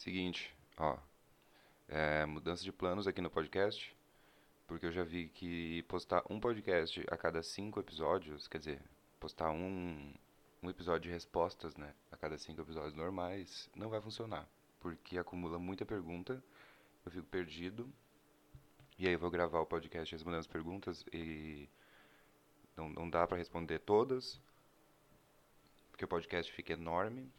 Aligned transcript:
Seguinte, 0.00 0.56
ó. 0.78 0.96
É, 1.86 2.24
mudança 2.24 2.64
de 2.64 2.72
planos 2.72 3.06
aqui 3.06 3.20
no 3.20 3.28
podcast. 3.28 3.94
Porque 4.66 4.86
eu 4.86 4.92
já 4.92 5.04
vi 5.04 5.28
que 5.28 5.82
postar 5.82 6.22
um 6.30 6.40
podcast 6.40 7.04
a 7.10 7.18
cada 7.18 7.42
cinco 7.42 7.78
episódios, 7.78 8.48
quer 8.48 8.56
dizer, 8.56 8.82
postar 9.18 9.50
um, 9.50 10.10
um 10.62 10.70
episódio 10.70 11.02
de 11.02 11.10
respostas, 11.10 11.76
né? 11.76 11.92
A 12.10 12.16
cada 12.16 12.38
cinco 12.38 12.62
episódios 12.62 12.94
normais, 12.94 13.68
não 13.76 13.90
vai 13.90 14.00
funcionar. 14.00 14.48
Porque 14.80 15.18
acumula 15.18 15.58
muita 15.58 15.84
pergunta, 15.84 16.42
eu 17.04 17.12
fico 17.12 17.26
perdido. 17.26 17.86
E 18.98 19.06
aí 19.06 19.12
eu 19.12 19.18
vou 19.18 19.30
gravar 19.30 19.60
o 19.60 19.66
podcast 19.66 20.14
respondendo 20.14 20.40
as 20.40 20.46
perguntas 20.46 21.04
e 21.12 21.68
não, 22.74 22.88
não 22.88 23.10
dá 23.10 23.26
para 23.26 23.36
responder 23.36 23.80
todas. 23.80 24.40
Porque 25.90 26.06
o 26.06 26.08
podcast 26.08 26.50
fica 26.50 26.72
enorme. 26.72 27.30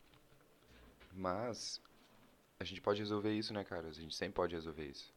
Mas 1.12 1.82
a 2.62 2.64
gente 2.64 2.80
pode 2.80 3.00
resolver 3.00 3.34
isso, 3.34 3.54
né, 3.54 3.64
cara? 3.64 3.88
A 3.88 3.92
gente 3.92 4.16
sempre 4.16 4.36
pode 4.36 4.54
resolver 4.54 4.86
isso. 4.86 5.12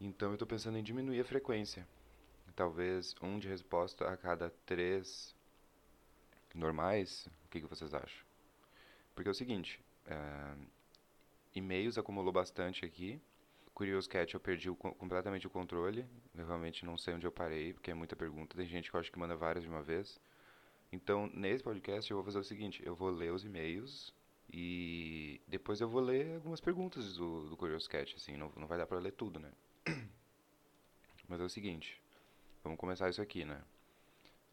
Então 0.00 0.28
eu 0.28 0.34
estou 0.34 0.48
pensando 0.48 0.78
em 0.78 0.82
diminuir 0.82 1.20
a 1.20 1.24
frequência. 1.24 1.86
Talvez 2.56 3.14
um 3.20 3.38
de 3.38 3.48
resposta 3.48 4.08
a 4.08 4.16
cada 4.16 4.48
três 4.64 5.34
normais. 6.54 7.26
O 7.44 7.48
que, 7.48 7.60
que 7.60 7.66
vocês 7.66 7.92
acham? 7.92 8.24
Porque 9.14 9.28
é 9.28 9.32
o 9.32 9.34
seguinte, 9.34 9.80
é, 10.06 10.54
e-mails 11.54 11.98
acumulou 11.98 12.32
bastante 12.32 12.84
aqui. 12.84 13.20
Curious 13.74 14.06
Cat 14.06 14.32
eu 14.32 14.40
perdi 14.40 14.70
o, 14.70 14.76
completamente 14.76 15.46
o 15.46 15.50
controle. 15.50 16.06
Eu 16.34 16.46
realmente 16.46 16.86
não 16.86 16.96
sei 16.96 17.14
onde 17.14 17.26
eu 17.26 17.32
parei, 17.32 17.74
porque 17.74 17.90
é 17.90 17.94
muita 17.94 18.16
pergunta. 18.16 18.56
Tem 18.56 18.66
gente 18.66 18.88
que 18.88 18.96
eu 18.96 19.00
acho 19.00 19.12
que 19.12 19.18
manda 19.18 19.36
várias 19.36 19.64
de 19.64 19.68
uma 19.68 19.82
vez. 19.82 20.18
Então, 20.92 21.28
nesse 21.34 21.62
podcast 21.62 22.10
eu 22.10 22.16
vou 22.16 22.24
fazer 22.24 22.38
o 22.38 22.44
seguinte, 22.44 22.82
eu 22.86 22.94
vou 22.94 23.10
ler 23.10 23.32
os 23.32 23.44
e-mails 23.44 24.14
e 24.52 25.40
depois 25.46 25.80
eu 25.80 25.88
vou 25.88 26.00
ler 26.00 26.34
algumas 26.36 26.60
perguntas 26.60 27.16
do, 27.16 27.48
do 27.48 27.56
Curious 27.56 27.88
Cat, 27.88 28.14
assim, 28.16 28.36
não, 28.36 28.52
não 28.56 28.66
vai 28.66 28.78
dar 28.78 28.86
pra 28.86 28.98
ler 28.98 29.12
tudo, 29.12 29.40
né? 29.40 29.50
Mas 31.28 31.40
é 31.40 31.44
o 31.44 31.48
seguinte, 31.48 32.00
vamos 32.62 32.78
começar 32.78 33.08
isso 33.08 33.22
aqui, 33.22 33.44
né? 33.44 33.62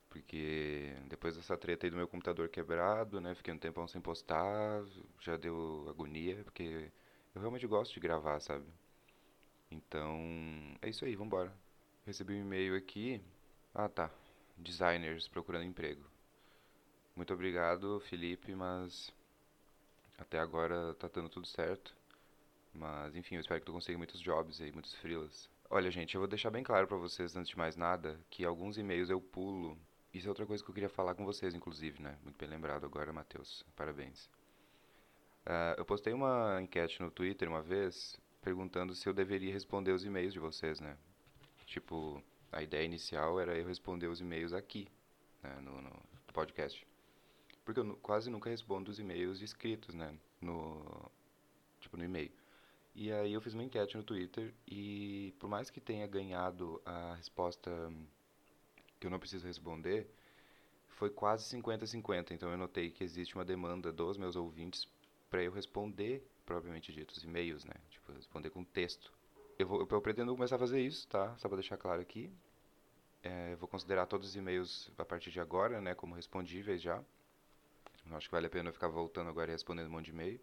Porque 0.09 0.93
depois 1.07 1.35
dessa 1.37 1.57
treta 1.57 1.85
aí 1.85 1.89
do 1.89 1.95
meu 1.95 2.07
computador 2.07 2.49
quebrado, 2.49 3.21
né? 3.21 3.33
Fiquei 3.33 3.53
um 3.53 3.57
tempão 3.57 3.87
sem 3.87 4.01
postar, 4.01 4.83
já 5.19 5.37
deu 5.37 5.85
agonia, 5.89 6.43
porque 6.43 6.91
eu 7.33 7.41
realmente 7.41 7.65
gosto 7.65 7.93
de 7.93 7.99
gravar, 7.99 8.39
sabe? 8.41 8.65
Então, 9.69 10.19
é 10.81 10.89
isso 10.89 11.05
aí, 11.05 11.15
vambora. 11.15 11.53
Recebi 12.05 12.33
um 12.33 12.41
e-mail 12.41 12.75
aqui. 12.75 13.21
Ah, 13.73 13.87
tá. 13.87 14.11
Designers 14.57 15.29
procurando 15.29 15.63
emprego. 15.63 16.03
Muito 17.15 17.33
obrigado, 17.33 18.01
Felipe, 18.01 18.53
mas 18.53 19.13
até 20.21 20.39
agora 20.39 20.93
tá 20.95 21.09
dando 21.13 21.29
tudo 21.29 21.47
certo. 21.47 21.95
Mas, 22.73 23.15
enfim, 23.15 23.35
eu 23.35 23.41
espero 23.41 23.59
que 23.59 23.65
tu 23.65 23.73
consiga 23.73 23.97
muitos 23.97 24.19
jobs 24.21 24.61
aí, 24.61 24.71
muitos 24.71 24.93
freelas. 24.95 25.49
Olha, 25.69 25.91
gente, 25.91 26.15
eu 26.15 26.21
vou 26.21 26.27
deixar 26.27 26.49
bem 26.49 26.63
claro 26.63 26.87
para 26.87 26.97
vocês, 26.97 27.35
antes 27.35 27.49
de 27.49 27.57
mais 27.57 27.75
nada, 27.75 28.19
que 28.29 28.45
alguns 28.45 28.77
e-mails 28.77 29.09
eu 29.09 29.21
pulo 29.21 29.77
isso 30.13 30.27
é 30.27 30.29
outra 30.29 30.45
coisa 30.45 30.61
que 30.61 30.69
eu 30.69 30.73
queria 30.73 30.89
falar 30.89 31.15
com 31.15 31.23
vocês, 31.23 31.55
inclusive, 31.55 32.01
né? 32.01 32.17
Muito 32.21 32.37
bem 32.37 32.49
lembrado 32.49 32.85
agora, 32.85 33.13
Matheus. 33.13 33.65
Parabéns. 33.75 34.25
Uh, 35.45 35.73
eu 35.77 35.85
postei 35.85 36.11
uma 36.13 36.61
enquete 36.61 37.01
no 37.01 37.09
Twitter 37.09 37.47
uma 37.47 37.61
vez, 37.61 38.19
perguntando 38.41 38.93
se 38.93 39.07
eu 39.07 39.13
deveria 39.13 39.53
responder 39.53 39.91
os 39.91 40.03
e-mails 40.03 40.33
de 40.33 40.39
vocês, 40.39 40.81
né? 40.81 40.97
Tipo, 41.65 42.21
a 42.51 42.61
ideia 42.61 42.83
inicial 42.83 43.39
era 43.39 43.57
eu 43.57 43.65
responder 43.65 44.07
os 44.07 44.19
e-mails 44.19 44.51
aqui, 44.51 44.85
né? 45.41 45.61
no, 45.61 45.81
no 45.81 45.91
podcast. 46.33 46.85
Porque 47.63 47.79
eu 47.79 47.95
quase 47.97 48.29
nunca 48.29 48.49
respondo 48.49 48.89
os 48.89 48.99
e-mails 48.99 49.41
escritos, 49.41 49.93
né? 49.93 50.15
No, 50.41 51.11
tipo, 51.79 51.97
no 51.97 52.03
e-mail. 52.03 52.31
E 52.93 53.11
aí 53.11 53.31
eu 53.33 53.41
fiz 53.41 53.53
uma 53.53 53.63
enquete 53.63 53.95
no 53.95 54.03
Twitter 54.03 54.53
e 54.67 55.33
por 55.39 55.49
mais 55.49 55.69
que 55.69 55.79
tenha 55.79 56.05
ganhado 56.07 56.81
a 56.85 57.15
resposta 57.15 57.71
que 58.99 59.07
eu 59.07 59.11
não 59.11 59.19
preciso 59.19 59.47
responder, 59.47 60.09
foi 60.87 61.09
quase 61.09 61.45
50-50. 61.45 62.31
Então 62.31 62.51
eu 62.51 62.57
notei 62.57 62.91
que 62.91 63.03
existe 63.03 63.35
uma 63.35 63.45
demanda 63.45 63.91
dos 63.91 64.17
meus 64.17 64.35
ouvintes 64.35 64.87
para 65.29 65.41
eu 65.41 65.51
responder, 65.51 66.27
propriamente 66.45 66.91
dito, 66.91 67.11
os 67.11 67.23
e-mails, 67.23 67.63
né? 67.63 67.73
Tipo, 67.89 68.11
responder 68.11 68.49
com 68.49 68.63
texto. 68.63 69.11
Eu, 69.57 69.67
vou, 69.67 69.87
eu 69.89 70.01
pretendo 70.01 70.33
começar 70.35 70.57
a 70.57 70.59
fazer 70.59 70.81
isso, 70.81 71.07
tá? 71.07 71.35
Só 71.37 71.47
para 71.47 71.57
deixar 71.57 71.77
claro 71.77 72.01
aqui. 72.01 72.29
É, 73.23 73.55
vou 73.55 73.67
considerar 73.67 74.05
todos 74.05 74.29
os 74.29 74.35
e-mails 74.35 74.91
a 74.97 75.05
partir 75.05 75.31
de 75.31 75.39
agora, 75.39 75.79
né, 75.79 75.93
como 75.93 76.15
respondíveis 76.15 76.81
já. 76.81 77.03
Acho 78.11 78.27
que 78.27 78.31
vale 78.31 78.47
a 78.47 78.49
pena 78.49 78.69
eu 78.69 78.73
ficar 78.73 78.87
voltando 78.87 79.29
agora 79.29 79.51
e 79.51 79.53
respondendo 79.53 79.87
um 79.87 79.91
monte 79.91 80.05
de 80.05 80.11
e-mail. 80.11 80.39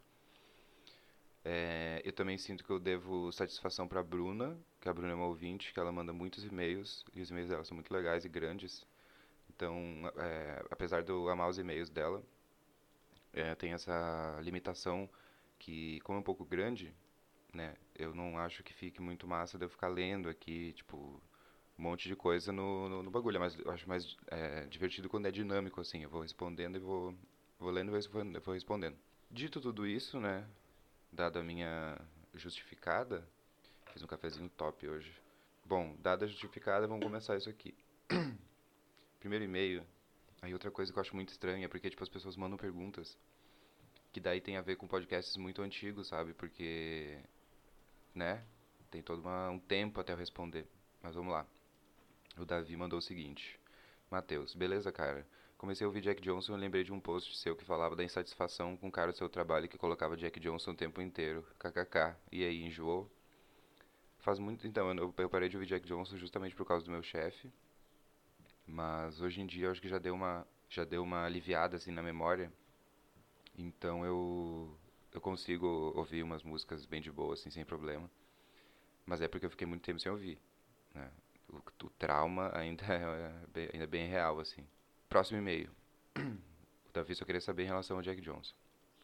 É, 1.45 2.03
eu 2.05 2.13
também 2.13 2.37
sinto 2.39 2.65
que 2.65 2.71
eu 2.71 2.79
devo 2.79 3.33
satisfação 3.33 3.87
para 3.89 4.01
a 4.01 4.03
Bruna, 4.03 4.59
que 4.81 4.89
a 4.89 4.93
Bruna 4.93 5.13
é 5.13 5.15
uma 5.15 5.27
ouvinte, 5.27 5.73
que 5.73 5.81
ela 5.81 5.93
manda 5.93 6.13
muitos 6.13 6.45
e-mails, 6.45 7.05
e 7.15 7.21
os 7.21 7.31
e-mails 7.31 7.49
dela 7.49 7.65
são 7.65 7.75
muito 7.75 7.93
legais 7.93 8.25
e 8.25 8.29
grandes. 8.29 8.87
Então, 9.51 9.75
é, 10.17 10.65
apesar 10.71 11.03
de 11.03 11.11
eu 11.11 11.29
amar 11.29 11.49
os 11.49 11.59
e-mails 11.59 11.91
dela, 11.91 12.23
é, 13.33 13.55
tem 13.55 13.73
essa 13.73 14.39
limitação 14.43 15.09
que, 15.59 16.01
como 16.01 16.19
é 16.19 16.21
um 16.21 16.25
pouco 16.25 16.45
grande, 16.45 16.95
né, 17.53 17.75
eu 17.95 18.15
não 18.15 18.39
acho 18.39 18.63
que 18.63 18.73
fique 18.75 19.01
muito 19.01 19.27
massa 19.27 19.59
de 19.59 19.65
eu 19.65 19.69
ficar 19.71 19.89
lendo 19.89 20.29
aqui, 20.29 20.73
tipo, 20.75 21.21
um 21.79 21.83
monte 21.83 22.09
de 22.09 22.17
coisa 22.17 22.53
no, 22.53 22.89
no, 22.89 23.03
no 23.03 23.11
bagulho. 23.11 23.41
Mas 23.41 23.59
eu 23.59 23.71
acho 23.71 23.89
mais 23.89 24.17
é, 24.29 24.67
divertido 24.67 25.09
quando 25.09 25.27
é 25.27 25.31
dinâmico, 25.31 25.81
assim. 25.81 26.03
Eu 26.03 26.11
vou 26.11 26.23
respondendo 26.23 26.77
e 26.77 26.81
vou, 26.81 27.15
vou 27.59 27.71
lendo 27.71 27.97
e 27.97 28.41
vou, 28.41 28.55
respondendo. 28.55 28.97
Dito 29.31 29.61
tudo 29.61 29.87
isso, 29.87 30.19
né, 30.21 30.47
dada 31.13 31.41
a 31.41 31.43
minha 31.43 31.99
justificada, 32.35 33.27
fiz 33.93 34.03
um 34.03 34.07
cafezinho 34.07 34.49
top 34.51 34.89
hoje. 34.89 35.13
Bom, 35.65 35.97
dada 36.01 36.25
a 36.25 36.29
justificada, 36.29 36.87
vamos 36.87 37.05
começar 37.05 37.37
isso 37.37 37.51
aqui. 37.51 37.75
Primeiro 39.21 39.45
e-mail. 39.45 39.85
Aí 40.41 40.53
outra 40.53 40.71
coisa 40.71 40.93
que 40.93 40.99
eu 40.99 41.01
acho 41.03 41.15
muito 41.15 41.31
estranha 41.31 41.65
é 41.65 41.69
porque 41.69 41.91
tipo 41.91 42.03
as 42.03 42.09
pessoas 42.09 42.37
mandam 42.37 42.57
perguntas 42.57 43.19
que 44.13 44.21
daí 44.21 44.41
tem 44.41 44.57
a 44.57 44.63
ver 44.63 44.77
com 44.77 44.87
podcasts 44.87 45.37
muito 45.37 45.61
antigos, 45.63 46.09
sabe? 46.09 46.33
Porque 46.33 47.19
né? 48.15 48.43
Tem 48.91 49.03
todo 49.03 49.21
uma, 49.21 49.51
um 49.51 49.59
tempo 49.59 50.01
até 50.01 50.13
eu 50.13 50.17
responder. 50.17 50.67
Mas 51.03 51.15
vamos 51.15 51.33
lá. 51.33 51.47
O 52.37 52.45
Davi 52.45 52.77
mandou 52.77 52.99
o 52.99 53.03
seguinte: 53.03 53.59
Matheus, 54.11 54.55
beleza, 54.55 54.91
cara? 54.91 55.27
Comecei 55.59 55.85
a 55.85 55.89
ouvir 55.89 56.01
Jack 56.01 56.23
Johnson 56.23 56.57
e 56.57 56.61
lembrei 56.61 56.85
de 56.85 56.93
um 56.93 57.01
post 57.01 57.37
seu 57.37 57.57
que 57.57 57.65
falava 57.65 57.97
da 57.97 58.05
insatisfação 58.05 58.77
com 58.77 58.87
o 58.87 58.93
cara 58.93 59.11
do 59.11 59.19
seu 59.19 59.29
trabalho 59.29 59.69
que 59.69 59.77
colocava 59.77 60.17
Jack 60.17 60.39
Johnson 60.39 60.71
o 60.71 60.77
tempo 60.77 61.03
inteiro. 61.03 61.45
KKK. 61.59 62.17
E 62.31 62.45
aí, 62.45 62.63
enjoou? 62.63 63.11
Faz 64.21 64.39
muito. 64.39 64.69
Então, 64.69 64.95
eu, 64.95 65.29
parei 65.29 65.49
de 65.49 65.57
ouvir 65.57 65.67
Jack 65.67 65.85
Johnson 65.85 66.17
justamente 66.17 66.55
por 66.55 66.65
causa 66.65 66.85
do 66.85 66.93
meu 66.93 67.03
chefe. 67.03 67.53
Mas 68.65 69.21
hoje 69.21 69.41
em 69.41 69.47
dia 69.47 69.67
eu 69.67 69.73
acho 69.73 69.81
que 69.81 69.89
já 69.89 69.99
deu 69.99 70.15
uma, 70.15 70.47
já 70.69 70.85
deu 70.85 71.03
uma 71.03 71.25
aliviada 71.25 71.77
assim 71.77 71.91
na 71.91 72.03
memória. 72.03 72.53
Então 73.57 74.05
eu 74.05 74.79
eu 75.13 75.21
consigo 75.21 75.67
ouvir 75.97 76.23
umas 76.23 76.43
músicas 76.43 76.85
bem 76.85 77.01
de 77.01 77.11
boa 77.11 77.35
assim 77.35 77.51
sem 77.51 77.65
problema. 77.65 78.09
Mas 79.07 79.21
é 79.23 79.27
porque 79.27 79.47
eu 79.47 79.51
fiquei 79.51 79.67
muito 79.67 79.83
tempo 79.83 79.99
sem 79.99 80.13
ouvir, 80.13 80.39
né? 80.95 81.11
O, 81.49 81.57
o 81.57 81.91
trauma 81.91 82.51
ainda 82.55 82.85
é, 82.93 83.63
é 83.63 83.71
ainda 83.73 83.85
é 83.85 83.87
bem 83.87 84.07
real 84.07 84.39
assim. 84.39 84.65
Próximo 85.09 85.39
e-mail. 85.39 85.71
O 86.17 86.93
Davi 86.93 87.15
só 87.15 87.25
queria 87.25 87.41
saber 87.41 87.63
em 87.63 87.67
relação 87.67 87.97
ao 87.97 88.03
Jack 88.03 88.21
Johnson. 88.21 88.55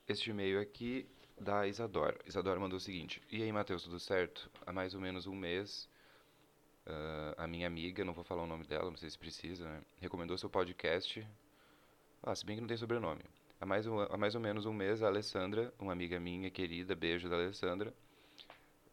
Este 0.06 0.30
e-mail 0.30 0.60
aqui 0.60 1.06
da 1.40 1.66
Isadora. 1.66 2.18
Isadora 2.26 2.60
mandou 2.60 2.76
o 2.76 2.80
seguinte: 2.80 3.22
E 3.30 3.42
aí, 3.42 3.50
Matheus, 3.50 3.84
tudo 3.84 3.98
certo? 3.98 4.50
Há 4.66 4.72
mais 4.72 4.94
ou 4.94 5.00
menos 5.00 5.26
um 5.26 5.34
mês, 5.34 5.88
uh, 6.86 7.34
a 7.38 7.46
minha 7.46 7.66
amiga, 7.66 8.04
não 8.04 8.12
vou 8.12 8.22
falar 8.22 8.42
o 8.42 8.46
nome 8.46 8.64
dela, 8.64 8.90
não 8.90 8.96
sei 8.98 9.08
se 9.08 9.18
precisa, 9.18 9.64
né? 9.64 9.82
Recomendou 9.98 10.36
seu 10.36 10.50
podcast. 10.50 11.26
Ah, 12.22 12.34
se 12.34 12.44
bem 12.44 12.56
que 12.56 12.60
não 12.60 12.68
tem 12.68 12.76
sobrenome. 12.76 13.22
Há 13.60 13.64
mais, 13.64 13.86
um, 13.86 14.00
há 14.00 14.16
mais 14.16 14.34
ou 14.34 14.40
menos 14.40 14.66
um 14.66 14.72
mês, 14.72 15.02
a 15.02 15.06
Alessandra, 15.06 15.72
uma 15.78 15.92
amiga 15.92 16.20
minha 16.20 16.50
querida, 16.50 16.94
beijo 16.94 17.30
da 17.30 17.36
Alessandra, 17.36 17.94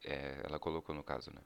é, 0.03 0.41
ela 0.45 0.59
colocou 0.59 0.95
no 0.95 1.03
caso, 1.03 1.31
né? 1.33 1.41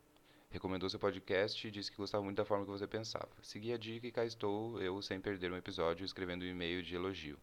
Recomendou 0.56 0.90
seu 0.90 0.98
podcast 0.98 1.68
e 1.68 1.72
disse 1.72 1.92
que 1.92 1.98
gostava 1.98 2.24
muito 2.24 2.38
da 2.38 2.46
forma 2.46 2.64
que 2.64 2.72
você 2.72 2.88
pensava. 2.88 3.28
Segui 3.42 3.74
a 3.74 3.78
dica 3.78 4.08
e 4.08 4.12
cá 4.12 4.24
estou 4.24 4.82
eu, 4.82 5.02
sem 5.02 5.20
perder 5.20 5.52
um 5.52 5.58
episódio, 5.58 6.06
escrevendo 6.06 6.44
um 6.44 6.48
e-mail 6.48 6.82
de 6.82 6.96
elogio. 6.96 7.38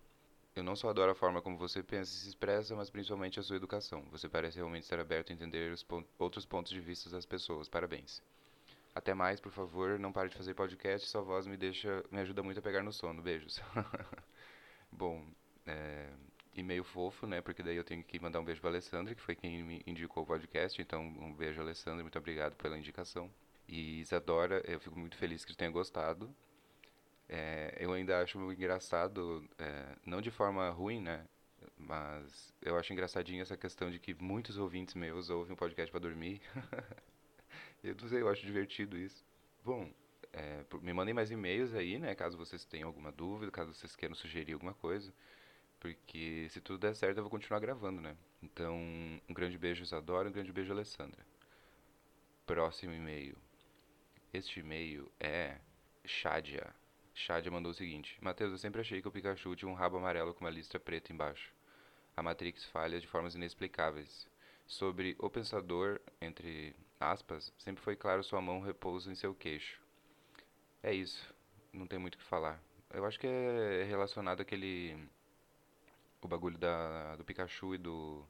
Eu 0.56 0.62
não 0.62 0.74
só 0.74 0.88
adoro 0.88 1.12
a 1.12 1.14
forma 1.14 1.42
como 1.42 1.58
você 1.58 1.82
pensa 1.82 2.10
e 2.10 2.14
se 2.14 2.28
expressa, 2.28 2.74
mas 2.74 2.88
principalmente 2.88 3.38
a 3.38 3.42
sua 3.42 3.56
educação. 3.56 4.02
Você 4.10 4.30
parece 4.30 4.56
realmente 4.56 4.84
estar 4.84 4.98
aberto 4.98 5.30
a 5.30 5.34
entender 5.34 5.72
os 5.72 5.82
pon 5.82 6.02
outros 6.18 6.46
pontos 6.46 6.72
de 6.72 6.80
vista 6.80 7.10
das 7.10 7.26
pessoas. 7.26 7.68
Parabéns. 7.68 8.22
Até 8.94 9.12
mais, 9.12 9.40
por 9.40 9.52
favor, 9.52 9.98
não 9.98 10.10
pare 10.10 10.30
de 10.30 10.36
fazer 10.36 10.54
podcast, 10.54 11.06
sua 11.06 11.20
voz 11.20 11.46
me 11.46 11.56
deixa, 11.56 12.02
me 12.10 12.20
ajuda 12.20 12.42
muito 12.42 12.60
a 12.60 12.62
pegar 12.62 12.82
no 12.82 12.92
sono. 12.92 13.22
Beijos. 13.22 13.60
Bom, 14.90 15.22
é, 15.66 16.08
e-mail 16.54 16.84
fofo, 16.84 17.26
né? 17.26 17.40
Porque 17.40 17.62
daí 17.62 17.76
eu 17.76 17.84
tenho 17.84 18.02
que 18.04 18.18
mandar 18.20 18.40
um 18.40 18.44
beijo 18.44 18.60
para 18.60 18.70
Alessandra, 18.70 19.14
que 19.14 19.20
foi 19.20 19.34
quem 19.34 19.62
me 19.62 19.82
indicou 19.86 20.22
o 20.22 20.26
podcast. 20.26 20.80
Então, 20.80 21.02
um 21.02 21.34
beijo, 21.34 21.60
Alessandra, 21.60 22.02
muito 22.02 22.18
obrigado 22.18 22.54
pela 22.56 22.78
indicação. 22.78 23.30
E 23.68 24.00
Isadora, 24.00 24.62
eu 24.66 24.78
fico 24.80 24.98
muito 24.98 25.16
feliz 25.16 25.44
que 25.44 25.56
tenha 25.56 25.70
gostado. 25.70 26.34
É, 27.28 27.76
eu 27.80 27.92
ainda 27.92 28.20
acho 28.20 28.38
engraçado, 28.52 29.48
é, 29.58 29.96
não 30.04 30.20
de 30.20 30.30
forma 30.30 30.68
ruim, 30.70 31.00
né? 31.00 31.24
Mas 31.78 32.52
eu 32.60 32.76
acho 32.76 32.92
engraçadinho 32.92 33.40
essa 33.40 33.56
questão 33.56 33.90
de 33.90 33.98
que 33.98 34.14
muitos 34.14 34.58
ouvintes 34.58 34.94
meus 34.94 35.30
ouvem 35.30 35.52
um 35.54 35.56
podcast 35.56 35.90
para 35.90 36.00
dormir. 36.00 36.42
eu 37.82 37.94
não 37.94 38.08
sei, 38.08 38.20
eu 38.20 38.28
acho 38.28 38.44
divertido 38.44 38.98
isso. 38.98 39.24
Bom, 39.64 39.90
é, 40.32 40.64
me 40.80 40.92
mandem 40.92 41.14
mais 41.14 41.30
e-mails 41.30 41.74
aí, 41.74 41.98
né? 41.98 42.14
Caso 42.14 42.36
vocês 42.36 42.64
tenham 42.64 42.88
alguma 42.88 43.12
dúvida, 43.12 43.50
caso 43.50 43.72
vocês 43.72 43.96
queiram 43.96 44.14
sugerir 44.14 44.52
alguma 44.52 44.74
coisa. 44.74 45.12
Porque 45.82 46.46
se 46.48 46.60
tudo 46.60 46.78
der 46.78 46.94
certo, 46.94 47.18
eu 47.18 47.24
vou 47.24 47.30
continuar 47.30 47.58
gravando, 47.58 48.00
né? 48.00 48.16
Então, 48.40 48.76
um 49.28 49.34
grande 49.34 49.58
beijo, 49.58 49.82
Isadora, 49.82 50.28
um 50.28 50.32
grande 50.32 50.52
beijo, 50.52 50.72
Alessandra. 50.72 51.26
Próximo 52.46 52.92
e-mail. 52.94 53.36
Este 54.32 54.60
e-mail 54.60 55.10
é 55.18 55.58
Shadia. 56.04 56.72
Shadia 57.12 57.50
mandou 57.50 57.72
o 57.72 57.74
seguinte: 57.74 58.16
Matheus, 58.22 58.52
eu 58.52 58.58
sempre 58.58 58.80
achei 58.80 59.02
que 59.02 59.08
o 59.08 59.10
Pikachu 59.10 59.56
tinha 59.56 59.68
um 59.68 59.74
rabo 59.74 59.96
amarelo 59.96 60.32
com 60.32 60.44
uma 60.44 60.50
listra 60.50 60.78
preta 60.78 61.12
embaixo. 61.12 61.52
A 62.16 62.22
Matrix 62.22 62.64
falha 62.66 63.00
de 63.00 63.08
formas 63.08 63.34
inexplicáveis. 63.34 64.28
Sobre 64.64 65.16
o 65.18 65.28
pensador, 65.28 66.00
entre 66.20 66.76
aspas, 67.00 67.52
sempre 67.58 67.82
foi 67.82 67.96
claro 67.96 68.22
sua 68.22 68.40
mão 68.40 68.60
repousa 68.60 69.10
em 69.10 69.16
seu 69.16 69.34
queixo. 69.34 69.82
É 70.80 70.94
isso. 70.94 71.34
Não 71.72 71.88
tem 71.88 71.98
muito 71.98 72.14
o 72.14 72.18
que 72.18 72.24
falar. 72.24 72.62
Eu 72.88 73.04
acho 73.04 73.18
que 73.18 73.26
é 73.26 73.82
relacionado 73.82 74.42
àquele. 74.42 75.10
O 76.22 76.28
bagulho 76.28 76.56
da, 76.58 77.16
do 77.16 77.24
Pikachu 77.24 77.74
e 77.74 77.78
do. 77.78 78.24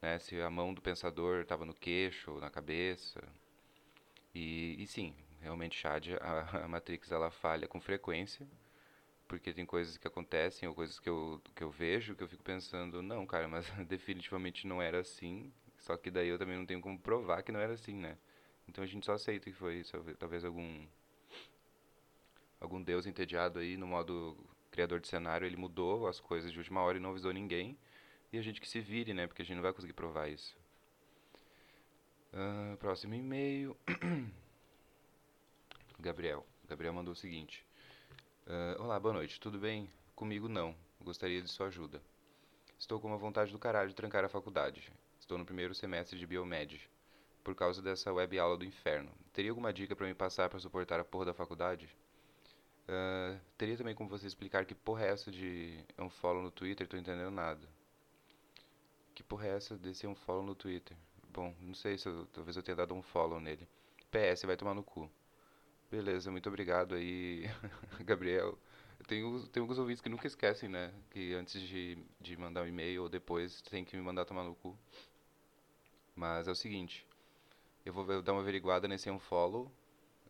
Né, 0.00 0.18
se 0.18 0.40
a 0.40 0.50
mão 0.50 0.72
do 0.72 0.80
pensador 0.80 1.40
estava 1.40 1.64
no 1.64 1.74
queixo, 1.74 2.38
na 2.38 2.50
cabeça. 2.50 3.20
E, 4.34 4.76
e 4.78 4.86
sim, 4.86 5.14
realmente 5.40 5.76
Shad, 5.76 6.10
a, 6.20 6.64
a 6.64 6.68
Matrix 6.68 7.10
ela 7.10 7.30
falha 7.30 7.66
com 7.66 7.80
frequência 7.80 8.46
porque 9.28 9.52
tem 9.52 9.66
coisas 9.66 9.98
que 9.98 10.08
acontecem 10.08 10.66
ou 10.68 10.74
coisas 10.74 10.98
que 10.98 11.08
eu, 11.08 11.40
que 11.54 11.62
eu 11.62 11.70
vejo 11.70 12.16
que 12.16 12.24
eu 12.24 12.28
fico 12.28 12.42
pensando, 12.42 13.02
não, 13.02 13.26
cara, 13.26 13.46
mas 13.46 13.68
definitivamente 13.86 14.66
não 14.66 14.80
era 14.80 15.00
assim. 15.00 15.52
Só 15.78 15.96
que 15.96 16.10
daí 16.10 16.28
eu 16.28 16.38
também 16.38 16.56
não 16.56 16.66
tenho 16.66 16.80
como 16.80 16.98
provar 16.98 17.42
que 17.42 17.52
não 17.52 17.60
era 17.60 17.74
assim, 17.74 17.94
né? 17.94 18.16
Então 18.66 18.82
a 18.82 18.86
gente 18.86 19.06
só 19.06 19.12
aceita 19.12 19.50
que 19.50 19.56
foi 19.56 19.76
isso. 19.76 19.96
Talvez 20.18 20.44
algum 20.44 20.86
algum 22.60 22.82
deus 22.82 23.06
entediado 23.06 23.60
aí 23.60 23.76
no 23.76 23.86
modo 23.86 24.36
criador 24.78 25.00
de 25.00 25.08
cenário, 25.08 25.44
ele 25.44 25.56
mudou 25.56 26.06
as 26.06 26.20
coisas 26.20 26.52
de 26.52 26.58
última 26.58 26.80
hora 26.80 26.98
e 26.98 27.00
não 27.00 27.10
avisou 27.10 27.32
ninguém. 27.32 27.76
E 28.32 28.38
a 28.38 28.42
gente 28.42 28.60
que 28.60 28.68
se 28.68 28.80
vire, 28.80 29.12
né? 29.12 29.26
Porque 29.26 29.42
a 29.42 29.44
gente 29.44 29.56
não 29.56 29.62
vai 29.62 29.72
conseguir 29.72 29.92
provar 29.92 30.28
isso. 30.28 30.56
Uh, 32.32 32.76
próximo 32.76 33.12
e-mail. 33.12 33.76
Gabriel. 35.98 36.46
Gabriel 36.68 36.92
mandou 36.92 37.12
o 37.12 37.16
seguinte. 37.16 37.66
Uh, 38.46 38.80
Olá, 38.80 39.00
boa 39.00 39.14
noite. 39.14 39.40
Tudo 39.40 39.58
bem? 39.58 39.90
Comigo 40.14 40.48
não. 40.48 40.76
Gostaria 41.00 41.42
de 41.42 41.50
sua 41.50 41.66
ajuda. 41.66 42.00
Estou 42.78 43.00
com 43.00 43.08
uma 43.08 43.18
vontade 43.18 43.50
do 43.50 43.58
caralho 43.58 43.88
de 43.88 43.96
trancar 43.96 44.24
a 44.24 44.28
faculdade. 44.28 44.92
Estou 45.18 45.36
no 45.36 45.44
primeiro 45.44 45.74
semestre 45.74 46.16
de 46.16 46.24
Biomed. 46.24 46.88
Por 47.42 47.56
causa 47.56 47.82
dessa 47.82 48.12
web 48.12 48.38
aula 48.38 48.56
do 48.56 48.64
inferno. 48.64 49.10
Teria 49.32 49.50
alguma 49.50 49.72
dica 49.72 49.96
para 49.96 50.06
me 50.06 50.14
passar 50.14 50.48
para 50.48 50.60
suportar 50.60 51.00
a 51.00 51.04
porra 51.04 51.24
da 51.24 51.34
faculdade? 51.34 51.88
Uh, 52.88 53.38
teria 53.58 53.76
também 53.76 53.94
como 53.94 54.08
você 54.08 54.26
explicar 54.26 54.64
que 54.64 54.74
porra 54.74 55.04
é 55.04 55.10
essa 55.10 55.30
de 55.30 55.78
um 55.98 56.08
follow 56.08 56.42
no 56.42 56.50
Twitter? 56.50 56.86
Tô 56.88 56.96
entendendo 56.96 57.30
nada. 57.30 57.68
Que 59.14 59.22
porra 59.22 59.46
é 59.46 59.56
essa 59.56 59.76
desse 59.76 60.06
um 60.06 60.14
follow 60.14 60.42
no 60.42 60.54
Twitter? 60.54 60.96
Bom, 61.30 61.54
não 61.60 61.74
sei 61.74 61.98
se 61.98 62.08
eu, 62.08 62.26
talvez 62.32 62.56
eu 62.56 62.62
tenha 62.62 62.76
dado 62.76 62.94
um 62.94 63.02
follow 63.02 63.40
nele. 63.40 63.68
PS, 64.10 64.44
vai 64.44 64.56
tomar 64.56 64.74
no 64.74 64.82
cu. 64.82 65.10
Beleza, 65.90 66.30
muito 66.30 66.48
obrigado 66.48 66.94
aí, 66.94 67.44
Gabriel. 68.04 68.58
Tenho 69.06 69.42
alguns 69.56 69.78
ouvintes 69.78 70.00
que 70.02 70.08
nunca 70.08 70.26
esquecem, 70.26 70.68
né? 70.68 70.92
Que 71.10 71.34
antes 71.34 71.60
de, 71.60 71.98
de 72.20 72.36
mandar 72.36 72.62
um 72.62 72.66
e-mail 72.66 73.02
ou 73.02 73.08
depois 73.08 73.60
tem 73.62 73.84
que 73.84 73.96
me 73.96 74.02
mandar 74.02 74.24
tomar 74.24 74.44
no 74.44 74.54
cu. 74.54 74.76
Mas 76.14 76.48
é 76.48 76.50
o 76.50 76.54
seguinte, 76.54 77.06
eu 77.84 77.92
vou 77.92 78.22
dar 78.22 78.32
uma 78.32 78.40
averiguada 78.40 78.88
nesse 78.88 79.10
unfollow. 79.10 79.70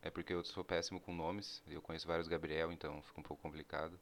É 0.03 0.11
porque 0.11 0.33
eu 0.33 0.45
sou 0.45 0.65
péssimo 0.65 1.01
com 1.01 1.13
nomes. 1.13 1.63
Eu 1.67 1.83
conheço 1.83 2.07
vários 2.07 2.29
Gabriel, 2.29 2.73
então 2.73 3.03
fica 3.03 3.21
um 3.21 3.23
pouco 3.23 3.43
complicado. 3.43 3.99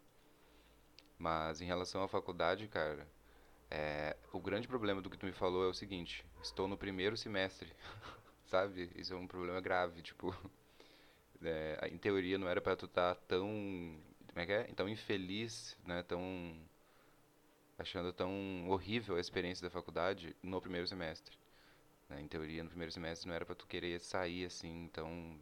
Mas 1.19 1.61
em 1.61 1.67
relação 1.67 2.03
à 2.03 2.09
faculdade, 2.09 2.69
cara, 2.69 3.09
é, 3.71 4.17
o 4.33 4.41
grande 4.41 4.69
problema 4.69 5.01
do 5.01 5.11
que 5.11 5.17
tu 5.17 5.27
me 5.27 5.33
falou 5.33 5.65
é 5.65 5.69
o 5.69 5.75
seguinte: 5.75 6.25
estou 6.43 6.69
no 6.69 6.77
primeiro 6.77 7.17
semestre, 7.17 7.73
sabe? 8.47 8.91
Isso 8.97 9.15
é 9.15 9.17
um 9.17 9.27
problema 9.27 9.61
grave, 9.61 10.03
tipo. 10.03 10.35
É, 11.43 11.91
em 11.93 11.99
teoria 11.99 12.39
não 12.39 12.49
era 12.49 12.63
para 12.63 12.75
tu 12.75 12.87
estar 12.87 13.15
tá 13.15 13.21
tão 13.29 13.47
como 14.37 14.43
é 14.43 14.47
que 14.47 14.53
é? 14.53 14.65
Tão 14.75 14.87
infeliz, 14.87 15.75
né? 15.87 16.03
Tão 16.03 16.55
achando 17.79 18.13
tão 18.13 18.69
horrível 18.69 19.17
a 19.17 19.21
experiência 19.21 19.67
da 19.67 19.71
faculdade 19.71 20.37
no 20.43 20.61
primeiro 20.61 20.87
semestre. 20.87 21.39
Né? 22.07 22.21
Em 22.21 22.29
teoria, 22.29 22.63
no 22.63 22.69
primeiro 22.69 22.93
semestre 22.93 23.27
não 23.27 23.35
era 23.35 23.47
para 23.47 23.55
tu 23.55 23.67
querer 23.67 23.99
sair 23.99 24.45
assim, 24.45 24.85
então 24.85 25.41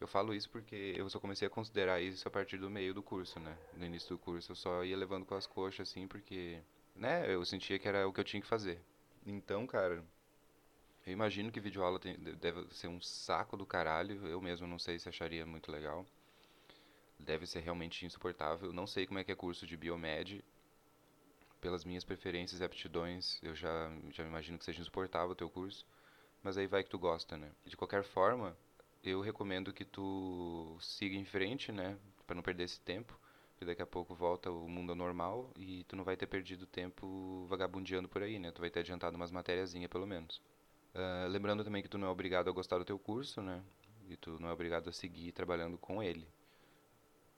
eu 0.00 0.06
falo 0.06 0.34
isso 0.34 0.48
porque 0.50 0.94
eu 0.96 1.08
só 1.10 1.18
comecei 1.18 1.46
a 1.46 1.50
considerar 1.50 2.00
isso 2.00 2.26
a 2.28 2.30
partir 2.30 2.58
do 2.58 2.70
meio 2.70 2.94
do 2.94 3.02
curso, 3.02 3.40
né? 3.40 3.56
No 3.76 3.84
início 3.84 4.10
do 4.10 4.18
curso 4.18 4.52
eu 4.52 4.56
só 4.56 4.84
ia 4.84 4.96
levando 4.96 5.26
com 5.26 5.34
as 5.34 5.46
coxas 5.46 5.88
assim, 5.88 6.06
porque, 6.06 6.60
né, 6.94 7.32
eu 7.32 7.44
sentia 7.44 7.78
que 7.78 7.88
era 7.88 8.06
o 8.06 8.12
que 8.12 8.20
eu 8.20 8.24
tinha 8.24 8.40
que 8.40 8.46
fazer. 8.46 8.80
Então, 9.26 9.66
cara, 9.66 10.04
eu 11.08 11.12
imagino 11.12 11.50
que 11.50 11.58
videoaula 11.58 11.98
tem, 11.98 12.16
deve 12.18 12.66
ser 12.74 12.86
um 12.86 13.00
saco 13.00 13.56
do 13.56 13.64
caralho. 13.64 14.26
Eu 14.26 14.40
mesmo 14.42 14.66
não 14.66 14.78
sei 14.78 14.98
se 14.98 15.08
acharia 15.08 15.46
muito 15.46 15.72
legal. 15.72 16.06
Deve 17.18 17.46
ser 17.46 17.60
realmente 17.60 18.04
insuportável. 18.04 18.72
Não 18.74 18.86
sei 18.86 19.06
como 19.06 19.18
é 19.18 19.24
que 19.24 19.32
é 19.32 19.34
curso 19.34 19.66
de 19.66 19.76
biomed. 19.76 20.44
Pelas 21.60 21.84
minhas 21.84 22.04
preferências 22.04 22.60
e 22.60 22.64
aptidões, 22.64 23.40
eu 23.42 23.54
já, 23.54 23.90
já 24.10 24.22
imagino 24.22 24.58
que 24.58 24.64
seja 24.66 24.80
insuportável 24.80 25.30
o 25.30 25.34
teu 25.34 25.48
curso. 25.48 25.86
Mas 26.42 26.58
aí 26.58 26.66
vai 26.66 26.84
que 26.84 26.90
tu 26.90 26.98
gosta, 26.98 27.36
né? 27.38 27.50
De 27.64 27.76
qualquer 27.76 28.04
forma, 28.04 28.56
eu 29.08 29.20
recomendo 29.20 29.72
que 29.72 29.84
tu 29.84 30.76
siga 30.80 31.16
em 31.16 31.24
frente, 31.24 31.72
né? 31.72 31.96
Pra 32.26 32.34
não 32.34 32.42
perder 32.42 32.64
esse 32.64 32.80
tempo. 32.80 33.18
Porque 33.52 33.64
daqui 33.64 33.82
a 33.82 33.86
pouco 33.86 34.14
volta 34.14 34.52
o 34.52 34.68
mundo 34.68 34.90
ao 34.90 34.96
normal 34.96 35.50
e 35.56 35.82
tu 35.84 35.96
não 35.96 36.04
vai 36.04 36.16
ter 36.16 36.28
perdido 36.28 36.64
tempo 36.64 37.44
vagabundeando 37.48 38.08
por 38.08 38.22
aí, 38.22 38.38
né? 38.38 38.52
Tu 38.52 38.60
vai 38.60 38.70
ter 38.70 38.80
adiantado 38.80 39.16
umas 39.16 39.32
matériazinhas 39.32 39.90
pelo 39.90 40.06
menos. 40.06 40.40
Uh, 40.94 41.28
lembrando 41.28 41.64
também 41.64 41.82
que 41.82 41.88
tu 41.88 41.98
não 41.98 42.06
é 42.06 42.10
obrigado 42.10 42.48
a 42.48 42.52
gostar 42.52 42.78
do 42.78 42.84
teu 42.84 42.98
curso, 42.98 43.42
né? 43.42 43.60
E 44.08 44.16
tu 44.16 44.38
não 44.40 44.48
é 44.48 44.52
obrigado 44.52 44.88
a 44.88 44.92
seguir 44.92 45.32
trabalhando 45.32 45.76
com 45.76 46.00
ele. 46.00 46.28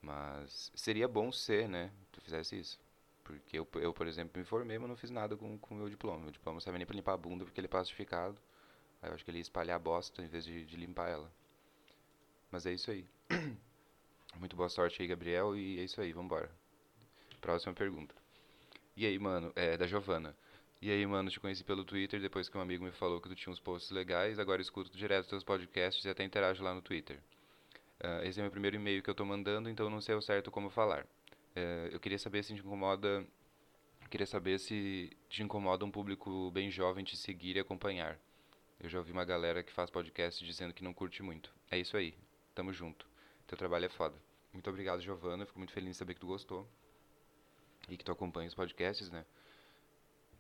Mas 0.02 0.70
seria 0.74 1.08
bom 1.08 1.32
ser, 1.32 1.68
né? 1.68 1.90
Tu 2.12 2.20
fizesse 2.20 2.58
isso. 2.58 2.78
Porque 3.24 3.58
eu, 3.58 3.66
eu, 3.76 3.92
por 3.94 4.06
exemplo, 4.06 4.38
me 4.38 4.44
formei, 4.44 4.78
mas 4.78 4.88
não 4.88 4.96
fiz 4.96 5.10
nada 5.10 5.36
com 5.36 5.58
o 5.70 5.74
meu 5.74 5.88
diploma. 5.88 6.20
Meu 6.24 6.30
diploma 6.30 6.56
não 6.56 6.60
serve 6.60 6.78
nem 6.78 6.86
pra 6.86 6.96
limpar 6.96 7.14
a 7.14 7.16
bunda 7.16 7.44
porque 7.44 7.60
ele 7.60 7.66
é 7.66 7.70
plastificado. 7.70 8.38
Aí 9.00 9.08
eu 9.08 9.14
acho 9.14 9.24
que 9.24 9.30
ele 9.30 9.38
ia 9.38 9.42
espalhar 9.42 9.76
a 9.76 9.78
bosta 9.78 10.22
em 10.22 10.26
vez 10.26 10.44
de, 10.44 10.64
de 10.64 10.76
limpar 10.76 11.08
ela. 11.08 11.32
Mas 12.50 12.66
é 12.66 12.72
isso 12.72 12.90
aí. 12.90 13.04
Muito 14.38 14.56
boa 14.56 14.68
sorte 14.68 15.00
aí, 15.02 15.08
Gabriel. 15.08 15.56
E 15.56 15.78
é 15.78 15.84
isso 15.84 16.00
aí, 16.00 16.12
vambora. 16.12 16.50
Próxima 17.40 17.72
pergunta. 17.72 18.14
E 18.96 19.06
aí, 19.06 19.18
mano, 19.18 19.52
é 19.54 19.76
da 19.76 19.86
Giovana. 19.86 20.36
E 20.82 20.90
aí, 20.90 21.06
mano, 21.06 21.30
te 21.30 21.38
conheci 21.38 21.62
pelo 21.62 21.84
Twitter 21.84 22.20
depois 22.20 22.48
que 22.48 22.56
um 22.56 22.60
amigo 22.60 22.84
me 22.84 22.90
falou 22.90 23.20
que 23.20 23.28
tu 23.28 23.34
tinha 23.34 23.52
uns 23.52 23.60
posts 23.60 23.90
legais, 23.90 24.38
agora 24.38 24.62
escuto 24.62 24.96
direto 24.96 25.28
teus 25.28 25.44
podcasts 25.44 26.04
e 26.04 26.08
até 26.08 26.24
interajo 26.24 26.64
lá 26.64 26.74
no 26.74 26.80
Twitter. 26.80 27.18
Uh, 28.02 28.24
esse 28.24 28.40
é 28.40 28.42
meu 28.42 28.50
primeiro 28.50 28.76
e-mail 28.76 29.02
que 29.02 29.10
eu 29.10 29.14
tô 29.14 29.24
mandando, 29.24 29.68
então 29.68 29.90
não 29.90 30.00
sei 30.00 30.14
ao 30.14 30.22
certo 30.22 30.50
como 30.50 30.70
falar. 30.70 31.04
Uh, 31.54 31.88
eu 31.92 32.00
queria 32.00 32.18
saber 32.18 32.42
se 32.42 32.54
te 32.54 32.60
incomoda. 32.60 33.26
Queria 34.08 34.26
saber 34.26 34.58
se 34.58 35.10
te 35.28 35.42
incomoda 35.42 35.84
um 35.84 35.90
público 35.90 36.50
bem 36.50 36.70
jovem 36.70 37.04
te 37.04 37.16
seguir 37.16 37.56
e 37.56 37.60
acompanhar. 37.60 38.18
Eu 38.80 38.88
já 38.88 38.98
ouvi 38.98 39.12
uma 39.12 39.24
galera 39.24 39.62
que 39.62 39.70
faz 39.70 39.90
podcast 39.90 40.42
dizendo 40.42 40.72
que 40.72 40.82
não 40.82 40.94
curte 40.94 41.22
muito. 41.22 41.52
É 41.70 41.78
isso 41.78 41.96
aí. 41.96 42.14
Tamo 42.54 42.72
junto. 42.72 43.06
Teu 43.46 43.56
trabalho 43.56 43.86
é 43.86 43.88
foda. 43.88 44.16
Muito 44.52 44.68
obrigado, 44.68 45.00
Giovana. 45.00 45.46
Fico 45.46 45.58
muito 45.58 45.72
feliz 45.72 45.90
em 45.90 45.94
saber 45.94 46.14
que 46.14 46.20
tu 46.20 46.26
gostou. 46.26 46.68
E 47.88 47.96
que 47.96 48.04
tu 48.04 48.12
acompanha 48.12 48.48
os 48.48 48.54
podcasts, 48.54 49.10
né? 49.10 49.24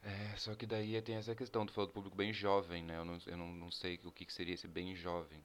É, 0.02 0.36
só 0.36 0.54
que 0.54 0.66
daí 0.66 1.00
tem 1.02 1.16
essa 1.16 1.34
questão, 1.34 1.66
tu 1.66 1.72
falou 1.72 1.88
do 1.88 1.92
público 1.92 2.16
bem 2.16 2.32
jovem, 2.32 2.82
né? 2.82 2.96
Eu 2.96 3.04
não, 3.04 3.18
eu 3.26 3.36
não, 3.36 3.52
não 3.52 3.70
sei 3.70 4.00
o 4.04 4.12
que, 4.12 4.24
que 4.24 4.32
seria 4.32 4.54
esse 4.54 4.66
bem 4.66 4.94
jovem. 4.96 5.44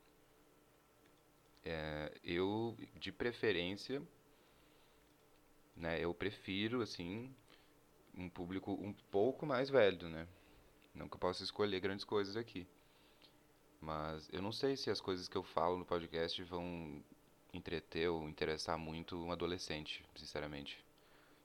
É, 1.64 2.14
eu, 2.24 2.78
de 2.96 3.12
preferência, 3.12 4.02
né? 5.76 6.00
Eu 6.00 6.14
prefiro, 6.14 6.82
assim, 6.82 7.34
um 8.14 8.30
público 8.30 8.72
um 8.74 8.94
pouco 9.12 9.46
mais 9.46 9.70
velho, 9.70 10.10
né? 10.10 10.28
Não 10.94 11.10
que 11.10 11.16
eu 11.16 11.20
possa 11.20 11.44
escolher 11.44 11.80
grandes 11.80 12.06
coisas 12.06 12.38
aqui. 12.38 12.68
Mas 13.86 14.28
eu 14.34 14.42
não 14.42 14.52
sei 14.52 14.76
se 14.76 14.90
as 14.90 15.00
coisas 15.00 15.28
que 15.28 15.38
eu 15.38 15.44
falo 15.44 15.78
no 15.78 15.86
podcast 15.86 16.42
vão 16.44 17.04
entreter 17.54 18.10
ou 18.10 18.28
interessar 18.28 18.80
muito 18.80 19.16
um 19.16 19.32
adolescente, 19.32 20.04
sinceramente. 20.16 20.84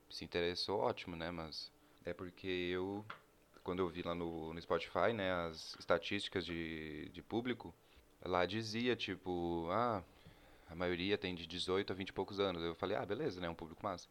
Se 0.09 0.25
interessou, 0.25 0.79
ótimo, 0.79 1.15
né? 1.15 1.29
Mas 1.29 1.71
é 2.03 2.13
porque 2.15 2.47
eu, 2.47 3.05
quando 3.63 3.79
eu 3.79 3.87
vi 3.87 4.01
lá 4.01 4.15
no, 4.15 4.55
no 4.55 4.59
Spotify, 4.59 5.13
né, 5.13 5.31
as 5.31 5.75
estatísticas 5.79 6.43
de, 6.43 7.09
de 7.09 7.21
público, 7.21 7.71
lá 8.25 8.43
dizia, 8.47 8.95
tipo, 8.95 9.67
ah, 9.69 10.03
a 10.67 10.73
maioria 10.73 11.19
tem 11.19 11.35
de 11.35 11.45
18 11.45 11.93
a 11.93 11.95
20 11.95 12.09
e 12.09 12.13
poucos 12.13 12.39
anos. 12.39 12.63
Eu 12.63 12.73
falei, 12.73 12.97
ah, 12.97 13.05
beleza, 13.05 13.39
né, 13.39 13.47
um 13.47 13.55
público 13.55 13.83
massa. 13.83 14.09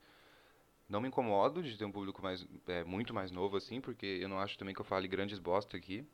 Não 0.89 1.01
me 1.01 1.09
incomodo 1.09 1.65
de 1.65 1.77
ter 1.77 1.85
um 1.85 1.93
público 1.93 2.23
mais, 2.23 2.47
é, 2.69 2.85
muito 2.85 3.13
mais 3.13 3.33
novo, 3.33 3.57
assim, 3.57 3.81
porque 3.81 4.07
eu 4.07 4.29
não 4.29 4.39
acho 4.39 4.57
também 4.57 4.73
que 4.73 4.81
eu 4.81 4.85
fale 4.85 5.09
grandes 5.09 5.41
bosta 5.41 5.77
aqui 5.77 6.07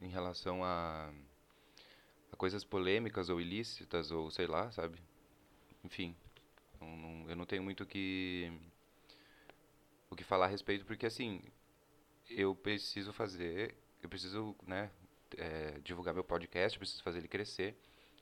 em 0.00 0.08
relação 0.08 0.64
a, 0.64 1.12
a 2.32 2.36
coisas 2.36 2.64
polêmicas 2.64 3.28
ou 3.28 3.40
ilícitas 3.40 4.10
ou 4.10 4.30
sei 4.30 4.46
lá, 4.46 4.70
sabe? 4.70 5.00
Enfim, 5.84 6.14
não, 6.80 7.28
eu 7.28 7.36
não 7.36 7.46
tenho 7.46 7.62
muito 7.62 7.84
que 7.86 8.52
o 10.10 10.16
que 10.16 10.24
falar 10.24 10.46
a 10.46 10.48
respeito 10.48 10.84
porque 10.86 11.06
assim 11.06 11.42
eu 12.30 12.54
preciso 12.54 13.12
fazer, 13.12 13.74
eu 14.02 14.08
preciso, 14.08 14.54
né, 14.66 14.90
é, 15.36 15.78
divulgar 15.80 16.14
meu 16.14 16.24
podcast, 16.24 16.76
eu 16.76 16.80
preciso 16.80 17.02
fazer 17.02 17.18
ele 17.18 17.28
crescer. 17.28 17.76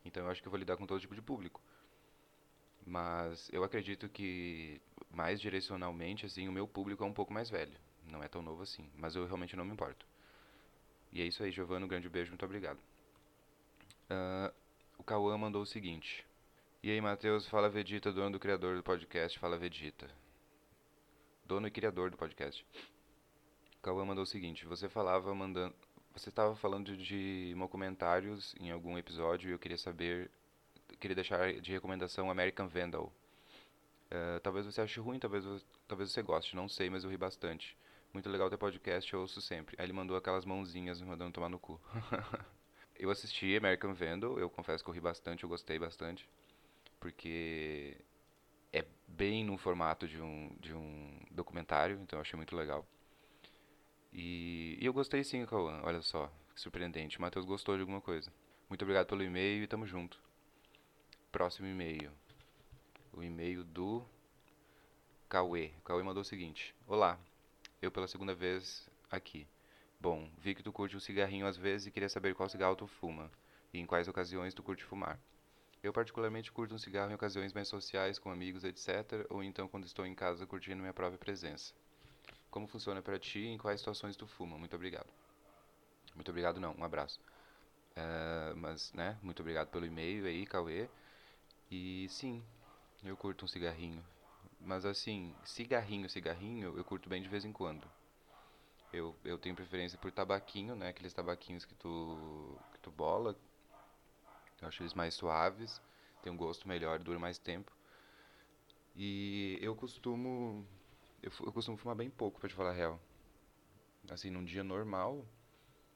Então 0.05 0.25
eu 0.25 0.31
acho 0.31 0.41
que 0.41 0.49
eu 0.49 0.51
vou 0.51 0.59
lidar 0.59 0.77
com 0.77 0.87
todo 0.87 1.01
tipo 1.01 1.15
de 1.15 1.23
público. 1.23 1.61
Mas 2.85 3.51
eu 3.53 3.65
acredito 3.65 4.09
que 4.09 4.81
mais 5.11 5.41
direcionalmente 5.41 6.25
assim, 6.25 6.49
o 6.49 6.53
meu 6.53 6.69
público 6.69 7.03
é 7.03 7.07
um 7.07 7.13
pouco 7.13 7.33
mais 7.33 7.51
velho, 7.51 7.77
não 8.05 8.23
é 8.23 8.29
tão 8.29 8.43
novo 8.43 8.63
assim, 8.63 8.89
mas 8.95 9.17
eu 9.17 9.27
realmente 9.27 9.57
não 9.57 9.65
me 9.65 9.73
importo. 9.73 10.07
E 11.13 11.23
é 11.23 11.25
isso 11.25 11.43
aí, 11.43 11.51
Giovana. 11.51 11.85
Um 11.85 11.89
grande 11.89 12.09
beijo, 12.09 12.31
muito 12.31 12.45
obrigado. 12.45 12.79
Uh, 14.11 14.53
o 14.99 15.03
Cauã 15.03 15.37
mandou 15.37 15.63
o 15.63 15.67
seguinte. 15.67 16.25
E 16.83 16.91
aí, 16.91 17.01
Matheus, 17.01 17.49
fala 17.49 17.69
Vegeta, 17.69 18.13
dono 18.13 18.33
do 18.33 18.39
criador 18.39 18.77
do 18.77 18.83
podcast, 18.83 19.39
fala 19.39 19.59
Vegeta. 19.59 20.09
Dono 21.45 21.67
e 21.67 21.71
criador 21.71 22.11
do 22.11 22.17
podcast. 22.17 22.65
O 23.79 23.83
Cauã 23.83 24.05
mandou 24.05 24.25
o 24.25 24.27
seguinte, 24.27 24.67
você 24.67 24.89
falava 24.89 25.35
mandando. 25.35 25.75
Você 26.13 26.29
estava 26.29 26.57
falando 26.57 26.97
de 26.97 27.55
documentários 27.59 28.55
em 28.61 28.71
algum 28.71 28.97
episódio 28.97 29.51
e 29.51 29.53
eu 29.53 29.59
queria 29.59 29.77
saber. 29.77 30.31
Queria 31.01 31.15
deixar 31.15 31.61
de 31.61 31.73
recomendação 31.73 32.31
American 32.31 32.69
Vandal. 32.69 33.13
Uh, 34.07 34.41
talvez 34.41 34.65
você 34.65 34.81
ache 34.81 35.01
ruim, 35.01 35.19
talvez, 35.19 35.45
talvez 35.89 36.13
você 36.13 36.23
goste, 36.23 36.55
não 36.55 36.69
sei, 36.69 36.89
mas 36.89 37.03
eu 37.03 37.11
ri 37.11 37.17
bastante. 37.17 37.77
Muito 38.17 38.31
legal 38.31 38.49
ter 38.49 38.57
podcast, 38.57 39.13
eu 39.13 39.21
ouço 39.21 39.43
sempre. 39.43 39.77
Aí 39.79 39.85
ele 39.85 39.93
mandou 39.93 40.17
aquelas 40.17 40.47
mãozinhas 40.47 41.03
me 41.03 41.07
mandando 41.07 41.33
tomar 41.33 41.51
no 41.51 41.59
cu. 41.59 41.79
eu 42.99 43.11
assisti 43.11 43.55
American 43.55 43.93
Vandal, 43.93 44.39
eu 44.39 44.49
confesso 44.49 44.83
que 44.83 44.89
eu 44.89 44.95
ri 44.95 45.01
bastante, 45.03 45.43
eu 45.43 45.51
gostei 45.51 45.79
bastante. 45.79 46.27
Porque 46.99 47.95
é 48.73 48.87
bem 49.07 49.45
no 49.45 49.59
formato 49.59 50.09
de 50.09 50.19
um, 50.19 50.51
de 50.59 50.73
um 50.73 51.21
documentário, 51.31 52.01
então 52.01 52.17
eu 52.19 52.23
achei 52.23 52.39
muito 52.39 52.57
legal. 52.57 52.87
E, 54.11 54.79
e 54.81 54.87
eu 54.87 54.95
gostei 54.95 55.23
sim, 55.23 55.45
Cauã, 55.45 55.83
olha 55.83 56.01
só, 56.01 56.33
que 56.55 56.61
surpreendente. 56.63 57.19
O 57.19 57.21
Matheus 57.21 57.45
gostou 57.45 57.75
de 57.75 57.83
alguma 57.83 58.01
coisa. 58.01 58.33
Muito 58.67 58.81
obrigado 58.81 59.09
pelo 59.09 59.23
e-mail 59.23 59.63
e 59.63 59.67
tamo 59.67 59.87
junto. 59.87 60.19
Próximo 61.31 61.69
e-mail. 61.69 62.11
O 63.13 63.23
e-mail 63.23 63.63
do 63.63 64.03
Cauê. 65.29 65.73
O 65.81 65.83
Cauê 65.83 66.03
mandou 66.03 66.23
o 66.23 66.25
seguinte: 66.25 66.75
Olá, 66.87 67.21
eu 67.87 67.93
pela 67.93 68.09
segunda 68.09 68.35
vez 68.35 68.89
aqui. 69.11 69.47
Bom, 70.01 70.29
vi 70.39 70.55
que 70.55 70.63
tu 70.63 70.73
curte 70.73 70.97
um 70.97 71.01
cigarrinho 71.01 71.47
às 71.47 71.57
vezes 71.57 71.87
e 71.87 71.91
queria 71.91 72.09
saber 72.09 72.35
qual 72.35 72.49
cigarro 72.49 72.77
tu 72.77 72.87
fuma 72.87 73.31
e 73.73 73.79
em 73.79 73.87
quais 73.87 74.09
ocasiões 74.09 74.53
tu 74.53 74.63
curte 74.63 74.85
fumar. 74.85 75.19
Eu 75.83 75.93
particularmente 75.93 76.51
curto 76.51 76.75
um 76.75 76.79
cigarro 76.79 77.11
em 77.11 77.15
ocasiões 77.15 77.53
mais 77.53 77.69
sociais, 77.69 78.19
com 78.19 78.31
amigos, 78.31 78.65
etc., 78.65 79.27
ou 79.31 79.43
então 79.43 79.69
quando 79.69 79.85
estou 79.85 80.05
em 80.05 80.15
casa 80.15 80.47
curtindo 80.47 80.81
minha 80.81 80.93
própria 80.93 81.19
presença. 81.19 81.73
Como 82.51 82.67
funciona 82.67 83.01
para 83.01 83.19
ti 83.19 83.39
e 83.39 83.49
em 83.49 83.59
quais 83.59 83.81
situações 83.81 84.17
tu 84.17 84.27
fuma? 84.27 84.59
Muito 84.59 84.75
obrigado. 84.75 85.09
Muito 86.15 86.31
obrigado 86.31 86.59
não, 86.59 86.75
um 86.77 86.85
abraço. 86.85 87.21
Uh, 87.93 88.57
mas, 88.57 88.93
né, 88.93 89.17
muito 89.23 89.41
obrigado 89.41 89.69
pelo 89.69 89.87
e-mail 89.87 90.27
aí, 90.27 90.45
Cauê. 90.45 90.89
E 91.71 92.07
sim, 92.09 92.43
eu 93.05 93.17
curto 93.17 93.45
um 93.45 93.49
cigarrinho. 93.49 94.03
Mas 94.61 94.85
assim, 94.85 95.35
cigarrinho, 95.45 96.09
cigarrinho, 96.09 96.77
eu 96.77 96.85
curto 96.85 97.09
bem 97.09 97.23
de 97.23 97.29
vez 97.29 97.45
em 97.45 97.53
quando. 97.53 97.87
Eu, 98.93 99.15
eu 99.25 99.39
tenho 99.39 99.55
preferência 99.55 99.99
por 99.99 100.11
tabaquinho, 100.11 100.75
né? 100.75 100.89
Aqueles 100.89 101.13
tabaquinhos 101.13 101.65
que 101.65 101.75
tu, 101.75 102.59
que 102.73 102.81
tu 102.81 102.91
bola. 102.91 103.37
Eu 104.61 104.69
acho 104.69 104.83
eles 104.83 104.95
mais 104.95 105.15
suaves, 105.15 105.81
tem 106.23 106.33
um 106.33 106.37
gosto 106.37 106.67
melhor, 106.67 106.99
dura 106.99 107.19
mais 107.19 107.39
tempo. 107.39 107.73
E 108.95 109.59
eu 109.61 109.77
costumo 109.77 110.67
eu, 111.23 111.33
eu 111.45 111.53
costumo 111.53 111.77
fumar 111.77 111.97
bem 111.97 112.09
pouco, 112.09 112.39
pra 112.39 112.49
te 112.49 112.55
falar 112.55 112.71
a 112.71 112.75
real. 112.75 113.01
Assim, 114.09 114.31
num 114.31 114.45
dia 114.45 114.63
normal, 114.63 115.27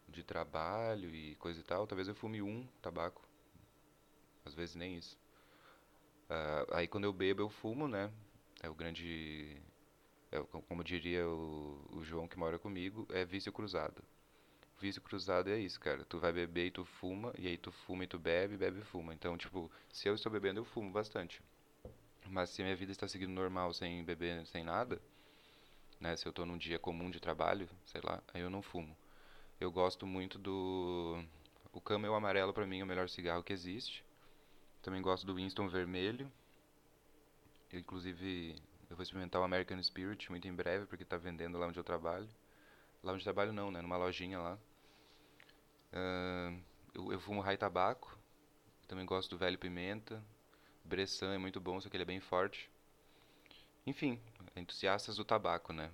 de 0.09 0.25
trabalho 0.25 1.15
e 1.15 1.37
coisa 1.37 1.61
e 1.61 1.63
tal, 1.63 1.87
talvez 1.87 2.09
eu 2.09 2.15
fume 2.15 2.43
um 2.43 2.67
tabaco. 2.83 3.23
Às 4.45 4.55
vezes 4.55 4.75
nem 4.75 4.97
isso. 4.97 5.17
Uh, 6.29 6.75
aí 6.75 6.89
quando 6.89 7.05
eu 7.05 7.13
bebo, 7.13 7.43
eu 7.43 7.49
fumo, 7.49 7.87
né? 7.87 8.11
É 8.61 8.69
o 8.69 8.75
grande. 8.75 9.61
É, 10.31 10.39
como 10.69 10.85
diria 10.85 11.27
o, 11.27 11.85
o 11.93 12.05
João 12.05 12.29
que 12.29 12.39
mora 12.39 12.59
comigo, 12.59 13.07
é 13.11 13.25
vício 13.25 13.53
cruzado. 13.53 14.03
Vício 14.79 15.03
cruzado 15.03 15.51
é 15.51 15.59
isso, 15.59 15.81
cara. 15.81 16.05
Tu 16.05 16.19
vai 16.19 16.33
beber 16.33 16.67
e 16.67 16.71
tu 16.71 16.85
fuma, 16.85 17.33
e 17.39 17.47
aí 17.47 17.57
tu 17.59 17.73
fuma 17.73 18.05
e 18.05 18.07
tu 18.07 18.19
bebe, 18.19 18.57
bebe 18.57 18.81
e 18.81 18.85
fuma. 18.85 19.13
Então, 19.13 19.37
tipo, 19.37 19.71
se 19.93 20.09
eu 20.09 20.15
estou 20.15 20.31
bebendo, 20.31 20.61
eu 20.61 20.65
fumo 20.65 20.91
bastante. 20.91 21.43
Mas 22.29 22.51
se 22.51 22.63
minha 22.63 22.77
vida 22.77 22.93
está 22.93 23.09
seguindo 23.09 23.33
normal, 23.33 23.75
sem 23.75 24.05
beber, 24.05 24.47
sem 24.47 24.63
nada, 24.63 25.01
né? 25.99 26.17
Se 26.17 26.27
eu 26.27 26.31
estou 26.31 26.47
num 26.47 26.57
dia 26.57 26.79
comum 26.79 27.11
de 27.11 27.21
trabalho, 27.21 27.69
sei 27.85 28.01
lá, 28.03 28.23
aí 28.33 28.41
eu 28.41 28.51
não 28.51 28.63
fumo. 28.63 28.97
Eu 29.61 29.71
gosto 29.71 30.07
muito 30.07 30.39
do. 30.39 31.23
O 31.73 31.81
Camel 31.81 32.15
amarelo 32.15 32.53
para 32.53 32.67
mim 32.67 32.81
é 32.81 32.85
o 32.85 32.87
melhor 32.87 33.09
cigarro 33.09 33.43
que 33.43 33.53
existe. 33.53 34.05
Também 34.83 35.03
gosto 35.03 35.27
do 35.27 35.35
Winston 35.35 35.69
vermelho. 35.69 36.31
Eu, 37.73 37.79
inclusive, 37.79 38.57
eu 38.89 38.97
vou 38.97 39.03
experimentar 39.03 39.41
o 39.41 39.45
American 39.45 39.81
Spirit 39.83 40.31
muito 40.31 40.49
em 40.49 40.53
breve, 40.53 40.87
porque 40.87 41.05
está 41.05 41.17
vendendo 41.17 41.59
lá 41.59 41.67
onde 41.67 41.79
eu 41.79 41.85
trabalho. 41.85 42.29
Lá 43.03 43.13
onde 43.13 43.21
eu 43.21 43.25
trabalho 43.25 43.53
não, 43.53 43.71
né? 43.71 43.81
Numa 43.81 43.97
lojinha 43.97 44.39
lá. 44.39 44.59
Uh, 45.93 46.61
eu, 46.95 47.13
eu 47.13 47.21
fumo 47.21 47.41
Rai 47.41 47.57
Tabaco. 47.57 48.19
Também 48.89 49.07
gosto 49.07 49.31
do 49.31 49.39
Velho 49.39 49.59
Pimenta. 49.59 50.23
Bressan 50.85 51.35
é 51.35 51.39
muito 51.39 51.61
bom, 51.61 51.81
só 51.81 51.89
que 51.89 51.97
ele 51.97 52.03
é 52.03 52.07
bem 52.07 52.21
forte. 52.21 52.69
Enfim, 53.87 54.21
entusiastas 54.57 55.17
do 55.17 55.25
tabaco, 55.25 55.73
né? 55.73 55.91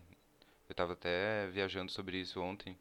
Eu 0.68 0.72
estava 0.72 0.94
até 0.94 1.46
viajando 1.48 1.92
sobre 1.92 2.18
isso 2.18 2.40
ontem, 2.40 2.76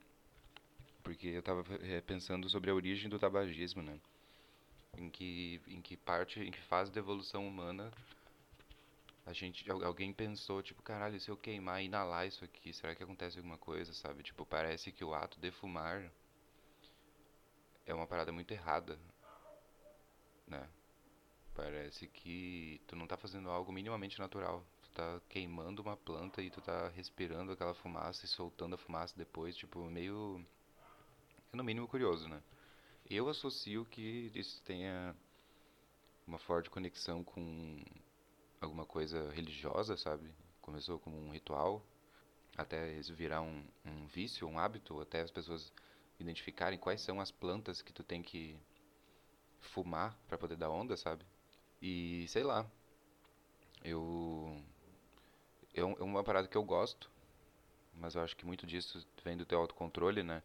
porque 1.04 1.28
eu 1.28 1.40
estava 1.40 1.64
eh, 1.82 2.02
pensando 2.02 2.50
sobre 2.50 2.72
a 2.72 2.74
origem 2.74 3.10
do 3.10 3.20
tabagismo, 3.20 3.82
né? 3.82 4.00
Em 4.98 5.10
que, 5.10 5.62
em 5.68 5.82
que 5.82 5.98
parte, 5.98 6.40
em 6.40 6.52
que 6.52 6.62
fase 6.62 6.92
da 6.92 7.00
evolução 7.00 7.48
humana 7.48 7.92
a 9.26 9.34
gente 9.34 9.70
alguém 9.72 10.14
pensou 10.14 10.62
tipo 10.62 10.84
caralho 10.84 11.20
se 11.20 11.30
eu 11.30 11.38
queimar 11.38 11.82
e 11.82 11.86
inalar 11.86 12.28
isso 12.28 12.46
aqui 12.46 12.72
será 12.72 12.96
que 12.96 13.04
acontece 13.04 13.38
alguma 13.38 13.58
coisa 13.58 13.94
sabe? 13.94 14.22
Tipo 14.24 14.46
parece 14.46 14.92
que 14.92 15.04
o 15.04 15.14
ato 15.14 15.40
de 15.40 15.52
fumar 15.52 16.12
é 17.86 17.94
uma 17.94 18.06
parada 18.06 18.32
muito 18.32 18.52
errada 18.52 19.00
né? 20.48 20.70
Parece 21.56 22.08
que 22.08 22.82
tu 22.86 22.96
não 22.96 23.08
tá 23.08 23.18
fazendo 23.18 23.50
algo 23.50 23.72
minimamente 23.72 24.20
natural. 24.20 24.64
Tu 24.84 24.90
tá 24.92 25.22
queimando 25.30 25.82
uma 25.82 25.96
planta 25.96 26.42
e 26.42 26.52
tu 26.52 26.62
tá 26.62 26.90
respirando 26.90 27.52
aquela 27.52 27.74
fumaça 27.74 28.26
e 28.26 28.28
soltando 28.28 28.76
a 28.76 28.78
fumaça 28.78 29.18
depois 29.18 29.56
tipo 29.56 29.84
meio 29.86 30.46
é 31.52 31.56
no 31.56 31.64
mínimo 31.64 31.88
curioso 31.88 32.28
né? 32.28 32.42
Eu 33.10 33.30
associo 33.30 33.86
que 33.86 34.32
isso 34.36 34.62
tenha 34.64 35.16
uma 36.28 36.40
forte 36.40 36.70
conexão 36.70 37.24
com 37.24 37.84
alguma 38.66 38.86
coisa 38.86 39.32
religiosa, 39.32 39.96
sabe? 39.98 40.30
Começou 40.62 41.00
como 41.00 41.18
um 41.18 41.32
ritual, 41.32 41.86
até 42.58 42.94
isso 42.98 43.14
virar 43.14 43.42
um, 43.42 43.64
um 43.86 44.08
vício, 44.08 44.48
um 44.48 44.60
hábito, 44.60 45.00
até 45.00 45.22
as 45.22 45.32
pessoas 45.32 45.72
identificarem 46.20 46.80
quais 46.80 47.02
são 47.02 47.20
as 47.22 47.32
plantas 47.32 47.82
que 47.82 47.94
tu 47.94 48.04
tem 48.04 48.22
que 48.22 48.58
fumar 49.60 50.18
para 50.28 50.38
poder 50.38 50.56
dar 50.56 50.70
onda, 50.70 50.96
sabe? 50.98 51.26
E 51.82 52.26
sei 52.30 52.44
lá, 52.44 52.66
eu 53.84 54.62
é, 55.74 55.82
é 55.82 56.04
uma 56.04 56.24
parada 56.24 56.48
que 56.48 56.58
eu 56.58 56.64
gosto, 56.64 57.12
mas 57.94 58.16
eu 58.16 58.22
acho 58.22 58.36
que 58.36 58.46
muito 58.46 58.66
disso 58.66 59.06
vem 59.24 59.38
do 59.38 59.46
teu 59.46 59.60
autocontrole, 59.60 60.24
né? 60.24 60.42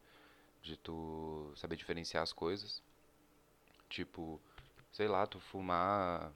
De 0.63 0.77
tu 0.77 1.53
saber 1.57 1.77
diferenciar 1.77 2.23
as 2.23 2.33
coisas. 2.33 2.83
Tipo, 3.89 4.41
sei 4.93 5.09
lá, 5.09 5.27
tu 5.27 5.41
fumar 5.41 6.33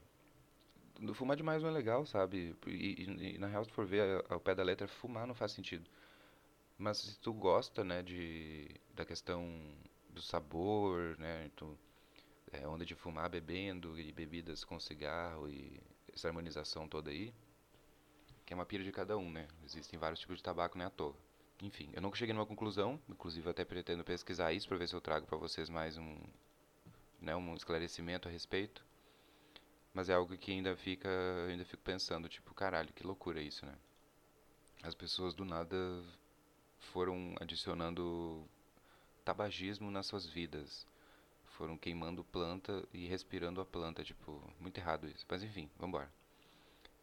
fumar 1.14 1.36
demais 1.36 1.62
não 1.62 1.70
é 1.70 1.72
legal, 1.72 2.06
sabe? 2.06 2.56
E, 2.66 2.70
e, 2.70 3.34
e 3.34 3.38
na 3.38 3.46
real, 3.46 3.64
se 3.64 3.70
for 3.70 3.86
ver 3.86 4.24
ao 4.28 4.40
pé 4.40 4.54
da 4.54 4.62
letra, 4.62 4.86
fumar 4.88 5.26
não 5.26 5.34
faz 5.34 5.52
sentido. 5.52 5.88
Mas 6.78 6.98
se 6.98 7.18
tu 7.18 7.32
gosta, 7.32 7.84
né, 7.84 8.02
de, 8.02 8.68
da 8.94 9.04
questão 9.04 9.48
do 10.10 10.22
sabor, 10.22 11.16
né, 11.18 11.50
tu, 11.56 11.78
é, 12.52 12.66
onda 12.66 12.84
de 12.84 12.94
fumar 12.94 13.28
bebendo 13.28 13.98
e 13.98 14.12
bebidas 14.12 14.64
com 14.64 14.78
cigarro 14.80 15.48
e 15.48 15.80
essa 16.12 16.28
harmonização 16.28 16.88
toda 16.88 17.10
aí, 17.10 17.32
que 18.46 18.52
é 18.52 18.56
uma 18.56 18.66
pira 18.66 18.84
de 18.84 18.92
cada 18.92 19.16
um, 19.16 19.30
né? 19.30 19.48
Existem 19.64 19.98
vários 19.98 20.20
tipos 20.20 20.36
de 20.36 20.42
tabaco, 20.42 20.78
né, 20.78 20.86
à 20.86 20.90
toa. 20.90 21.14
Enfim, 21.62 21.88
eu 21.92 22.02
nunca 22.02 22.16
cheguei 22.16 22.34
numa 22.34 22.46
conclusão, 22.46 23.00
inclusive 23.08 23.48
até 23.48 23.64
pretendo 23.64 24.04
pesquisar 24.04 24.52
isso 24.52 24.68
para 24.68 24.76
ver 24.76 24.88
se 24.88 24.94
eu 24.94 25.00
trago 25.00 25.26
para 25.26 25.38
vocês 25.38 25.70
mais 25.70 25.96
um, 25.96 26.18
né, 27.20 27.34
um 27.34 27.54
esclarecimento 27.54 28.28
a 28.28 28.30
respeito. 28.30 28.84
Mas 29.94 30.08
é 30.08 30.14
algo 30.14 30.36
que 30.36 30.50
ainda 30.50 30.76
fica, 30.76 31.08
ainda 31.48 31.64
fico 31.64 31.82
pensando, 31.82 32.28
tipo, 32.28 32.52
caralho, 32.52 32.92
que 32.92 33.06
loucura 33.06 33.40
isso, 33.40 33.64
né? 33.64 33.74
As 34.82 34.94
pessoas 34.94 35.32
do 35.34 35.44
nada 35.44 35.76
foram 36.78 37.34
adicionando 37.40 38.44
tabagismo 39.24 39.90
nas 39.90 40.06
suas 40.06 40.26
vidas. 40.26 40.84
Foram 41.44 41.78
queimando 41.78 42.24
planta 42.24 42.84
e 42.92 43.06
respirando 43.06 43.60
a 43.60 43.64
planta, 43.64 44.02
tipo, 44.02 44.42
muito 44.58 44.76
errado 44.78 45.08
isso. 45.08 45.24
Mas 45.28 45.44
enfim, 45.44 45.70
vambora. 45.78 46.10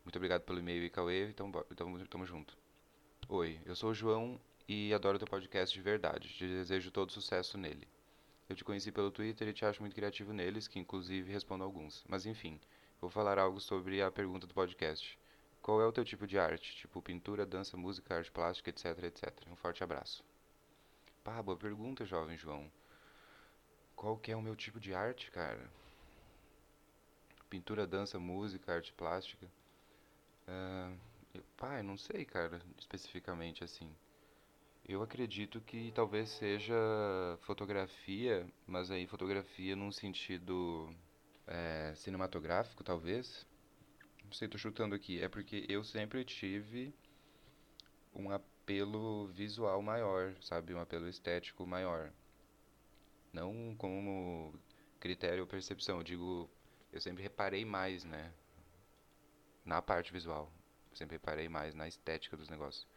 Muito 0.04 0.18
obrigado 0.18 0.42
pelo 0.42 0.60
e-mail 0.60 0.84
e 0.84 0.90
Cauê, 0.90 1.30
então 1.30 1.50
tamo, 1.76 2.06
tamo 2.08 2.26
junto. 2.26 2.58
Oi, 3.30 3.60
eu 3.66 3.76
sou 3.76 3.92
o 3.92 3.94
João 3.94 4.40
e 4.68 4.94
adoro 4.94 5.18
teu 5.18 5.28
podcast 5.28 5.74
de 5.74 5.82
verdade. 5.82 6.28
Te 6.28 6.46
desejo 6.46 6.92
todo 6.92 7.12
sucesso 7.14 7.58
nele. 7.58 7.88
Eu 8.50 8.56
te 8.56 8.66
conheci 8.66 8.92
pelo 8.92 9.12
Twitter 9.12 9.48
e 9.48 9.54
te 9.54 9.64
acho 9.64 9.82
muito 9.82 9.96
criativo 9.96 10.34
neles, 10.34 10.68
que 10.68 10.78
inclusive 10.78 11.32
respondo 11.32 11.64
alguns. 11.64 12.04
Mas 12.10 12.26
enfim, 12.26 12.60
vou 13.02 13.10
falar 13.10 13.40
algo 13.40 13.60
sobre 13.60 14.00
a 14.00 14.12
pergunta 14.12 14.46
do 14.46 14.54
podcast. 14.54 15.20
Qual 15.60 15.82
é 15.82 15.86
o 15.86 15.92
teu 15.92 16.06
tipo 16.06 16.28
de 16.28 16.38
arte? 16.38 16.76
Tipo 16.76 17.02
pintura, 17.02 17.46
dança, 17.46 17.76
música, 17.76 18.16
arte 18.16 18.32
plástica, 18.32 18.70
etc, 18.70 19.04
etc. 19.04 19.34
Um 19.50 19.56
forte 19.56 19.84
abraço. 19.84 20.24
Pá, 21.24 21.42
boa 21.42 21.58
pergunta, 21.58 22.06
jovem 22.06 22.38
João. 22.38 22.72
Qual 23.96 24.18
que 24.18 24.32
é 24.32 24.36
o 24.36 24.42
meu 24.42 24.56
tipo 24.56 24.80
de 24.80 24.94
arte, 24.94 25.32
cara? 25.32 25.68
Pintura, 27.50 27.88
dança, 27.88 28.20
música, 28.20 28.74
arte 28.74 28.94
plástica. 28.94 29.48
Uh, 30.48 31.42
pá, 31.58 31.80
eu 31.80 31.84
não 31.84 31.98
sei, 31.98 32.24
cara, 32.24 32.62
especificamente 32.78 33.64
assim. 33.64 33.92
Eu 34.88 35.02
acredito 35.02 35.60
que 35.62 35.92
talvez 35.94 36.30
seja 36.30 36.76
fotografia, 37.42 38.48
mas 38.68 38.92
aí 38.92 39.08
fotografia 39.08 39.76
num 39.76 39.92
sentido 39.92 40.90
é, 41.52 41.94
cinematográfico, 41.96 42.84
talvez. 42.84 43.46
Não 44.24 44.32
sei, 44.32 44.48
tô 44.48 44.58
chutando 44.58 44.96
aqui. 44.96 45.22
É 45.22 45.28
porque 45.28 45.66
eu 45.68 45.84
sempre 45.84 46.24
tive 46.24 46.94
um 48.16 48.32
apelo 48.32 49.28
visual 49.28 49.82
maior, 49.82 50.34
sabe? 50.42 50.74
Um 50.74 50.80
apelo 50.80 51.08
estético 51.10 51.68
maior. 51.68 52.12
Não 53.34 53.76
como 53.78 54.54
critério 55.00 55.42
ou 55.42 55.48
percepção. 55.48 55.98
Eu 55.98 56.04
digo, 56.04 56.50
eu 56.92 57.02
sempre 57.02 57.22
reparei 57.24 57.66
mais, 57.66 58.06
né? 58.06 58.34
Na 59.66 59.82
parte 59.82 60.14
visual. 60.14 60.52
Eu 60.90 60.96
sempre 60.96 61.16
reparei 61.16 61.50
mais 61.50 61.76
na 61.76 61.88
estética 61.88 62.38
dos 62.38 62.50
negócios. 62.50 62.88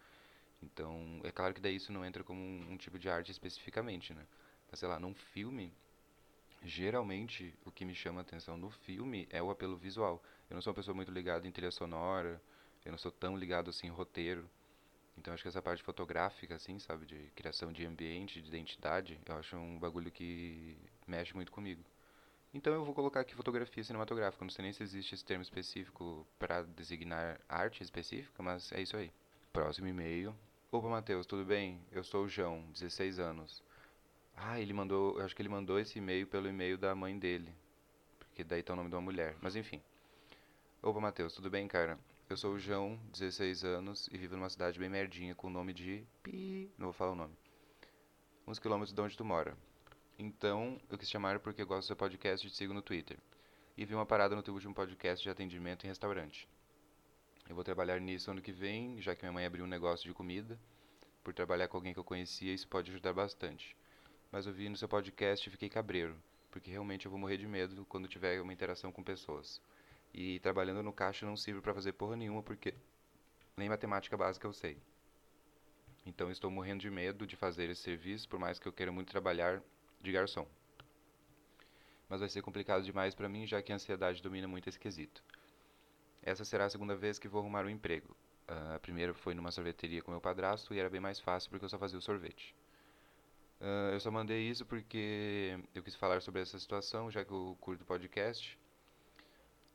Então, 0.63 1.21
é 1.25 1.31
claro 1.31 1.53
que 1.53 1.61
daí 1.61 1.77
isso 1.77 1.93
não 1.93 2.05
entra 2.05 2.23
como 2.25 2.41
um, 2.41 2.73
um 2.73 2.77
tipo 2.77 2.99
de 2.99 3.09
arte 3.09 3.31
especificamente, 3.33 4.15
né? 4.15 4.27
Mas, 4.71 4.79
sei 4.79 4.89
lá, 4.89 4.99
num 4.99 5.15
filme, 5.15 5.73
geralmente 6.65 7.55
o 7.65 7.71
que 7.71 7.85
me 7.85 7.95
chama 7.95 8.21
a 8.21 8.23
atenção 8.23 8.57
no 8.57 8.71
filme 8.71 9.29
é 9.31 9.43
o 9.43 9.51
apelo 9.51 9.77
visual. 9.77 10.23
Eu 10.49 10.55
não 10.55 10.63
sou 10.63 10.71
uma 10.73 10.77
pessoa 10.77 10.95
muito 10.95 11.13
ligada 11.13 11.47
em 11.47 11.53
trilha 11.53 11.71
sonora, 11.71 12.41
eu 12.85 12.91
não 12.91 12.99
sou 12.99 13.13
tão 13.13 13.37
ligado 13.37 13.71
assim 13.71 13.87
em 13.87 13.91
roteiro. 13.91 14.49
Então 15.17 15.33
acho 15.33 15.43
que 15.43 15.49
essa 15.49 15.63
parte 15.63 15.83
fotográfica, 15.83 16.57
assim, 16.57 16.79
sabe, 16.79 17.07
de 17.07 17.31
criação 17.37 17.73
de 17.73 17.87
ambiente, 17.87 18.43
de 18.43 18.49
identidade, 18.49 19.21
eu 19.25 19.37
acho 19.37 19.57
um 19.57 19.79
bagulho 19.79 20.11
que 20.11 20.77
mexe 21.07 21.35
muito 21.35 21.53
comigo. 21.53 21.85
Então 22.53 22.73
eu 22.73 22.85
vou 22.85 22.95
colocar 22.95 23.21
aqui 23.21 23.35
fotografia 23.35 23.83
cinematográfica. 23.83 24.45
Não 24.45 24.51
sei 24.51 24.65
nem 24.65 24.73
se 24.73 24.83
existe 24.83 25.15
esse 25.15 25.25
termo 25.25 25.43
específico 25.43 26.27
para 26.39 26.63
designar 26.63 27.41
arte 27.49 27.83
específica, 27.83 28.43
mas 28.43 28.71
é 28.73 28.81
isso 28.81 28.97
aí. 28.97 29.13
Próximo 29.53 29.89
e-mail. 29.89 30.35
Opa, 30.71 30.89
Matheus, 30.89 31.27
tudo 31.27 31.45
bem? 31.45 31.81
Eu 31.93 32.03
sou 32.03 32.25
o 32.25 32.29
João, 32.29 32.65
16 32.73 33.19
anos. 33.19 33.63
Ah, 34.37 34.61
ele 34.61 34.73
mandou, 34.73 35.19
eu 35.19 35.25
acho 35.25 35.35
que 35.35 35.43
ele 35.43 35.49
mandou 35.49 35.79
esse 35.79 35.99
e-mail 35.99 36.27
pelo 36.27 36.49
e-mail 36.49 36.77
da 36.77 36.95
mãe 36.95 37.19
dele. 37.19 37.55
Porque 38.19 38.45
daí 38.45 38.63
tá 38.63 38.73
o 38.73 38.77
nome 38.77 38.89
de 38.89 38.95
uma 38.95 39.01
mulher. 39.01 39.37
Mas 39.41 39.57
enfim. 39.57 39.81
Opa, 40.83 41.01
Matheus, 41.01 41.35
tudo 41.35 41.49
bem, 41.49 41.67
cara? 41.69 41.99
Eu 42.29 42.37
sou 42.37 42.55
o 42.55 42.59
João, 42.59 42.99
16 43.13 43.65
anos, 43.65 44.09
e 44.11 44.19
vivo 44.19 44.37
numa 44.37 44.51
cidade 44.51 44.79
bem 44.79 44.89
merdinha 44.89 45.35
com 45.35 45.47
o 45.47 45.51
nome 45.51 45.73
de... 45.73 46.05
Pi... 46.23 46.71
Não 46.77 46.87
vou 46.87 46.93
falar 46.93 47.13
o 47.13 47.15
nome. 47.15 47.35
Uns 48.47 48.59
quilômetros 48.59 48.93
de 48.93 49.01
onde 49.01 49.17
tu 49.17 49.25
mora. 49.25 49.57
Então, 50.19 50.81
eu 50.91 50.99
quis 50.99 51.09
chamar 51.09 51.39
porque 51.41 51.63
eu 51.63 51.67
gosto 51.67 51.85
do 51.85 51.87
seu 51.89 51.97
podcast 51.97 52.47
e 52.47 52.51
te 52.51 52.57
sigo 52.57 52.75
no 52.75 52.83
Twitter. 52.83 53.19
E 53.77 53.85
vi 53.85 53.95
uma 53.95 54.07
parada 54.07 54.35
no 54.35 54.43
teu 54.43 54.55
último 54.55 54.75
podcast 54.75 55.23
de 55.23 55.31
atendimento 55.31 55.85
em 55.85 55.89
restaurante. 55.89 56.49
Eu 57.49 57.55
vou 57.55 57.65
trabalhar 57.65 58.01
nisso 58.01 58.31
ano 58.31 58.41
que 58.41 58.53
vem, 58.53 59.01
já 59.01 59.15
que 59.15 59.23
minha 59.23 59.33
mãe 59.33 59.45
abriu 59.45 59.65
um 59.65 59.69
negócio 59.69 60.09
de 60.09 60.15
comida. 60.15 60.59
Por 61.23 61.35
trabalhar 61.35 61.69
com 61.69 61.77
alguém 61.77 61.93
que 61.93 61.99
eu 61.99 62.05
conhecia, 62.05 62.53
isso 62.53 62.69
pode 62.69 62.91
ajudar 62.91 63.13
bastante. 63.13 63.77
Mas 64.35 64.47
eu 64.47 64.53
vi 64.53 64.69
no 64.69 64.77
seu 64.77 64.89
podcast 64.89 65.49
e 65.49 65.53
fiquei 65.53 65.69
cabreiro, 65.69 66.21
porque 66.51 66.69
realmente 66.69 67.07
eu 67.07 67.11
vou 67.13 67.21
morrer 67.21 67.37
de 67.37 67.47
medo 67.47 67.85
quando 67.85 68.09
tiver 68.09 68.41
uma 68.41 68.53
interação 68.53 68.91
com 68.91 69.01
pessoas. 69.01 69.63
E 70.13 70.41
trabalhando 70.41 70.83
no 70.83 70.93
caixa 70.93 71.25
não 71.25 71.37
sirvo 71.37 71.63
para 71.63 71.73
fazer 71.73 71.93
porra 71.93 72.17
nenhuma, 72.17 72.43
porque 72.43 72.75
nem 73.57 73.69
matemática 73.69 74.17
básica 74.17 74.45
eu 74.45 74.53
sei. 74.53 74.77
Então 76.05 76.33
estou 76.33 76.51
morrendo 76.51 76.81
de 76.81 76.91
medo 76.91 77.29
de 77.29 77.37
fazer 77.37 77.71
esse 77.71 77.83
serviço, 77.83 78.29
por 78.29 78.41
mais 78.41 78.59
que 78.59 78.67
eu 78.67 78.73
queira 78.73 78.91
muito 78.91 79.09
trabalhar 79.09 79.63
de 80.01 80.11
garçom. 80.11 80.49
Mas 82.09 82.19
vai 82.19 82.29
ser 82.29 82.43
complicado 82.43 82.83
demais 82.83 83.15
para 83.15 83.29
mim, 83.29 83.47
já 83.47 83.63
que 83.63 83.71
a 83.71 83.77
ansiedade 83.77 84.21
domina 84.21 84.49
muito 84.49 84.69
esse 84.69 84.81
quesito. 84.81 85.23
Essa 86.25 86.45
será 86.45 86.65
a 86.65 86.71
segunda 86.71 86.97
vez 86.97 87.21
que 87.21 87.29
vou 87.29 87.41
arrumar 87.41 87.65
um 87.67 87.71
emprego. 87.71 88.17
Uh, 88.49 88.75
a 88.75 88.79
primeira 88.81 89.15
foi 89.15 89.33
numa 89.33 89.53
sorveteria 89.53 90.03
com 90.03 90.11
meu 90.11 90.21
padrasto 90.21 90.75
e 90.75 90.81
era 90.81 90.91
bem 90.91 91.01
mais 91.01 91.21
fácil 91.21 91.51
porque 91.51 91.65
eu 91.67 91.69
só 91.69 91.79
fazia 91.79 92.01
o 92.01 92.03
sorvete. 92.03 92.53
Uh, 93.65 93.95
eu 93.95 94.01
só 94.01 94.11
mandei 94.11 94.43
isso 94.43 94.67
porque 94.67 95.59
eu 95.75 95.83
quis 95.83 95.95
falar 95.95 96.21
sobre 96.21 96.43
essa 96.43 96.59
situação, 96.59 97.11
já 97.11 97.25
que 97.25 97.33
eu 97.33 97.57
curto 97.63 97.83
podcast. 97.83 98.59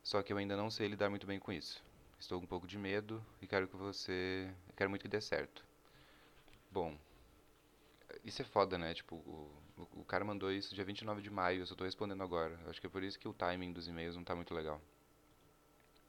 Só 0.04 0.21
que 0.21 0.32
eu 0.32 0.38
ainda 0.38 0.56
não 0.56 0.69
sei 0.69 0.88
lidar 0.88 1.10
muito 1.10 1.25
bem 1.25 1.39
com 1.39 1.52
isso. 1.52 1.84
Estou 2.19 2.38
com 2.39 2.45
um 2.45 2.47
pouco 2.47 2.67
de 2.67 2.78
medo 2.78 3.25
e 3.41 3.47
quero 3.47 3.67
que 3.67 3.75
você. 3.75 4.54
Quero 4.78 4.91
muito 4.91 5.02
que 5.02 5.08
dê 5.08 5.19
certo. 5.19 5.65
Bom, 6.71 6.95
isso 8.23 8.43
é 8.43 8.45
foda, 8.45 8.78
né? 8.78 8.93
Tipo, 8.93 9.15
o, 9.15 9.52
o, 9.95 10.06
cara 10.06 10.23
mandou 10.23 10.52
isso 10.52 10.75
dia 10.75 10.86
29 10.86 11.23
de 11.23 11.32
maio, 11.32 11.62
eu 11.62 11.65
só 11.65 11.73
tô 11.73 11.84
respondendo 11.84 12.21
agora. 12.21 12.60
Acho 12.67 12.80
que 12.80 12.86
é 12.86 12.89
por 12.91 13.02
isso 13.02 13.17
que 13.17 13.28
o 13.28 13.34
timing 13.34 13.73
dos 13.73 13.88
e-mails 13.88 14.15
não 14.15 14.23
tá 14.23 14.36
muito 14.36 14.54
legal. 14.54 14.80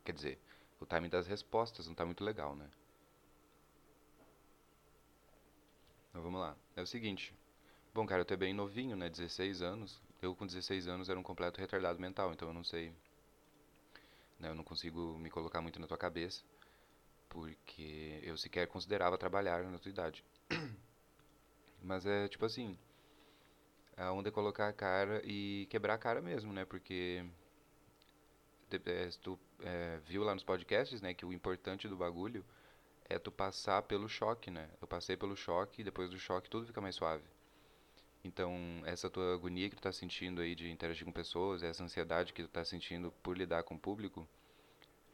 Quer 0.05 0.12
dizer, 0.12 0.38
o 0.79 0.85
timing 0.85 1.09
das 1.09 1.27
respostas 1.27 1.87
não 1.87 1.95
tá 1.95 2.05
muito 2.05 2.23
legal, 2.23 2.55
né? 2.55 2.69
Então 6.11 6.23
vamos 6.23 6.40
lá. 6.40 6.55
É 6.77 6.83
o 6.83 6.87
seguinte. 6.87 7.35
Bom, 7.92 8.07
cara, 8.07 8.20
eu 8.20 8.24
tô 8.24 8.37
bem 8.37 8.55
novinho, 8.55 8.96
né? 8.96 9.09
16 9.11 9.62
anos. 9.62 10.00
Eu 10.22 10.35
com 10.35 10.46
16 10.46 10.87
anos 10.87 11.09
era 11.09 11.18
um 11.18 11.22
completo 11.24 11.61
retardado 11.61 11.98
mental, 12.00 12.33
então 12.33 12.46
eu 12.48 12.55
não 12.55 12.62
sei. 12.62 12.94
Né? 14.38 14.48
Eu 14.48 14.55
não 14.55 14.62
consigo 14.62 15.18
me 15.18 15.29
colocar 15.29 15.61
muito 15.61 15.81
na 15.81 15.88
tua 15.88 15.98
cabeça. 15.98 16.42
Porque 17.29 18.20
eu 18.22 18.37
sequer 18.37 18.68
considerava 18.68 19.18
trabalhar 19.18 19.64
na 19.64 19.79
tua 19.79 19.90
idade. 19.90 20.24
Mas 21.83 22.07
é 22.07 22.29
tipo 22.29 22.44
assim. 22.46 22.79
A 23.96 24.12
onda 24.12 24.29
é 24.29 24.33
colocar 24.33 24.68
a 24.68 24.72
cara 24.72 25.20
e 25.24 25.66
quebrar 25.68 25.94
a 25.94 25.98
cara 25.98 26.20
mesmo, 26.20 26.53
né? 26.53 26.64
Porque. 26.64 27.24
É, 28.72 29.09
tu 29.20 29.38
é, 29.62 29.98
viu 30.07 30.22
lá 30.22 30.33
nos 30.33 30.44
podcasts, 30.44 31.00
né? 31.03 31.12
Que 31.12 31.26
o 31.26 31.33
importante 31.33 31.88
do 31.88 31.96
bagulho 31.96 32.44
é 33.09 33.18
tu 33.18 33.33
passar 33.33 33.83
pelo 33.83 34.09
choque, 34.09 34.50
né? 34.50 34.70
Eu 34.81 34.87
passei 34.87 35.16
pelo 35.16 35.37
choque 35.37 35.81
e 35.81 35.85
depois 35.85 36.09
do 36.09 36.18
choque 36.18 36.48
tudo 36.48 36.66
fica 36.66 36.81
mais 36.81 36.94
suave. 36.94 37.24
Então, 38.22 38.54
essa 38.85 39.09
tua 39.09 39.35
agonia 39.35 39.70
que 39.70 39.76
tu 39.76 39.83
tá 39.83 39.92
sentindo 39.92 40.42
aí 40.42 40.54
de 40.54 40.70
interagir 40.70 41.04
com 41.06 41.12
pessoas, 41.12 41.62
essa 41.62 41.83
ansiedade 41.83 42.33
que 42.33 42.42
tu 42.42 42.48
tá 42.48 42.64
sentindo 42.64 43.11
por 43.22 43.37
lidar 43.37 43.62
com 43.62 43.74
o 43.74 43.78
público, 43.78 44.28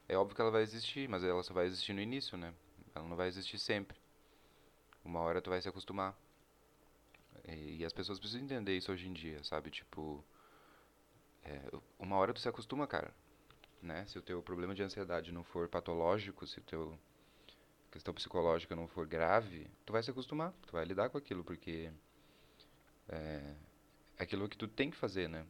é 0.08 0.16
óbvio 0.16 0.34
que 0.34 0.40
ela 0.40 0.50
vai 0.50 0.62
existir, 0.62 1.08
mas 1.08 1.22
ela 1.22 1.42
só 1.42 1.54
vai 1.54 1.66
existir 1.66 1.92
no 1.92 2.00
início, 2.00 2.36
né? 2.36 2.52
Ela 2.94 3.06
não 3.08 3.16
vai 3.16 3.28
existir 3.28 3.58
sempre. 3.58 3.96
Uma 5.04 5.20
hora 5.20 5.40
tu 5.40 5.50
vai 5.50 5.60
se 5.62 5.68
acostumar. 5.68 6.16
E, 7.46 7.78
e 7.78 7.84
as 7.84 7.92
pessoas 7.92 8.18
precisam 8.18 8.44
entender 8.44 8.76
isso 8.76 8.90
hoje 8.90 9.06
em 9.06 9.12
dia, 9.12 9.42
sabe? 9.44 9.70
Tipo, 9.70 10.24
é, 11.44 11.60
uma 11.98 12.16
hora 12.16 12.32
tu 12.32 12.40
se 12.40 12.48
acostuma, 12.48 12.86
cara. 12.86 13.14
Né? 13.80 14.04
Se 14.06 14.18
o 14.18 14.22
teu 14.22 14.42
problema 14.42 14.74
de 14.74 14.82
ansiedade 14.82 15.32
não 15.32 15.44
for 15.44 15.68
patológico, 15.68 16.46
se 16.46 16.58
o 16.58 16.62
teu 16.62 16.98
questão 17.90 18.12
psicológica 18.12 18.74
não 18.74 18.88
for 18.88 19.06
grave, 19.06 19.70
tu 19.84 19.92
vai 19.92 20.02
se 20.02 20.10
acostumar, 20.10 20.52
tu 20.66 20.72
vai 20.72 20.84
lidar 20.84 21.08
com 21.08 21.18
aquilo, 21.18 21.44
porque 21.44 21.90
é, 23.08 23.54
aquilo 24.18 24.48
que 24.48 24.56
tu 24.56 24.68
tem 24.68 24.90
que 24.90 24.96
fazer, 24.96 25.28
né? 25.28 25.46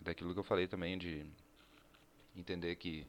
Daquilo 0.00 0.32
que 0.32 0.40
eu 0.40 0.44
falei 0.44 0.66
também 0.66 0.98
de 0.98 1.26
entender 2.36 2.76
que 2.76 3.06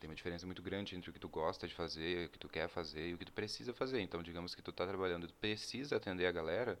tem 0.00 0.08
uma 0.08 0.16
diferença 0.16 0.46
muito 0.46 0.62
grande 0.62 0.96
entre 0.96 1.10
o 1.10 1.12
que 1.12 1.20
tu 1.20 1.28
gosta 1.28 1.68
de 1.68 1.74
fazer, 1.74 2.26
o 2.26 2.30
que 2.30 2.38
tu 2.38 2.48
quer 2.48 2.68
fazer 2.68 3.10
e 3.10 3.14
o 3.14 3.18
que 3.18 3.24
tu 3.24 3.32
precisa 3.32 3.72
fazer. 3.72 4.00
Então, 4.00 4.22
digamos 4.22 4.54
que 4.54 4.62
tu 4.62 4.72
tá 4.72 4.86
trabalhando, 4.86 5.28
tu 5.28 5.34
precisa 5.34 5.96
atender 5.96 6.26
a 6.26 6.32
galera, 6.32 6.78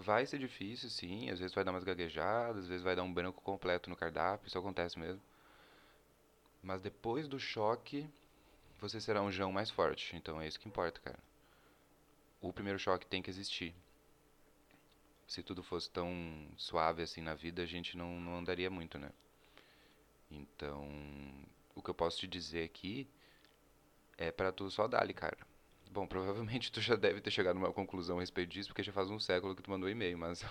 Vai 0.00 0.24
ser 0.24 0.38
difícil, 0.38 0.88
sim. 0.88 1.28
Às 1.28 1.40
vezes 1.40 1.52
vai 1.52 1.64
dar 1.64 1.72
umas 1.72 1.82
gaguejadas, 1.82 2.58
às 2.62 2.68
vezes 2.68 2.84
vai 2.84 2.94
dar 2.94 3.02
um 3.02 3.12
branco 3.12 3.42
completo 3.42 3.90
no 3.90 3.96
cardápio, 3.96 4.46
isso 4.46 4.56
acontece 4.56 4.96
mesmo. 4.96 5.20
Mas 6.62 6.80
depois 6.80 7.26
do 7.26 7.36
choque, 7.36 8.08
você 8.78 9.00
será 9.00 9.20
um 9.22 9.32
João 9.32 9.50
mais 9.50 9.70
forte. 9.70 10.14
Então 10.14 10.40
é 10.40 10.46
isso 10.46 10.60
que 10.60 10.68
importa, 10.68 11.00
cara. 11.00 11.18
O 12.40 12.52
primeiro 12.52 12.78
choque 12.78 13.08
tem 13.08 13.20
que 13.20 13.28
existir. 13.28 13.74
Se 15.28 15.42
tudo 15.42 15.62
fosse 15.62 15.90
tão 15.90 16.10
suave 16.56 17.02
assim 17.02 17.20
na 17.20 17.34
vida, 17.34 17.62
a 17.62 17.66
gente 17.66 17.98
não, 17.98 18.18
não 18.18 18.38
andaria 18.38 18.70
muito, 18.70 18.98
né? 18.98 19.12
Então, 20.30 20.88
o 21.74 21.82
que 21.82 21.90
eu 21.90 21.94
posso 21.94 22.18
te 22.18 22.26
dizer 22.26 22.64
aqui 22.64 23.06
é 24.16 24.32
para 24.32 24.50
tu 24.50 24.70
só 24.70 24.88
dar 24.88 25.06
cara. 25.12 25.36
Bom, 25.90 26.06
provavelmente 26.08 26.72
tu 26.72 26.80
já 26.80 26.96
deve 26.96 27.20
ter 27.20 27.30
chegado 27.30 27.56
numa 27.56 27.72
conclusão 27.74 28.16
a 28.16 28.20
respeito 28.20 28.48
disso, 28.48 28.70
porque 28.70 28.82
já 28.82 28.90
faz 28.90 29.10
um 29.10 29.18
século 29.18 29.54
que 29.54 29.62
tu 29.62 29.70
mandou 29.70 29.90
e-mail, 29.90 30.16
mas 30.16 30.42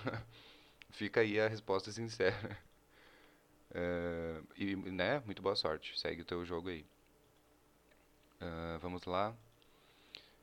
fica 0.91 1.21
aí 1.21 1.39
a 1.39 1.47
resposta 1.47 1.91
sincera. 1.91 2.57
Uh, 3.71 4.47
e, 4.55 4.75
né, 4.75 5.21
muito 5.25 5.41
boa 5.41 5.55
sorte. 5.55 5.99
Segue 5.99 6.21
o 6.21 6.25
teu 6.25 6.45
jogo 6.45 6.69
aí. 6.69 6.85
Uh, 8.39 8.77
vamos 8.79 9.05
lá. 9.05 9.35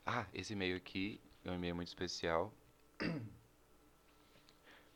Ah, 0.05 0.27
esse 0.35 0.55
e-mail 0.55 0.77
aqui 0.77 1.21
é 1.45 1.53
um 1.53 1.55
e-mail 1.55 1.77
muito 1.77 1.89
especial. 1.89 2.53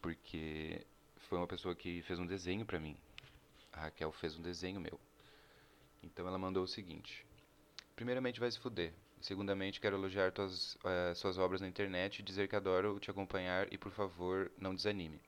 Porque 0.00 0.86
foi 1.16 1.38
uma 1.38 1.46
pessoa 1.46 1.74
que 1.74 2.02
fez 2.02 2.18
um 2.18 2.26
desenho 2.26 2.64
pra 2.64 2.80
mim. 2.80 2.96
A 3.72 3.82
Raquel 3.82 4.12
fez 4.12 4.36
um 4.36 4.42
desenho 4.42 4.80
meu. 4.80 4.98
Então 6.02 6.26
ela 6.26 6.38
mandou 6.38 6.64
o 6.64 6.68
seguinte: 6.68 7.26
Primeiramente, 7.96 8.38
vai 8.38 8.50
se 8.50 8.58
fuder. 8.58 8.92
Segundamente, 9.20 9.80
quero 9.80 9.96
elogiar 9.96 10.30
tuas, 10.30 10.76
uh, 10.76 11.14
suas 11.16 11.36
obras 11.36 11.60
na 11.60 11.66
internet 11.66 12.20
e 12.20 12.22
dizer 12.22 12.46
que 12.48 12.54
adoro 12.54 13.00
te 13.00 13.10
acompanhar 13.10 13.72
e, 13.72 13.76
por 13.76 13.90
favor, 13.90 14.52
não 14.56 14.74
desanime. 14.74 15.20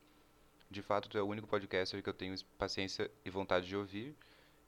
De 0.71 0.81
fato, 0.81 1.09
tu 1.09 1.19
é 1.19 1.23
o 1.23 1.27
único 1.27 1.49
podcaster 1.49 2.01
que 2.01 2.09
eu 2.09 2.15
tenho 2.15 2.33
paciência 2.57 3.11
e 3.25 3.31
vontade 3.31 3.67
de 3.67 3.77
ouvir 3.77 4.15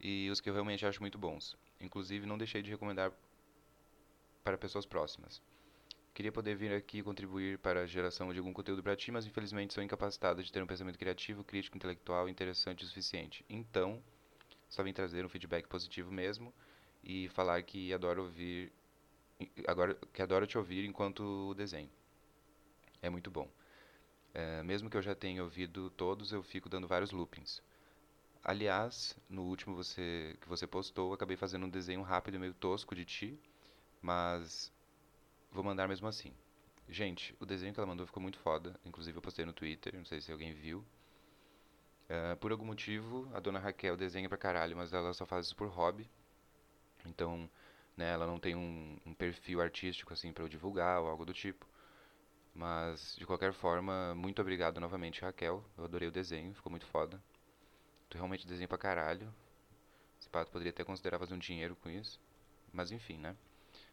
e 0.00 0.28
os 0.30 0.40
que 0.40 0.50
eu 0.50 0.52
realmente 0.52 0.84
acho 0.84 1.00
muito 1.00 1.16
bons. 1.16 1.56
Inclusive, 1.80 2.26
não 2.26 2.36
deixei 2.36 2.60
de 2.60 2.70
recomendar 2.70 3.12
para 4.42 4.58
pessoas 4.58 4.84
próximas. 4.84 5.40
Queria 6.14 6.30
poder 6.30 6.54
vir 6.54 6.72
aqui 6.74 7.02
contribuir 7.02 7.58
para 7.58 7.80
a 7.82 7.86
geração 7.86 8.32
de 8.32 8.38
algum 8.38 8.52
conteúdo 8.52 8.82
para 8.82 8.94
ti, 8.94 9.10
mas 9.10 9.24
infelizmente 9.24 9.72
sou 9.72 9.82
incapacitado 9.82 10.42
de 10.42 10.52
ter 10.52 10.62
um 10.62 10.66
pensamento 10.66 10.98
criativo, 10.98 11.42
crítico, 11.42 11.76
intelectual 11.76 12.28
interessante 12.28 12.84
o 12.84 12.86
suficiente. 12.86 13.44
Então, 13.48 14.02
só 14.68 14.82
vim 14.82 14.92
trazer 14.92 15.24
um 15.24 15.28
feedback 15.28 15.66
positivo 15.66 16.12
mesmo 16.12 16.52
e 17.02 17.28
falar 17.30 17.62
que 17.62 17.92
adoro 17.94 18.22
ouvir 18.24 18.72
agora 19.66 19.96
que 20.12 20.22
adoro 20.22 20.46
te 20.46 20.58
ouvir 20.58 20.84
enquanto 20.84 21.54
desenho. 21.54 21.90
É 23.00 23.08
muito 23.08 23.30
bom. 23.30 23.48
É, 24.34 24.62
mesmo 24.62 24.88
que 24.90 24.96
eu 24.96 25.02
já 25.02 25.14
tenha 25.14 25.42
ouvido 25.42 25.90
todos, 25.90 26.32
eu 26.32 26.42
fico 26.42 26.68
dando 26.68 26.86
vários 26.86 27.10
loopings. 27.10 27.62
Aliás, 28.44 29.16
no 29.28 29.42
último 29.44 29.74
você, 29.76 30.36
que 30.40 30.48
você 30.48 30.66
postou, 30.66 31.12
acabei 31.12 31.36
fazendo 31.36 31.66
um 31.66 31.70
desenho 31.70 32.02
rápido 32.02 32.34
e 32.34 32.38
meio 32.38 32.54
tosco 32.54 32.94
de 32.94 33.04
ti, 33.04 33.38
mas 34.00 34.72
vou 35.52 35.62
mandar 35.62 35.86
mesmo 35.86 36.08
assim. 36.08 36.32
Gente, 36.88 37.36
o 37.38 37.46
desenho 37.46 37.72
que 37.72 37.80
ela 37.80 37.86
mandou 37.86 38.06
ficou 38.06 38.22
muito 38.22 38.38
foda, 38.38 38.78
inclusive 38.84 39.16
eu 39.16 39.22
postei 39.22 39.44
no 39.44 39.52
Twitter, 39.52 39.94
não 39.96 40.04
sei 40.04 40.20
se 40.20 40.32
alguém 40.32 40.52
viu. 40.52 40.84
É, 42.08 42.34
por 42.34 42.50
algum 42.52 42.64
motivo, 42.66 43.30
a 43.34 43.40
dona 43.40 43.58
Raquel 43.58 43.96
desenha 43.96 44.28
pra 44.28 44.36
caralho, 44.36 44.76
mas 44.76 44.92
ela 44.92 45.14
só 45.14 45.24
faz 45.24 45.46
isso 45.46 45.56
por 45.56 45.68
hobby. 45.68 46.10
Então, 47.06 47.48
né, 47.96 48.10
ela 48.12 48.26
não 48.26 48.38
tem 48.38 48.54
um, 48.54 48.98
um 49.06 49.14
perfil 49.14 49.60
artístico 49.60 50.12
assim 50.12 50.32
para 50.32 50.44
eu 50.44 50.48
divulgar 50.48 51.00
ou 51.00 51.08
algo 51.08 51.24
do 51.24 51.32
tipo. 51.32 51.66
Mas, 52.54 53.16
de 53.16 53.26
qualquer 53.26 53.52
forma, 53.52 54.14
muito 54.14 54.42
obrigado 54.42 54.80
novamente, 54.80 55.22
Raquel. 55.22 55.64
Eu 55.76 55.84
adorei 55.84 56.08
o 56.08 56.12
desenho, 56.12 56.54
ficou 56.54 56.70
muito 56.70 56.86
foda. 56.86 57.22
Tu 58.10 58.16
realmente 58.16 58.46
desenha 58.46 58.68
pra 58.68 58.76
caralho. 58.76 59.32
Esse 60.20 60.28
pato 60.28 60.50
poderia 60.50 60.70
até 60.70 60.84
considerar 60.84 61.18
fazer 61.18 61.34
um 61.34 61.38
dinheiro 61.38 61.76
com 61.76 61.88
isso. 61.88 62.20
Mas 62.72 62.90
enfim, 62.92 63.16
né? 63.16 63.36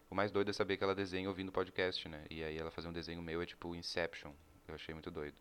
O 0.09 0.15
mais 0.15 0.31
doido 0.31 0.49
é 0.49 0.53
saber 0.53 0.77
que 0.77 0.83
ela 0.83 0.95
desenha 0.95 1.29
ouvindo 1.29 1.51
podcast, 1.51 2.09
né? 2.09 2.25
E 2.29 2.43
aí 2.43 2.57
ela 2.57 2.71
fazer 2.71 2.87
um 2.87 2.93
desenho 2.93 3.21
meu 3.21 3.41
é 3.41 3.45
tipo 3.45 3.75
Inception. 3.75 4.33
Eu 4.67 4.75
achei 4.75 4.93
muito 4.93 5.11
doido. 5.11 5.35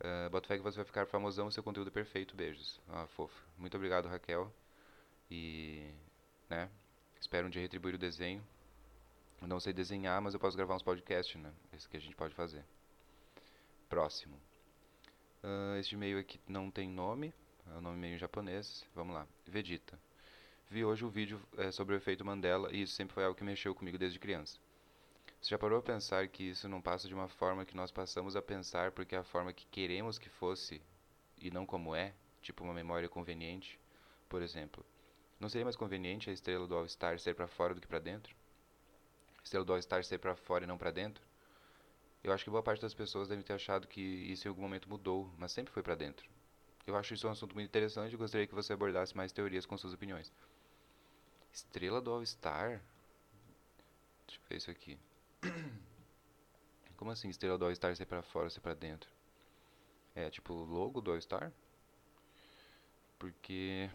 Uh, 0.00 0.30
Bota 0.30 0.48
fé 0.48 0.56
que 0.56 0.62
você 0.62 0.76
vai 0.76 0.84
ficar 0.84 1.06
famosão 1.06 1.50
seu 1.50 1.62
conteúdo 1.62 1.88
é 1.88 1.90
perfeito. 1.90 2.36
Beijos. 2.36 2.80
Ah, 2.88 3.06
fofo. 3.08 3.44
Muito 3.58 3.76
obrigado, 3.76 4.08
Raquel. 4.08 4.52
E, 5.30 5.92
né? 6.48 6.70
Espero 7.20 7.48
um 7.48 7.50
dia 7.50 7.60
retribuir 7.60 7.94
o 7.94 7.98
desenho. 7.98 8.42
Não 9.40 9.58
sei 9.58 9.72
desenhar, 9.72 10.20
mas 10.20 10.34
eu 10.34 10.40
posso 10.40 10.56
gravar 10.56 10.74
uns 10.74 10.82
podcasts, 10.82 11.40
né? 11.40 11.52
Esse 11.72 11.88
que 11.88 11.96
a 11.96 12.00
gente 12.00 12.14
pode 12.14 12.34
fazer. 12.34 12.64
Próximo. 13.88 14.36
Uh, 15.42 15.76
este 15.78 15.94
e-mail 15.94 16.18
aqui 16.18 16.40
não 16.46 16.70
tem 16.70 16.88
nome. 16.88 17.34
É 17.66 17.78
um 17.78 17.80
nome 17.80 17.98
meio 17.98 18.18
japonês. 18.18 18.86
Vamos 18.94 19.14
lá. 19.14 19.26
Vegeta. 19.46 19.98
Vi 20.72 20.84
hoje 20.84 21.04
o 21.04 21.08
um 21.08 21.10
vídeo 21.10 21.42
é, 21.58 21.72
sobre 21.72 21.96
o 21.96 21.98
efeito 21.98 22.24
Mandela 22.24 22.72
e 22.72 22.82
isso 22.82 22.94
sempre 22.94 23.12
foi 23.12 23.24
algo 23.24 23.36
que 23.36 23.42
mexeu 23.42 23.74
comigo 23.74 23.98
desde 23.98 24.20
criança. 24.20 24.56
Você 25.40 25.50
já 25.50 25.58
parou 25.58 25.80
a 25.80 25.82
pensar 25.82 26.28
que 26.28 26.44
isso 26.44 26.68
não 26.68 26.80
passa 26.80 27.08
de 27.08 27.14
uma 27.14 27.26
forma 27.26 27.64
que 27.64 27.76
nós 27.76 27.90
passamos 27.90 28.36
a 28.36 28.40
pensar 28.40 28.92
porque 28.92 29.16
é 29.16 29.18
a 29.18 29.24
forma 29.24 29.52
que 29.52 29.66
queremos 29.66 30.16
que 30.16 30.28
fosse 30.28 30.80
e 31.36 31.50
não 31.50 31.66
como 31.66 31.92
é? 31.92 32.14
Tipo 32.40 32.62
uma 32.62 32.72
memória 32.72 33.08
conveniente? 33.08 33.80
Por 34.28 34.42
exemplo, 34.42 34.86
não 35.40 35.48
seria 35.48 35.64
mais 35.64 35.74
conveniente 35.74 36.30
a 36.30 36.32
estrela 36.32 36.68
do 36.68 36.76
All-Star 36.76 37.18
ser 37.18 37.34
para 37.34 37.48
fora 37.48 37.74
do 37.74 37.80
que 37.80 37.88
para 37.88 37.98
dentro? 37.98 38.32
estrela 39.42 39.64
do 39.64 39.72
All-Star 39.72 40.04
ser 40.04 40.18
para 40.18 40.36
fora 40.36 40.62
e 40.62 40.68
não 40.68 40.78
para 40.78 40.92
dentro? 40.92 41.24
Eu 42.22 42.32
acho 42.32 42.44
que 42.44 42.50
boa 42.50 42.62
parte 42.62 42.80
das 42.80 42.94
pessoas 42.94 43.26
devem 43.26 43.42
ter 43.42 43.54
achado 43.54 43.88
que 43.88 44.00
isso 44.00 44.46
em 44.46 44.50
algum 44.50 44.62
momento 44.62 44.88
mudou, 44.88 45.32
mas 45.36 45.50
sempre 45.50 45.72
foi 45.72 45.82
para 45.82 45.96
dentro. 45.96 46.30
Eu 46.86 46.96
acho 46.96 47.12
isso 47.12 47.26
um 47.26 47.30
assunto 47.32 47.56
muito 47.56 47.66
interessante 47.66 48.12
e 48.12 48.16
gostaria 48.16 48.46
que 48.46 48.54
você 48.54 48.72
abordasse 48.72 49.16
mais 49.16 49.32
teorias 49.32 49.66
com 49.66 49.76
suas 49.76 49.92
opiniões. 49.92 50.32
Estrela 51.52 52.00
do 52.00 52.10
All-Star? 52.10 52.80
Deixa 54.26 54.40
eu 54.40 54.48
ver 54.48 54.56
isso 54.56 54.70
aqui. 54.70 54.98
Como 56.96 57.10
assim 57.10 57.28
estrela 57.28 57.58
do 57.58 57.64
All-Star 57.64 57.94
ser 57.96 58.06
para 58.06 58.22
fora, 58.22 58.50
ser 58.50 58.60
para 58.60 58.74
dentro? 58.74 59.10
É 60.14 60.28
tipo 60.30 60.52
logo 60.52 61.00
do 61.00 61.12
All-Star? 61.12 61.52
Porque 63.18 63.90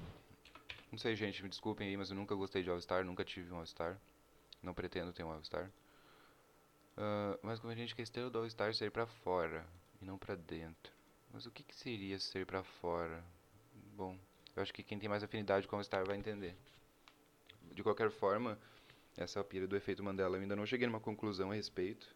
não 0.91 1.00
sei, 1.00 1.15
gente, 1.15 1.44
me 1.44 1.50
desculpem 1.50 1.89
aí, 1.89 1.98
mas 1.98 2.10
eu 2.10 2.15
nunca 2.15 2.34
gostei 2.36 2.63
de 2.63 2.70
All-Star, 2.70 3.04
nunca 3.04 3.26
tive 3.26 3.52
um 3.52 3.58
All-Star. 3.58 4.00
Não 4.63 4.74
pretendo 4.74 5.12
ter 5.12 5.24
um 5.24 5.30
All-Star. 5.30 5.70
Uh, 6.98 7.38
mas 7.44 7.60
que 7.94 8.02
a 8.02 8.04
estrela 8.04 8.30
do 8.30 8.39
All-Star 8.39 8.74
ser 8.74 8.91
para 8.91 9.06
fora 9.06 9.68
e 10.02 10.06
não 10.06 10.18
para 10.18 10.36
dentro. 10.36 10.94
Mas 11.34 11.46
o 11.46 11.52
que, 11.52 11.63
que 11.63 11.76
seria 11.76 12.18
ser 12.18 12.46
para 12.46 12.63
fora? 12.63 13.22
Bom, 13.96 14.18
eu 14.56 14.63
acho 14.63 14.74
que 14.74 14.84
quem 14.84 14.98
tem 14.98 15.10
mais 15.10 15.22
afinidade 15.22 15.68
com 15.68 15.76
All-Star 15.76 16.06
vai 16.06 16.15
entender. 16.15 16.56
De 17.76 17.84
qualquer 17.84 18.10
forma, 18.10 18.58
essa 19.18 19.44
pira 19.44 19.68
do 19.68 19.76
efeito 19.76 20.02
Mandela 20.02 20.38
eu 20.38 20.42
ainda 20.42 20.56
não 20.56 20.66
cheguei 20.66 20.88
numa 20.88 21.02
conclusão 21.02 21.52
a 21.52 21.56
respeito. 21.56 22.16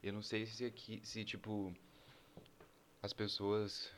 Eu 0.00 0.12
não 0.12 0.22
sei 0.22 0.46
se 0.46 0.64
aqui, 0.64 1.00
se 1.02 1.24
tipo 1.24 1.74
as 3.02 3.12
pessoas, 3.12 3.90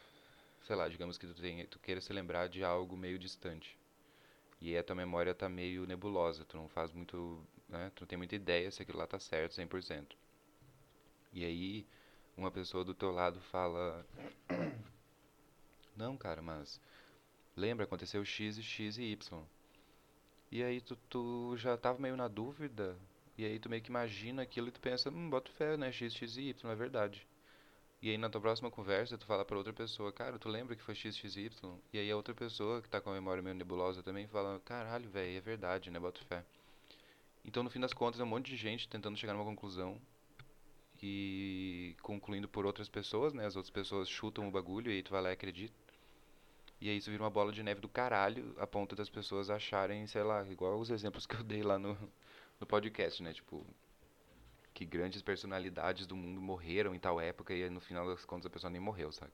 sei 0.67 0.75
lá, 0.75 0.89
digamos 0.89 1.19
que 1.19 1.27
tu, 1.27 1.35
tenha, 1.35 1.67
tu 1.67 1.79
queira 1.79 2.01
se 2.01 2.11
lembrar 2.15 2.49
de 2.49 2.65
algo 2.65 2.97
meio 2.97 3.19
distante 3.19 3.79
e 4.59 4.75
a 4.75 4.83
tua 4.83 4.97
memória 4.97 5.35
tá 5.35 5.51
meio 5.51 5.87
nebulosa, 5.87 6.47
tu 6.47 6.57
não 6.57 6.67
faz 6.67 6.93
muito, 6.93 7.47
né, 7.69 7.93
tu 7.95 8.01
não 8.01 8.09
tem 8.09 8.17
muita 8.17 8.35
ideia 8.35 8.71
se 8.71 8.81
aquilo 8.81 8.99
lá 8.99 9.07
tá 9.07 9.19
certo 9.19 9.55
100%. 9.55 10.17
E 11.31 11.45
aí 11.45 11.87
uma 12.39 12.51
pessoa 12.51 12.83
do 12.83 12.95
teu 12.95 13.11
lado 13.11 13.39
fala: 13.39 14.07
"Não, 15.95 16.17
cara, 16.17 16.41
mas 16.41 16.81
lembra 17.55 17.85
aconteceu 17.85 18.25
x 18.25 18.57
e 18.57 18.63
x 18.63 18.97
e 18.97 19.03
y". 19.13 19.47
E 20.51 20.63
aí 20.63 20.81
tu, 20.81 20.97
tu 21.09 21.57
já 21.57 21.77
tava 21.77 21.99
meio 21.99 22.17
na 22.17 22.29
dúvida, 22.29 22.97
e 23.39 23.45
aí 23.45 23.59
tu 23.59 23.69
meio 23.71 23.83
que 23.83 23.89
imagina 23.91 24.43
aquilo 24.43 24.69
e 24.69 24.73
tu 24.73 24.81
pensa: 24.81 25.09
"Hum, 25.11 25.31
bota 25.31 25.51
fé, 25.53 25.77
né, 25.77 25.91
x, 25.93 26.15
x 26.15 26.37
e 26.37 26.51
y, 26.51 26.71
é 26.71 26.75
verdade". 26.75 27.27
E 28.03 28.11
aí 28.11 28.19
na 28.19 28.31
tua 28.31 28.41
próxima 28.41 28.71
conversa 28.71 29.19
tu 29.19 29.27
fala 29.27 29.45
para 29.45 29.57
outra 29.59 29.73
pessoa, 29.73 30.13
cara, 30.13 30.39
tu 30.39 30.49
lembra 30.49 30.77
que 30.77 30.83
foi 30.83 30.95
XXY? 30.95 31.79
E 31.93 31.99
aí 31.99 32.11
a 32.11 32.17
outra 32.17 32.35
pessoa 32.35 32.83
que 32.83 32.89
tá 32.91 33.01
com 33.01 33.11
a 33.11 33.15
memória 33.15 33.43
meio 33.43 33.57
nebulosa 33.57 34.03
também 34.03 34.27
fala, 34.29 34.61
caralho, 34.65 35.09
velho, 35.11 35.37
é 35.39 35.41
verdade, 35.41 35.91
né, 35.91 36.01
boto 36.01 36.25
fé. 36.27 36.45
Então 37.45 37.63
no 37.63 37.71
fim 37.71 37.81
das 37.81 37.93
contas 37.93 38.21
é 38.21 38.25
um 38.25 38.27
monte 38.27 38.47
de 38.51 38.57
gente 38.57 38.89
tentando 38.89 39.19
chegar 39.19 39.35
numa 39.35 39.45
conclusão 39.45 40.01
e 41.03 41.97
concluindo 42.03 42.49
por 42.49 42.67
outras 42.67 42.89
pessoas, 42.89 43.33
né, 43.33 43.47
as 43.47 43.57
outras 43.57 43.71
pessoas 43.71 44.09
chutam 44.09 44.49
o 44.49 44.51
bagulho 44.51 44.91
e 44.91 44.97
aí 44.97 45.03
tu 45.03 45.11
vai 45.13 45.23
lá 45.23 45.31
e 45.31 45.33
acredita. 45.33 45.75
E 46.81 46.89
aí 46.89 46.97
isso 46.97 47.11
vira 47.11 47.23
uma 47.23 47.31
bola 47.31 47.53
de 47.53 47.63
neve 47.63 47.81
do 47.81 47.89
caralho, 47.89 48.55
a 48.59 48.67
ponto 48.67 48.97
das 48.97 49.11
pessoas 49.11 49.51
acharem, 49.51 50.07
sei 50.07 50.23
lá, 50.23 50.45
igual 50.51 50.79
os 50.79 50.91
exemplos 50.91 51.27
que 51.27 51.37
eu 51.37 51.43
dei 51.43 51.63
lá 51.63 51.79
no, 51.79 51.97
no 52.59 52.67
podcast, 52.67 53.23
né, 53.23 53.33
tipo, 53.35 53.67
que 54.73 54.85
grandes 54.85 55.23
personalidades 55.23 56.07
do 56.07 56.17
mundo 56.17 56.41
morreram 56.41 56.95
em 56.95 56.99
tal 56.99 57.21
época 57.21 57.55
e 57.55 57.69
no 57.69 57.81
final 57.81 58.07
das 58.07 58.25
contas 58.25 58.47
a 58.47 58.51
pessoa 58.51 58.71
nem 58.71 58.81
morreu, 58.81 59.13
sabe? 59.13 59.33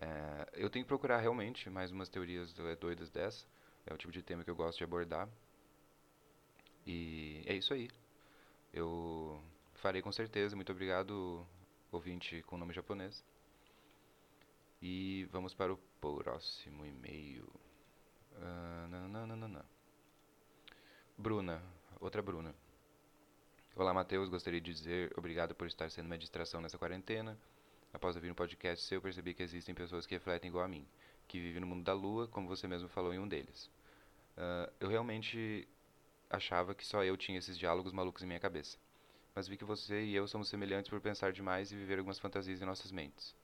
É, 0.00 0.48
eu 0.54 0.70
tenho 0.70 0.84
que 0.84 0.88
procurar 0.88 1.18
realmente 1.18 1.68
mais 1.70 1.90
umas 1.92 2.08
teorias 2.08 2.52
doidas 2.80 3.10
dessa. 3.10 3.46
É 3.86 3.92
o 3.92 3.96
tipo 3.98 4.12
de 4.12 4.22
tema 4.22 4.42
que 4.42 4.50
eu 4.50 4.56
gosto 4.56 4.78
de 4.78 4.84
abordar. 4.84 5.28
E 6.86 7.42
é 7.46 7.54
isso 7.54 7.72
aí. 7.72 7.88
Eu 8.72 9.40
farei 9.74 10.02
com 10.02 10.10
certeza. 10.10 10.56
Muito 10.56 10.72
obrigado, 10.72 11.46
ouvinte 11.92 12.42
com 12.42 12.56
nome 12.56 12.72
japonês. 12.72 13.24
E 14.84 15.28
vamos 15.30 15.54
para 15.54 15.72
o 15.72 15.78
próximo 16.00 16.84
e-mail. 16.84 17.44
Uh, 18.32 18.88
não, 18.88 19.08
não, 19.08 19.36
não, 19.36 19.48
não. 19.48 19.64
Bruna, 21.16 21.62
outra 22.00 22.20
Bruna. 22.20 22.52
Olá, 23.76 23.94
Matheus. 23.94 24.28
Gostaria 24.28 24.60
de 24.60 24.72
dizer 24.72 25.12
obrigado 25.16 25.54
por 25.54 25.68
estar 25.68 25.88
sendo 25.88 26.06
minha 26.06 26.18
distração 26.18 26.60
nessa 26.60 26.78
quarentena. 26.78 27.38
Após 27.92 28.16
ouvir 28.16 28.32
um 28.32 28.34
podcast 28.34 28.84
seu, 28.84 29.00
percebi 29.00 29.34
que 29.34 29.44
existem 29.44 29.72
pessoas 29.72 30.04
que 30.04 30.16
refletem 30.16 30.48
igual 30.48 30.64
a 30.64 30.68
mim, 30.68 30.84
que 31.28 31.38
vive 31.38 31.60
no 31.60 31.66
mundo 31.68 31.84
da 31.84 31.92
lua, 31.92 32.26
como 32.26 32.48
você 32.48 32.66
mesmo 32.66 32.88
falou 32.88 33.14
em 33.14 33.20
um 33.20 33.28
deles. 33.28 33.70
Uh, 34.36 34.72
eu 34.80 34.88
realmente 34.88 35.68
achava 36.28 36.74
que 36.74 36.84
só 36.84 37.04
eu 37.04 37.16
tinha 37.16 37.38
esses 37.38 37.56
diálogos 37.56 37.92
malucos 37.92 38.24
em 38.24 38.26
minha 38.26 38.40
cabeça. 38.40 38.76
Mas 39.32 39.46
vi 39.46 39.56
que 39.56 39.64
você 39.64 40.02
e 40.02 40.16
eu 40.16 40.26
somos 40.26 40.48
semelhantes 40.48 40.90
por 40.90 41.00
pensar 41.00 41.32
demais 41.32 41.70
e 41.70 41.76
viver 41.76 41.98
algumas 41.98 42.18
fantasias 42.18 42.60
em 42.60 42.64
nossas 42.64 42.90
mentes. 42.90 43.40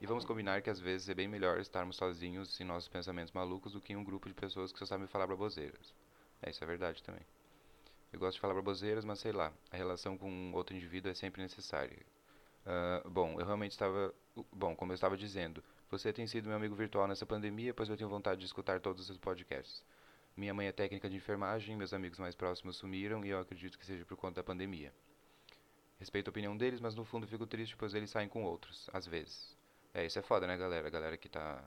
E 0.00 0.06
vamos 0.06 0.24
combinar 0.24 0.62
que 0.62 0.70
às 0.70 0.80
vezes 0.80 1.10
é 1.10 1.14
bem 1.14 1.28
melhor 1.28 1.60
estarmos 1.60 1.96
sozinhos 1.96 2.58
em 2.58 2.64
nossos 2.64 2.88
pensamentos 2.88 3.32
malucos 3.34 3.74
do 3.74 3.80
que 3.82 3.92
em 3.92 3.96
um 3.96 4.04
grupo 4.04 4.28
de 4.28 4.34
pessoas 4.34 4.72
que 4.72 4.78
só 4.78 4.86
sabem 4.86 5.06
falar 5.06 5.26
baboseiras. 5.26 5.94
É, 6.40 6.48
isso 6.48 6.64
é 6.64 6.66
verdade 6.66 7.02
também. 7.02 7.22
Eu 8.10 8.18
gosto 8.18 8.36
de 8.36 8.40
falar 8.40 8.54
baboseiras, 8.54 9.04
mas 9.04 9.18
sei 9.18 9.30
lá, 9.30 9.52
a 9.70 9.76
relação 9.76 10.16
com 10.16 10.52
outro 10.54 10.74
indivíduo 10.74 11.10
é 11.10 11.14
sempre 11.14 11.42
necessária. 11.42 11.98
Uh, 12.64 13.10
bom, 13.10 13.38
eu 13.38 13.44
realmente 13.44 13.72
estava. 13.72 14.14
Bom, 14.50 14.74
como 14.74 14.90
eu 14.90 14.94
estava 14.94 15.18
dizendo, 15.18 15.62
você 15.90 16.12
tem 16.14 16.26
sido 16.26 16.48
meu 16.48 16.56
amigo 16.56 16.74
virtual 16.74 17.06
nessa 17.06 17.26
pandemia, 17.26 17.74
pois 17.74 17.90
eu 17.90 17.96
tenho 17.96 18.08
vontade 18.08 18.40
de 18.40 18.46
escutar 18.46 18.80
todos 18.80 19.10
os 19.10 19.18
podcasts. 19.18 19.84
Minha 20.34 20.54
mãe 20.54 20.66
é 20.66 20.72
técnica 20.72 21.10
de 21.10 21.16
enfermagem, 21.16 21.76
meus 21.76 21.92
amigos 21.92 22.18
mais 22.18 22.34
próximos 22.34 22.76
sumiram 22.76 23.22
e 23.22 23.28
eu 23.28 23.38
acredito 23.38 23.78
que 23.78 23.84
seja 23.84 24.06
por 24.06 24.16
conta 24.16 24.36
da 24.36 24.42
pandemia. 24.42 24.94
Respeito 25.98 26.28
a 26.28 26.30
opinião 26.30 26.56
deles, 26.56 26.80
mas 26.80 26.94
no 26.94 27.04
fundo 27.04 27.26
fico 27.26 27.46
triste 27.46 27.76
pois 27.76 27.92
eles 27.92 28.08
saem 28.08 28.28
com 28.28 28.42
outros, 28.44 28.88
às 28.94 29.06
vezes. 29.06 29.59
É, 29.92 30.06
isso 30.06 30.18
é 30.18 30.22
foda, 30.22 30.46
né, 30.46 30.56
galera? 30.56 30.86
A 30.86 30.90
galera 30.90 31.16
que 31.16 31.28
tá 31.28 31.62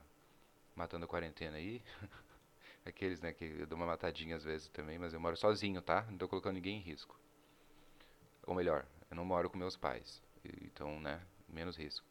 matando 0.76 1.06
a 1.06 1.08
quarentena 1.08 1.58
aí. 1.58 1.84
Aqueles, 2.86 3.22
né, 3.22 3.34
que 3.34 3.46
eu 3.46 3.68
dou 3.68 3.78
uma 3.78 3.86
matadinha 3.86 4.36
às 4.36 4.44
vezes 4.44 4.68
também, 4.70 4.98
mas 4.98 5.14
eu 5.14 5.20
moro 5.20 5.38
sozinho, 5.38 5.82
tá? 5.82 6.06
Não 6.10 6.18
tô 6.18 6.28
colocando 6.28 6.56
ninguém 6.56 6.78
em 6.78 6.82
risco. 6.82 7.18
Ou 8.46 8.54
melhor, 8.54 8.86
eu 9.10 9.16
não 9.16 9.24
moro 9.24 9.50
com 9.50 9.58
meus 9.58 9.78
pais. 9.78 10.22
Então, 10.62 11.00
né, 11.00 11.22
menos 11.48 11.78
risco. 11.78 12.06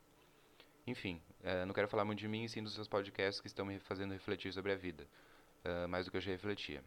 Enfim, 0.86 1.20
é, 1.42 1.64
não 1.64 1.74
quero 1.74 1.88
falar 1.88 2.04
muito 2.04 2.18
de 2.18 2.28
mim, 2.28 2.48
sim 2.48 2.62
dos 2.62 2.74
seus 2.74 2.88
podcasts 2.88 3.40
que 3.40 3.46
estão 3.46 3.64
me 3.64 3.78
fazendo 3.78 4.12
refletir 4.12 4.52
sobre 4.52 4.72
a 4.72 4.76
vida. 4.76 5.06
Uh, 5.64 5.86
mais 5.86 6.06
do 6.06 6.10
que 6.10 6.16
eu 6.16 6.20
já 6.20 6.32
refletia. 6.32 6.82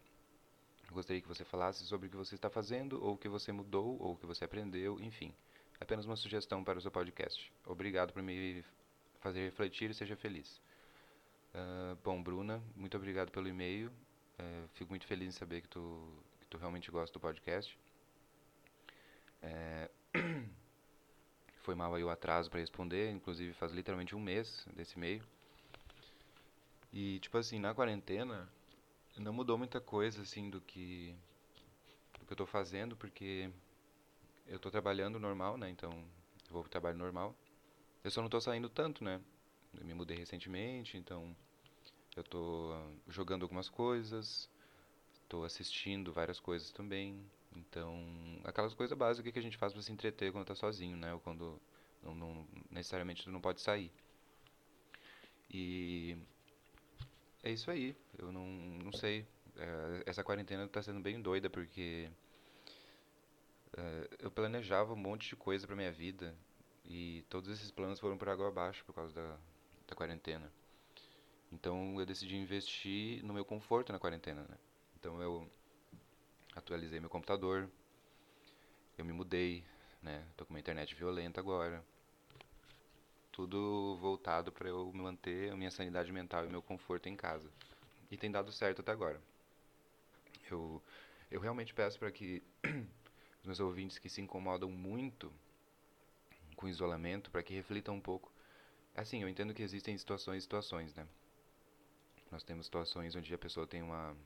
Gostaria 0.90 1.22
que 1.22 1.28
você 1.28 1.44
falasse 1.44 1.84
sobre 1.86 2.08
o 2.08 2.10
que 2.10 2.16
você 2.16 2.34
está 2.34 2.50
fazendo, 2.50 3.02
ou 3.02 3.14
o 3.14 3.18
que 3.18 3.28
você 3.28 3.50
mudou, 3.50 3.96
ou 4.00 4.12
o 4.12 4.16
que 4.16 4.26
você 4.26 4.44
aprendeu, 4.44 5.00
enfim. 5.00 5.34
Apenas 5.80 6.04
uma 6.04 6.16
sugestão 6.16 6.62
para 6.62 6.78
o 6.78 6.82
seu 6.82 6.90
podcast. 6.90 7.50
Obrigado 7.64 8.12
por 8.12 8.22
me 8.22 8.62
fazer 9.26 9.40
refletir 9.40 9.90
e 9.90 9.94
seja 9.94 10.14
feliz. 10.14 10.60
Uh, 11.52 11.96
bom, 12.04 12.22
Bruna, 12.22 12.62
muito 12.76 12.96
obrigado 12.96 13.32
pelo 13.32 13.48
e-mail. 13.48 13.88
Uh, 14.38 14.68
fico 14.74 14.90
muito 14.90 15.04
feliz 15.04 15.26
em 15.26 15.32
saber 15.32 15.62
que 15.62 15.68
tu, 15.68 16.08
que 16.38 16.46
tu 16.46 16.56
realmente 16.56 16.92
gosta 16.92 17.12
do 17.12 17.18
podcast. 17.18 17.76
É... 19.42 19.90
Foi 21.64 21.74
mal 21.74 21.92
aí 21.92 22.04
o 22.04 22.08
atraso 22.08 22.48
para 22.48 22.60
responder, 22.60 23.10
inclusive 23.10 23.52
faz 23.54 23.72
literalmente 23.72 24.14
um 24.14 24.20
mês 24.20 24.64
desse 24.76 24.94
e-mail. 24.96 25.20
E, 26.92 27.18
tipo 27.18 27.36
assim, 27.36 27.58
na 27.58 27.74
quarentena, 27.74 28.48
não 29.16 29.32
mudou 29.32 29.58
muita 29.58 29.80
coisa, 29.80 30.22
assim, 30.22 30.48
do 30.48 30.60
que, 30.60 31.16
do 32.20 32.26
que 32.26 32.32
eu 32.32 32.36
tô 32.36 32.46
fazendo, 32.46 32.94
porque 32.94 33.50
eu 34.46 34.60
tô 34.60 34.70
trabalhando 34.70 35.18
normal, 35.18 35.58
né? 35.58 35.68
Então, 35.68 35.90
eu 35.90 36.52
vou 36.52 36.62
pro 36.62 36.70
trabalho 36.70 36.96
normal. 36.96 37.34
Eu 38.06 38.10
só 38.12 38.22
não 38.22 38.28
tô 38.28 38.40
saindo 38.40 38.68
tanto, 38.68 39.02
né? 39.02 39.20
Eu 39.76 39.84
me 39.84 39.92
mudei 39.92 40.16
recentemente, 40.16 40.96
então 40.96 41.36
eu 42.14 42.22
tô 42.22 42.72
jogando 43.08 43.42
algumas 43.42 43.68
coisas, 43.68 44.48
tô 45.28 45.42
assistindo 45.42 46.12
várias 46.12 46.38
coisas 46.38 46.70
também. 46.70 47.20
Então, 47.56 48.06
aquelas 48.44 48.74
coisas 48.74 48.96
básicas 48.96 49.32
que 49.32 49.40
a 49.40 49.42
gente 49.42 49.56
faz 49.56 49.72
para 49.72 49.82
se 49.82 49.90
entreter 49.90 50.30
quando 50.30 50.46
tá 50.46 50.54
sozinho, 50.54 50.96
né? 50.96 51.12
Ou 51.12 51.18
quando 51.18 51.60
não, 52.00 52.14
não 52.14 52.48
necessariamente 52.70 53.24
tu 53.24 53.30
não 53.32 53.40
pode 53.40 53.60
sair. 53.60 53.90
E 55.50 56.16
é 57.42 57.50
isso 57.50 57.72
aí. 57.72 57.96
Eu 58.16 58.30
não, 58.30 58.46
não 58.84 58.92
sei. 58.92 59.26
É, 59.56 60.04
essa 60.06 60.22
quarentena 60.22 60.62
está 60.62 60.80
sendo 60.80 61.00
bem 61.00 61.20
doida 61.20 61.50
porque 61.50 62.08
é, 63.76 64.08
eu 64.20 64.30
planejava 64.30 64.92
um 64.92 64.96
monte 64.96 65.28
de 65.28 65.34
coisa 65.34 65.66
para 65.66 65.74
minha 65.74 65.90
vida 65.90 66.32
e 66.88 67.24
todos 67.28 67.50
esses 67.50 67.70
planos 67.70 68.00
foram 68.00 68.16
por 68.16 68.28
água 68.28 68.48
abaixo 68.48 68.84
por 68.84 68.94
causa 68.94 69.14
da, 69.14 69.36
da 69.88 69.94
quarentena. 69.94 70.52
Então 71.52 71.98
eu 71.98 72.06
decidi 72.06 72.36
investir 72.36 73.24
no 73.24 73.34
meu 73.34 73.44
conforto 73.44 73.92
na 73.92 73.98
quarentena, 73.98 74.42
né? 74.42 74.56
Então 74.98 75.20
eu 75.22 75.50
atualizei 76.54 77.00
meu 77.00 77.10
computador, 77.10 77.70
eu 78.96 79.04
me 79.04 79.12
mudei, 79.12 79.64
né? 80.02 80.26
Tô 80.36 80.44
com 80.44 80.52
uma 80.52 80.60
internet 80.60 80.94
violenta 80.94 81.40
agora 81.40 81.84
tudo 83.36 83.98
voltado 84.00 84.50
para 84.50 84.66
eu 84.66 84.90
manter 84.94 85.52
a 85.52 85.56
minha 85.56 85.70
sanidade 85.70 86.10
mental 86.10 86.46
e 86.46 86.48
meu 86.48 86.62
conforto 86.62 87.06
em 87.06 87.14
casa. 87.14 87.50
E 88.10 88.16
tem 88.16 88.30
dado 88.30 88.50
certo 88.50 88.80
até 88.80 88.92
agora. 88.92 89.20
Eu, 90.50 90.82
eu 91.30 91.38
realmente 91.38 91.74
peço 91.74 91.98
para 91.98 92.10
que 92.10 92.42
os 92.64 93.44
meus 93.44 93.60
ouvintes 93.60 93.98
que 93.98 94.08
se 94.08 94.22
incomodam 94.22 94.70
muito 94.70 95.30
com 96.56 96.68
isolamento, 96.68 97.30
para 97.30 97.42
que 97.42 97.54
reflitam 97.54 97.94
um 97.94 98.00
pouco. 98.00 98.32
Assim, 98.94 99.22
eu 99.22 99.28
entendo 99.28 99.52
que 99.54 99.62
existem 99.62 99.96
situações 99.96 100.38
e 100.38 100.42
situações, 100.42 100.94
né? 100.94 101.06
Nós 102.30 102.42
temos 102.42 102.66
situações 102.66 103.14
onde 103.14 103.32
a 103.32 103.38
pessoa 103.38 103.66
tem 103.66 103.82
uma 103.82 104.16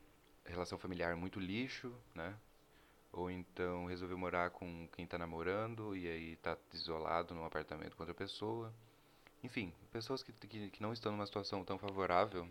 relação 0.44 0.78
familiar 0.78 1.16
muito 1.16 1.40
lixo, 1.40 1.92
né? 2.14 2.36
Ou 3.12 3.30
então 3.30 3.86
resolveu 3.86 4.16
morar 4.16 4.50
com 4.50 4.88
quem 4.92 5.04
está 5.04 5.18
namorando 5.18 5.96
e 5.96 6.08
aí 6.08 6.32
está 6.32 6.56
isolado 6.72 7.34
num 7.34 7.44
apartamento 7.44 7.96
com 7.96 8.02
outra 8.02 8.14
pessoa. 8.14 8.72
Enfim, 9.42 9.72
pessoas 9.90 10.22
que, 10.22 10.32
que, 10.32 10.70
que 10.70 10.82
não 10.82 10.92
estão 10.92 11.10
numa 11.12 11.26
situação 11.26 11.64
tão 11.64 11.78
favorável, 11.78 12.48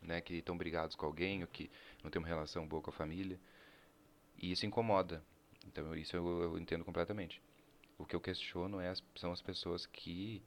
né, 0.00 0.20
que 0.20 0.34
estão 0.34 0.56
brigados 0.56 0.94
com 0.94 1.06
alguém 1.06 1.42
ou 1.42 1.48
que 1.48 1.70
não 2.02 2.10
tem 2.10 2.20
uma 2.20 2.28
relação 2.28 2.66
boa 2.66 2.82
com 2.82 2.90
a 2.90 2.92
família, 2.92 3.40
e 4.38 4.52
isso 4.52 4.66
incomoda. 4.66 5.22
Então, 5.66 5.94
isso 5.96 6.14
eu, 6.16 6.42
eu 6.42 6.58
entendo 6.58 6.84
completamente. 6.84 7.42
O 7.98 8.04
que 8.04 8.14
eu 8.14 8.20
questiono 8.20 8.80
é 8.80 8.88
as, 8.88 9.02
são 9.14 9.32
as 9.32 9.40
pessoas 9.40 9.86
que 9.86 10.42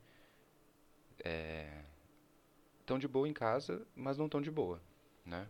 estão 2.79 2.97
é, 2.97 2.99
de 2.99 3.07
boa 3.07 3.27
em 3.27 3.33
casa, 3.33 3.85
mas 3.95 4.17
não 4.17 4.25
estão 4.25 4.41
de 4.41 4.51
boa, 4.51 4.81
né? 5.25 5.47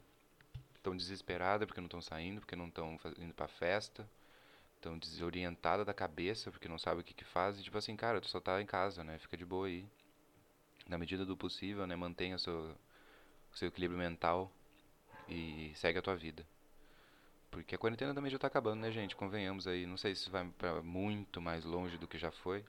Estão 0.76 0.96
desesperadas 0.96 1.66
porque 1.66 1.82
não 1.82 1.88
estão 1.88 2.02
saindo, 2.02 2.40
porque 2.40 2.56
não 2.56 2.68
estão 2.68 2.98
indo 3.18 3.34
para 3.34 3.48
festa, 3.48 4.10
tão 4.80 4.98
desorientada 4.98 5.84
da 5.84 5.94
cabeça, 5.94 6.52
porque 6.52 6.70
não 6.70 6.80
sabe 6.80 7.02
o 7.02 7.04
que 7.04 7.14
que 7.14 7.26
faz, 7.26 7.60
e 7.60 7.64
tipo 7.64 7.78
assim, 7.78 7.96
cara, 7.96 8.22
tu 8.22 8.28
só 8.28 8.40
tá 8.40 8.62
em 8.62 8.66
casa, 8.66 9.04
né? 9.04 9.20
Fica 9.20 9.36
de 9.36 9.46
boa 9.46 9.68
aí. 9.68 9.86
Na 10.88 10.98
medida 10.98 11.26
do 11.26 11.38
possível, 11.38 11.86
né? 11.86 11.96
Mantenha 11.96 12.38
seu, 12.38 12.76
o 13.52 13.58
seu 13.58 13.68
equilíbrio 13.68 14.00
mental 14.00 14.52
e 15.28 15.72
segue 15.76 16.00
a 16.00 16.02
tua 16.02 16.16
vida. 16.16 16.46
Porque 17.52 17.76
a 17.76 17.78
quarentena 17.78 18.14
também 18.14 18.32
já 18.32 18.38
tá 18.38 18.48
acabando, 18.48 18.82
né, 18.82 18.92
gente? 18.92 19.16
Convenhamos 19.16 19.68
aí. 19.68 19.86
Não 19.86 19.98
sei 19.98 20.16
se 20.16 20.30
vai 20.30 20.48
para 20.58 20.82
muito 20.82 21.42
mais 21.42 21.66
longe 21.66 21.98
do 21.98 22.08
que 22.08 22.18
já 22.18 22.32
foi. 22.32 22.64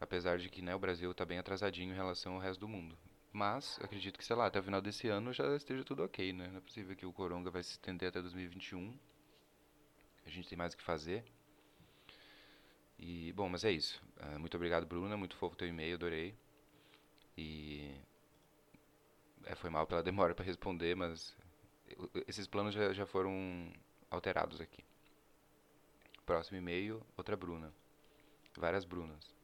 Apesar 0.00 0.38
de 0.38 0.48
que, 0.48 0.62
né, 0.62 0.74
o 0.74 0.78
Brasil 0.78 1.12
tá 1.12 1.24
bem 1.24 1.38
atrasadinho 1.38 1.92
em 1.92 1.96
relação 1.96 2.34
ao 2.34 2.40
resto 2.40 2.60
do 2.60 2.68
mundo. 2.68 2.96
Mas, 3.32 3.78
acredito 3.82 4.18
que, 4.18 4.24
sei 4.24 4.36
lá, 4.36 4.46
até 4.46 4.60
o 4.60 4.62
final 4.62 4.80
desse 4.80 5.08
ano 5.08 5.32
já 5.32 5.56
esteja 5.56 5.84
tudo 5.84 6.04
ok, 6.04 6.32
né? 6.32 6.48
Não 6.48 6.58
é 6.58 6.60
possível 6.60 6.96
que 6.96 7.04
o 7.04 7.12
Coronga 7.12 7.50
vai 7.50 7.62
se 7.62 7.72
estender 7.72 8.08
até 8.08 8.22
2021 8.22 8.96
a 10.28 10.30
gente 10.30 10.48
tem 10.48 10.58
mais 10.58 10.74
o 10.74 10.76
que 10.76 10.82
fazer. 10.82 11.24
E, 12.98 13.32
bom, 13.32 13.48
mas 13.48 13.64
é 13.64 13.72
isso. 13.72 14.02
Uh, 14.18 14.38
muito 14.38 14.56
obrigado, 14.56 14.86
Bruna. 14.86 15.16
Muito 15.16 15.36
fofo 15.36 15.56
teu 15.56 15.66
e-mail, 15.66 15.94
adorei. 15.94 16.34
E. 17.36 17.90
É, 19.46 19.54
foi 19.54 19.70
mal 19.70 19.86
pela 19.86 20.02
demora 20.02 20.34
para 20.34 20.44
responder, 20.44 20.94
mas 20.94 21.34
esses 22.26 22.46
planos 22.46 22.74
já, 22.74 22.92
já 22.92 23.06
foram 23.06 23.72
alterados 24.10 24.60
aqui. 24.60 24.84
Próximo 26.26 26.58
e-mail, 26.58 27.02
outra 27.16 27.36
Bruna. 27.36 27.72
Várias 28.56 28.84
Brunas. 28.84 29.34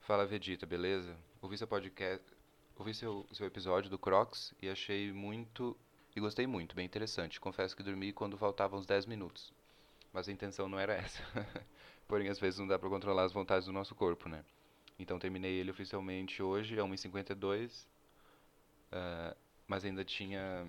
Fala 0.00 0.26
Vegeta, 0.26 0.66
beleza? 0.66 1.16
Ouvi 1.40 1.58
seu 1.58 1.66
podcast, 1.66 2.24
ouvi 2.76 2.94
seu, 2.94 3.26
seu 3.32 3.46
episódio 3.46 3.90
do 3.90 3.98
Crocs 3.98 4.54
e 4.62 4.68
achei 4.68 5.12
muito 5.12 5.76
e 6.14 6.20
gostei 6.20 6.46
muito, 6.46 6.76
bem 6.76 6.86
interessante. 6.86 7.40
Confesso 7.40 7.76
que 7.76 7.82
dormi 7.82 8.12
quando 8.12 8.38
faltavam 8.38 8.78
uns 8.78 8.86
10 8.86 9.06
minutos 9.06 9.52
mas 10.14 10.28
a 10.28 10.32
intenção 10.32 10.68
não 10.68 10.78
era 10.78 10.94
essa. 10.94 11.20
Porém, 12.06 12.28
às 12.28 12.38
vezes 12.38 12.60
não 12.60 12.68
dá 12.68 12.78
para 12.78 12.88
controlar 12.88 13.24
as 13.24 13.32
vontades 13.32 13.66
do 13.66 13.72
nosso 13.72 13.94
corpo, 13.96 14.28
né? 14.28 14.44
Então 14.96 15.18
terminei 15.18 15.54
ele 15.54 15.72
oficialmente 15.72 16.40
hoje, 16.40 16.78
é 16.78 16.82
1h52, 16.82 17.84
uh, 18.92 19.36
mas 19.66 19.84
ainda 19.84 20.04
tinha 20.04 20.68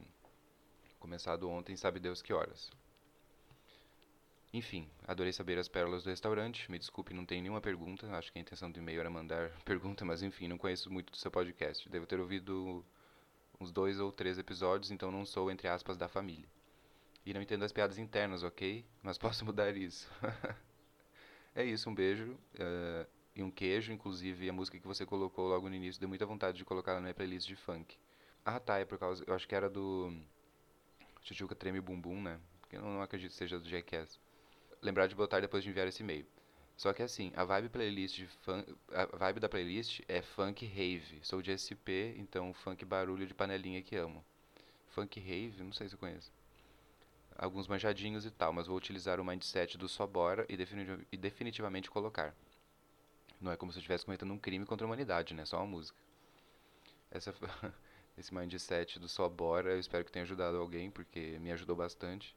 começado 1.05 1.47
ontem, 1.47 1.77
sabe 1.77 1.99
Deus 1.99 2.19
que 2.19 2.33
horas. 2.33 2.71
Enfim, 4.51 4.89
adorei 5.07 5.31
saber 5.31 5.59
as 5.59 5.67
pérolas 5.67 6.03
do 6.03 6.09
restaurante. 6.09 6.69
Me 6.71 6.79
desculpe, 6.79 7.13
não 7.13 7.23
tem 7.23 7.43
nenhuma 7.43 7.61
pergunta. 7.61 8.07
Acho 8.17 8.31
que 8.31 8.39
a 8.39 8.41
intenção 8.41 8.71
do 8.71 8.79
e-mail 8.79 9.01
era 9.01 9.09
mandar 9.09 9.51
pergunta, 9.63 10.03
mas 10.03 10.23
enfim, 10.23 10.47
não 10.47 10.57
conheço 10.57 10.91
muito 10.91 11.11
do 11.11 11.17
seu 11.17 11.29
podcast. 11.29 11.87
Devo 11.89 12.07
ter 12.07 12.19
ouvido 12.19 12.83
uns 13.61 13.71
dois 13.71 13.99
ou 13.99 14.11
três 14.11 14.39
episódios, 14.39 14.89
então 14.89 15.11
não 15.11 15.25
sou, 15.25 15.51
entre 15.51 15.67
aspas, 15.67 15.95
da 15.95 16.07
família. 16.07 16.49
E 17.23 17.33
não 17.35 17.41
entendo 17.41 17.63
as 17.63 17.71
piadas 17.71 17.99
internas, 17.99 18.41
ok? 18.41 18.83
Mas 19.03 19.15
posso 19.19 19.45
mudar 19.45 19.77
isso. 19.77 20.09
é 21.53 21.63
isso, 21.63 21.87
um 21.87 21.93
beijo. 21.93 22.31
Uh, 22.55 23.07
e 23.35 23.43
um 23.43 23.51
queijo, 23.51 23.93
inclusive 23.93 24.49
a 24.49 24.53
música 24.53 24.79
que 24.79 24.87
você 24.87 25.05
colocou 25.05 25.49
logo 25.49 25.69
no 25.69 25.75
início 25.75 25.99
deu 25.99 26.09
muita 26.09 26.25
vontade 26.25 26.57
de 26.57 26.65
colocar 26.65 26.95
na 26.95 27.01
minha 27.01 27.13
playlist 27.13 27.47
de 27.47 27.55
funk. 27.55 27.95
Ah, 28.43 28.59
tá, 28.59 28.79
é 28.79 28.85
por 28.85 28.97
causa. 28.97 29.23
Eu 29.27 29.35
acho 29.35 29.47
que 29.47 29.53
era 29.53 29.69
do. 29.69 30.11
Chuchuca 31.25 31.55
Treme 31.55 31.81
Bumbum, 31.81 32.21
né? 32.21 32.39
Que 32.69 32.77
eu 32.77 32.81
não 32.81 33.01
acredito 33.01 33.31
que 33.31 33.38
seja 33.38 33.59
do 33.59 33.67
Jackass. 33.67 34.19
Lembrar 34.79 35.07
de 35.07 35.15
botar 35.15 35.39
depois 35.39 35.63
de 35.63 35.69
enviar 35.71 35.88
esse 35.88 36.03
e-mail. 36.03 36.25
Só 36.77 36.93
que 36.93 37.01
assim, 37.01 37.31
a 37.35 37.43
vibe 37.43 37.69
playlist 37.69 38.15
de 38.15 38.27
funk, 38.27 38.75
a 38.91 39.05
vibe 39.17 39.39
da 39.39 39.49
playlist 39.49 40.01
é 40.07 40.21
funk 40.21 40.65
rave. 40.65 41.19
Sou 41.23 41.41
de 41.41 41.51
SP, 41.51 42.13
então 42.17 42.53
funk 42.53 42.85
barulho 42.85 43.25
de 43.25 43.33
panelinha 43.33 43.81
que 43.81 43.95
amo. 43.95 44.23
Funk 44.89 45.19
rave, 45.19 45.63
não 45.63 45.73
sei 45.73 45.89
se 45.89 45.95
eu 45.95 45.99
conheço. 45.99 46.31
Alguns 47.35 47.67
manjadinhos 47.67 48.25
e 48.25 48.31
tal, 48.31 48.53
mas 48.53 48.67
vou 48.67 48.77
utilizar 48.77 49.19
o 49.19 49.25
mindset 49.25 49.77
do 49.79 49.89
só 49.89 50.05
bora 50.05 50.45
e, 50.47 50.55
definitiv 50.55 51.05
e 51.11 51.17
definitivamente 51.17 51.89
colocar. 51.89 52.35
Não 53.41 53.51
é 53.51 53.57
como 53.57 53.71
se 53.71 53.79
eu 53.79 53.81
estivesse 53.81 54.05
cometendo 54.05 54.31
um 54.31 54.38
crime 54.38 54.65
contra 54.65 54.85
a 54.85 54.88
humanidade, 54.88 55.33
né? 55.33 55.43
Só 55.43 55.57
uma 55.57 55.65
música. 55.65 55.97
Essa, 57.09 57.33
esse 58.17 58.34
mindset 58.34 58.99
do 58.99 59.08
só 59.08 59.28
bora, 59.30 59.71
eu 59.71 59.80
espero 59.80 60.06
que 60.06 60.12
tenha 60.12 60.23
ajudado 60.23 60.58
alguém, 60.58 60.89
porque 60.91 61.38
me 61.39 61.51
ajudou 61.51 61.75
bastante 61.75 62.36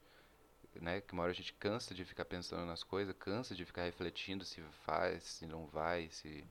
né? 0.75 1.01
Que 1.01 1.13
uma 1.13 1.23
hora 1.23 1.31
a 1.31 1.35
gente 1.35 1.53
cansa 1.53 1.93
de 1.93 2.05
ficar 2.05 2.25
pensando 2.25 2.65
nas 2.65 2.83
coisas, 2.83 3.15
cansa 3.17 3.55
de 3.55 3.65
ficar 3.65 3.83
refletindo 3.83 4.45
se 4.45 4.61
faz, 4.85 5.23
se 5.23 5.45
não 5.45 5.65
vai, 5.67 6.09
se 6.09 6.43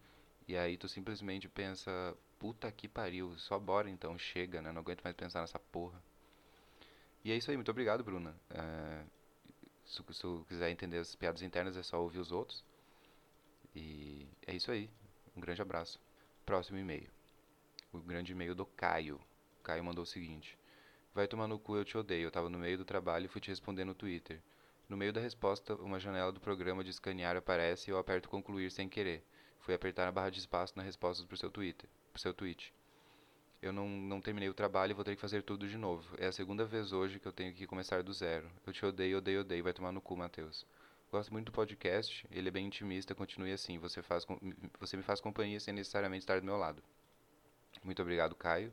e 0.46 0.56
aí 0.56 0.78
tu 0.78 0.88
simplesmente 0.88 1.46
pensa, 1.48 2.16
puta 2.38 2.72
que 2.72 2.88
pariu, 2.88 3.36
só 3.38 3.58
bora 3.58 3.90
então, 3.90 4.18
chega, 4.18 4.62
né? 4.62 4.72
Não 4.72 4.80
aguento 4.80 5.02
mais 5.02 5.14
pensar 5.14 5.42
nessa 5.42 5.58
porra. 5.58 6.02
E 7.22 7.30
é 7.30 7.36
isso 7.36 7.50
aí, 7.50 7.56
muito 7.56 7.70
obrigado, 7.70 8.02
Bruna. 8.02 8.34
É, 8.50 9.04
se, 9.84 10.02
se 10.02 10.20
tu 10.20 10.46
quiser 10.48 10.70
entender 10.70 10.98
as 10.98 11.14
piadas 11.14 11.42
internas, 11.42 11.76
é 11.76 11.82
só 11.82 12.00
ouvir 12.00 12.18
os 12.18 12.32
outros. 12.32 12.64
E 13.74 14.26
é 14.46 14.54
isso 14.54 14.70
aí. 14.70 14.88
Um 15.36 15.40
grande 15.40 15.60
abraço. 15.60 16.00
Próximo 16.46 16.78
e-mail. 16.78 17.17
O 17.92 17.98
grande 17.98 18.32
e-mail 18.32 18.54
do 18.54 18.66
Caio. 18.66 19.20
O 19.58 19.62
Caio 19.62 19.82
mandou 19.82 20.02
o 20.02 20.06
seguinte: 20.06 20.58
Vai 21.14 21.26
tomar 21.26 21.48
no 21.48 21.58
cu, 21.58 21.76
eu 21.76 21.84
te 21.84 21.96
odeio. 21.96 22.26
Eu 22.26 22.30
tava 22.30 22.48
no 22.48 22.58
meio 22.58 22.76
do 22.76 22.84
trabalho 22.84 23.24
e 23.24 23.28
fui 23.28 23.40
te 23.40 23.48
responder 23.48 23.84
no 23.84 23.94
Twitter. 23.94 24.40
No 24.88 24.96
meio 24.96 25.12
da 25.12 25.20
resposta, 25.20 25.74
uma 25.74 25.98
janela 25.98 26.30
do 26.30 26.40
programa 26.40 26.84
de 26.84 26.90
escanear 26.90 27.36
aparece 27.36 27.90
e 27.90 27.92
eu 27.92 27.98
aperto 27.98 28.28
concluir 28.28 28.70
sem 28.70 28.88
querer. 28.88 29.24
Fui 29.60 29.74
apertar 29.74 30.06
a 30.06 30.12
barra 30.12 30.30
de 30.30 30.38
espaço 30.38 30.74
na 30.76 30.82
resposta 30.82 31.26
pro 31.26 31.36
seu 31.36 31.50
Twitter, 31.50 31.88
pro 32.12 32.20
seu 32.22 32.32
tweet. 32.32 32.72
Eu 33.60 33.72
não, 33.72 33.88
não 33.88 34.20
terminei 34.20 34.48
o 34.48 34.54
trabalho 34.54 34.92
e 34.92 34.94
vou 34.94 35.04
ter 35.04 35.16
que 35.16 35.20
fazer 35.20 35.42
tudo 35.42 35.66
de 35.66 35.76
novo. 35.76 36.14
É 36.18 36.26
a 36.26 36.32
segunda 36.32 36.64
vez 36.64 36.92
hoje 36.92 37.18
que 37.18 37.26
eu 37.26 37.32
tenho 37.32 37.52
que 37.52 37.66
começar 37.66 38.02
do 38.02 38.12
zero. 38.12 38.50
Eu 38.66 38.72
te 38.72 38.86
odeio, 38.86 39.18
odeio, 39.18 39.40
odeio. 39.40 39.64
Vai 39.64 39.72
tomar 39.72 39.92
no 39.92 40.00
cu, 40.00 40.16
Matheus. 40.16 40.64
Gosto 41.10 41.32
muito 41.32 41.46
do 41.46 41.52
podcast, 41.52 42.26
ele 42.30 42.48
é 42.48 42.50
bem 42.50 42.66
intimista, 42.66 43.14
continue 43.14 43.50
assim. 43.50 43.78
Você, 43.78 44.02
faz, 44.02 44.26
você 44.78 44.96
me 44.96 45.02
faz 45.02 45.20
companhia 45.20 45.58
sem 45.58 45.74
necessariamente 45.74 46.22
estar 46.22 46.38
do 46.38 46.46
meu 46.46 46.56
lado. 46.56 46.82
Muito 47.82 48.00
obrigado, 48.02 48.34
Caio. 48.36 48.72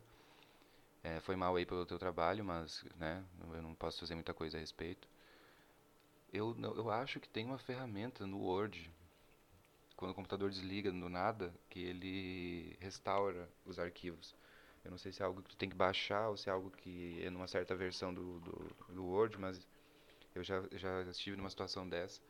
É, 1.04 1.20
foi 1.22 1.36
mal 1.38 1.56
aí 1.56 1.66
pelo 1.66 1.86
teu 1.86 1.98
trabalho, 1.98 2.44
mas 2.44 2.84
né, 2.98 3.24
eu 3.54 3.62
não 3.62 3.74
posso 3.76 4.00
fazer 4.00 4.16
muita 4.16 4.34
coisa 4.34 4.58
a 4.58 4.60
respeito. 4.60 5.08
Eu, 6.32 6.56
eu 6.62 6.92
acho 6.92 7.20
que 7.20 7.28
tem 7.28 7.46
uma 7.46 7.58
ferramenta 7.58 8.28
no 8.28 8.38
Word, 8.38 8.92
quando 9.96 10.12
o 10.12 10.16
computador 10.16 10.50
desliga 10.50 10.92
do 10.92 11.10
nada, 11.10 11.54
que 11.70 11.80
ele 11.80 12.76
restaura 12.80 13.50
os 13.66 13.80
arquivos. 13.80 14.36
Eu 14.84 14.92
não 14.92 14.98
sei 14.98 15.12
se 15.12 15.22
é 15.22 15.26
algo 15.26 15.42
que 15.42 15.50
tu 15.50 15.58
tem 15.58 15.70
que 15.70 15.76
baixar 15.76 16.30
ou 16.30 16.38
se 16.38 16.50
é 16.50 16.52
algo 16.52 16.70
que 16.70 17.22
é 17.24 17.30
numa 17.30 17.48
certa 17.48 17.76
versão 17.76 18.14
do, 18.14 18.40
do, 18.42 18.76
do 18.90 19.06
Word, 19.06 19.38
mas 19.40 19.60
eu 20.36 20.44
já, 20.44 20.64
já 20.74 21.04
estive 21.04 21.38
numa 21.38 21.50
situação 21.50 21.88
dessa, 21.90 22.22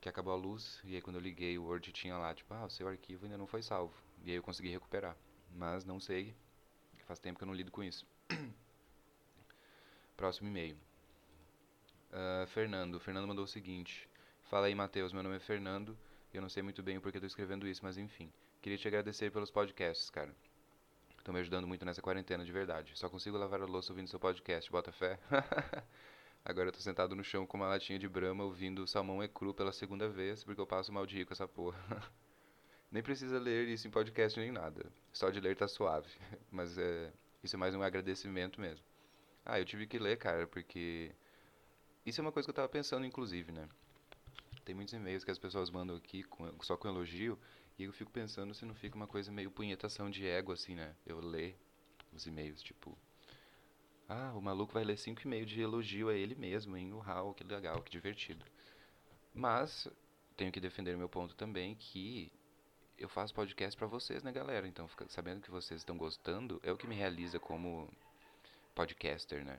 que 0.00 0.08
acabou 0.08 0.32
a 0.32 0.36
luz, 0.36 0.80
e 0.84 0.96
aí 0.96 1.02
quando 1.02 1.16
eu 1.16 1.22
liguei 1.22 1.58
o 1.58 1.64
Word 1.64 1.92
tinha 1.92 2.16
lá, 2.18 2.34
tipo, 2.34 2.52
ah, 2.54 2.66
o 2.66 2.70
seu 2.70 2.88
arquivo 2.88 3.24
ainda 3.26 3.38
não 3.38 3.46
foi 3.46 3.62
salvo. 3.62 3.94
E 4.24 4.30
aí 4.30 4.36
eu 4.36 4.42
consegui 4.42 4.70
recuperar. 4.70 5.16
Mas 5.54 5.84
não 5.84 6.00
sei 6.00 6.34
Faz 7.06 7.18
tempo 7.18 7.38
que 7.38 7.44
eu 7.44 7.46
não 7.46 7.54
lido 7.54 7.70
com 7.70 7.82
isso. 7.82 8.06
Próximo 10.16 10.48
e-mail. 10.48 10.76
Uh, 12.10 12.46
Fernando. 12.48 12.98
Fernando 12.98 13.28
mandou 13.28 13.44
o 13.44 13.48
seguinte. 13.48 14.08
Fala 14.44 14.66
aí, 14.66 14.74
Matheus. 14.74 15.12
Meu 15.12 15.22
nome 15.22 15.36
é 15.36 15.40
Fernando. 15.40 15.96
Eu 16.32 16.40
não 16.40 16.48
sei 16.48 16.62
muito 16.62 16.82
bem 16.82 16.96
o 16.96 17.00
porquê 17.00 17.18
estou 17.18 17.26
escrevendo 17.26 17.68
isso, 17.68 17.84
mas 17.84 17.98
enfim. 17.98 18.32
Queria 18.62 18.78
te 18.78 18.88
agradecer 18.88 19.30
pelos 19.30 19.50
podcasts, 19.50 20.08
cara. 20.08 20.34
Estão 21.18 21.34
me 21.34 21.40
ajudando 21.40 21.66
muito 21.66 21.84
nessa 21.84 22.02
quarentena, 22.02 22.44
de 22.44 22.52
verdade. 22.52 22.96
Só 22.98 23.08
consigo 23.08 23.36
lavar 23.36 23.60
a 23.60 23.66
louça 23.66 23.92
ouvindo 23.92 24.08
seu 24.08 24.18
podcast, 24.18 24.70
bota 24.70 24.92
fé. 24.92 25.18
Agora 26.44 26.68
eu 26.68 26.72
tô 26.72 26.80
sentado 26.80 27.14
no 27.14 27.24
chão 27.24 27.46
com 27.46 27.56
uma 27.56 27.68
latinha 27.68 27.98
de 27.98 28.08
brama 28.08 28.44
ouvindo 28.44 28.86
Salmão 28.86 29.22
é 29.22 29.28
Cru 29.28 29.54
pela 29.54 29.72
segunda 29.72 30.08
vez, 30.08 30.44
porque 30.44 30.60
eu 30.60 30.66
passo 30.66 30.92
mal 30.92 31.06
de 31.06 31.16
rir 31.16 31.24
com 31.24 31.32
essa 31.32 31.48
porra. 31.48 31.78
Nem 32.94 33.02
precisa 33.02 33.40
ler 33.40 33.66
isso 33.66 33.88
em 33.88 33.90
podcast 33.90 34.38
nem 34.38 34.52
nada. 34.52 34.86
Só 35.12 35.28
de 35.28 35.40
ler 35.40 35.56
tá 35.56 35.66
suave. 35.66 36.08
Mas 36.48 36.78
é, 36.78 37.12
isso 37.42 37.56
é 37.56 37.58
mais 37.58 37.74
um 37.74 37.82
agradecimento 37.82 38.60
mesmo. 38.60 38.84
Ah, 39.44 39.58
eu 39.58 39.64
tive 39.64 39.84
que 39.84 39.98
ler, 39.98 40.16
cara, 40.16 40.46
porque 40.46 41.10
isso 42.06 42.20
é 42.20 42.22
uma 42.22 42.30
coisa 42.30 42.46
que 42.46 42.50
eu 42.50 42.54
tava 42.54 42.68
pensando, 42.68 43.04
inclusive, 43.04 43.50
né? 43.50 43.68
Tem 44.64 44.76
muitos 44.76 44.94
e-mails 44.94 45.24
que 45.24 45.30
as 45.32 45.40
pessoas 45.40 45.70
mandam 45.70 45.96
aqui 45.96 46.22
com, 46.22 46.48
só 46.62 46.76
com 46.76 46.86
elogio, 46.86 47.36
e 47.76 47.82
eu 47.82 47.92
fico 47.92 48.12
pensando 48.12 48.54
se 48.54 48.64
não 48.64 48.76
fica 48.76 48.94
uma 48.94 49.08
coisa 49.08 49.32
meio 49.32 49.50
punhetação 49.50 50.08
de 50.08 50.24
ego, 50.24 50.52
assim, 50.52 50.76
né? 50.76 50.94
Eu 51.04 51.18
ler 51.18 51.58
os 52.12 52.28
e-mails, 52.28 52.62
tipo... 52.62 52.96
Ah, 54.08 54.32
o 54.36 54.40
maluco 54.40 54.72
vai 54.72 54.84
ler 54.84 54.98
cinco 54.98 55.20
e-mails 55.24 55.50
de 55.50 55.60
elogio 55.60 56.10
a 56.10 56.14
ele 56.14 56.36
mesmo, 56.36 56.76
hein? 56.76 56.92
Uau, 56.92 57.34
que 57.34 57.42
legal, 57.42 57.82
que 57.82 57.90
divertido. 57.90 58.46
Mas, 59.34 59.88
tenho 60.36 60.52
que 60.52 60.60
defender 60.60 60.96
meu 60.96 61.08
ponto 61.08 61.34
também, 61.34 61.74
que 61.74 62.30
eu 62.98 63.08
faço 63.08 63.34
podcast 63.34 63.76
para 63.76 63.86
vocês, 63.86 64.22
né, 64.22 64.32
galera? 64.32 64.66
Então, 64.66 64.88
sabendo 65.08 65.42
que 65.42 65.50
vocês 65.50 65.80
estão 65.80 65.96
gostando, 65.96 66.60
é 66.62 66.72
o 66.72 66.76
que 66.76 66.86
me 66.86 66.94
realiza 66.94 67.38
como 67.38 67.88
podcaster, 68.74 69.44
né? 69.44 69.58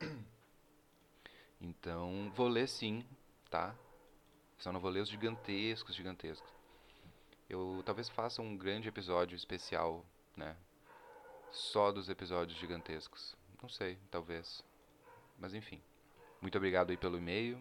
Então, 1.64 2.28
vou 2.34 2.48
ler 2.48 2.68
sim, 2.68 3.06
tá? 3.48 3.72
Só 4.58 4.72
não 4.72 4.80
vou 4.80 4.90
ler 4.90 4.98
os 4.98 5.08
gigantescos, 5.08 5.94
gigantescos. 5.94 6.52
Eu 7.48 7.82
talvez 7.86 8.08
faça 8.08 8.42
um 8.42 8.56
grande 8.56 8.88
episódio 8.88 9.36
especial, 9.36 10.04
né? 10.36 10.56
Só 11.52 11.92
dos 11.92 12.08
episódios 12.08 12.58
gigantescos. 12.58 13.36
Não 13.62 13.68
sei, 13.68 13.96
talvez. 14.10 14.64
Mas 15.38 15.54
enfim. 15.54 15.80
Muito 16.40 16.58
obrigado 16.58 16.90
aí 16.90 16.96
pelo 16.96 17.16
e-mail. 17.16 17.56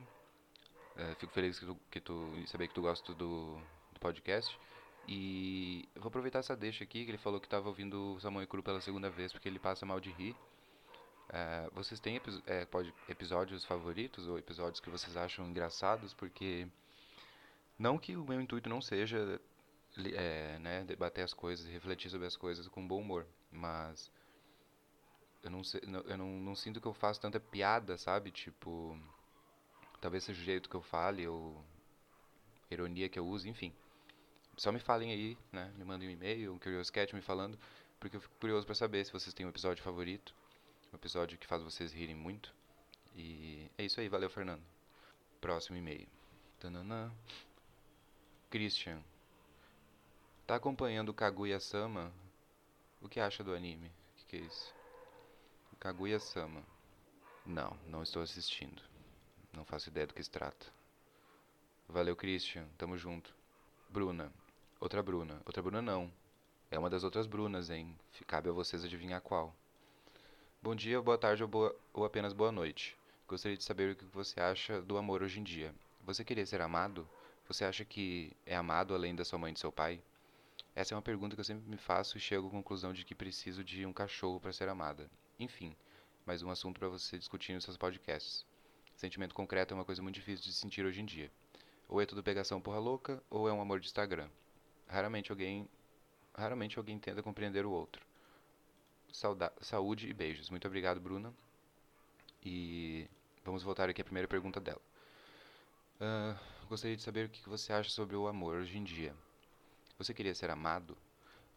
É, 0.95 1.13
fico 1.15 1.31
feliz 1.31 1.60
que 1.60 1.65
tu, 1.67 1.77
que 1.91 2.01
tu 2.01 2.47
saber 2.47 2.67
que 2.67 2.73
tu 2.73 2.81
gosta 2.81 3.13
do, 3.13 3.62
do 3.93 3.99
podcast. 3.99 4.57
E 5.13 5.89
vou 5.95 6.08
aproveitar 6.08 6.39
essa 6.39 6.56
deixa 6.56 6.86
aqui, 6.86 7.04
que 7.04 7.12
ele 7.12 7.17
falou 7.17 7.38
que 7.38 7.45
estava 7.45 7.67
ouvindo 7.67 8.13
o 8.13 8.19
Samuel 8.21 8.47
Cru 8.47 8.63
pela 8.63 8.80
segunda 8.80 9.10
vez 9.10 9.34
porque 9.34 9.50
ele 9.50 9.60
passa 9.60 9.86
mal 9.86 10.00
de 10.00 10.10
rir. 10.10 10.34
É, 11.28 11.69
vocês 11.74 12.00
têm 12.00 12.21
é, 12.45 12.63
pode, 12.63 12.93
episódios 13.10 13.65
favoritos 13.65 14.26
ou 14.30 14.39
episódios 14.39 14.80
que 14.80 14.89
vocês 14.89 15.17
acham 15.17 15.45
engraçados? 15.45 16.13
Porque 16.13 16.65
não 17.78 17.97
que 17.97 18.15
o 18.15 18.24
meu 18.24 18.39
intuito 18.39 18.69
não 18.69 18.80
seja 18.80 19.41
é, 20.15 20.58
né, 20.60 20.86
debater 20.86 21.26
as 21.26 21.34
coisas 21.34 21.67
refletir 21.67 22.10
sobre 22.10 22.28
as 22.28 22.38
coisas 22.38 22.69
com 22.69 22.88
bom 22.88 23.02
humor, 23.02 23.28
mas 23.52 24.10
eu 25.43 25.52
não, 25.52 25.62
sei, 25.62 25.82
eu 26.08 26.17
não, 26.17 26.39
não 26.39 26.56
sinto 26.56 26.80
que 26.80 26.88
eu 26.88 26.93
faço 26.93 27.19
tanta 27.19 27.38
piada, 27.38 27.97
sabe? 27.97 28.32
Tipo, 28.32 28.97
talvez 30.00 30.24
seja 30.24 30.39
o 30.41 30.45
jeito 30.45 30.69
que 30.69 30.76
eu 30.76 30.82
fale 30.82 31.28
ou 31.28 31.62
ironia 32.69 33.10
que 33.10 33.19
eu 33.19 33.28
uso, 33.28 33.50
enfim 33.50 33.74
só 34.62 34.71
me 34.71 34.78
falem 34.78 35.12
aí, 35.12 35.36
né? 35.52 35.74
Me 35.76 35.84
mandem 35.84 36.08
um 36.08 36.12
e-mail, 36.12 36.54
um 36.54 36.60
Curious 36.60 36.91
Cat 36.91 37.15
me 37.15 37.21
falando, 37.24 37.58
porque 38.00 38.17
eu 38.17 38.21
fico 38.21 38.36
curioso 38.39 38.63
para 38.63 38.76
saber 38.76 39.04
se 39.04 39.12
vocês 39.12 39.34
têm 39.34 39.43
um 39.43 39.50
episódio 39.50 39.84
favorito, 39.84 40.36
um 40.93 40.95
episódio 40.95 41.36
que 41.36 41.47
faz 41.47 41.63
vocês 41.63 41.91
rirem 41.91 42.13
muito. 42.13 42.54
E 43.15 43.67
é 43.76 43.84
isso 43.84 44.00
aí, 44.00 44.08
valeu, 44.08 44.30
Fernando. 44.30 44.62
Próximo 45.41 45.78
e-mail. 45.78 46.08
Tanana. 46.60 47.12
Christian. 48.52 49.02
Tá 50.45 50.58
acompanhando 50.58 51.12
Kaguya-sama? 51.12 52.13
O 53.01 53.09
que 53.09 53.20
acha 53.20 53.43
do 53.43 53.55
anime? 53.55 53.88
O 53.88 54.18
que, 54.18 54.26
que 54.28 54.36
é 54.36 54.39
isso? 54.41 54.72
Kaguya-sama. 55.80 56.62
Não, 57.47 57.76
não 57.88 58.03
estou 58.03 58.22
assistindo. 58.22 58.80
Não 59.53 59.66
faço 59.66 59.89
ideia 59.89 60.05
do 60.05 60.14
que 60.14 60.24
se 60.24 60.30
trata. 60.30 60.68
Valeu, 61.89 62.16
Christian. 62.16 62.68
Tamo 62.78 62.95
junto. 62.95 63.34
Bruna. 63.89 64.32
Outra 64.82 65.03
Bruna. 65.03 65.39
Outra 65.45 65.61
Bruna 65.61 65.79
não. 65.79 66.11
É 66.71 66.79
uma 66.79 66.89
das 66.89 67.03
outras 67.03 67.27
Brunas, 67.27 67.69
hein? 67.69 67.95
Cabe 68.25 68.49
a 68.49 68.51
vocês 68.51 68.84
adivinhar 68.84 69.21
qual. 69.21 69.55
Bom 70.59 70.73
dia, 70.73 70.99
boa 70.99 71.19
tarde 71.19 71.43
ou, 71.43 71.47
boa, 71.47 71.75
ou 71.93 72.03
apenas 72.03 72.34
boa 72.34 72.51
noite. 72.51 72.97
Gostaria 73.27 73.55
de 73.55 73.63
saber 73.63 73.91
o 73.91 73.95
que 73.95 74.05
você 74.05 74.41
acha 74.41 74.82
do 74.82 74.97
amor 74.97 75.21
hoje 75.21 75.39
em 75.39 75.43
dia. 75.43 75.71
Você 76.03 76.25
queria 76.25 76.43
ser 76.47 76.61
amado? 76.61 77.07
Você 77.47 77.63
acha 77.63 77.86
que 77.86 78.36
é 78.43 78.55
amado 78.55 78.95
além 78.95 79.13
da 79.13 79.23
sua 79.23 79.38
mãe 79.38 79.51
e 79.51 79.53
do 79.53 79.59
seu 79.59 79.71
pai? 79.71 80.01
Essa 80.73 80.95
é 80.95 80.97
uma 80.97 81.01
pergunta 81.03 81.36
que 81.36 81.41
eu 81.41 81.45
sempre 81.45 81.69
me 81.69 81.77
faço 81.77 82.17
e 82.17 82.19
chego 82.19 82.47
à 82.47 82.49
conclusão 82.49 82.91
de 82.91 83.05
que 83.05 83.13
preciso 83.13 83.63
de 83.63 83.86
um 83.86 83.93
cachorro 83.93 84.39
para 84.39 84.51
ser 84.51 84.67
amada. 84.67 85.07
Enfim, 85.39 85.75
mais 86.25 86.41
um 86.41 86.49
assunto 86.49 86.79
para 86.79 86.89
você 86.89 87.19
discutir 87.19 87.53
nos 87.53 87.65
seus 87.65 87.77
podcasts. 87.77 88.43
Sentimento 88.95 89.36
concreto 89.36 89.75
é 89.75 89.77
uma 89.77 89.86
coisa 89.86 90.01
muito 90.01 90.15
difícil 90.15 90.43
de 90.43 90.53
sentir 90.53 90.84
hoje 90.84 91.01
em 91.01 91.05
dia. 91.05 91.32
Ou 91.88 92.01
é 92.01 92.05
tudo 92.07 92.23
pegação 92.23 92.59
porra 92.59 92.79
louca, 92.79 93.21
ou 93.29 93.47
é 93.47 93.53
um 93.53 93.61
amor 93.61 93.79
de 93.79 93.86
Instagram. 93.86 94.27
Raramente 94.91 95.31
alguém, 95.31 95.69
raramente 96.35 96.77
alguém 96.77 96.99
tenta 96.99 97.23
compreender 97.23 97.65
o 97.65 97.71
outro. 97.71 98.05
Sauda 99.11 99.51
saúde 99.61 100.09
e 100.09 100.13
beijos. 100.13 100.49
Muito 100.49 100.67
obrigado, 100.67 100.99
Bruna. 100.99 101.33
E 102.43 103.07
vamos 103.45 103.63
voltar 103.63 103.89
aqui 103.89 104.01
à 104.01 104.03
primeira 104.03 104.27
pergunta 104.27 104.59
dela. 104.59 104.81
Uh, 105.95 106.37
gostaria 106.67 106.97
de 106.97 107.03
saber 107.03 107.27
o 107.27 107.29
que 107.29 107.47
você 107.47 107.71
acha 107.71 107.89
sobre 107.89 108.17
o 108.17 108.27
amor 108.27 108.57
hoje 108.57 108.77
em 108.77 108.83
dia. 108.83 109.15
Você 109.97 110.13
queria 110.13 110.35
ser 110.35 110.49
amado? 110.49 110.97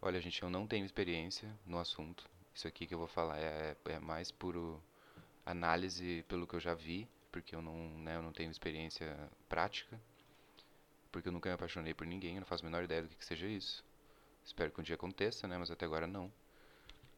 Olha, 0.01 0.20
gente, 0.20 0.41
eu 0.41 0.49
não 0.49 0.64
tenho 0.66 0.87
experiência 0.87 1.49
no 1.66 1.78
assunto. 1.78 2.24
Isso 2.55 2.68
aqui 2.68 2.87
que 2.87 2.95
eu 2.95 2.99
vou 2.99 3.09
falar 3.09 3.39
é, 3.39 3.76
é 3.87 3.99
mais 3.99 4.30
puro 4.30 4.80
análise 5.45 6.24
pelo 6.28 6.47
que 6.47 6.55
eu 6.55 6.61
já 6.61 6.74
vi, 6.74 7.09
porque 7.32 7.57
eu 7.57 7.62
não, 7.62 7.74
né, 7.99 8.16
eu 8.16 8.22
não 8.22 8.32
tenho 8.32 8.51
experiência 8.51 9.28
prática, 9.49 9.99
porque 11.15 11.29
eu 11.29 11.33
nunca 11.33 11.49
me 11.49 11.55
apaixonei 11.55 11.95
por 11.95 12.05
ninguém, 12.05 12.35
eu 12.35 12.41
não 12.41 12.47
faço 12.47 12.65
a 12.65 12.69
menor 12.69 12.83
ideia 12.83 13.03
do 13.03 13.09
que, 13.09 13.15
que 13.15 13.25
seja 13.25 13.47
isso. 13.47 13.85
Espero 14.45 14.73
que 14.73 14.81
um 14.81 14.83
dia 14.83 14.97
aconteça, 14.97 15.47
né, 15.47 15.57
mas 15.57 15.71
até 15.71 15.85
agora 15.87 16.09
não. 16.09 16.31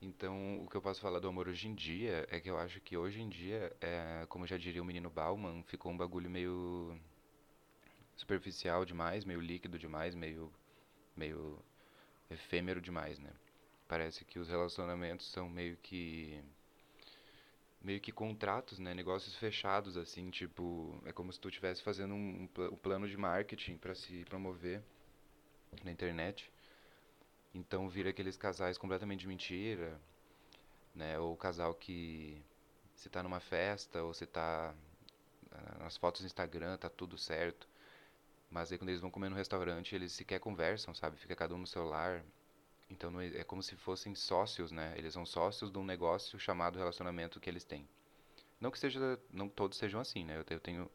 Então, 0.02 0.62
o 0.62 0.68
que 0.68 0.76
eu 0.76 0.82
posso 0.82 1.00
falar 1.00 1.18
do 1.18 1.26
amor 1.28 1.48
hoje 1.48 1.66
em 1.66 1.74
dia 1.74 2.28
é 2.30 2.38
que 2.38 2.50
eu 2.50 2.58
acho 2.58 2.78
que 2.82 2.94
hoje 2.94 3.22
em 3.22 3.28
dia, 3.30 3.74
é, 3.80 4.26
como 4.28 4.46
já 4.46 4.58
diria 4.58 4.82
o 4.82 4.84
menino 4.84 5.08
Bauman, 5.08 5.62
ficou 5.62 5.90
um 5.90 5.96
bagulho 5.96 6.28
meio 6.28 6.94
superficial 8.14 8.84
demais, 8.84 9.24
meio 9.24 9.40
líquido 9.40 9.78
demais, 9.78 10.14
meio 10.14 10.52
meio 11.16 11.58
efêmero 12.30 12.82
demais, 12.82 13.18
né? 13.18 13.30
Parece 13.88 14.26
que 14.26 14.38
os 14.38 14.50
relacionamentos 14.50 15.30
são 15.30 15.48
meio 15.48 15.78
que 15.78 16.38
meio 17.86 18.00
que 18.00 18.10
contratos, 18.10 18.80
né? 18.80 18.92
Negócios 18.92 19.36
fechados 19.36 19.96
assim, 19.96 20.28
tipo, 20.28 21.00
é 21.04 21.12
como 21.12 21.32
se 21.32 21.38
tu 21.38 21.48
estivesse 21.48 21.82
fazendo 21.82 22.14
um, 22.14 22.48
um 22.72 22.76
plano 22.76 23.08
de 23.08 23.16
marketing 23.16 23.76
para 23.78 23.94
se 23.94 24.24
promover 24.24 24.82
na 25.84 25.92
internet. 25.92 26.52
Então 27.54 27.88
vira 27.88 28.10
aqueles 28.10 28.36
casais 28.36 28.76
completamente 28.76 29.20
de 29.20 29.28
mentira, 29.28 30.00
né? 30.94 31.16
Ou 31.20 31.34
o 31.34 31.36
casal 31.36 31.74
que 31.74 32.42
se 32.96 33.08
tá 33.08 33.22
numa 33.22 33.40
festa 33.40 34.02
ou 34.02 34.12
se 34.12 34.26
tá 34.26 34.74
ah, 35.52 35.78
nas 35.78 35.96
fotos 35.96 36.22
do 36.22 36.26
Instagram, 36.26 36.76
tá 36.78 36.90
tudo 36.90 37.16
certo. 37.16 37.68
Mas 38.50 38.72
aí 38.72 38.78
quando 38.78 38.90
eles 38.90 39.00
vão 39.00 39.12
comer 39.12 39.28
no 39.28 39.36
restaurante, 39.36 39.94
eles 39.94 40.12
sequer 40.12 40.40
conversam, 40.40 40.92
sabe? 40.94 41.16
Fica 41.18 41.36
cada 41.36 41.54
um 41.54 41.58
no 41.58 41.66
celular. 41.68 42.24
Então 42.90 43.20
é, 43.20 43.38
é 43.38 43.44
como 43.44 43.62
se 43.62 43.76
fossem 43.76 44.14
sócios, 44.14 44.70
né? 44.72 44.94
Eles 44.96 45.12
são 45.14 45.26
sócios 45.26 45.70
de 45.70 45.78
um 45.78 45.84
negócio 45.84 46.38
chamado 46.38 46.78
relacionamento 46.78 47.40
que 47.40 47.50
eles 47.50 47.64
têm. 47.64 47.88
Não 48.60 48.70
que 48.70 48.78
seja, 48.78 49.18
não 49.32 49.48
todos 49.48 49.78
sejam 49.78 50.00
assim, 50.00 50.24
né? 50.24 50.42
Eu 50.48 50.60
tenho 50.60 50.90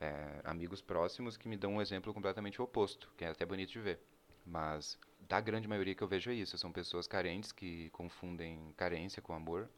é, 0.00 0.40
amigos 0.44 0.80
próximos 0.80 1.36
que 1.36 1.48
me 1.48 1.56
dão 1.56 1.74
um 1.74 1.82
exemplo 1.82 2.12
completamente 2.12 2.60
oposto, 2.60 3.10
que 3.16 3.24
é 3.24 3.28
até 3.28 3.44
bonito 3.46 3.70
de 3.72 3.80
ver. 3.80 4.00
Mas 4.44 4.98
da 5.20 5.40
grande 5.40 5.68
maioria 5.68 5.94
que 5.94 6.02
eu 6.02 6.08
vejo 6.08 6.30
é 6.30 6.34
isso, 6.34 6.58
são 6.58 6.72
pessoas 6.72 7.06
carentes 7.06 7.52
que 7.52 7.88
confundem 7.90 8.74
carência 8.76 9.22
com 9.22 9.32
amor 9.32 9.68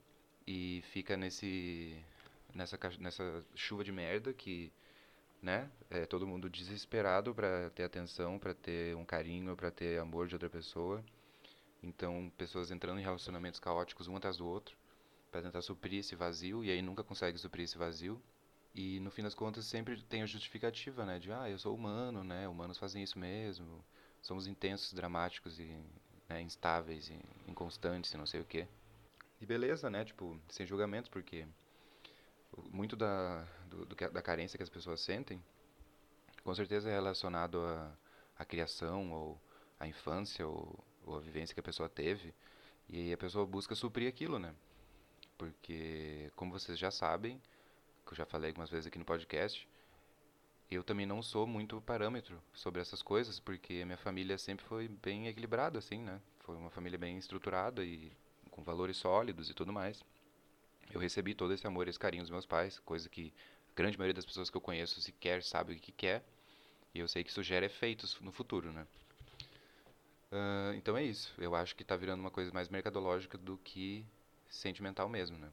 e 0.46 0.82
fica 0.92 1.16
nesse 1.16 2.02
nessa 2.54 2.78
nessa 2.98 3.44
chuva 3.54 3.84
de 3.84 3.92
merda 3.92 4.32
que 4.32 4.72
né? 5.42 5.70
É 5.90 6.06
todo 6.06 6.26
mundo 6.26 6.50
desesperado 6.50 7.34
para 7.34 7.70
ter 7.70 7.84
atenção, 7.84 8.38
para 8.38 8.54
ter 8.54 8.96
um 8.96 9.04
carinho, 9.04 9.54
para 9.56 9.70
ter 9.70 10.00
amor 10.00 10.26
de 10.26 10.34
outra 10.34 10.48
pessoa. 10.50 11.04
Então, 11.86 12.32
pessoas 12.36 12.72
entrando 12.72 12.98
em 12.98 13.04
relacionamentos 13.04 13.60
caóticos 13.60 14.08
um 14.08 14.16
atrás 14.16 14.36
do 14.36 14.46
outro 14.46 14.76
para 15.30 15.40
tentar 15.40 15.62
suprir 15.62 16.00
esse 16.00 16.16
vazio 16.16 16.64
e 16.64 16.70
aí 16.70 16.82
nunca 16.82 17.04
consegue 17.04 17.38
suprir 17.38 17.64
esse 17.64 17.78
vazio. 17.78 18.20
E 18.74 18.98
no 19.00 19.10
fim 19.10 19.22
das 19.22 19.34
contas 19.34 19.64
sempre 19.66 20.02
tem 20.02 20.22
a 20.22 20.26
justificativa, 20.26 21.06
né, 21.06 21.18
de 21.18 21.32
ah, 21.32 21.48
eu 21.48 21.58
sou 21.58 21.74
humano, 21.74 22.24
né? 22.24 22.46
Humanos 22.48 22.76
fazem 22.76 23.02
isso 23.02 23.18
mesmo. 23.18 23.84
Somos 24.20 24.48
intensos, 24.48 24.92
dramáticos 24.92 25.60
e 25.60 25.78
né, 26.28 26.42
instáveis 26.42 27.08
e 27.08 27.18
inconstantes 27.48 28.12
e 28.12 28.16
não 28.16 28.26
sei 28.26 28.40
o 28.40 28.44
quê. 28.44 28.66
E 29.40 29.46
beleza, 29.46 29.88
né? 29.88 30.04
Tipo, 30.04 30.38
sem 30.48 30.66
julgamentos, 30.66 31.08
porque 31.08 31.46
muito 32.72 32.96
da, 32.96 33.46
do, 33.70 33.86
do, 33.86 33.94
da 33.94 34.22
carência 34.22 34.56
que 34.56 34.62
as 34.62 34.68
pessoas 34.68 35.00
sentem, 35.00 35.40
com 36.42 36.54
certeza 36.54 36.90
é 36.90 36.94
relacionado 36.94 37.60
à 38.36 38.44
criação 38.44 39.12
ou 39.12 39.40
à 39.78 39.86
infância 39.86 40.46
ou, 40.46 40.84
ou 41.06 41.16
à 41.16 41.20
vivência 41.20 41.54
que 41.54 41.60
a 41.60 41.62
pessoa 41.62 41.88
teve. 41.88 42.34
E 42.88 42.98
aí 42.98 43.12
a 43.12 43.16
pessoa 43.16 43.46
busca 43.46 43.74
suprir 43.74 44.08
aquilo, 44.08 44.38
né? 44.38 44.54
Porque, 45.38 46.30
como 46.36 46.52
vocês 46.52 46.78
já 46.78 46.90
sabem, 46.90 47.40
que 48.04 48.12
eu 48.12 48.16
já 48.16 48.26
falei 48.26 48.50
algumas 48.50 48.68
vezes 48.68 48.86
aqui 48.86 48.98
no 48.98 49.04
podcast, 49.04 49.68
eu 50.70 50.82
também 50.82 51.06
não 51.06 51.22
sou 51.22 51.46
muito 51.46 51.80
parâmetro 51.80 52.42
sobre 52.52 52.80
essas 52.80 53.02
coisas, 53.02 53.40
porque 53.40 53.84
minha 53.84 53.96
família 53.96 54.36
sempre 54.36 54.66
foi 54.66 54.88
bem 54.88 55.28
equilibrada, 55.28 55.78
assim, 55.78 56.00
né? 56.00 56.20
Foi 56.40 56.56
uma 56.56 56.70
família 56.70 56.98
bem 56.98 57.16
estruturada 57.16 57.84
e 57.84 58.12
com 58.50 58.62
valores 58.62 58.96
sólidos 58.96 59.48
e 59.48 59.54
tudo 59.54 59.72
mais 59.72 60.04
eu 60.92 61.00
recebi 61.00 61.34
todo 61.34 61.52
esse 61.52 61.66
amor, 61.66 61.88
esse 61.88 61.98
carinho 61.98 62.22
dos 62.22 62.30
meus 62.30 62.46
pais, 62.46 62.78
coisa 62.80 63.08
que 63.08 63.32
a 63.70 63.74
grande 63.74 63.98
maioria 63.98 64.14
das 64.14 64.24
pessoas 64.24 64.50
que 64.50 64.56
eu 64.56 64.60
conheço 64.60 65.00
sequer 65.00 65.42
sabe 65.42 65.74
o 65.74 65.76
que 65.76 65.92
quer. 65.92 66.24
E 66.94 66.98
eu 66.98 67.08
sei 67.08 67.22
que 67.22 67.30
isso 67.30 67.42
gera 67.42 67.66
efeitos 67.66 68.18
no 68.20 68.32
futuro, 68.32 68.72
né? 68.72 68.86
Uh, 70.36 70.74
então 70.74 70.96
é 70.96 71.02
isso. 71.02 71.32
Eu 71.38 71.54
acho 71.54 71.74
que 71.74 71.82
está 71.82 71.96
virando 71.96 72.20
uma 72.20 72.30
coisa 72.30 72.52
mais 72.52 72.68
mercadológica 72.68 73.38
do 73.38 73.56
que 73.58 74.04
sentimental 74.50 75.08
mesmo, 75.08 75.38
né? 75.38 75.48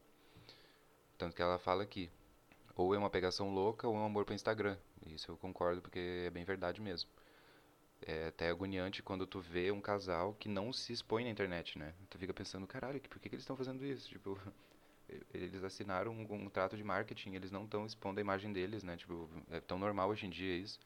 Tanto 1.17 1.35
que 1.35 1.41
ela 1.41 1.57
fala 1.57 1.83
aqui, 1.83 2.09
ou 2.75 2.93
é 2.93 2.97
uma 2.97 3.09
pegação 3.09 3.53
louca 3.53 3.87
ou 3.87 3.95
é 3.95 3.99
um 3.99 4.05
amor 4.05 4.25
para 4.25 4.35
Instagram. 4.35 4.77
Isso 5.07 5.31
eu 5.31 5.37
concordo 5.37 5.81
porque 5.81 6.25
é 6.27 6.29
bem 6.29 6.43
verdade 6.43 6.81
mesmo. 6.81 7.09
É 8.05 8.27
até 8.27 8.49
agoniante 8.49 9.01
quando 9.01 9.25
tu 9.25 9.39
vê 9.39 9.71
um 9.71 9.79
casal 9.79 10.33
que 10.33 10.49
não 10.49 10.73
se 10.73 10.91
expõe 10.91 11.23
na 11.23 11.29
internet, 11.29 11.79
né? 11.79 11.93
Tu 12.09 12.17
fica 12.17 12.33
pensando, 12.33 12.67
caralho, 12.67 12.99
por 13.01 13.19
que, 13.19 13.29
que 13.29 13.35
eles 13.35 13.43
estão 13.43 13.55
fazendo 13.55 13.85
isso? 13.85 14.09
Tipo, 14.09 14.37
eles 15.33 15.63
assinaram 15.63 16.11
um 16.11 16.25
contrato 16.25 16.75
de 16.75 16.83
marketing, 16.83 17.35
eles 17.35 17.51
não 17.51 17.63
estão 17.63 17.85
expondo 17.85 18.19
a 18.19 18.21
imagem 18.21 18.51
deles, 18.51 18.83
né? 18.83 18.97
Tipo, 18.97 19.29
é 19.49 19.61
tão 19.61 19.79
normal 19.79 20.09
hoje 20.09 20.25
em 20.25 20.29
dia 20.29 20.57
isso. 20.57 20.77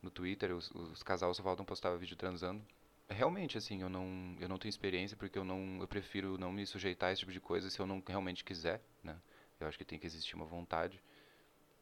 No 0.00 0.10
Twitter, 0.10 0.54
os, 0.54 0.70
os 0.70 1.02
casais 1.02 1.36
só 1.36 1.42
voltam 1.42 1.64
a 1.64 1.66
postar 1.66 1.96
vídeo 1.96 2.16
transando. 2.16 2.62
Realmente, 3.10 3.58
assim, 3.58 3.82
eu 3.82 3.88
não, 3.88 4.36
eu 4.40 4.48
não 4.48 4.56
tenho 4.56 4.70
experiência 4.70 5.16
porque 5.16 5.38
eu 5.38 5.44
não, 5.44 5.78
eu 5.80 5.88
prefiro 5.88 6.38
não 6.38 6.52
me 6.52 6.64
sujeitar 6.64 7.10
a 7.10 7.12
esse 7.12 7.20
tipo 7.20 7.32
de 7.32 7.40
coisa 7.40 7.68
se 7.68 7.78
eu 7.80 7.86
não 7.86 8.02
realmente 8.06 8.44
quiser, 8.44 8.80
né? 9.02 9.20
Eu 9.58 9.66
acho 9.66 9.76
que 9.76 9.84
tem 9.84 9.98
que 9.98 10.06
existir 10.06 10.36
uma 10.36 10.46
vontade, 10.46 11.02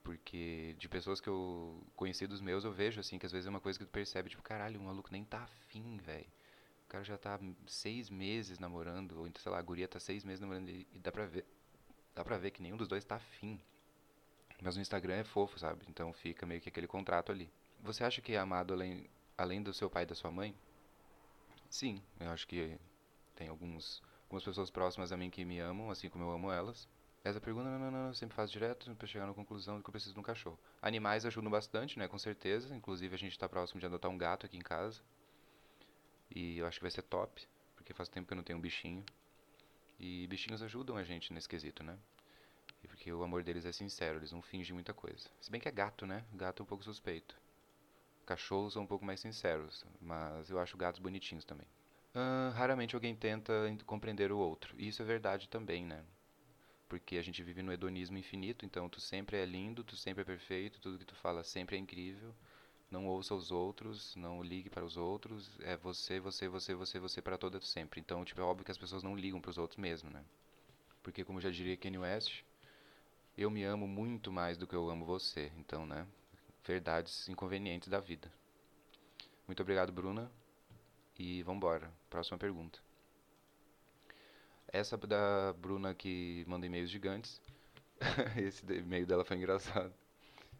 porque 0.02 0.74
de 0.78 0.88
pessoas 0.88 1.20
que 1.20 1.28
eu 1.28 1.82
conheci 1.94 2.26
dos 2.26 2.40
meus, 2.40 2.64
eu 2.64 2.72
vejo, 2.72 3.00
assim, 3.00 3.18
que 3.18 3.26
às 3.26 3.32
vezes 3.32 3.46
é 3.46 3.50
uma 3.50 3.60
coisa 3.60 3.78
que 3.78 3.84
tu 3.84 3.90
percebe, 3.90 4.30
tipo, 4.30 4.42
caralho, 4.42 4.80
o 4.80 4.84
maluco 4.84 5.10
nem 5.12 5.24
tá 5.24 5.42
afim, 5.42 5.98
velho. 5.98 6.26
O 6.86 6.88
cara 6.88 7.04
já 7.04 7.18
tá 7.18 7.38
seis 7.66 8.08
meses 8.10 8.58
namorando, 8.58 9.18
ou 9.20 9.26
então, 9.28 9.42
sei 9.42 9.52
lá, 9.52 9.58
a 9.58 9.62
guria 9.62 9.86
tá 9.86 10.00
seis 10.00 10.24
meses 10.24 10.40
namorando 10.40 10.70
e 10.70 10.86
dá 10.94 11.12
pra 11.12 11.26
ver 11.26 11.44
dá 12.14 12.24
pra 12.24 12.36
ver 12.38 12.50
que 12.50 12.62
nenhum 12.62 12.76
dos 12.76 12.88
dois 12.88 13.04
tá 13.04 13.16
afim. 13.16 13.60
Mas 14.60 14.76
no 14.76 14.82
Instagram 14.82 15.14
é 15.14 15.24
fofo, 15.24 15.58
sabe? 15.58 15.84
Então 15.88 16.12
fica 16.12 16.46
meio 16.46 16.60
que 16.60 16.68
aquele 16.68 16.86
contrato 16.86 17.30
ali. 17.30 17.50
Você 17.80 18.02
acha 18.02 18.20
que 18.20 18.32
é 18.32 18.38
amado 18.38 18.74
além, 18.74 19.08
além 19.36 19.62
do 19.62 19.72
seu 19.72 19.88
pai 19.88 20.02
e 20.02 20.06
da 20.06 20.14
sua 20.14 20.30
mãe? 20.30 20.54
Sim, 21.70 22.02
eu 22.20 22.30
acho 22.30 22.46
que 22.46 22.78
tem 23.34 23.48
alguns, 23.48 24.02
algumas 24.24 24.44
pessoas 24.44 24.70
próximas 24.70 25.12
a 25.12 25.16
mim 25.16 25.30
que 25.30 25.44
me 25.44 25.58
amam, 25.58 25.90
assim 25.90 26.08
como 26.08 26.24
eu 26.24 26.30
amo 26.30 26.50
elas. 26.50 26.88
Essa 27.24 27.40
pergunta, 27.40 27.68
não, 27.68 27.78
não, 27.78 27.90
não, 27.90 28.06
eu 28.08 28.14
sempre 28.14 28.34
faço 28.34 28.52
direto 28.52 28.94
para 28.94 29.06
chegar 29.06 29.26
na 29.26 29.34
conclusão 29.34 29.76
de 29.76 29.82
que 29.82 29.88
eu 29.88 29.92
preciso 29.92 30.14
de 30.14 30.20
um 30.20 30.22
cachorro. 30.22 30.58
Animais 30.80 31.26
ajudam 31.26 31.50
bastante, 31.50 31.98
né? 31.98 32.08
Com 32.08 32.18
certeza. 32.18 32.74
Inclusive 32.74 33.14
a 33.14 33.18
gente 33.18 33.32
está 33.32 33.48
próximo 33.48 33.80
de 33.80 33.86
adotar 33.86 34.10
um 34.10 34.16
gato 34.16 34.46
aqui 34.46 34.56
em 34.56 34.62
casa. 34.62 35.00
E 36.34 36.58
eu 36.58 36.66
acho 36.66 36.78
que 36.78 36.84
vai 36.84 36.90
ser 36.90 37.02
top, 37.02 37.46
porque 37.74 37.92
faz 37.92 38.08
tempo 38.08 38.26
que 38.26 38.32
eu 38.32 38.36
não 38.36 38.44
tenho 38.44 38.58
um 38.58 38.62
bichinho. 38.62 39.04
E 39.98 40.26
bichinhos 40.28 40.62
ajudam 40.62 40.96
a 40.96 41.04
gente 41.04 41.32
nesse 41.32 41.48
quesito, 41.48 41.82
né? 41.82 41.98
Porque 42.88 43.12
o 43.12 43.22
amor 43.22 43.42
deles 43.42 43.64
é 43.66 43.72
sincero, 43.72 44.18
eles 44.18 44.32
não 44.32 44.40
fingem 44.42 44.74
muita 44.74 44.94
coisa. 44.94 45.28
Se 45.40 45.50
bem 45.50 45.60
que 45.60 45.68
é 45.68 45.72
gato, 45.72 46.06
né? 46.06 46.24
Gato 46.32 46.62
é 46.62 46.64
um 46.64 46.66
pouco 46.66 46.84
suspeito. 46.84 47.36
Cachorros 48.28 48.74
são 48.74 48.82
um 48.82 48.86
pouco 48.86 49.04
mais 49.04 49.20
sinceros, 49.20 49.86
mas 50.00 50.50
eu 50.50 50.58
acho 50.58 50.76
gatos 50.76 51.00
bonitinhos 51.00 51.46
também. 51.46 51.66
Uh, 52.14 52.52
raramente 52.52 52.94
alguém 52.94 53.16
tenta 53.16 53.52
compreender 53.86 54.30
o 54.30 54.38
outro. 54.38 54.74
E 54.76 54.86
isso 54.88 55.00
é 55.00 55.04
verdade 55.04 55.48
também, 55.48 55.84
né? 55.84 56.04
Porque 56.88 57.16
a 57.16 57.22
gente 57.22 57.42
vive 57.42 57.62
no 57.62 57.72
hedonismo 57.72 58.18
infinito, 58.18 58.66
então 58.66 58.86
tu 58.88 59.00
sempre 59.00 59.38
é 59.38 59.46
lindo, 59.46 59.82
tu 59.82 59.96
sempre 59.96 60.22
é 60.22 60.24
perfeito, 60.24 60.78
tudo 60.78 60.98
que 60.98 61.06
tu 61.06 61.14
fala 61.14 61.42
sempre 61.42 61.76
é 61.76 61.78
incrível 61.78 62.34
não 62.90 63.06
ouça 63.06 63.34
os 63.34 63.50
outros, 63.50 64.16
não 64.16 64.42
ligue 64.42 64.70
para 64.70 64.84
os 64.84 64.96
outros, 64.96 65.50
é 65.60 65.76
você, 65.76 66.18
você, 66.18 66.48
você, 66.48 66.74
você, 66.74 66.98
você 66.98 67.22
para 67.22 67.36
toda 67.36 67.60
sempre. 67.60 68.00
Então, 68.00 68.24
tipo, 68.24 68.40
é 68.40 68.44
óbvio 68.44 68.64
que 68.64 68.70
as 68.70 68.78
pessoas 68.78 69.02
não 69.02 69.14
ligam 69.14 69.40
para 69.40 69.50
os 69.50 69.58
outros 69.58 69.78
mesmo, 69.78 70.10
né? 70.10 70.24
Porque 71.02 71.24
como 71.24 71.40
já 71.40 71.50
diria 71.50 71.76
Kanye 71.76 71.98
West, 71.98 72.42
eu 73.36 73.50
me 73.50 73.62
amo 73.62 73.86
muito 73.86 74.32
mais 74.32 74.56
do 74.56 74.66
que 74.66 74.74
eu 74.74 74.88
amo 74.88 75.04
você. 75.04 75.52
Então, 75.58 75.86
né? 75.86 76.06
Verdades 76.68 77.26
inconvenientes 77.30 77.88
da 77.88 77.98
vida. 77.98 78.30
Muito 79.46 79.62
obrigado, 79.62 79.90
Bruna. 79.90 80.30
E 81.18 81.42
vamos 81.42 81.56
embora. 81.56 81.90
Próxima 82.10 82.36
pergunta. 82.36 82.78
Essa 84.70 84.98
da 84.98 85.54
Bruna 85.54 85.94
que 85.94 86.44
manda 86.46 86.66
e-mails 86.66 86.90
gigantes. 86.90 87.40
Esse 88.36 88.70
e-mail 88.70 89.06
dela 89.06 89.24
foi 89.24 89.38
engraçado. 89.38 89.94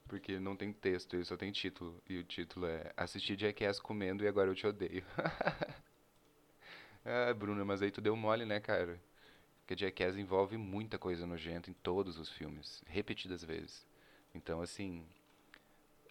Porque 0.09 0.40
não 0.40 0.56
tem 0.56 0.72
texto, 0.72 1.12
ele 1.12 1.26
só 1.26 1.36
tem 1.36 1.52
título. 1.52 2.02
E 2.09 2.16
o 2.16 2.24
título 2.24 2.64
é 2.64 2.90
Assisti 2.96 3.36
Jackass 3.38 3.78
comendo 3.78 4.24
e 4.24 4.28
agora 4.28 4.48
eu 4.48 4.54
te 4.54 4.66
odeio. 4.66 5.04
ah, 7.04 7.34
Bruna, 7.34 7.66
mas 7.66 7.82
aí 7.82 7.90
tu 7.90 8.00
deu 8.00 8.16
mole, 8.16 8.46
né, 8.46 8.61
cara? 8.61 8.98
Porque 9.61 9.76
Jackass 9.78 10.16
envolve 10.16 10.56
muita 10.56 10.98
coisa 10.98 11.26
nojenta 11.26 11.68
em 11.68 11.74
todos 11.74 12.18
os 12.18 12.30
filmes, 12.30 12.82
repetidas 12.86 13.44
vezes. 13.44 13.86
Então, 14.34 14.62
assim, 14.62 15.06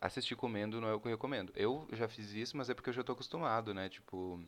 assistir 0.01 0.35
comendo 0.35 0.79
não 0.81 0.87
é 0.87 0.93
o 0.93 0.99
que 0.99 1.07
eu 1.07 1.11
recomendo. 1.11 1.51
Eu 1.55 1.87
já 1.93 2.07
fiz 2.07 2.31
isso, 2.31 2.55
mas 2.57 2.69
é 2.69 2.73
porque 2.73 2.89
eu 2.89 2.93
já 2.93 3.03
tô 3.03 3.13
acostumado, 3.13 3.73
né? 3.73 3.89
Tipo, 3.89 4.43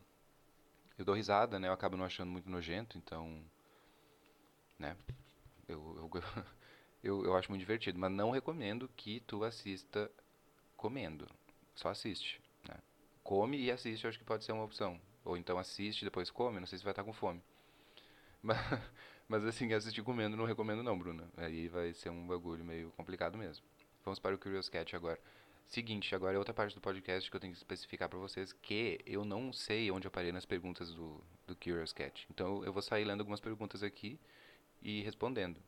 eu 0.98 1.04
dou 1.04 1.14
risada, 1.14 1.58
né? 1.58 1.68
Eu 1.68 1.72
acabo 1.72 1.96
não 1.96 2.04
achando 2.04 2.30
muito 2.30 2.48
nojento, 2.50 2.98
então, 2.98 3.42
né? 4.78 4.96
Eu, 5.68 5.96
eu, 5.96 6.10
eu, 7.02 7.24
eu 7.24 7.36
acho 7.36 7.50
muito 7.50 7.60
divertido, 7.60 7.98
mas 7.98 8.10
não 8.12 8.30
recomendo 8.30 8.88
que 8.96 9.20
tu 9.20 9.44
assista 9.44 10.10
comendo. 10.76 11.26
Só 11.74 11.88
assiste, 11.88 12.40
né? 12.68 12.76
Come 13.22 13.58
e 13.58 13.70
assiste, 13.70 14.06
acho 14.06 14.18
que 14.18 14.24
pode 14.24 14.44
ser 14.44 14.52
uma 14.52 14.64
opção. 14.64 15.00
Ou 15.24 15.36
então 15.36 15.58
assiste, 15.58 16.04
depois 16.04 16.30
come, 16.30 16.60
não 16.60 16.66
sei 16.66 16.78
se 16.78 16.84
vai 16.84 16.92
estar 16.92 17.04
com 17.04 17.12
fome. 17.12 17.42
Mas, 18.42 18.56
mas 19.28 19.44
assim, 19.44 19.70
assistir 19.74 20.02
comendo 20.02 20.34
não 20.34 20.46
recomendo 20.46 20.82
não, 20.82 20.98
Bruna. 20.98 21.28
Aí 21.36 21.68
vai 21.68 21.92
ser 21.92 22.08
um 22.08 22.26
bagulho 22.26 22.64
meio 22.64 22.90
complicado 22.92 23.36
mesmo. 23.36 23.62
Vamos 24.02 24.18
para 24.18 24.34
o 24.34 24.38
Curious 24.38 24.68
Cat 24.70 24.96
agora. 24.96 25.20
Seguinte, 25.70 26.16
agora 26.16 26.34
é 26.34 26.38
outra 26.38 26.52
parte 26.52 26.74
do 26.74 26.80
podcast 26.80 27.30
que 27.30 27.36
eu 27.36 27.40
tenho 27.40 27.52
que 27.52 27.58
especificar 27.60 28.08
para 28.08 28.18
vocês 28.18 28.52
que 28.52 28.98
eu 29.06 29.24
não 29.24 29.52
sei 29.52 29.88
onde 29.88 30.04
eu 30.04 30.10
parei 30.10 30.32
nas 30.32 30.44
perguntas 30.44 30.92
do, 30.92 31.22
do 31.46 31.54
Curious 31.54 31.92
Cat. 31.92 32.26
Então 32.28 32.64
eu 32.64 32.72
vou 32.72 32.82
sair 32.82 33.04
lendo 33.04 33.20
algumas 33.20 33.38
perguntas 33.38 33.84
aqui 33.84 34.18
e 34.82 35.00
respondendo. 35.02 35.62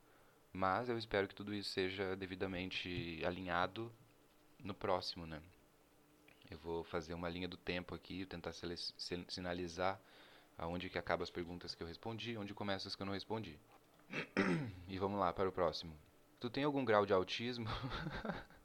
Mas 0.53 0.89
eu 0.89 0.99
espero 0.99 1.29
que 1.29 1.35
tudo 1.37 1.55
isso 1.55 1.71
seja 1.71 2.17
devidamente 2.17 3.23
alinhado 3.25 3.93
no 4.59 4.75
próximo, 4.75 5.25
né? 5.25 5.41
Eu 6.51 6.59
vou 6.59 6.83
fazer 6.83 7.15
uma 7.15 7.29
linha 7.29 7.47
do 7.47 7.57
tempo 7.57 7.95
aqui, 7.95 8.27
tentar 8.27 8.53
sinalizar 9.29 10.01
aonde 10.59 10.91
que 10.91 10.99
acaba 10.99 11.23
as 11.23 11.31
perguntas 11.31 11.77
que 11.77 11.83
eu 11.85 11.87
respondi, 11.87 12.37
onde 12.37 12.53
começam 12.53 12.89
as 12.89 12.97
que 12.97 13.03
eu 13.03 13.07
não 13.07 13.15
respondi. 13.15 13.57
e 14.89 14.99
vamos 14.99 15.21
lá 15.21 15.33
para 15.33 15.49
o 15.49 15.53
próximo. 15.53 15.97
Tu 16.41 16.51
tem 16.51 16.65
algum 16.65 16.85
grau 16.85 17.07
de 17.07 17.13
autismo? 17.13 17.69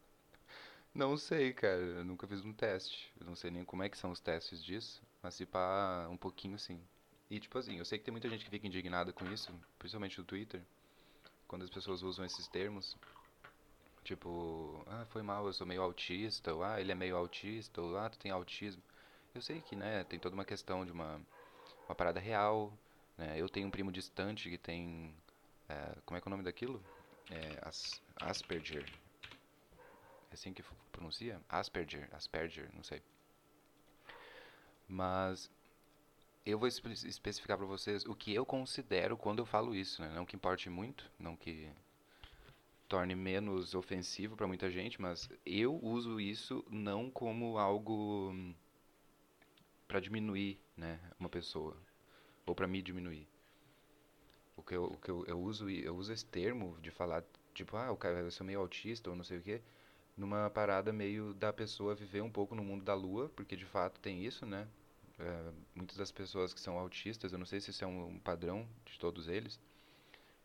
não 0.98 1.18
sei, 1.18 1.54
cara. 1.54 1.80
Eu 1.80 2.06
nunca 2.06 2.28
fiz 2.28 2.43
um 2.43 2.54
teste. 2.54 3.12
Eu 3.20 3.26
não 3.26 3.36
sei 3.36 3.52
nem 3.52 3.64
como 3.64 3.84
é 3.84 3.89
que 3.89 3.98
são 3.98 4.12
os 4.12 4.20
testes 4.20 4.64
disso. 4.64 5.02
Mas 5.22 5.36
se 5.36 5.45
pá, 5.45 6.08
um 6.10 6.18
pouquinho 6.18 6.58
sim. 6.60 6.82
E 7.30 7.39
tipo 7.39 7.58
assim, 7.58 7.78
eu 7.78 7.86
sei 7.86 7.98
que 8.00 8.06
tem 8.06 8.12
muita 8.12 8.30
gente 8.30 8.45
que 8.45 8.52
fica 8.52 8.68
indignada 8.68 9.12
com 9.12 9.26
isso, 9.32 9.54
principalmente 9.78 10.18
no 10.18 10.26
Twitter 10.26 10.62
quando 11.48 11.64
as 11.64 11.70
pessoas 11.70 12.04
usam 12.04 12.26
esses 12.26 12.48
termos. 12.48 12.95
Tipo, 14.04 14.84
ah, 14.88 15.06
foi 15.10 15.22
mal, 15.22 15.45
eu 15.45 15.54
sou 15.54 15.66
meio 15.66 15.82
autista, 15.82 16.54
ou 16.54 16.64
ah, 16.64 16.80
ele 16.80 16.91
é 16.91 16.95
meio 16.95 17.16
autista, 17.16 17.82
ou 17.82 17.98
ah, 17.98 18.10
tu 18.10 18.18
tem 18.18 18.32
autismo. 18.32 18.82
Eu 19.34 19.41
sei 19.41 19.62
que, 19.62 19.76
né, 19.76 20.04
tem 20.04 20.20
toda 20.20 20.34
uma 20.34 20.45
questão 20.45 20.86
de 20.86 20.91
uma, 20.91 21.22
uma 21.88 21.95
parada 21.95 22.20
real, 22.20 22.74
né? 23.18 23.36
Eu 23.38 23.50
tenho 23.50 23.68
um 23.68 23.72
primo 23.72 23.91
distante 23.91 24.50
que 24.50 24.58
tem, 24.58 25.14
é, 25.68 25.95
como 26.06 26.18
é 26.18 26.22
que 26.22 26.28
é 26.28 26.30
o 26.30 26.32
nome 26.32 26.43
daquilo? 26.43 26.82
É, 27.30 27.60
As, 27.62 28.02
Asperger. 28.22 28.86
É 30.32 30.34
assim 30.34 30.54
que 30.54 30.64
pronuncia? 30.98 31.39
Asperger, 31.48 32.10
Asperger, 32.12 32.70
não 32.74 32.84
sei. 32.84 33.02
Mas 34.88 35.50
eu 36.45 36.58
vou 36.58 36.68
espe 36.68 36.91
especificar 36.91 37.58
para 37.58 37.66
vocês 37.66 38.06
o 38.06 38.16
que 38.16 38.34
eu 38.34 38.45
considero 38.45 39.16
quando 39.16 39.39
eu 39.39 39.45
falo 39.45 39.76
isso, 39.76 40.02
né? 40.02 40.10
Não 40.16 40.26
que 40.26 40.36
importe 40.36 40.70
muito, 40.70 41.10
não 41.20 41.36
que 41.36 41.72
torne 42.88 43.16
menos 43.16 43.76
ofensivo 43.76 44.36
para 44.36 44.48
muita 44.48 44.72
gente, 44.72 45.00
mas 45.02 45.30
eu 45.45 45.78
uso 45.84 46.20
isso 46.20 46.66
não 46.70 47.12
como 47.12 47.58
algo 47.58 48.34
para 49.88 50.00
diminuir, 50.00 50.58
né, 50.76 51.00
uma 51.20 51.30
pessoa 51.30 51.76
ou 52.45 52.56
para 52.56 52.68
me 52.68 52.82
diminuir. 52.82 53.28
O 54.56 54.64
que, 54.64 54.76
eu, 54.76 54.86
o 54.86 54.98
que 54.98 55.12
eu, 55.12 55.26
eu 55.28 55.39
uso 55.39 55.70
eu 55.70 55.95
uso 55.95 56.12
esse 56.14 56.26
termo 56.26 56.78
de 56.82 56.89
falar 56.89 57.24
tipo, 57.54 57.76
ah, 57.76 57.91
o 57.91 57.98
cara 57.98 58.20
eu 58.20 58.32
sou 58.32 58.45
meio 58.45 58.60
autista 58.62 59.10
ou 59.10 59.16
não 59.16 59.24
sei 59.24 59.38
o 59.39 59.41
quê, 59.41 59.62
numa 60.18 60.49
parada 60.49 60.91
meio 60.91 61.34
da 61.36 61.53
pessoa 61.53 61.95
viver 61.95 62.22
um 62.22 62.32
pouco 62.32 62.55
no 62.55 62.63
mundo 62.63 62.84
da 62.84 62.93
lua, 62.93 63.30
porque 63.36 63.55
de 63.55 63.65
fato 63.65 63.99
tem 64.01 64.26
isso, 64.26 64.45
né? 64.45 64.68
é, 65.20 65.51
muitas 65.76 65.97
das 65.97 66.11
pessoas 66.11 66.53
que 66.53 66.61
são 66.61 66.78
autistas, 66.78 67.32
eu 67.32 67.39
não 67.39 67.45
sei 67.45 67.59
se 67.59 67.72
isso 67.72 67.84
é 67.84 67.88
um, 67.88 68.07
um 68.07 68.20
padrão 68.20 68.68
de 68.86 68.99
todos 68.99 69.28
eles, 69.28 69.59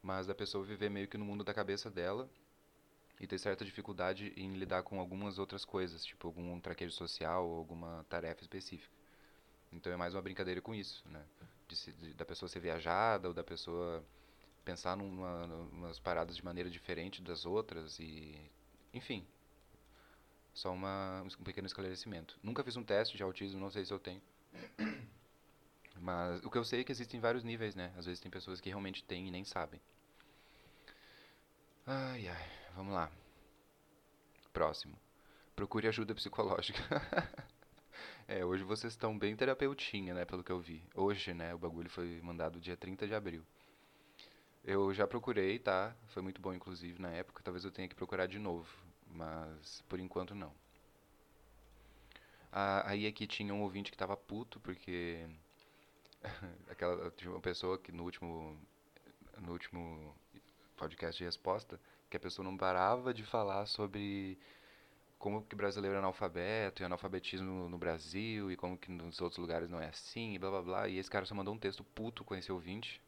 mas 0.02 0.28
a 0.28 0.34
pessoa 0.34 0.64
viver 0.64 0.90
meio 0.90 1.08
que 1.08 1.18
no 1.18 1.24
mundo 1.24 1.44
da 1.44 1.54
cabeça 1.54 1.90
dela 1.90 2.28
e 3.20 3.26
ter 3.26 3.38
certa 3.38 3.64
dificuldade 3.64 4.32
em 4.36 4.54
lidar 4.54 4.82
com 4.82 4.98
algumas 4.98 5.38
outras 5.38 5.64
coisas, 5.64 6.04
tipo 6.04 6.26
algum 6.26 6.58
traquejo 6.60 6.92
social 6.92 7.46
ou 7.46 7.58
alguma 7.58 8.04
tarefa 8.08 8.42
específica. 8.42 8.92
Então 9.72 9.92
é 9.92 9.96
mais 9.96 10.14
uma 10.14 10.22
brincadeira 10.22 10.60
com 10.60 10.74
isso, 10.74 11.02
né? 11.08 11.24
De, 11.68 11.92
de, 11.92 12.14
da 12.14 12.24
pessoa 12.24 12.48
ser 12.48 12.60
viajada 12.60 13.28
ou 13.28 13.34
da 13.34 13.44
pessoa 13.44 14.04
pensar 14.64 14.96
numa, 14.96 15.44
umas 15.72 15.98
paradas 15.98 16.36
de 16.36 16.44
maneira 16.44 16.68
diferente 16.68 17.22
das 17.22 17.46
outras 17.46 17.98
e 17.98 18.38
enfim 18.92 19.26
só 20.52 20.72
uma, 20.72 21.22
um 21.22 21.44
pequeno 21.44 21.66
esclarecimento 21.66 22.38
nunca 22.42 22.62
fiz 22.62 22.76
um 22.76 22.84
teste 22.84 23.16
de 23.16 23.22
autismo 23.22 23.60
não 23.60 23.70
sei 23.70 23.84
se 23.84 23.92
eu 23.92 23.98
tenho 23.98 24.22
mas 26.00 26.44
o 26.44 26.50
que 26.50 26.58
eu 26.58 26.64
sei 26.64 26.80
é 26.80 26.84
que 26.84 26.92
existem 26.92 27.20
vários 27.20 27.44
níveis, 27.44 27.74
né? 27.74 27.92
Às 27.96 28.06
vezes 28.06 28.20
tem 28.20 28.30
pessoas 28.30 28.60
que 28.60 28.68
realmente 28.68 29.04
têm 29.04 29.28
e 29.28 29.30
nem 29.30 29.44
sabem. 29.44 29.80
Ai, 31.86 32.28
ai, 32.28 32.50
vamos 32.74 32.92
lá. 32.92 33.10
Próximo. 34.52 34.98
Procure 35.54 35.88
ajuda 35.88 36.14
psicológica. 36.14 36.80
é, 38.26 38.44
hoje 38.44 38.64
vocês 38.64 38.92
estão 38.92 39.18
bem 39.18 39.36
terapeutinha, 39.36 40.14
né? 40.14 40.24
Pelo 40.24 40.42
que 40.42 40.52
eu 40.52 40.60
vi. 40.60 40.84
Hoje, 40.94 41.34
né? 41.34 41.54
O 41.54 41.58
bagulho 41.58 41.90
foi 41.90 42.20
mandado 42.22 42.60
dia 42.60 42.76
30 42.76 43.06
de 43.06 43.14
abril. 43.14 43.44
Eu 44.64 44.92
já 44.94 45.06
procurei, 45.06 45.58
tá? 45.58 45.94
Foi 46.08 46.22
muito 46.22 46.40
bom, 46.40 46.52
inclusive, 46.54 47.00
na 47.00 47.10
época. 47.10 47.42
Talvez 47.42 47.64
eu 47.64 47.70
tenha 47.70 47.88
que 47.88 47.94
procurar 47.94 48.26
de 48.26 48.38
novo. 48.38 48.68
Mas, 49.12 49.82
por 49.88 50.00
enquanto, 50.00 50.34
não. 50.34 50.52
Ah, 52.50 52.82
aí 52.90 53.06
aqui 53.06 53.26
tinha 53.26 53.54
um 53.54 53.62
ouvinte 53.62 53.90
que 53.90 53.96
tava 53.96 54.16
puto 54.16 54.60
porque 54.60 55.26
aquela 56.70 57.10
tinha 57.12 57.30
uma 57.30 57.40
pessoa 57.40 57.78
que 57.78 57.90
no 57.90 58.04
último 58.04 58.58
no 59.38 59.52
último 59.52 60.14
podcast 60.76 61.16
de 61.16 61.24
resposta 61.24 61.80
que 62.10 62.16
a 62.16 62.20
pessoa 62.20 62.44
não 62.44 62.56
parava 62.56 63.14
de 63.14 63.22
falar 63.24 63.64
sobre 63.64 64.38
como 65.18 65.42
que 65.42 65.56
brasileiro 65.56 65.96
é 65.96 65.98
analfabeto 65.98 66.82
e 66.82 66.84
analfabetismo 66.84 67.70
no 67.70 67.78
Brasil 67.78 68.50
e 68.52 68.56
como 68.56 68.76
que 68.76 68.90
nos 68.90 69.20
outros 69.22 69.38
lugares 69.38 69.70
não 69.70 69.80
é 69.80 69.88
assim 69.88 70.34
e 70.34 70.38
blá 70.38 70.50
blá 70.50 70.62
blá 70.62 70.88
e 70.88 70.98
esse 70.98 71.10
cara 71.10 71.24
só 71.24 71.34
mandou 71.34 71.54
um 71.54 71.58
texto 71.58 71.82
puto 71.82 72.22
com 72.22 72.34
esse 72.34 72.52
ouvinte 72.52 73.00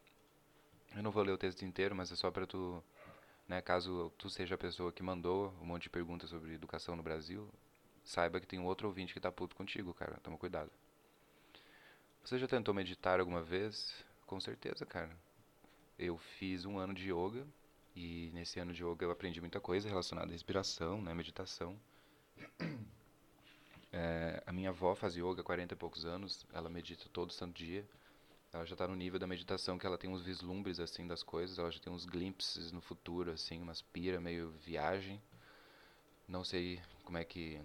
eu 0.95 1.03
não 1.03 1.11
vou 1.11 1.21
ler 1.21 1.33
o 1.33 1.37
texto 1.37 1.63
inteiro 1.63 1.95
mas 1.95 2.11
é 2.11 2.15
só 2.15 2.31
para 2.31 2.47
tu 2.47 2.83
né 3.47 3.61
caso 3.61 4.11
tu 4.17 4.29
seja 4.29 4.55
a 4.55 4.57
pessoa 4.57 4.91
que 4.91 5.03
mandou 5.03 5.53
um 5.61 5.65
monte 5.65 5.83
de 5.83 5.89
perguntas 5.89 6.29
sobre 6.29 6.53
educação 6.53 6.95
no 6.95 7.03
Brasil 7.03 7.49
saiba 8.05 8.39
que 8.39 8.47
tem 8.47 8.59
um 8.59 8.65
outro 8.65 8.87
ouvinte 8.87 9.13
que 9.13 9.19
tá 9.19 9.31
puto 9.31 9.55
contigo, 9.55 9.93
cara. 9.93 10.17
Toma 10.23 10.37
cuidado. 10.37 10.71
Você 12.23 12.37
já 12.37 12.47
tentou 12.47 12.73
meditar 12.73 13.19
alguma 13.19 13.41
vez? 13.41 13.93
Com 14.25 14.39
certeza, 14.39 14.85
cara. 14.85 15.11
Eu 15.97 16.17
fiz 16.17 16.65
um 16.65 16.77
ano 16.77 16.93
de 16.93 17.11
yoga 17.11 17.45
e 17.95 18.29
nesse 18.33 18.59
ano 18.59 18.73
de 18.73 18.83
yoga 18.83 19.05
eu 19.05 19.11
aprendi 19.11 19.41
muita 19.41 19.59
coisa 19.59 19.89
relacionada 19.89 20.29
à 20.29 20.31
respiração, 20.31 21.01
né, 21.01 21.13
meditação. 21.13 21.77
É, 23.97 24.43
a 24.45 24.51
minha 24.51 24.71
avó 24.71 24.93
faz 24.93 25.15
yoga 25.15 25.39
há 25.39 25.43
40 25.43 25.73
e 25.73 25.77
poucos 25.77 26.03
anos, 26.03 26.45
ela 26.51 26.69
medita 26.69 27.05
todo 27.13 27.31
santo 27.31 27.53
dia. 27.53 27.87
Ela 28.55 28.65
já 28.65 28.73
está 28.73 28.87
no 28.87 28.95
nível 28.95 29.19
da 29.19 29.27
meditação 29.27 29.77
que 29.77 29.85
ela 29.85 29.97
tem 29.97 30.09
uns 30.09 30.21
vislumbres 30.21 30.79
assim 30.79 31.05
das 31.05 31.21
coisas, 31.21 31.59
ela 31.59 31.69
já 31.69 31.77
tem 31.77 31.91
uns 31.91 32.05
glimpses 32.05 32.71
no 32.71 32.79
futuro 32.79 33.31
assim, 33.31 33.61
umas 33.61 33.81
pira 33.81 34.21
meio 34.21 34.51
viagem. 34.65 35.21
Não 36.25 36.41
sei 36.41 36.81
como 37.03 37.17
é 37.17 37.25
que 37.25 37.61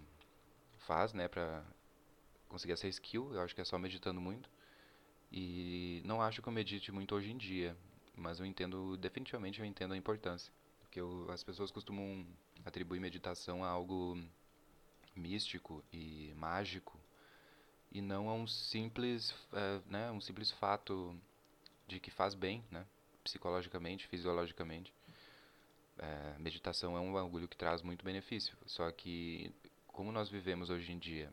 faz, 0.79 1.13
né, 1.13 1.29
pra 1.29 1.65
conseguir 2.49 2.73
essa 2.73 2.89
skill. 2.89 3.33
Eu 3.33 3.41
acho 3.41 3.55
que 3.55 3.61
é 3.61 3.65
só 3.65 3.79
meditando 3.79 4.21
muito. 4.21 4.51
E 5.31 6.03
não 6.05 6.21
acho 6.21 6.43
que 6.43 6.49
eu 6.49 6.53
medite 6.53 6.91
muito 6.91 7.15
hoje 7.15 7.31
em 7.31 7.37
dia, 7.37 7.77
mas 8.17 8.41
eu 8.41 8.45
entendo, 8.45 8.97
definitivamente 8.97 9.61
eu 9.61 9.65
entendo 9.65 9.95
a 9.95 9.97
importância. 9.97 10.53
Porque 10.81 11.01
eu, 11.01 11.31
as 11.31 11.45
pessoas 11.45 11.71
costumam 11.71 12.27
atribuir 12.65 12.99
meditação 12.99 13.63
a 13.63 13.69
algo 13.69 14.21
místico 15.15 15.85
e 15.93 16.35
mágico 16.35 16.99
e 17.93 18.01
não 18.01 18.29
a 18.29 18.35
um 18.35 18.47
simples, 18.47 19.35
é, 19.53 19.81
né, 19.87 20.11
um 20.11 20.21
simples 20.21 20.51
fato 20.51 21.15
de 21.87 21.99
que 21.99 22.11
faz 22.11 22.35
bem, 22.35 22.65
né, 22.71 22.87
psicologicamente, 23.25 24.07
fisiologicamente. 24.07 24.93
É, 25.99 26.39
meditação 26.39 26.97
é 26.97 27.01
um 27.01 27.13
bagulho 27.13 27.49
que 27.49 27.57
traz 27.57 27.83
muito 27.83 28.05
benefício, 28.05 28.57
só 28.67 28.91
que 28.91 29.53
como 29.87 30.11
nós 30.13 30.29
vivemos 30.31 30.71
hoje 30.71 30.93
em 30.93 30.99
dia 30.99 31.33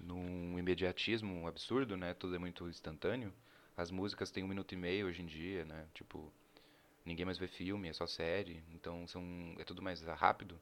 num 0.00 0.58
imediatismo 0.58 1.46
absurdo, 1.46 1.96
né? 1.96 2.14
Tudo 2.14 2.36
é 2.36 2.38
muito 2.38 2.68
instantâneo. 2.68 3.32
As 3.76 3.90
músicas 3.90 4.30
têm 4.30 4.44
um 4.44 4.48
minuto 4.48 4.72
e 4.72 4.76
meio 4.76 5.06
hoje 5.06 5.22
em 5.22 5.26
dia, 5.26 5.64
né? 5.64 5.86
Tipo, 5.94 6.32
ninguém 7.04 7.24
mais 7.24 7.38
vê 7.38 7.48
filme, 7.48 7.88
é 7.88 7.92
só 7.92 8.06
série. 8.06 8.62
Então 8.72 9.06
são, 9.06 9.22
é 9.58 9.64
tudo 9.64 9.82
mais 9.82 10.02
rápido. 10.02 10.58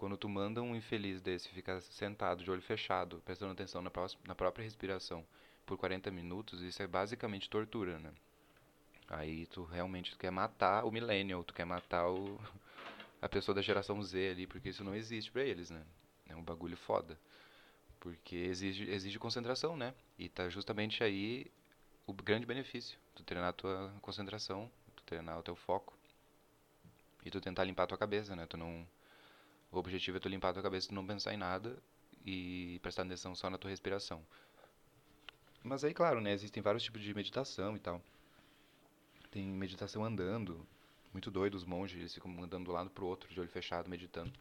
Quando 0.00 0.16
tu 0.16 0.30
manda 0.30 0.62
um 0.62 0.74
infeliz 0.74 1.20
desse 1.20 1.50
ficar 1.50 1.78
sentado, 1.82 2.42
de 2.42 2.50
olho 2.50 2.62
fechado, 2.62 3.20
prestando 3.22 3.52
atenção 3.52 3.82
na, 3.82 3.90
na 4.26 4.34
própria 4.34 4.62
respiração 4.62 5.22
por 5.66 5.76
40 5.76 6.10
minutos, 6.10 6.62
isso 6.62 6.82
é 6.82 6.86
basicamente 6.86 7.50
tortura, 7.50 7.98
né? 7.98 8.10
Aí 9.10 9.44
tu 9.44 9.62
realmente 9.62 10.12
tu 10.12 10.16
quer 10.16 10.30
matar 10.30 10.86
o 10.86 10.90
millennial, 10.90 11.44
tu 11.44 11.52
quer 11.52 11.66
matar 11.66 12.08
o, 12.08 12.40
a 13.20 13.28
pessoa 13.28 13.54
da 13.54 13.60
geração 13.60 14.02
Z 14.02 14.30
ali, 14.30 14.46
porque 14.46 14.70
isso 14.70 14.82
não 14.82 14.94
existe 14.94 15.30
para 15.30 15.44
eles, 15.44 15.68
né? 15.68 15.84
É 16.30 16.34
um 16.34 16.42
bagulho 16.42 16.78
foda. 16.78 17.18
Porque 18.00 18.36
exige, 18.36 18.90
exige 18.90 19.18
concentração, 19.18 19.76
né? 19.76 19.92
E 20.18 20.30
tá 20.30 20.48
justamente 20.48 21.04
aí 21.04 21.46
o 22.06 22.14
grande 22.14 22.46
benefício. 22.46 22.98
Tu 23.14 23.22
treinar 23.22 23.50
a 23.50 23.52
tua 23.52 23.92
concentração, 24.00 24.70
tu 24.96 25.02
treinar 25.02 25.38
o 25.38 25.42
teu 25.42 25.54
foco. 25.54 25.92
E 27.22 27.30
tu 27.30 27.38
tentar 27.38 27.64
limpar 27.64 27.82
a 27.82 27.88
tua 27.88 27.98
cabeça, 27.98 28.34
né? 28.34 28.46
Tu 28.46 28.56
não... 28.56 28.88
O 29.72 29.78
objetivo 29.78 30.16
é 30.16 30.20
tu 30.20 30.28
limpar 30.28 30.50
a 30.50 30.52
tua 30.54 30.62
cabeça, 30.62 30.88
tu 30.88 30.94
não 30.94 31.06
pensar 31.06 31.32
em 31.32 31.36
nada 31.36 31.80
e 32.24 32.78
prestar 32.82 33.02
atenção 33.02 33.34
só 33.34 33.48
na 33.48 33.58
tua 33.58 33.70
respiração. 33.70 34.24
Mas 35.62 35.84
aí, 35.84 35.94
claro, 35.94 36.20
né? 36.20 36.32
Existem 36.32 36.62
vários 36.62 36.82
tipos 36.82 37.02
de 37.02 37.14
meditação 37.14 37.76
e 37.76 37.78
tal. 37.78 38.02
Tem 39.30 39.44
meditação 39.44 40.04
andando. 40.04 40.66
Muito 41.12 41.30
doido 41.30 41.54
os 41.54 41.64
monges, 41.64 41.98
eles 41.98 42.14
ficam 42.14 42.30
andando 42.42 42.64
de 42.64 42.70
um 42.70 42.74
lado 42.74 42.90
pro 42.90 43.06
outro, 43.06 43.32
de 43.32 43.40
olho 43.40 43.48
fechado, 43.48 43.90
meditando. 43.90 44.32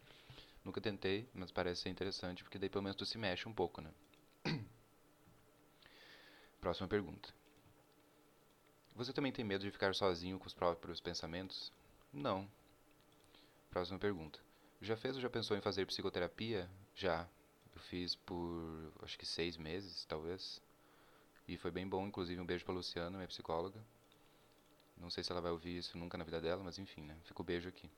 Nunca 0.64 0.80
tentei, 0.80 1.28
mas 1.34 1.52
parece 1.52 1.82
ser 1.82 1.90
interessante, 1.90 2.44
porque 2.44 2.60
daí 2.60 2.70
pelo 2.70 2.84
menos 2.84 2.96
tu 2.96 3.06
se 3.06 3.18
mexe 3.18 3.48
um 3.48 3.54
pouco, 3.54 3.82
né? 3.82 3.92
Próxima 6.62 6.88
pergunta. 6.88 7.34
Você 8.96 9.14
também 9.14 9.32
tem 9.32 9.46
medo 9.46 9.64
de 9.64 9.72
ficar 9.72 9.96
sozinho 9.96 10.38
com 10.38 10.46
os 10.46 10.54
próprios 10.54 11.00
pensamentos? 11.00 11.72
Não. 12.14 12.50
Próxima 13.72 13.98
pergunta. 13.98 14.40
Já 14.82 14.96
fez 14.96 15.16
ou 15.16 15.22
já 15.22 15.30
pensou 15.30 15.58
em 15.58 15.62
fazer 15.62 15.86
psicoterapia? 15.86 16.70
Já. 16.96 17.28
Eu 17.76 17.82
fiz 17.82 18.16
por 18.16 18.94
acho 19.04 19.18
que 19.18 19.26
seis 19.26 19.58
meses, 19.58 20.06
talvez. 20.06 20.62
E 21.48 21.58
foi 21.58 21.72
bem 21.72 21.88
bom, 21.88 22.08
inclusive 22.08 22.40
um 22.40 22.46
beijo 22.46 22.64
pra 22.64 22.74
Luciana, 22.74 23.18
minha 23.18 23.28
psicóloga. 23.28 23.80
Não 24.98 25.10
sei 25.10 25.24
se 25.24 25.32
ela 25.32 25.42
vai 25.42 25.52
ouvir 25.52 25.78
isso 25.78 25.98
nunca 25.98 26.18
na 26.18 26.24
vida 26.24 26.42
dela, 26.42 26.64
mas 26.64 26.78
enfim, 26.78 27.02
né? 27.02 27.18
Fica 27.24 27.42
o 27.42 27.46
beijo 27.46 27.70
aqui. 27.70 27.90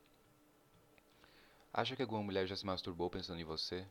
Acha 1.72 1.96
que 1.96 2.02
alguma 2.02 2.22
mulher 2.22 2.46
já 2.46 2.56
se 2.56 2.66
masturbou 2.66 3.10
pensando 3.10 3.40
em 3.40 3.44
você? 3.44 3.86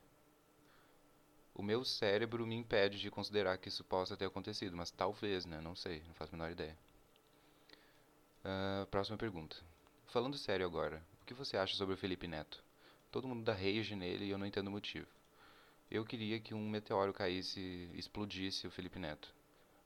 O 1.54 1.62
meu 1.62 1.84
cérebro 1.84 2.46
me 2.48 2.56
impede 2.56 3.00
de 3.00 3.12
considerar 3.12 3.58
que 3.58 3.68
isso 3.68 3.84
possa 3.84 4.16
ter 4.16 4.26
acontecido, 4.26 4.76
mas 4.76 4.92
talvez, 4.92 5.46
né? 5.46 5.60
Não 5.62 5.76
sei, 5.76 6.02
não 6.08 6.14
faço 6.14 6.34
a 6.34 6.38
menor 6.38 6.52
ideia. 6.52 6.78
Uh, 8.44 8.86
próxima 8.88 9.18
pergunta. 9.18 9.58
Falando 10.08 10.38
sério 10.38 10.66
agora, 10.66 11.04
o 11.22 11.26
que 11.26 11.34
você 11.34 11.58
acha 11.58 11.76
sobre 11.76 11.94
o 11.94 11.98
Felipe 11.98 12.28
Neto? 12.28 12.64
Todo 13.12 13.28
mundo 13.28 13.44
dá 13.44 13.54
rage 13.54 13.96
nele 13.96 14.26
e 14.26 14.30
eu 14.30 14.38
não 14.38 14.46
entendo 14.46 14.68
o 14.68 14.72
motivo. 14.72 15.08
Eu 15.90 16.06
queria 16.06 16.40
que 16.40 16.54
um 16.54 16.70
meteoro 16.70 17.14
caísse 17.14 17.90
explodisse 17.94 18.68
o 18.68 18.72
Felipe 18.72 19.00
Neto. 19.00 19.34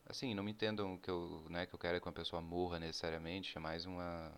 Assim, 0.07 0.35
não 0.35 0.43
me 0.43 0.51
entendam 0.51 0.97
que 0.97 1.09
eu, 1.09 1.43
né, 1.49 1.65
que 1.65 1.73
eu 1.73 1.79
quero 1.79 1.99
que 1.99 2.07
uma 2.07 2.13
pessoa 2.13 2.41
morra 2.41 2.79
necessariamente, 2.79 3.57
é 3.57 3.59
mais 3.61 3.85
uma 3.85 4.31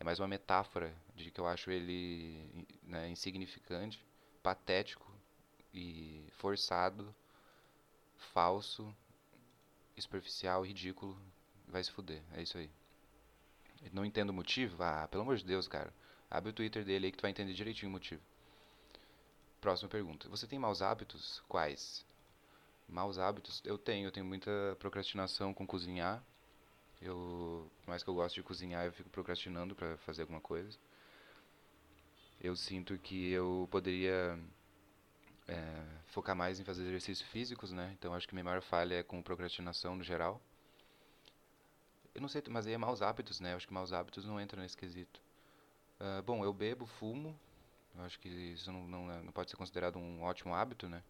é 0.00 0.04
mais 0.04 0.18
uma 0.18 0.28
metáfora 0.28 0.94
de 1.14 1.30
que 1.30 1.40
eu 1.40 1.46
acho 1.46 1.70
ele 1.70 2.66
né, 2.82 3.08
insignificante, 3.10 4.04
patético 4.42 5.10
e 5.72 6.24
forçado, 6.38 7.14
falso, 8.32 8.94
superficial, 9.98 10.62
ridículo. 10.64 11.16
Vai 11.68 11.82
se 11.82 11.90
fuder, 11.90 12.22
é 12.32 12.42
isso 12.42 12.58
aí. 12.58 12.70
Não 13.92 14.04
entendo 14.04 14.30
o 14.30 14.34
motivo? 14.34 14.82
Ah, 14.82 15.06
pelo 15.10 15.22
amor 15.22 15.36
de 15.36 15.44
Deus, 15.44 15.68
cara. 15.68 15.92
Abre 16.30 16.50
o 16.50 16.52
Twitter 16.52 16.84
dele 16.84 17.06
aí 17.06 17.12
que 17.12 17.18
tu 17.18 17.22
vai 17.22 17.30
entender 17.30 17.52
direitinho 17.52 17.88
o 17.88 17.92
motivo. 17.92 18.22
Próxima 19.60 19.88
pergunta. 19.88 20.28
Você 20.28 20.46
tem 20.46 20.58
maus 20.58 20.82
hábitos? 20.82 21.42
Quais? 21.48 22.04
Maus 22.88 23.18
hábitos? 23.18 23.62
Eu 23.64 23.78
tenho. 23.78 24.08
Eu 24.08 24.12
tenho 24.12 24.26
muita 24.26 24.50
procrastinação 24.78 25.54
com 25.54 25.66
cozinhar. 25.66 26.22
Eu, 27.00 27.70
por 27.82 27.88
mais 27.88 28.02
que 28.02 28.08
eu 28.08 28.14
goste 28.14 28.40
de 28.40 28.44
cozinhar, 28.44 28.84
eu 28.84 28.92
fico 28.92 29.08
procrastinando 29.10 29.74
para 29.74 29.96
fazer 29.98 30.22
alguma 30.22 30.40
coisa. 30.40 30.78
Eu 32.40 32.56
sinto 32.56 32.98
que 32.98 33.30
eu 33.30 33.68
poderia 33.70 34.38
é, 35.48 35.84
focar 36.06 36.36
mais 36.36 36.60
em 36.60 36.64
fazer 36.64 36.82
exercícios 36.82 37.28
físicos, 37.28 37.72
né? 37.72 37.94
Então 37.98 38.14
acho 38.14 38.28
que 38.28 38.34
minha 38.34 38.44
maior 38.44 38.62
falha 38.62 38.96
é 38.96 39.02
com 39.02 39.22
procrastinação 39.22 39.96
no 39.96 40.04
geral. 40.04 40.40
Eu 42.14 42.20
não 42.20 42.28
sei, 42.28 42.42
mas 42.48 42.66
aí 42.66 42.72
é 42.72 42.78
maus 42.78 43.02
hábitos, 43.02 43.40
né? 43.40 43.52
Eu 43.52 43.56
acho 43.56 43.66
que 43.66 43.74
maus 43.74 43.92
hábitos 43.92 44.24
não 44.24 44.40
entram 44.40 44.62
nesse 44.62 44.76
quesito. 44.76 45.20
Uh, 46.00 46.22
bom, 46.22 46.44
eu 46.44 46.52
bebo, 46.52 46.86
fumo. 46.86 47.38
Eu 47.94 48.02
acho 48.02 48.18
que 48.18 48.28
isso 48.28 48.72
não, 48.72 48.86
não, 48.86 49.22
não 49.22 49.32
pode 49.32 49.50
ser 49.50 49.56
considerado 49.56 49.98
um 49.98 50.22
ótimo 50.22 50.54
hábito, 50.54 50.88
né? 50.88 51.02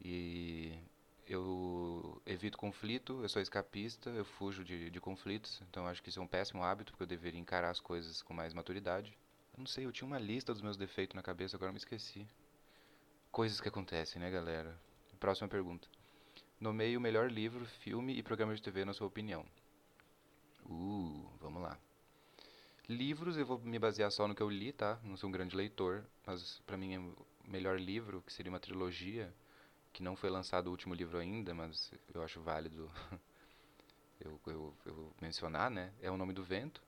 E 0.00 0.78
eu 1.26 2.22
evito 2.24 2.56
conflito, 2.56 3.20
eu 3.22 3.28
sou 3.28 3.42
escapista, 3.42 4.10
eu 4.10 4.24
fujo 4.24 4.64
de, 4.64 4.90
de 4.90 5.00
conflitos, 5.00 5.60
então 5.68 5.86
acho 5.86 6.02
que 6.02 6.08
isso 6.08 6.20
é 6.20 6.22
um 6.22 6.26
péssimo 6.28 6.62
hábito, 6.62 6.92
porque 6.92 7.02
eu 7.02 7.08
deveria 7.08 7.40
encarar 7.40 7.70
as 7.70 7.80
coisas 7.80 8.22
com 8.22 8.32
mais 8.32 8.54
maturidade. 8.54 9.18
Eu 9.52 9.60
não 9.60 9.66
sei, 9.66 9.84
eu 9.84 9.92
tinha 9.92 10.06
uma 10.06 10.18
lista 10.18 10.52
dos 10.52 10.62
meus 10.62 10.76
defeitos 10.76 11.16
na 11.16 11.22
cabeça, 11.22 11.56
agora 11.56 11.72
me 11.72 11.78
esqueci. 11.78 12.26
Coisas 13.32 13.60
que 13.60 13.68
acontecem, 13.68 14.20
né, 14.20 14.30
galera? 14.30 14.78
Próxima 15.18 15.48
pergunta. 15.48 15.88
Nomeie 16.60 16.96
o 16.96 17.00
melhor 17.00 17.30
livro, 17.30 17.66
filme 17.66 18.16
e 18.16 18.22
programa 18.22 18.54
de 18.54 18.62
TV 18.62 18.84
na 18.84 18.94
sua 18.94 19.06
opinião. 19.06 19.44
Uh, 20.64 21.30
vamos 21.40 21.62
lá. 21.62 21.78
Livros, 22.88 23.36
eu 23.36 23.44
vou 23.44 23.58
me 23.58 23.78
basear 23.80 24.10
só 24.12 24.28
no 24.28 24.34
que 24.34 24.42
eu 24.42 24.48
li, 24.48 24.72
tá? 24.72 24.98
Não 25.02 25.16
sou 25.16 25.28
um 25.28 25.32
grande 25.32 25.56
leitor, 25.56 26.04
mas 26.24 26.60
para 26.64 26.76
mim 26.76 26.94
é 26.94 26.98
o 27.00 27.16
melhor 27.44 27.80
livro, 27.80 28.22
que 28.24 28.32
seria 28.32 28.50
uma 28.50 28.60
trilogia, 28.60 29.34
que 29.92 30.04
não 30.04 30.14
foi 30.14 30.30
lançado 30.30 30.68
o 30.68 30.70
último 30.70 30.94
livro 30.94 31.18
ainda, 31.18 31.52
mas 31.52 31.92
eu 32.14 32.22
acho 32.22 32.40
válido 32.40 32.88
eu, 34.20 34.40
eu, 34.46 34.74
eu 34.84 35.12
mencionar, 35.20 35.68
né? 35.68 35.92
É 36.00 36.10
O 36.10 36.16
Nome 36.16 36.32
do 36.32 36.44
Vento. 36.44 36.80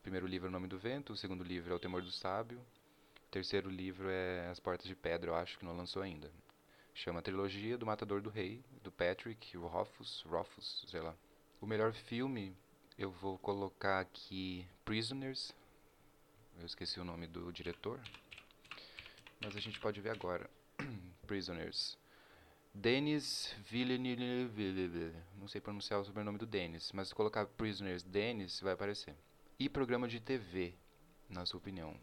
O 0.00 0.02
primeiro 0.02 0.26
livro 0.26 0.48
é 0.48 0.50
O 0.50 0.52
Nome 0.52 0.68
do 0.68 0.78
Vento, 0.78 1.14
o 1.14 1.16
segundo 1.16 1.42
livro 1.42 1.72
é 1.72 1.76
O 1.76 1.78
Temor 1.78 2.02
do 2.02 2.10
Sábio, 2.10 2.58
o 2.58 3.30
terceiro 3.30 3.70
livro 3.70 4.10
é 4.10 4.48
As 4.50 4.60
Portas 4.60 4.86
de 4.86 4.94
Pedra, 4.94 5.30
eu 5.30 5.34
acho 5.34 5.58
que 5.58 5.64
não 5.64 5.74
lançou 5.74 6.02
ainda. 6.02 6.30
Chama 6.92 7.22
Trilogia 7.22 7.78
do 7.78 7.86
Matador 7.86 8.20
do 8.20 8.28
Rei, 8.28 8.62
do 8.82 8.92
Patrick 8.92 9.56
Rothfuss, 9.56 10.22
Rothfuss, 10.26 10.84
sei 10.86 11.00
lá. 11.00 11.14
O 11.58 11.66
melhor 11.66 11.94
filme, 11.94 12.54
eu 12.98 13.10
vou 13.10 13.38
colocar 13.38 14.00
aqui 14.00 14.66
Prisoners. 14.84 15.54
Eu 16.58 16.64
esqueci 16.64 16.98
o 16.98 17.04
nome 17.04 17.26
do 17.26 17.52
diretor. 17.52 18.00
Mas 19.40 19.54
a 19.54 19.60
gente 19.60 19.78
pode 19.78 20.00
ver 20.00 20.10
agora. 20.10 20.48
Prisoners. 21.26 21.98
Denis 22.72 23.54
Villeneuve, 23.70 25.12
não 25.38 25.48
sei 25.48 25.60
pronunciar 25.60 25.98
o 25.98 26.04
sobrenome 26.04 26.36
do 26.36 26.44
Denis, 26.44 26.92
mas 26.92 27.08
se 27.08 27.14
colocar 27.14 27.46
Prisoners 27.46 28.02
Denis 28.02 28.60
vai 28.60 28.74
aparecer. 28.74 29.14
E 29.58 29.66
programa 29.66 30.06
de 30.06 30.20
TV, 30.20 30.74
na 31.28 31.46
sua 31.46 31.56
opinião? 31.56 31.98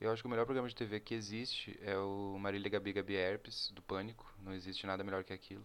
Eu 0.00 0.10
acho 0.10 0.20
que 0.20 0.26
o 0.26 0.30
melhor 0.30 0.46
programa 0.46 0.68
de 0.68 0.74
TV 0.74 0.98
que 0.98 1.14
existe 1.14 1.78
é 1.80 1.96
o 1.96 2.36
Marília 2.40 2.68
Gabi 2.68 2.92
Gabi 2.92 3.14
Herpes, 3.14 3.70
do 3.70 3.80
Pânico. 3.82 4.32
Não 4.42 4.52
existe 4.52 4.84
nada 4.84 5.04
melhor 5.04 5.22
que 5.22 5.32
aquilo. 5.32 5.64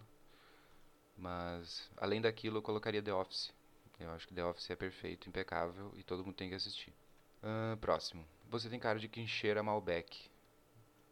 Mas, 1.18 1.90
além 1.98 2.22
daquilo, 2.22 2.60
eu 2.60 2.62
colocaria 2.62 3.02
The 3.02 3.12
Office. 3.12 3.52
Eu 4.00 4.12
acho 4.12 4.28
que 4.28 4.34
The 4.34 4.46
Office 4.46 4.70
é 4.70 4.76
perfeito, 4.76 5.28
impecável 5.28 5.92
e 5.96 6.04
todo 6.04 6.24
mundo 6.24 6.36
tem 6.36 6.50
que 6.50 6.56
assistir. 6.56 6.94
Uh, 7.42 7.78
próximo. 7.78 8.26
Você 8.50 8.70
tem 8.70 8.80
cara 8.80 9.00
de 9.00 9.08
quem 9.08 9.28
cheira 9.28 9.64
Malbec. 9.64 10.30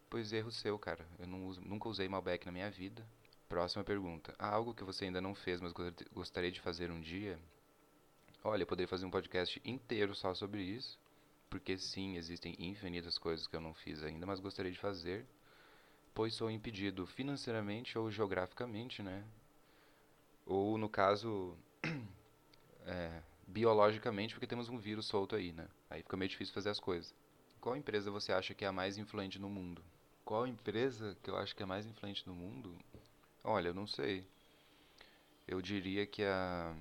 Pois 0.08 0.32
erro 0.32 0.52
seu, 0.52 0.78
cara. 0.78 1.06
Eu 1.18 1.28
uso, 1.44 1.60
nunca 1.60 1.88
usei 1.88 2.08
Malbec 2.08 2.46
na 2.46 2.52
minha 2.52 2.70
vida. 2.70 3.06
Próxima 3.48 3.84
pergunta. 3.84 4.34
Há 4.38 4.48
algo 4.48 4.74
que 4.74 4.84
você 4.84 5.04
ainda 5.04 5.20
não 5.20 5.34
fez, 5.34 5.60
mas 5.60 5.72
gostaria 6.12 6.50
de 6.50 6.60
fazer 6.60 6.90
um 6.90 7.00
dia? 7.00 7.38
Olha, 8.42 8.62
eu 8.62 8.66
poderia 8.66 8.88
fazer 8.88 9.06
um 9.06 9.10
podcast 9.10 9.60
inteiro 9.64 10.14
só 10.14 10.34
sobre 10.34 10.62
isso. 10.62 10.98
Porque 11.48 11.78
sim, 11.78 12.16
existem 12.16 12.56
infinitas 12.58 13.18
coisas 13.18 13.46
que 13.46 13.54
eu 13.54 13.60
não 13.60 13.72
fiz 13.72 14.02
ainda, 14.02 14.26
mas 14.26 14.40
gostaria 14.40 14.72
de 14.72 14.78
fazer. 14.78 15.26
Pois 16.14 16.34
sou 16.34 16.50
impedido 16.50 17.06
financeiramente 17.06 17.98
ou 17.98 18.10
geograficamente, 18.10 19.02
né? 19.02 19.24
Ou 20.44 20.78
no 20.78 20.88
caso, 20.88 21.56
é, 22.86 23.20
biologicamente, 23.46 24.34
porque 24.34 24.46
temos 24.46 24.68
um 24.68 24.78
vírus 24.78 25.06
solto 25.06 25.36
aí, 25.36 25.52
né? 25.52 25.68
Aí 25.90 26.02
fica 26.02 26.16
meio 26.16 26.28
difícil 26.28 26.54
fazer 26.54 26.70
as 26.70 26.80
coisas. 26.80 27.14
Qual 27.60 27.76
empresa 27.76 28.10
você 28.10 28.32
acha 28.32 28.54
que 28.54 28.64
é 28.64 28.68
a 28.68 28.72
mais 28.72 28.96
influente 28.96 29.38
no 29.38 29.50
mundo? 29.50 29.82
Qual 30.24 30.46
empresa 30.46 31.16
que 31.22 31.30
eu 31.30 31.36
acho 31.36 31.54
que 31.54 31.62
é 31.62 31.66
mais 31.66 31.86
influente 31.86 32.26
no 32.26 32.34
mundo? 32.34 32.76
Olha, 33.44 33.68
eu 33.68 33.74
não 33.74 33.86
sei. 33.86 34.26
Eu 35.46 35.60
diria 35.60 36.06
que 36.06 36.22
a 36.24 36.74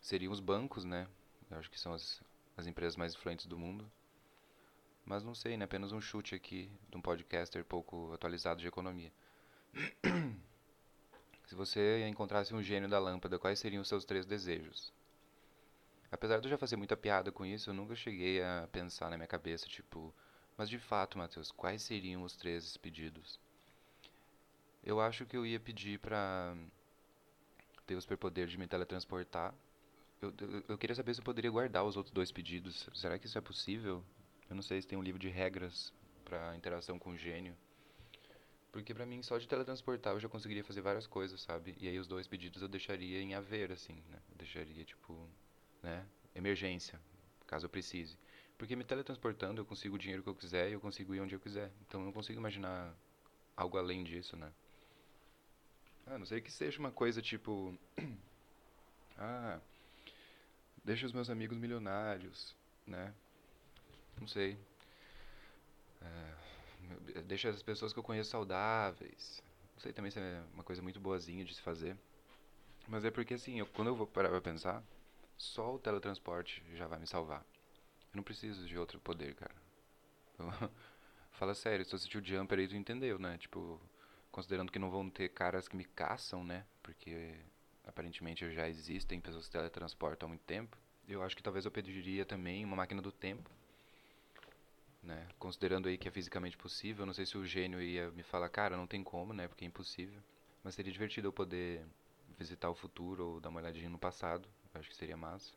seriam 0.00 0.32
os 0.32 0.40
bancos, 0.40 0.84
né? 0.84 1.08
Eu 1.50 1.58
acho 1.58 1.70
que 1.70 1.78
são 1.78 1.92
as, 1.92 2.20
as 2.56 2.66
empresas 2.66 2.96
mais 2.96 3.14
influentes 3.14 3.46
do 3.46 3.58
mundo. 3.58 3.90
Mas 5.04 5.24
não 5.24 5.34
sei, 5.34 5.56
né? 5.56 5.64
Apenas 5.64 5.92
um 5.92 6.00
chute 6.00 6.34
aqui 6.34 6.70
de 6.88 6.96
um 6.96 7.00
podcaster 7.00 7.64
pouco 7.64 8.12
atualizado 8.12 8.60
de 8.60 8.68
economia. 8.68 9.12
Se 11.52 11.56
você 11.56 12.08
encontrasse 12.08 12.54
um 12.54 12.62
gênio 12.62 12.88
da 12.88 12.98
lâmpada, 12.98 13.38
quais 13.38 13.58
seriam 13.58 13.82
os 13.82 13.88
seus 13.88 14.06
três 14.06 14.24
desejos? 14.24 14.90
Apesar 16.10 16.40
de 16.40 16.46
eu 16.46 16.50
já 16.50 16.56
fazer 16.56 16.76
muita 16.76 16.96
piada 16.96 17.30
com 17.30 17.44
isso, 17.44 17.68
eu 17.68 17.74
nunca 17.74 17.94
cheguei 17.94 18.42
a 18.42 18.66
pensar 18.72 19.10
na 19.10 19.18
minha 19.18 19.26
cabeça, 19.26 19.68
tipo, 19.68 20.14
mas 20.56 20.70
de 20.70 20.78
fato, 20.78 21.18
Matheus, 21.18 21.52
quais 21.52 21.82
seriam 21.82 22.22
os 22.22 22.34
três 22.34 22.78
pedidos? 22.78 23.38
Eu 24.82 24.98
acho 24.98 25.26
que 25.26 25.36
eu 25.36 25.44
ia 25.44 25.60
pedir 25.60 25.98
pra 25.98 26.56
ter 27.86 27.96
o 27.96 28.00
superpoder 28.00 28.46
de 28.46 28.56
me 28.56 28.66
teletransportar. 28.66 29.54
Eu, 30.22 30.32
eu, 30.40 30.64
eu, 30.68 30.78
queria 30.78 30.96
saber 30.96 31.12
se 31.12 31.20
eu 31.20 31.24
poderia 31.24 31.50
guardar 31.50 31.84
os 31.84 31.98
outros 31.98 32.14
dois 32.14 32.32
pedidos. 32.32 32.88
Será 32.94 33.18
que 33.18 33.26
isso 33.26 33.36
é 33.36 33.42
possível? 33.42 34.02
Eu 34.48 34.56
não 34.56 34.62
sei 34.62 34.80
se 34.80 34.88
tem 34.88 34.96
um 34.96 35.02
livro 35.02 35.20
de 35.20 35.28
regras 35.28 35.92
para 36.24 36.56
interação 36.56 36.98
com 36.98 37.10
o 37.10 37.16
gênio. 37.18 37.54
Porque 38.72 38.94
pra 38.94 39.04
mim, 39.04 39.22
só 39.22 39.36
de 39.36 39.46
teletransportar 39.46 40.14
eu 40.14 40.20
já 40.20 40.30
conseguiria 40.30 40.64
fazer 40.64 40.80
várias 40.80 41.06
coisas, 41.06 41.42
sabe? 41.42 41.76
E 41.78 41.86
aí 41.86 41.98
os 41.98 42.06
dois 42.06 42.26
pedidos 42.26 42.62
eu 42.62 42.68
deixaria 42.68 43.20
em 43.20 43.34
haver, 43.34 43.70
assim, 43.70 44.02
né? 44.10 44.18
Eu 44.30 44.36
deixaria, 44.38 44.82
tipo, 44.82 45.28
né? 45.82 46.06
Emergência, 46.34 46.98
caso 47.46 47.66
eu 47.66 47.70
precise. 47.70 48.16
Porque 48.56 48.74
me 48.74 48.82
teletransportando 48.82 49.60
eu 49.60 49.66
consigo 49.66 49.96
o 49.96 49.98
dinheiro 49.98 50.22
que 50.22 50.28
eu 50.30 50.34
quiser 50.34 50.70
e 50.70 50.72
eu 50.72 50.80
consigo 50.80 51.14
ir 51.14 51.20
onde 51.20 51.34
eu 51.34 51.40
quiser. 51.40 51.70
Então 51.82 52.00
eu 52.00 52.06
não 52.06 52.12
consigo 52.12 52.40
imaginar 52.40 52.96
algo 53.54 53.76
além 53.76 54.02
disso, 54.02 54.36
né? 54.36 54.50
Ah, 56.06 56.16
não 56.16 56.24
sei 56.24 56.40
que 56.40 56.50
seja 56.50 56.78
uma 56.78 56.90
coisa 56.90 57.20
tipo. 57.20 57.78
ah, 59.18 59.60
deixa 60.82 61.04
os 61.04 61.12
meus 61.12 61.28
amigos 61.28 61.58
milionários, 61.58 62.56
né? 62.86 63.12
Não 64.18 64.26
sei. 64.26 64.56
É, 66.00 66.41
deixa 67.26 67.48
as 67.48 67.62
pessoas 67.62 67.92
que 67.92 67.98
eu 67.98 68.02
conheço 68.02 68.30
saudáveis. 68.30 69.42
Não 69.74 69.80
sei 69.80 69.92
também 69.92 70.10
se 70.10 70.18
é 70.18 70.42
uma 70.52 70.64
coisa 70.64 70.82
muito 70.82 71.00
boazinha 71.00 71.44
de 71.44 71.54
se 71.54 71.62
fazer. 71.62 71.96
Mas 72.88 73.04
é 73.04 73.10
porque 73.10 73.34
assim, 73.34 73.58
eu, 73.58 73.66
quando 73.66 73.88
eu 73.88 73.94
vou 73.94 74.06
parar 74.06 74.28
pra 74.28 74.40
pensar, 74.40 74.82
só 75.36 75.74
o 75.74 75.78
teletransporte 75.78 76.62
já 76.74 76.86
vai 76.86 76.98
me 76.98 77.06
salvar. 77.06 77.44
Eu 78.12 78.16
não 78.16 78.22
preciso 78.22 78.66
de 78.66 78.78
outro 78.78 79.00
poder, 79.00 79.34
cara. 79.34 79.54
Eu, 80.38 80.46
fala 81.32 81.54
sério, 81.54 81.84
se 81.84 81.90
você 81.90 81.96
assistiu 81.96 82.22
Jumper 82.22 82.58
aí, 82.58 82.68
tu 82.68 82.76
entendeu, 82.76 83.18
né? 83.18 83.38
Tipo, 83.38 83.80
considerando 84.30 84.70
que 84.70 84.78
não 84.78 84.90
vão 84.90 85.08
ter 85.08 85.28
caras 85.30 85.68
que 85.68 85.76
me 85.76 85.84
caçam, 85.84 86.44
né? 86.44 86.64
Porque 86.82 87.34
aparentemente 87.84 88.50
já 88.52 88.68
existem 88.68 89.20
pessoas 89.20 89.46
que 89.46 89.52
teletransportam 89.52 90.26
há 90.26 90.28
muito 90.28 90.44
tempo. 90.44 90.76
Eu 91.08 91.22
acho 91.22 91.36
que 91.36 91.42
talvez 91.42 91.64
eu 91.64 91.70
pediria 91.70 92.24
também 92.24 92.64
uma 92.64 92.76
máquina 92.76 93.02
do 93.02 93.10
tempo. 93.10 93.50
Né? 95.02 95.26
Considerando 95.38 95.88
aí 95.88 95.98
que 95.98 96.06
é 96.06 96.10
fisicamente 96.10 96.56
possível, 96.56 97.04
não 97.04 97.12
sei 97.12 97.26
se 97.26 97.36
o 97.36 97.44
gênio 97.44 97.82
ia 97.82 98.10
me 98.12 98.22
falar, 98.22 98.48
cara, 98.48 98.76
não 98.76 98.86
tem 98.86 99.02
como, 99.02 99.32
né? 99.32 99.48
Porque 99.48 99.64
é 99.64 99.68
impossível. 99.68 100.22
Mas 100.62 100.76
seria 100.76 100.92
divertido 100.92 101.28
eu 101.28 101.32
poder 101.32 101.84
visitar 102.38 102.70
o 102.70 102.74
futuro 102.74 103.26
ou 103.26 103.40
dar 103.40 103.48
uma 103.48 103.60
olhadinha 103.60 103.90
no 103.90 103.98
passado. 103.98 104.48
Acho 104.72 104.88
que 104.88 104.96
seria 104.96 105.16
massa. 105.16 105.52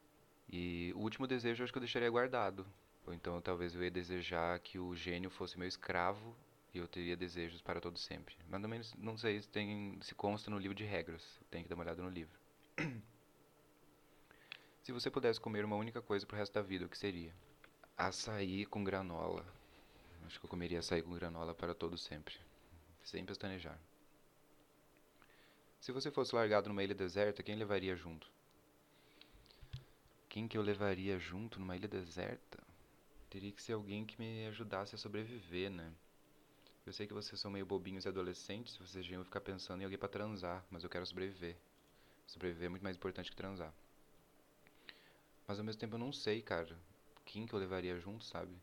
E 0.50 0.92
o 0.96 1.00
último 1.00 1.28
desejo 1.28 1.62
eu 1.62 1.64
acho 1.64 1.74
que 1.74 1.78
eu 1.78 1.82
deixaria 1.82 2.10
guardado. 2.10 2.66
Ou 3.06 3.14
então 3.14 3.40
talvez 3.40 3.76
eu 3.76 3.84
ia 3.84 3.92
desejar 3.92 4.60
que 4.60 4.80
o 4.80 4.96
gênio 4.96 5.30
fosse 5.30 5.60
meu 5.60 5.68
escravo 5.68 6.36
e 6.74 6.80
eu 6.80 6.88
teria 6.88 7.16
desejos 7.16 7.62
para 7.62 7.80
todo 7.80 8.00
sempre. 8.00 8.36
Mas 8.50 8.62
também 8.62 8.82
não 8.98 9.16
sei 9.16 9.42
se 9.42 9.48
tem 9.48 9.98
se 10.02 10.16
consta 10.16 10.50
no 10.50 10.58
livro 10.58 10.76
de 10.76 10.84
regras. 10.84 11.40
Tem 11.52 11.64
que 11.64 11.70
dar 11.70 11.76
uma 11.76 11.84
olhada 11.84 12.02
no 12.02 12.10
livro. 12.10 12.38
se 14.82 14.92
você 14.92 15.12
pudesse 15.12 15.40
comer 15.40 15.64
uma 15.64 15.76
única 15.76 16.02
coisa 16.02 16.26
pro 16.26 16.36
resto 16.36 16.54
da 16.54 16.64
vida, 16.64 16.86
o 16.86 16.90
que 16.90 16.98
seria? 16.98 17.34
Açaí 17.98 18.66
com 18.66 18.84
granola. 18.84 19.46
Acho 20.26 20.38
que 20.38 20.46
eu 20.46 20.50
comeria 20.50 20.80
açaí 20.80 21.02
com 21.02 21.14
granola 21.14 21.56
para 21.56 21.74
todo 21.74 21.98
sempre. 21.98 22.36
Sem 23.02 23.26
pestanejar. 23.26 23.80
Se 25.80 25.94
você 25.94 26.12
fosse 26.12 26.36
largado 26.36 26.68
numa 26.68 26.84
ilha 26.84 26.94
deserta, 26.94 27.42
quem 27.42 27.56
levaria 27.56 27.96
junto? 27.96 28.30
Quem 30.28 30.46
que 30.46 30.58
eu 30.58 30.62
levaria 30.62 31.18
junto 31.18 31.58
numa 31.58 31.78
ilha 31.78 31.88
deserta? 31.88 32.60
Teria 33.30 33.54
que 33.54 33.64
ser 33.64 33.74
alguém 33.74 34.06
que 34.06 34.20
me 34.20 34.46
ajudasse 34.48 34.94
a 34.94 34.98
sobreviver, 34.98 35.72
né? 35.72 35.94
Eu 36.86 36.92
sei 36.92 37.08
que 37.08 37.14
vocês 37.14 37.40
são 37.40 37.50
meio 37.50 37.66
bobinhos 37.66 38.04
e 38.04 38.10
adolescentes, 38.10 38.76
vocês 38.76 39.06
iam 39.08 39.24
ficar 39.24 39.40
pensando 39.40 39.80
em 39.82 39.84
alguém 39.86 39.98
para 39.98 40.10
transar, 40.10 40.66
mas 40.70 40.84
eu 40.84 40.90
quero 40.90 41.06
sobreviver. 41.06 41.56
Sobreviver 42.28 42.66
é 42.66 42.70
muito 42.70 42.84
mais 42.84 42.98
importante 42.98 43.32
que 43.32 43.38
transar. 43.38 43.74
Mas 45.48 45.60
ao 45.60 45.64
mesmo 45.64 45.80
tempo 45.80 45.96
eu 45.96 46.00
não 46.00 46.12
sei, 46.12 46.42
cara, 46.42 46.78
quem 47.26 47.46
que 47.46 47.54
eu 47.54 47.60
levaria 47.60 47.98
junto, 48.00 48.24
sabe? 48.24 48.56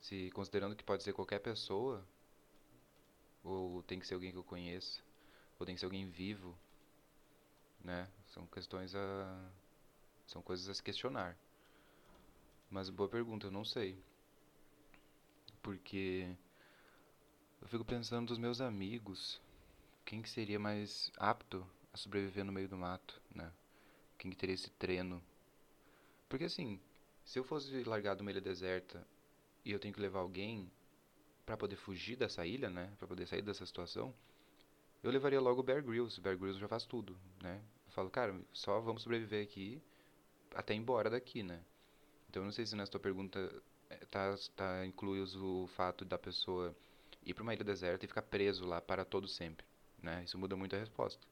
Se 0.00 0.30
considerando 0.30 0.76
que 0.76 0.84
pode 0.84 1.02
ser 1.02 1.12
qualquer 1.12 1.40
pessoa, 1.40 2.06
ou 3.42 3.82
tem 3.82 3.98
que 3.98 4.06
ser 4.06 4.14
alguém 4.14 4.30
que 4.30 4.38
eu 4.38 4.44
conheça 4.44 5.00
ou 5.58 5.66
tem 5.66 5.74
que 5.74 5.80
ser 5.80 5.86
alguém 5.86 6.08
vivo, 6.08 6.56
né? 7.80 8.08
São 8.28 8.46
questões 8.46 8.94
a 8.94 9.50
são 10.26 10.42
coisas 10.42 10.68
a 10.68 10.74
se 10.74 10.82
questionar. 10.82 11.36
Mas 12.70 12.90
boa 12.90 13.08
pergunta, 13.08 13.46
eu 13.46 13.50
não 13.50 13.64
sei. 13.64 13.98
Porque 15.62 16.28
eu 17.62 17.66
fico 17.66 17.84
pensando 17.84 18.28
dos 18.28 18.38
meus 18.38 18.60
amigos, 18.60 19.40
quem 20.04 20.20
que 20.20 20.28
seria 20.28 20.58
mais 20.58 21.10
apto 21.16 21.66
a 21.92 21.96
sobreviver 21.96 22.44
no 22.44 22.52
meio 22.52 22.68
do 22.68 22.76
mato, 22.76 23.20
né? 23.34 23.50
Quem 24.18 24.30
que 24.30 24.36
teria 24.36 24.54
esse 24.54 24.70
treino? 24.70 25.22
Porque 26.28 26.44
assim, 26.44 26.78
se 27.28 27.38
eu 27.38 27.44
fosse 27.44 27.84
largado 27.84 28.22
numa 28.22 28.30
ilha 28.30 28.40
deserta 28.40 29.06
e 29.62 29.70
eu 29.70 29.78
tenho 29.78 29.92
que 29.92 30.00
levar 30.00 30.20
alguém 30.20 30.72
para 31.44 31.58
poder 31.58 31.76
fugir 31.76 32.16
dessa 32.16 32.46
ilha, 32.46 32.70
né? 32.70 32.90
Para 32.98 33.06
poder 33.06 33.26
sair 33.26 33.42
dessa 33.42 33.66
situação, 33.66 34.14
eu 35.02 35.10
levaria 35.10 35.38
logo 35.38 35.60
o 35.60 35.62
Bear 35.62 35.84
Grylls. 35.84 36.18
O 36.18 36.22
Bear 36.22 36.38
Grylls 36.38 36.58
já 36.58 36.66
faz 36.66 36.86
tudo, 36.86 37.18
né? 37.42 37.60
Eu 37.84 37.92
falo, 37.92 38.08
cara, 38.08 38.34
só 38.50 38.80
vamos 38.80 39.02
sobreviver 39.02 39.44
aqui 39.44 39.78
até 40.54 40.72
ir 40.72 40.78
embora 40.78 41.10
daqui, 41.10 41.42
né? 41.42 41.62
Então 42.30 42.40
eu 42.40 42.44
não 42.46 42.52
sei 42.52 42.64
se 42.64 42.74
nessa 42.74 42.92
tua 42.92 43.00
pergunta 43.00 43.62
é, 43.90 43.96
tá, 44.06 44.34
tá 44.56 44.86
incluído 44.86 45.64
o 45.64 45.66
fato 45.66 46.06
da 46.06 46.18
pessoa 46.18 46.74
ir 47.26 47.34
para 47.34 47.42
uma 47.42 47.52
ilha 47.52 47.62
deserta 47.62 48.06
e 48.06 48.08
ficar 48.08 48.22
preso 48.22 48.64
lá 48.64 48.80
para 48.80 49.04
todo 49.04 49.28
sempre, 49.28 49.66
né? 50.02 50.24
Isso 50.24 50.38
muda 50.38 50.56
muito 50.56 50.74
a 50.74 50.78
resposta. 50.78 51.26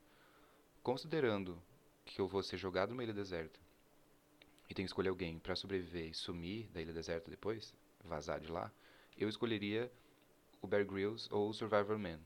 Considerando 0.82 1.58
que 2.04 2.20
eu 2.20 2.28
vou 2.28 2.42
ser 2.42 2.58
jogado 2.58 2.90
numa 2.90 3.02
ilha 3.02 3.14
deserta 3.14 3.65
e 4.68 4.74
tenho 4.74 4.86
que 4.86 4.90
escolher 4.90 5.08
alguém 5.08 5.38
para 5.38 5.56
sobreviver 5.56 6.10
e 6.10 6.14
sumir 6.14 6.68
da 6.68 6.80
ilha 6.80 6.92
deserta 6.92 7.30
depois, 7.30 7.74
vazar 8.04 8.40
de 8.40 8.50
lá, 8.50 8.70
eu 9.16 9.28
escolheria 9.28 9.90
o 10.60 10.66
Bear 10.66 10.84
Grylls 10.84 11.28
ou 11.32 11.48
o 11.48 11.54
Survivor 11.54 11.98
Man, 11.98 12.20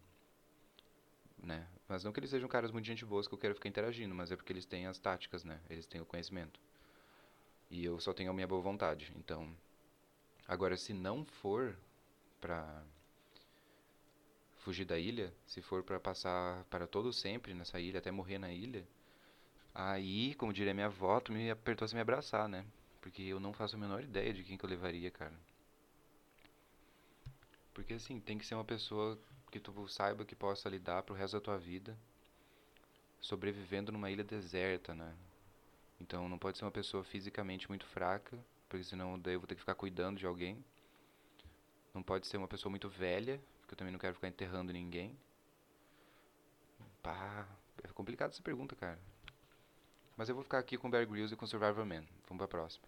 né? 1.43 1.66
Mas 1.88 2.05
não 2.05 2.12
que 2.12 2.20
eles 2.20 2.30
sejam 2.30 2.49
caras 2.49 2.70
muito 2.70 2.86
gente 2.86 3.05
boas 3.05 3.26
que 3.26 3.34
eu 3.34 3.38
quero 3.38 3.55
ficar 3.55 3.68
interagindo, 3.68 4.14
mas 4.14 4.30
é 4.30 4.36
porque 4.36 4.53
eles 4.53 4.64
têm 4.64 4.86
as 4.86 4.99
táticas, 4.99 5.45
né? 5.45 5.61
Eles 5.68 5.86
têm 5.86 6.01
o 6.01 6.07
conhecimento. 6.07 6.61
E 7.70 7.84
eu 7.84 7.99
só 8.01 8.12
tenho 8.12 8.30
a 8.30 8.34
minha 8.34 8.47
boa 8.47 8.61
vontade. 8.61 9.12
Então, 9.16 9.49
agora 10.47 10.76
se 10.76 10.93
não 10.93 11.24
for 11.24 11.76
pra 12.41 12.84
fugir 14.59 14.84
da 14.84 14.99
ilha, 14.99 15.32
se 15.47 15.62
for 15.62 15.82
para 15.82 15.99
passar 15.99 16.64
para 16.64 16.86
todo 16.86 17.12
sempre 17.12 17.55
nessa 17.55 17.80
ilha, 17.80 17.99
até 17.99 18.11
morrer 18.11 18.38
na 18.38 18.53
ilha, 18.53 18.86
aí, 19.88 20.34
como 20.34 20.52
diria 20.52 20.74
minha 20.74 20.86
avó, 20.86 21.20
tu 21.20 21.32
me 21.32 21.50
apertou 21.50 21.86
se 21.86 21.94
me 21.94 22.00
abraçar, 22.00 22.48
né? 22.48 22.64
Porque 23.00 23.22
eu 23.22 23.40
não 23.40 23.52
faço 23.52 23.76
a 23.76 23.78
menor 23.78 24.02
ideia 24.02 24.32
de 24.32 24.44
quem 24.44 24.56
que 24.56 24.64
eu 24.64 24.70
levaria, 24.70 25.10
cara. 25.10 25.34
Porque 27.72 27.94
assim, 27.94 28.20
tem 28.20 28.36
que 28.36 28.46
ser 28.46 28.54
uma 28.54 28.64
pessoa 28.64 29.18
que 29.50 29.60
tu 29.60 29.88
saiba 29.88 30.24
que 30.24 30.34
possa 30.34 30.68
lidar 30.68 31.02
pro 31.02 31.14
resto 31.14 31.34
da 31.34 31.40
tua 31.40 31.58
vida 31.58 31.96
sobrevivendo 33.20 33.92
numa 33.92 34.10
ilha 34.10 34.24
deserta, 34.24 34.94
né? 34.94 35.14
Então 36.00 36.28
não 36.28 36.38
pode 36.38 36.58
ser 36.58 36.64
uma 36.64 36.70
pessoa 36.70 37.04
fisicamente 37.04 37.68
muito 37.68 37.86
fraca, 37.86 38.38
porque 38.68 38.84
senão 38.84 39.18
daí 39.18 39.34
eu 39.34 39.40
vou 39.40 39.46
ter 39.46 39.54
que 39.54 39.60
ficar 39.60 39.74
cuidando 39.74 40.18
de 40.18 40.26
alguém. 40.26 40.64
Não 41.94 42.02
pode 42.02 42.26
ser 42.26 42.38
uma 42.38 42.48
pessoa 42.48 42.70
muito 42.70 42.88
velha, 42.88 43.40
porque 43.60 43.74
eu 43.74 43.78
também 43.78 43.92
não 43.92 43.98
quero 43.98 44.14
ficar 44.14 44.28
enterrando 44.28 44.72
ninguém. 44.72 45.16
Pá, 47.02 47.46
é 47.82 47.88
complicado 47.88 48.30
essa 48.30 48.42
pergunta, 48.42 48.74
cara. 48.76 48.98
Mas 50.20 50.28
eu 50.28 50.34
vou 50.34 50.44
ficar 50.44 50.58
aqui 50.58 50.76
com 50.76 50.90
Bear 50.90 51.06
Grylls 51.06 51.32
e 51.32 51.36
com 51.36 51.46
Survivor 51.46 51.86
Man. 51.86 52.04
Vamos 52.28 52.36
pra 52.36 52.46
próxima. 52.46 52.86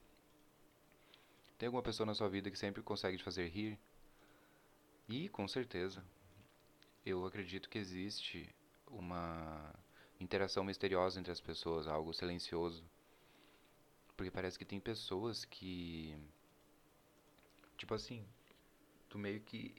Tem 1.57 1.67
alguma 1.67 1.83
pessoa 1.83 2.05
na 2.05 2.13
sua 2.13 2.29
vida 2.29 2.51
que 2.51 2.59
sempre 2.59 2.83
consegue 2.83 3.17
te 3.17 3.25
fazer 3.25 3.49
rir? 3.49 3.81
E 5.09 5.31
com 5.31 5.49
certeza 5.49 6.05
eu 7.07 7.25
acredito 7.25 7.71
que 7.71 7.79
existe 7.79 8.55
uma 8.87 9.75
interação 10.21 10.63
misteriosa 10.63 11.19
entre 11.19 11.33
as 11.33 11.41
pessoas, 11.41 11.87
algo 11.87 12.13
silencioso. 12.13 12.85
Porque 14.15 14.31
parece 14.31 14.59
que 14.59 14.67
tem 14.67 14.79
pessoas 14.79 15.47
que. 15.47 16.15
Tipo 17.79 17.95
assim, 17.95 18.27
tu 19.09 19.19
meio 19.19 19.41
que 19.41 19.75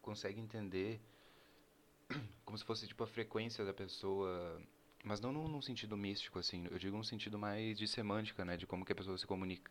consegue 0.00 0.40
entender 0.40 1.02
como 2.46 2.56
se 2.56 2.64
fosse 2.64 2.88
tipo 2.88 3.04
a 3.04 3.06
frequência 3.06 3.62
da 3.62 3.74
pessoa, 3.74 4.58
mas 5.04 5.20
não 5.20 5.32
num, 5.32 5.62
sentido 5.62 5.96
místico 5.96 6.38
assim, 6.38 6.66
eu 6.70 6.78
digo 6.78 6.96
num 6.96 7.04
sentido 7.04 7.38
mais 7.38 7.78
de 7.78 7.86
semântica, 7.86 8.44
né, 8.44 8.56
de 8.56 8.66
como 8.66 8.84
que 8.84 8.92
a 8.92 8.96
pessoa 8.96 9.16
se 9.16 9.26
comunica. 9.26 9.70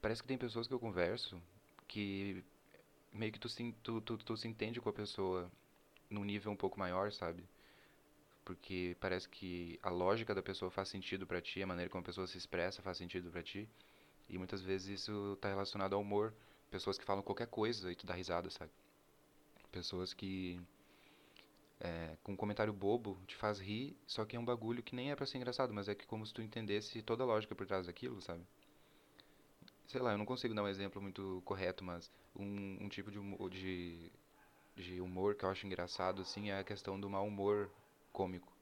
Parece 0.00 0.22
que 0.22 0.28
tem 0.28 0.38
pessoas 0.38 0.66
que 0.66 0.74
eu 0.74 0.80
converso 0.80 1.40
que 1.86 2.42
meio 3.12 3.32
que 3.32 3.38
tu, 3.38 3.48
tu, 3.82 4.00
tu, 4.00 4.16
tu 4.18 4.36
se 4.36 4.48
entende 4.48 4.80
com 4.80 4.88
a 4.88 4.92
pessoa 4.92 5.50
num 6.08 6.24
nível 6.24 6.52
um 6.52 6.56
pouco 6.56 6.78
maior, 6.78 7.12
sabe? 7.12 7.44
porque 8.44 8.96
parece 9.00 9.28
que 9.28 9.78
a 9.82 9.90
lógica 9.90 10.34
da 10.34 10.42
pessoa 10.42 10.70
faz 10.70 10.88
sentido 10.88 11.26
para 11.26 11.40
ti, 11.40 11.62
a 11.62 11.66
maneira 11.66 11.90
como 11.90 12.02
a 12.02 12.04
pessoa 12.04 12.26
se 12.26 12.36
expressa 12.36 12.82
faz 12.82 12.98
sentido 12.98 13.30
para 13.30 13.42
ti, 13.42 13.68
e 14.28 14.38
muitas 14.38 14.60
vezes 14.62 15.00
isso 15.00 15.34
está 15.34 15.48
relacionado 15.48 15.94
ao 15.94 16.00
humor. 16.00 16.34
Pessoas 16.70 16.98
que 16.98 17.04
falam 17.04 17.22
qualquer 17.22 17.48
coisa 17.48 17.92
e 17.92 17.94
tu 17.94 18.06
dá 18.06 18.14
risada, 18.14 18.48
sabe? 18.50 18.70
Pessoas 19.70 20.14
que 20.14 20.60
é, 21.82 22.16
com 22.22 22.32
um 22.32 22.36
comentário 22.36 22.72
bobo 22.72 23.18
te 23.26 23.34
faz 23.34 23.58
rir, 23.58 23.96
só 24.06 24.24
que 24.24 24.36
é 24.36 24.38
um 24.38 24.44
bagulho 24.44 24.82
que 24.82 24.94
nem 24.94 25.10
é 25.10 25.16
pra 25.16 25.26
ser 25.26 25.38
engraçado, 25.38 25.74
mas 25.74 25.88
é 25.88 25.94
que 25.96 26.06
como 26.06 26.24
se 26.24 26.32
tu 26.32 26.40
entendesse 26.40 27.02
toda 27.02 27.24
a 27.24 27.26
lógica 27.26 27.56
por 27.56 27.66
trás 27.66 27.86
daquilo, 27.86 28.22
sabe? 28.22 28.46
Sei 29.88 30.00
lá, 30.00 30.12
eu 30.12 30.18
não 30.18 30.24
consigo 30.24 30.54
dar 30.54 30.62
um 30.62 30.68
exemplo 30.68 31.02
muito 31.02 31.42
correto, 31.44 31.84
mas 31.84 32.08
um, 32.36 32.78
um 32.84 32.88
tipo 32.88 33.10
de 33.10 33.18
humor, 33.18 33.50
de, 33.50 34.12
de 34.76 35.00
humor 35.00 35.34
que 35.34 35.44
eu 35.44 35.50
acho 35.50 35.66
engraçado, 35.66 36.22
assim, 36.22 36.50
é 36.50 36.58
a 36.60 36.64
questão 36.64 36.98
do 37.00 37.10
mau 37.10 37.26
humor 37.26 37.68
cômico. 38.12 38.52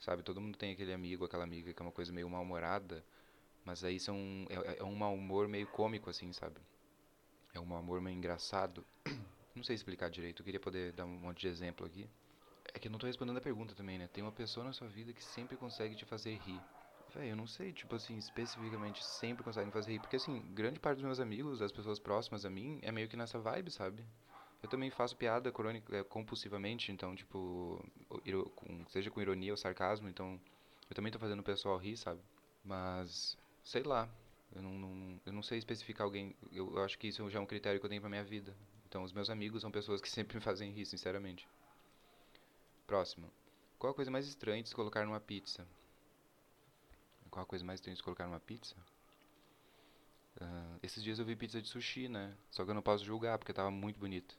Sabe, 0.00 0.24
todo 0.24 0.40
mundo 0.40 0.58
tem 0.58 0.72
aquele 0.72 0.92
amigo, 0.92 1.24
aquela 1.24 1.44
amiga 1.44 1.72
que 1.72 1.80
é 1.80 1.84
uma 1.84 1.92
coisa 1.92 2.12
meio 2.12 2.28
mal-humorada, 2.28 3.04
mas 3.64 3.84
aí 3.84 3.98
são, 4.00 4.18
é, 4.50 4.80
é 4.80 4.84
um 4.84 4.94
mau 4.94 5.14
humor 5.14 5.46
meio 5.46 5.66
cômico, 5.68 6.10
assim, 6.10 6.32
sabe? 6.32 6.60
É 7.54 7.60
um 7.60 7.64
mau 7.64 7.80
humor 7.80 8.00
meio 8.00 8.16
engraçado. 8.16 8.84
Não 9.56 9.64
sei 9.64 9.74
explicar 9.74 10.10
direito, 10.10 10.42
eu 10.42 10.44
queria 10.44 10.60
poder 10.60 10.92
dar 10.92 11.06
um 11.06 11.18
monte 11.18 11.40
de 11.40 11.48
exemplo 11.48 11.86
aqui. 11.86 12.06
É 12.74 12.78
que 12.78 12.88
eu 12.88 12.92
não 12.92 12.98
tô 12.98 13.06
respondendo 13.06 13.38
a 13.38 13.40
pergunta 13.40 13.74
também, 13.74 13.98
né? 13.98 14.06
Tem 14.06 14.22
uma 14.22 14.30
pessoa 14.30 14.62
na 14.62 14.72
sua 14.72 14.86
vida 14.86 15.14
que 15.14 15.24
sempre 15.24 15.56
consegue 15.56 15.94
te 15.96 16.04
fazer 16.04 16.36
rir. 16.36 16.60
Véi, 17.14 17.32
eu 17.32 17.36
não 17.36 17.46
sei, 17.46 17.72
tipo 17.72 17.96
assim, 17.96 18.18
especificamente 18.18 19.02
sempre 19.02 19.42
consegue 19.42 19.66
me 19.66 19.72
fazer 19.72 19.92
rir. 19.92 19.98
Porque 20.00 20.16
assim, 20.16 20.42
grande 20.52 20.78
parte 20.78 20.96
dos 20.96 21.04
meus 21.06 21.20
amigos, 21.20 21.60
das 21.60 21.72
pessoas 21.72 21.98
próximas 21.98 22.44
a 22.44 22.50
mim, 22.50 22.78
é 22.82 22.92
meio 22.92 23.08
que 23.08 23.16
nessa 23.16 23.38
vibe, 23.38 23.70
sabe? 23.70 24.04
Eu 24.62 24.68
também 24.68 24.90
faço 24.90 25.16
piada 25.16 25.50
crônica, 25.50 25.96
é, 25.96 26.04
compulsivamente, 26.04 26.92
então, 26.92 27.14
tipo, 27.14 27.82
seja 28.88 29.10
com 29.10 29.20
ironia 29.22 29.52
ou 29.52 29.56
sarcasmo, 29.56 30.08
então 30.08 30.38
eu 30.90 30.94
também 30.94 31.10
tô 31.10 31.18
fazendo 31.18 31.40
o 31.40 31.42
pessoal 31.44 31.78
rir, 31.78 31.96
sabe? 31.96 32.20
Mas, 32.62 33.38
sei 33.64 33.84
lá, 33.84 34.08
eu 34.54 34.60
não, 34.60 34.72
não, 34.72 35.20
eu 35.24 35.32
não 35.32 35.42
sei 35.42 35.56
especificar 35.58 36.04
alguém, 36.04 36.36
eu, 36.52 36.74
eu 36.76 36.82
acho 36.84 36.98
que 36.98 37.08
isso 37.08 37.28
já 37.30 37.38
é 37.38 37.42
um 37.42 37.46
critério 37.46 37.80
que 37.80 37.86
eu 37.86 37.90
tenho 37.90 38.02
pra 38.02 38.10
minha 38.10 38.24
vida. 38.24 38.54
Então, 38.88 39.02
os 39.02 39.12
meus 39.12 39.28
amigos 39.28 39.62
são 39.62 39.70
pessoas 39.70 40.00
que 40.00 40.08
sempre 40.08 40.36
me 40.38 40.40
fazem 40.42 40.70
rir, 40.70 40.86
sinceramente. 40.86 41.48
Próximo. 42.86 43.30
Qual 43.78 43.92
a 43.92 43.94
coisa 43.94 44.10
mais 44.10 44.26
estranha 44.26 44.62
de 44.62 44.68
se 44.68 44.74
colocar 44.74 45.04
numa 45.04 45.20
pizza? 45.20 45.66
Qual 47.30 47.42
a 47.42 47.46
coisa 47.46 47.64
mais 47.64 47.80
estranha 47.80 47.94
de 47.94 47.98
se 47.98 48.04
colocar 48.04 48.26
numa 48.26 48.40
pizza? 48.40 48.74
Uh, 50.40 50.78
esses 50.82 51.02
dias 51.02 51.18
eu 51.18 51.24
vi 51.24 51.34
pizza 51.34 51.60
de 51.60 51.68
sushi, 51.68 52.08
né? 52.08 52.34
Só 52.50 52.64
que 52.64 52.70
eu 52.70 52.74
não 52.74 52.82
posso 52.82 53.04
julgar 53.04 53.38
porque 53.38 53.52
tava 53.52 53.70
muito 53.70 53.98
bonito. 53.98 54.38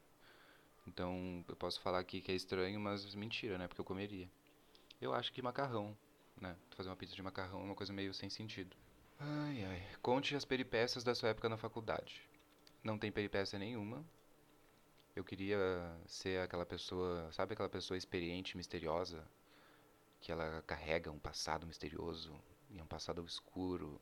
Então, 0.87 1.43
eu 1.47 1.55
posso 1.55 1.81
falar 1.81 1.99
aqui 1.99 2.21
que 2.21 2.31
é 2.31 2.35
estranho, 2.35 2.79
mas 2.79 3.13
mentira, 3.13 3.57
né? 3.57 3.67
Porque 3.67 3.81
eu 3.81 3.85
comeria. 3.85 4.29
Eu 5.01 5.13
acho 5.13 5.31
que 5.33 5.41
macarrão, 5.41 5.95
né? 6.39 6.55
Fazer 6.71 6.89
uma 6.89 6.95
pizza 6.95 7.13
de 7.13 7.21
macarrão 7.21 7.59
é 7.59 7.63
uma 7.63 7.75
coisa 7.75 7.91
meio 7.91 8.13
sem 8.13 8.29
sentido. 8.29 8.75
Ai, 9.19 9.65
ai. 9.65 9.87
Conte 10.01 10.35
as 10.35 10.45
peripécias 10.45 11.03
da 11.03 11.13
sua 11.13 11.29
época 11.29 11.49
na 11.49 11.57
faculdade. 11.57 12.21
Não 12.83 12.97
tem 12.97 13.11
peripécia 13.11 13.59
nenhuma. 13.59 14.05
Eu 15.17 15.23
queria 15.23 15.57
ser 16.05 16.41
aquela 16.41 16.63
pessoa, 16.63 17.31
sabe 17.31 17.53
aquela 17.53 17.67
pessoa 17.67 17.97
experiente, 17.97 18.55
misteriosa, 18.55 19.27
que 20.21 20.31
ela 20.31 20.61
carrega 20.61 21.09
um 21.09 21.17
passado 21.17 21.65
misterioso 21.65 22.39
e 22.69 22.79
um 22.79 22.85
passado 22.85 23.19
obscuro, 23.19 23.99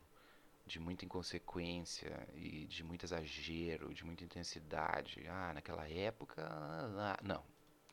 de 0.65 0.77
muita 0.77 1.05
inconsequência 1.05 2.27
e 2.33 2.65
de 2.65 2.83
muito 2.83 3.05
exagero, 3.05 3.93
de 3.93 4.03
muita 4.03 4.25
intensidade. 4.25 5.25
Ah, 5.29 5.53
naquela 5.53 5.89
época, 5.89 6.45
ah, 6.45 7.17
não, 7.23 7.45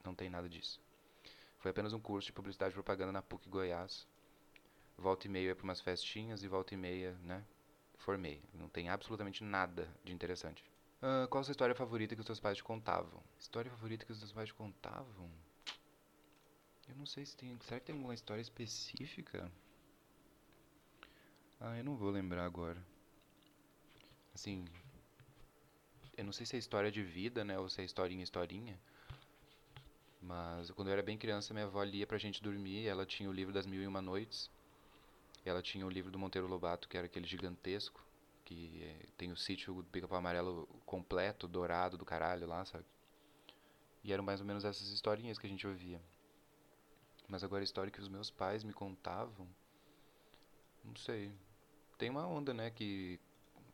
não 0.05 0.17
tem 0.17 0.29
nada 0.29 0.49
disso. 0.49 0.81
Foi 1.61 1.71
apenas 1.71 1.93
um 1.93 2.01
curso 2.01 2.27
de 2.27 2.33
publicidade 2.33 2.73
e 2.73 2.75
propaganda 2.75 3.13
na 3.13 3.23
PUC 3.23 3.49
Goiás. 3.49 4.05
Volta 4.99 5.29
e 5.29 5.31
meia 5.31 5.55
para 5.55 5.63
umas 5.63 5.81
festinhas 5.81 6.43
e 6.43 6.49
volta 6.49 6.75
e 6.75 6.77
meia, 6.77 7.13
né? 7.23 7.45
Formei. 7.99 8.43
Não 8.53 8.69
tem 8.69 8.89
absolutamente 8.89 9.45
nada 9.45 9.89
de 10.03 10.13
interessante. 10.13 10.72
Uh, 11.03 11.27
qual 11.27 11.41
a 11.41 11.45
sua 11.45 11.51
história 11.51 11.75
favorita 11.75 12.15
que 12.15 12.21
os 12.21 12.27
seus 12.27 12.39
pais 12.39 12.57
te 12.57 12.63
contavam? 12.63 13.21
História 13.37 13.69
favorita 13.69 14.07
que 14.07 14.13
os 14.13 14.19
seus 14.19 14.31
pais 14.31 14.51
te 14.51 14.55
contavam? 14.55 15.29
Eu 16.89 16.95
não 16.95 17.07
sei 17.07 17.27
se 17.27 17.37
tem. 17.37 17.59
Será 17.63 17.81
que 17.81 17.87
tem 17.87 17.95
alguma 17.97 18.15
história 18.15 18.41
específica? 18.41 19.51
Ah, 21.59 21.77
eu 21.77 21.83
não 21.83 21.97
vou 21.97 22.09
lembrar 22.09 22.45
agora. 22.45 22.81
Assim. 24.33 24.65
Eu 26.17 26.25
não 26.25 26.33
sei 26.33 26.47
se 26.47 26.55
é 26.55 26.59
história 26.61 26.93
de 26.93 27.03
vida, 27.03 27.45
né? 27.45 27.59
Ou 27.59 27.69
se 27.69 27.81
é 27.81 27.85
historinha, 27.85 28.23
historinha. 28.23 28.79
Mas 30.21 30.71
quando 30.71 30.87
eu 30.87 30.93
era 30.93 31.03
bem 31.03 31.19
criança, 31.19 31.53
minha 31.53 31.67
avó 31.67 31.83
lia 31.83 32.07
pra 32.07 32.17
gente 32.17 32.41
dormir. 32.41 32.87
Ela 32.87 33.05
tinha 33.05 33.29
o 33.29 33.33
livro 33.33 33.53
das 33.53 33.67
Mil 33.67 33.83
e 33.83 33.89
Uma 33.89 34.01
Noites. 34.01 34.49
Ela 35.45 35.63
tinha 35.63 35.85
o 35.85 35.91
livro 35.91 36.13
do 36.13 36.19
Monteiro 36.19 36.47
Lobato, 36.47 36.89
que 36.89 36.97
era 36.97 37.07
aquele 37.07 37.27
gigantesco 37.27 38.12
que 38.55 38.85
é, 38.85 39.07
tem 39.17 39.33
o 39.33 39.37
sítio 39.37 39.75
do 39.75 39.85
Pica-Pau 39.85 40.19
Amarelo 40.19 40.67
completo, 40.85 41.49
dourado 41.49 41.97
do 41.97 42.05
caralho 42.05 42.47
lá, 42.47 42.65
sabe? 42.65 42.85
E 44.05 44.13
eram 44.13 44.23
mais 44.23 44.41
ou 44.41 44.47
menos 44.47 44.65
essas 44.65 44.89
historinhas 44.89 45.39
que 45.39 45.47
a 45.47 45.51
gente 45.51 45.67
ouvia. 45.67 46.01
Mas 47.29 47.43
agora 47.43 47.63
a 47.63 47.65
história 47.65 47.91
que 47.91 48.01
os 48.01 48.09
meus 48.09 48.31
pais 48.31 48.65
me 48.65 48.73
contavam, 48.73 49.49
não 50.85 50.97
sei. 50.97 51.33
Tem 51.97 52.11
uma 52.11 52.27
onda, 52.27 52.53
né, 52.53 52.71
que 52.71 53.19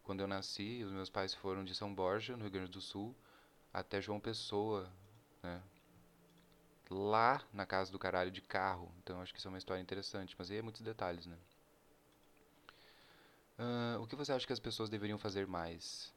quando 0.05 0.20
eu 0.20 0.29
nasci, 0.29 0.83
os 0.85 0.93
meus 0.93 1.11
pais 1.11 1.35
foram 1.35 1.64
de 1.64 1.74
São 1.74 1.95
Borja, 1.95 2.37
no 2.37 2.43
Rio 2.45 2.53
Grande 2.53 2.70
do 2.70 2.81
Sul, 2.81 3.16
até 3.72 4.01
João 4.01 4.20
Pessoa, 4.20 4.91
né? 5.43 5.62
Lá 6.91 7.43
na 7.53 7.66
casa 7.66 7.93
do 7.93 7.99
caralho 7.99 8.31
de 8.31 8.41
carro. 8.41 8.91
Então 8.99 9.20
acho 9.20 9.33
que 9.33 9.39
isso 9.39 9.49
é 9.49 9.51
uma 9.51 9.59
história 9.59 9.81
interessante, 9.81 10.35
mas 10.39 10.51
aí 10.51 10.59
é 10.59 10.62
muitos 10.62 10.81
detalhes, 10.81 11.26
né? 11.26 11.37
Uh, 13.59 14.00
o 14.00 14.06
que 14.06 14.14
você 14.14 14.32
acha 14.32 14.46
que 14.46 14.52
as 14.52 14.61
pessoas 14.61 14.88
deveriam 14.88 15.18
fazer 15.18 15.46
mais? 15.46 16.12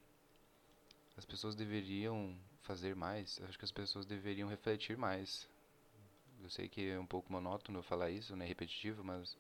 As 1.18 1.26
pessoas 1.26 1.56
deveriam 1.56 2.38
fazer 2.62 2.96
mais? 2.96 3.38
Eu 3.40 3.48
acho 3.48 3.58
que 3.58 3.66
as 3.66 3.72
pessoas 3.72 4.06
deveriam 4.06 4.48
refletir 4.48 4.98
mais. 4.98 5.50
Eu 6.44 6.50
sei 6.50 6.70
que 6.70 6.90
é 6.90 7.00
um 7.00 7.06
pouco 7.06 7.32
monótono 7.32 7.80
eu 7.80 7.84
falar 7.84 8.12
isso, 8.12 8.36
né? 8.36 8.46
Repetitivo, 8.46 9.04
mas 9.04 9.38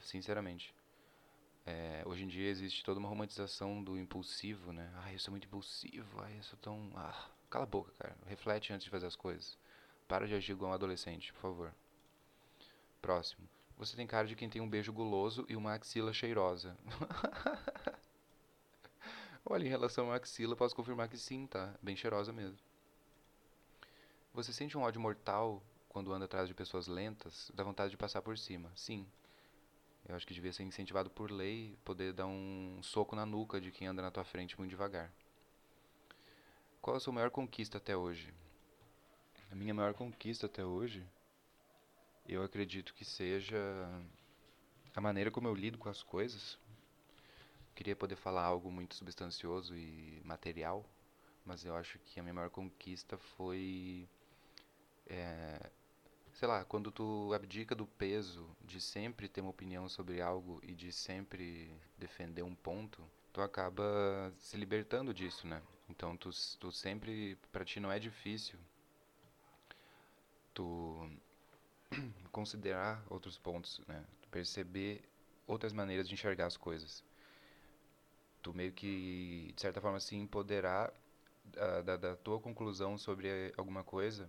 sinceramente. 0.00 0.74
É, 1.66 2.02
hoje 2.06 2.24
em 2.24 2.28
dia 2.28 2.48
existe 2.48 2.84
toda 2.84 3.00
uma 3.00 3.08
romantização 3.08 3.82
do 3.82 3.98
impulsivo, 3.98 4.72
né? 4.72 4.92
Ah, 4.96 5.12
eu 5.12 5.18
sou 5.18 5.32
muito 5.32 5.46
impulsivo, 5.46 6.20
ah, 6.20 6.30
eu 6.30 6.42
sou 6.42 6.58
tão. 6.60 6.90
Ah, 6.96 7.28
cala 7.50 7.64
a 7.64 7.68
boca, 7.68 7.92
cara. 7.98 8.16
Reflete 8.26 8.72
antes 8.72 8.84
de 8.84 8.90
fazer 8.90 9.06
as 9.06 9.16
coisas. 9.16 9.58
Para 10.08 10.26
de 10.26 10.34
agir 10.34 10.52
igual 10.52 10.70
um 10.72 10.74
adolescente, 10.74 11.32
por 11.32 11.40
favor. 11.40 11.74
Próximo. 13.02 13.46
Você 13.84 13.96
tem 13.96 14.06
cara 14.06 14.28
de 14.28 14.36
quem 14.36 14.48
tem 14.48 14.62
um 14.62 14.68
beijo 14.68 14.92
guloso 14.92 15.44
e 15.48 15.56
uma 15.56 15.74
axila 15.74 16.12
cheirosa. 16.12 16.78
Olha, 19.44 19.66
em 19.66 19.68
relação 19.68 20.12
à 20.12 20.14
axila, 20.14 20.54
posso 20.54 20.76
confirmar 20.76 21.08
que 21.08 21.18
sim, 21.18 21.48
tá? 21.48 21.74
Bem 21.82 21.96
cheirosa 21.96 22.32
mesmo. 22.32 22.56
Você 24.32 24.52
sente 24.52 24.78
um 24.78 24.82
ódio 24.82 25.00
mortal 25.00 25.60
quando 25.88 26.12
anda 26.12 26.26
atrás 26.26 26.46
de 26.46 26.54
pessoas 26.54 26.86
lentas? 26.86 27.50
Dá 27.52 27.64
vontade 27.64 27.90
de 27.90 27.96
passar 27.96 28.22
por 28.22 28.38
cima? 28.38 28.70
Sim. 28.76 29.04
Eu 30.08 30.14
acho 30.14 30.28
que 30.28 30.34
devia 30.34 30.52
ser 30.52 30.62
incentivado 30.62 31.10
por 31.10 31.32
lei 31.32 31.76
poder 31.84 32.12
dar 32.12 32.26
um 32.26 32.78
soco 32.84 33.16
na 33.16 33.26
nuca 33.26 33.60
de 33.60 33.72
quem 33.72 33.88
anda 33.88 34.00
na 34.00 34.12
tua 34.12 34.22
frente 34.22 34.56
muito 34.56 34.70
devagar. 34.70 35.12
Qual 36.80 36.94
a 36.96 37.00
sua 37.00 37.12
maior 37.12 37.32
conquista 37.32 37.78
até 37.78 37.96
hoje? 37.96 38.32
A 39.50 39.56
minha 39.56 39.74
maior 39.74 39.92
conquista 39.92 40.46
até 40.46 40.64
hoje 40.64 41.04
eu 42.26 42.42
acredito 42.42 42.94
que 42.94 43.04
seja 43.04 43.58
a 44.94 45.00
maneira 45.00 45.30
como 45.30 45.48
eu 45.48 45.54
lido 45.54 45.78
com 45.78 45.88
as 45.88 46.02
coisas. 46.02 46.58
Queria 47.74 47.96
poder 47.96 48.16
falar 48.16 48.44
algo 48.44 48.70
muito 48.70 48.94
substancioso 48.94 49.74
e 49.74 50.20
material, 50.24 50.84
mas 51.44 51.64
eu 51.64 51.74
acho 51.76 51.98
que 52.00 52.20
a 52.20 52.22
minha 52.22 52.34
maior 52.34 52.50
conquista 52.50 53.16
foi. 53.16 54.08
É, 55.06 55.70
sei 56.34 56.48
lá, 56.48 56.64
quando 56.64 56.90
tu 56.90 57.32
abdica 57.34 57.74
do 57.74 57.86
peso 57.86 58.48
de 58.60 58.80
sempre 58.80 59.28
ter 59.28 59.40
uma 59.40 59.50
opinião 59.50 59.88
sobre 59.88 60.20
algo 60.20 60.60
e 60.62 60.74
de 60.74 60.92
sempre 60.92 61.74
defender 61.98 62.42
um 62.42 62.54
ponto, 62.54 63.02
tu 63.32 63.40
acaba 63.40 64.32
se 64.38 64.56
libertando 64.56 65.12
disso, 65.14 65.46
né? 65.46 65.62
Então 65.88 66.16
tu, 66.16 66.30
tu 66.60 66.70
sempre, 66.70 67.36
pra 67.50 67.64
ti 67.64 67.80
não 67.80 67.90
é 67.90 67.98
difícil 67.98 68.58
tu 70.54 71.08
considerar 72.30 73.04
outros 73.08 73.38
pontos, 73.38 73.80
né? 73.86 74.04
Perceber 74.30 75.02
outras 75.46 75.72
maneiras 75.72 76.08
de 76.08 76.14
enxergar 76.14 76.46
as 76.46 76.56
coisas. 76.56 77.04
Tu 78.42 78.52
meio 78.54 78.72
que, 78.72 79.52
de 79.54 79.60
certa 79.60 79.80
forma, 79.80 80.00
se 80.00 80.16
empoderar 80.16 80.92
da, 81.44 81.82
da, 81.82 81.96
da 81.96 82.16
tua 82.16 82.40
conclusão 82.40 82.96
sobre 82.98 83.52
alguma 83.56 83.84
coisa, 83.84 84.28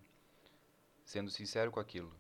sendo 1.05 1.32
sincero 1.32 1.72
com 1.72 1.80
aquilo. 1.80 2.14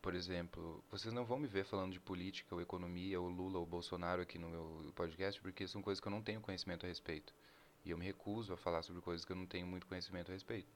Por 0.00 0.14
exemplo, 0.14 0.82
vocês 0.90 1.12
não 1.12 1.24
vão 1.24 1.38
me 1.38 1.46
ver 1.46 1.64
falando 1.64 1.92
de 1.92 2.00
política 2.00 2.54
ou 2.54 2.60
economia 2.60 3.20
ou 3.20 3.28
Lula 3.28 3.58
ou 3.58 3.66
Bolsonaro 3.66 4.22
aqui 4.22 4.38
no 4.38 4.48
meu 4.48 4.92
podcast, 4.94 5.40
porque 5.40 5.66
são 5.66 5.82
coisas 5.82 6.00
que 6.00 6.06
eu 6.06 6.12
não 6.12 6.22
tenho 6.22 6.40
conhecimento 6.40 6.86
a 6.86 6.88
respeito. 6.88 7.34
E 7.84 7.90
eu 7.90 7.98
me 7.98 8.04
recuso 8.04 8.52
a 8.52 8.56
falar 8.56 8.82
sobre 8.82 9.02
coisas 9.02 9.24
que 9.24 9.32
eu 9.32 9.36
não 9.36 9.46
tenho 9.46 9.66
muito 9.66 9.86
conhecimento 9.86 10.30
a 10.30 10.34
respeito. 10.34 10.72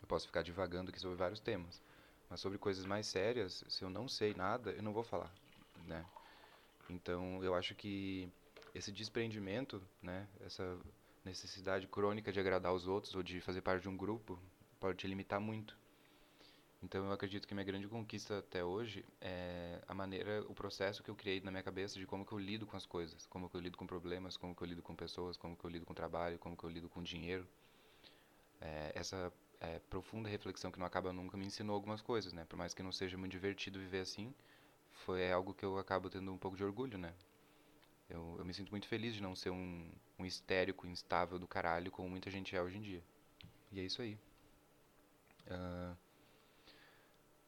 Eu 0.00 0.06
posso 0.06 0.26
ficar 0.26 0.42
divagando 0.42 0.90
aqui 0.90 1.00
sobre 1.00 1.16
vários 1.16 1.40
temas 1.40 1.82
Mas 2.30 2.40
sobre 2.40 2.56
coisas 2.58 2.86
mais 2.86 3.06
sérias, 3.06 3.64
se 3.68 3.82
eu 3.82 3.90
não 3.90 4.08
sei 4.08 4.32
nada, 4.34 4.70
eu 4.70 4.82
não 4.82 4.92
vou 4.92 5.02
falar, 5.02 5.34
né? 5.84 6.06
Então, 6.88 7.42
eu 7.42 7.54
acho 7.54 7.74
que 7.74 8.30
esse 8.72 8.92
desprendimento, 8.92 9.82
né, 10.00 10.28
essa 10.40 10.78
necessidade 11.24 11.88
crônica 11.88 12.32
de 12.32 12.38
agradar 12.38 12.72
os 12.72 12.86
outros 12.86 13.14
ou 13.16 13.22
de 13.22 13.40
fazer 13.40 13.60
parte 13.62 13.82
de 13.82 13.88
um 13.88 13.96
grupo, 13.96 14.38
pode 14.78 14.98
te 14.98 15.08
limitar 15.08 15.40
muito. 15.40 15.76
Então 16.82 17.04
eu 17.04 17.12
acredito 17.12 17.46
que 17.46 17.52
minha 17.52 17.64
grande 17.64 17.86
conquista 17.86 18.38
até 18.38 18.64
hoje 18.64 19.04
é 19.20 19.82
a 19.86 19.94
maneira, 19.94 20.42
o 20.48 20.54
processo 20.54 21.02
que 21.02 21.10
eu 21.10 21.14
criei 21.14 21.40
na 21.42 21.50
minha 21.50 21.62
cabeça 21.62 21.98
de 21.98 22.06
como 22.06 22.24
que 22.24 22.32
eu 22.32 22.38
lido 22.38 22.66
com 22.66 22.74
as 22.74 22.86
coisas, 22.86 23.26
como 23.26 23.50
que 23.50 23.56
eu 23.56 23.60
lido 23.60 23.76
com 23.76 23.86
problemas, 23.86 24.36
como 24.38 24.54
que 24.54 24.62
eu 24.62 24.66
lido 24.66 24.80
com 24.80 24.96
pessoas, 24.96 25.36
como 25.36 25.54
que 25.56 25.64
eu 25.64 25.70
lido 25.70 25.84
com 25.84 25.92
trabalho, 25.92 26.38
como 26.38 26.56
que 26.56 26.64
eu 26.64 26.70
lido 26.70 26.88
com 26.88 27.02
dinheiro. 27.02 27.46
É, 28.62 28.92
essa 28.94 29.30
é, 29.60 29.78
profunda 29.90 30.28
reflexão 30.28 30.72
que 30.72 30.78
não 30.78 30.86
acaba 30.86 31.12
nunca 31.12 31.36
me 31.36 31.46
ensinou 31.46 31.74
algumas 31.74 32.00
coisas, 32.00 32.32
né? 32.32 32.44
Por 32.46 32.56
mais 32.56 32.72
que 32.74 32.82
não 32.82 32.90
seja 32.92 33.16
muito 33.18 33.32
divertido 33.32 33.78
viver 33.78 34.00
assim, 34.00 34.34
foi 34.92 35.30
algo 35.30 35.54
que 35.54 35.64
eu 35.64 35.78
acabo 35.78 36.08
tendo 36.08 36.32
um 36.32 36.38
pouco 36.38 36.56
de 36.56 36.64
orgulho, 36.64 36.98
né? 36.98 37.12
Eu, 38.08 38.36
eu 38.38 38.44
me 38.44 38.52
sinto 38.52 38.70
muito 38.70 38.88
feliz 38.88 39.14
de 39.14 39.22
não 39.22 39.36
ser 39.36 39.50
um, 39.50 39.88
um 40.18 40.26
histérico 40.26 40.86
instável 40.86 41.38
do 41.38 41.46
caralho 41.46 41.90
como 41.90 42.08
muita 42.08 42.30
gente 42.30 42.56
é 42.56 42.62
hoje 42.62 42.78
em 42.78 42.82
dia. 42.82 43.02
E 43.70 43.78
é 43.78 43.84
isso 43.84 44.02
aí. 44.02 44.18
Uh, 45.46 45.96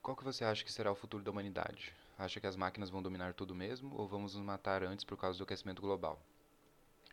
qual 0.01 0.17
que 0.17 0.25
você 0.25 0.45
acha 0.45 0.65
que 0.65 0.73
será 0.73 0.93
o 0.93 0.95
futuro 0.95 1.25
da 1.25 1.31
humanidade? 1.31 1.93
Acha 2.19 2.41
que 2.41 2.47
as 2.47 2.57
máquinas 2.57 2.91
vão 2.91 3.03
dominar 3.03 3.35
tudo 3.35 3.55
mesmo 3.55 3.95
ou 3.97 4.07
vamos 4.07 4.35
nos 4.35 4.45
matar 4.45 4.85
antes 4.85 5.05
por 5.05 5.17
causa 5.17 5.39
do 5.39 5.45
aquecimento 5.45 5.83
global? 5.83 6.21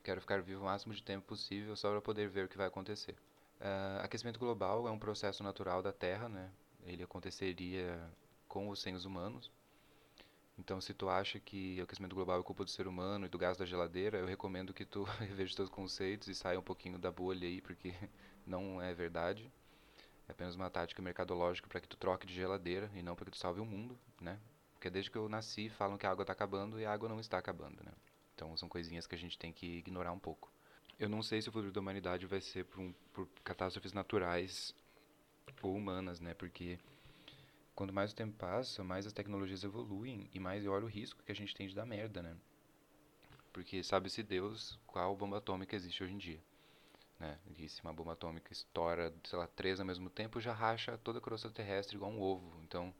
Quero 0.03 0.21
ficar 0.21 0.41
vivo 0.41 0.61
o 0.61 0.65
máximo 0.65 0.93
de 0.93 1.01
tempo 1.01 1.25
possível 1.25 1.75
só 1.75 1.89
para 1.89 2.01
poder 2.01 2.29
ver 2.29 2.45
o 2.45 2.49
que 2.49 2.57
vai 2.57 2.67
acontecer. 2.67 3.15
Uh, 3.59 3.99
aquecimento 4.01 4.39
global 4.39 4.87
é 4.87 4.91
um 4.91 4.99
processo 4.99 5.43
natural 5.43 5.81
da 5.81 5.91
Terra, 5.91 6.29
né? 6.29 6.49
Ele 6.83 7.03
aconteceria 7.03 7.99
com 8.47 8.67
ou 8.67 8.75
sem 8.75 8.95
os 8.95 9.05
humanos. 9.05 9.51
Então, 10.57 10.81
se 10.81 10.93
tu 10.93 11.09
acha 11.09 11.39
que 11.39 11.79
o 11.79 11.83
aquecimento 11.83 12.15
global 12.15 12.39
é 12.39 12.43
culpa 12.43 12.65
do 12.65 12.69
ser 12.69 12.87
humano 12.87 13.25
e 13.25 13.29
do 13.29 13.37
gás 13.37 13.57
da 13.57 13.65
geladeira, 13.65 14.17
eu 14.17 14.25
recomendo 14.25 14.73
que 14.73 14.85
tu 14.85 15.03
reveja 15.19 15.55
teus 15.55 15.69
conceitos 15.69 16.27
e 16.27 16.35
saia 16.35 16.59
um 16.59 16.63
pouquinho 16.63 16.97
da 16.97 17.11
bolha 17.11 17.47
aí, 17.47 17.61
porque 17.61 17.93
não 18.45 18.81
é 18.81 18.93
verdade. 18.93 19.51
É 20.27 20.31
apenas 20.31 20.55
uma 20.55 20.69
tática 20.69 21.01
mercadológica 21.01 21.67
para 21.67 21.79
que 21.79 21.87
tu 21.87 21.97
troque 21.97 22.27
de 22.27 22.33
geladeira 22.33 22.89
e 22.93 23.01
não 23.01 23.15
para 23.15 23.25
que 23.25 23.31
tu 23.31 23.37
salve 23.37 23.59
o 23.59 23.65
mundo, 23.65 23.97
né? 24.21 24.39
Porque 24.73 24.89
desde 24.89 25.11
que 25.11 25.17
eu 25.17 25.27
nasci 25.27 25.69
falam 25.69 25.97
que 25.97 26.05
a 26.05 26.11
água 26.11 26.23
está 26.23 26.33
acabando 26.33 26.79
e 26.79 26.85
a 26.85 26.93
água 26.93 27.09
não 27.09 27.19
está 27.19 27.37
acabando, 27.37 27.83
né? 27.83 27.91
Então 28.35 28.55
são 28.55 28.69
coisinhas 28.69 29.07
que 29.07 29.15
a 29.15 29.17
gente 29.17 29.37
tem 29.37 29.51
que 29.51 29.65
ignorar 29.77 30.11
um 30.11 30.19
pouco. 30.19 30.51
Eu 30.99 31.09
não 31.09 31.23
sei 31.23 31.41
se 31.41 31.49
o 31.49 31.51
futuro 31.51 31.71
da 31.71 31.79
humanidade 31.79 32.25
vai 32.25 32.41
ser 32.41 32.65
por, 32.65 32.79
um, 32.81 32.93
por 33.13 33.27
catástrofes 33.43 33.93
naturais 33.93 34.75
ou 35.61 35.75
humanas, 35.75 36.19
né? 36.19 36.33
Porque 36.33 36.77
quanto 37.73 37.93
mais 37.93 38.11
o 38.11 38.15
tempo 38.15 38.35
passa, 38.37 38.83
mais 38.83 39.07
as 39.07 39.13
tecnologias 39.13 39.63
evoluem 39.63 40.29
e 40.33 40.39
mais 40.39 40.65
eu 40.65 40.71
olho 40.71 40.85
o 40.85 40.89
risco 40.89 41.23
que 41.23 41.31
a 41.31 41.35
gente 41.35 41.55
tem 41.55 41.67
de 41.67 41.75
dar 41.75 41.85
merda, 41.85 42.21
né? 42.21 42.35
Porque 43.53 43.83
sabe-se 43.83 44.21
Deus 44.21 44.77
qual 44.85 45.15
bomba 45.15 45.37
atômica 45.37 45.75
existe 45.75 46.03
hoje 46.03 46.13
em 46.13 46.17
dia 46.17 46.41
né? 47.19 47.37
E 47.57 47.67
se 47.67 47.81
uma 47.83 47.93
bomba 47.93 48.13
atômica 48.13 48.51
estoura, 48.53 49.13
sei 49.25 49.37
lá, 49.37 49.47
três 49.47 49.79
ao 49.79 49.85
mesmo 49.85 50.09
tempo, 50.09 50.39
já 50.39 50.53
racha 50.53 50.97
toda 50.97 51.19
a 51.19 51.21
crosta 51.21 51.49
terrestre 51.49 51.97
igual 51.97 52.11
um 52.11 52.21
ovo. 52.21 52.61
Então, 52.63 52.93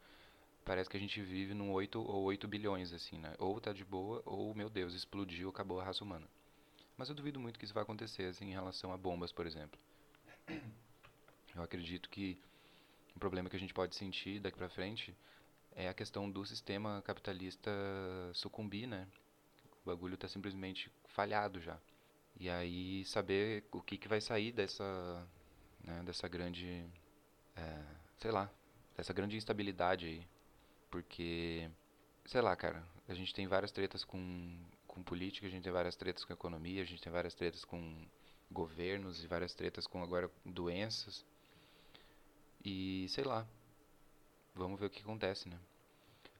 parece 0.66 0.90
que 0.90 0.98
a 0.98 1.00
gente 1.00 1.22
vive 1.22 1.54
num 1.54 1.72
8 1.72 2.00
ou 2.02 2.24
8 2.24 2.48
bilhões, 2.48 2.92
assim, 2.92 3.18
né? 3.18 3.34
Ou 3.40 3.60
tá 3.62 3.72
de 3.72 3.86
boa, 3.86 4.22
ou, 4.26 4.54
meu 4.54 4.70
Deus, 4.70 4.94
explodiu, 4.94 5.50
acabou 5.50 5.80
a 5.80 5.86
raça 5.86 6.04
humana. 6.04 6.28
Mas 7.00 7.08
eu 7.08 7.16
duvido 7.16 7.40
muito 7.40 7.58
que 7.58 7.64
isso 7.64 7.74
vai 7.74 7.82
acontecer, 7.82 8.26
assim, 8.26 8.50
em 8.50 8.52
relação 8.52 8.92
a 8.92 8.98
bombas, 8.98 9.32
por 9.32 9.48
exemplo. 9.48 9.80
Eu 11.56 11.64
acredito 11.64 12.10
que 12.10 12.38
o 13.16 13.20
problema 13.20 13.50
que 13.50 13.56
a 13.56 13.60
gente 13.60 13.74
pode 13.74 13.96
sentir 13.96 14.42
daqui 14.42 14.58
para 14.58 14.68
frente 14.68 15.16
é 15.72 15.88
a 15.88 15.94
questão 15.94 16.30
do 16.30 16.46
sistema 16.46 17.02
capitalista 17.04 17.72
sucumbir, 18.34 18.86
né? 18.86 19.08
O 19.82 19.86
bagulho 19.86 20.16
está 20.16 20.28
simplesmente 20.28 20.92
falhado 21.08 21.62
já. 21.62 21.80
E 22.38 22.50
aí 22.50 23.06
saber 23.06 23.64
o 23.72 23.82
que, 23.82 23.98
que 23.98 24.10
vai 24.10 24.20
sair 24.20 24.52
dessa, 24.52 25.26
né, 25.82 26.04
dessa 26.04 26.28
grande, 26.28 26.86
é, 27.56 27.82
sei 28.18 28.32
lá, 28.32 28.52
dessa 28.98 29.14
grande 29.14 29.38
instabilidade 29.38 30.06
aí. 30.06 30.28
Porque, 30.92 31.72
sei 32.26 32.42
lá, 32.42 32.54
cara, 32.58 32.86
a 33.08 33.14
gente 33.14 33.34
tem 33.34 33.48
várias 33.48 33.72
tretas 33.72 34.04
com, 34.04 34.60
com 35.00 35.04
política, 35.04 35.48
a 35.48 35.50
gente 35.50 35.64
tem 35.64 35.72
várias 35.72 35.96
tretas 35.96 36.26
com 36.26 36.34
economia, 36.34 36.82
a 36.82 36.86
gente 36.86 37.02
tem 37.02 37.12
várias 37.12 37.34
tretas 37.34 37.64
com 37.64 38.06
governos 38.52 39.24
e 39.24 39.28
várias 39.28 39.54
tretas 39.54 39.88
com 39.88 40.04
agora 40.04 40.30
doenças. 40.46 41.26
E 42.64 43.08
sei 43.10 43.24
lá, 43.24 43.48
vamos 44.54 44.80
ver 44.80 44.88
o 44.88 44.90
que 44.90 45.02
acontece, 45.02 45.48
né? 45.48 45.58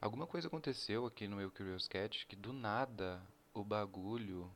Alguma 0.02 0.28
coisa 0.28 0.48
aconteceu 0.48 1.06
aqui 1.06 1.28
no 1.28 1.38
meu 1.38 1.50
Curious 1.52 1.88
Cat 1.88 2.26
que 2.28 2.36
do 2.36 2.52
nada 2.52 3.22
o 3.54 3.64
bagulho 3.64 4.52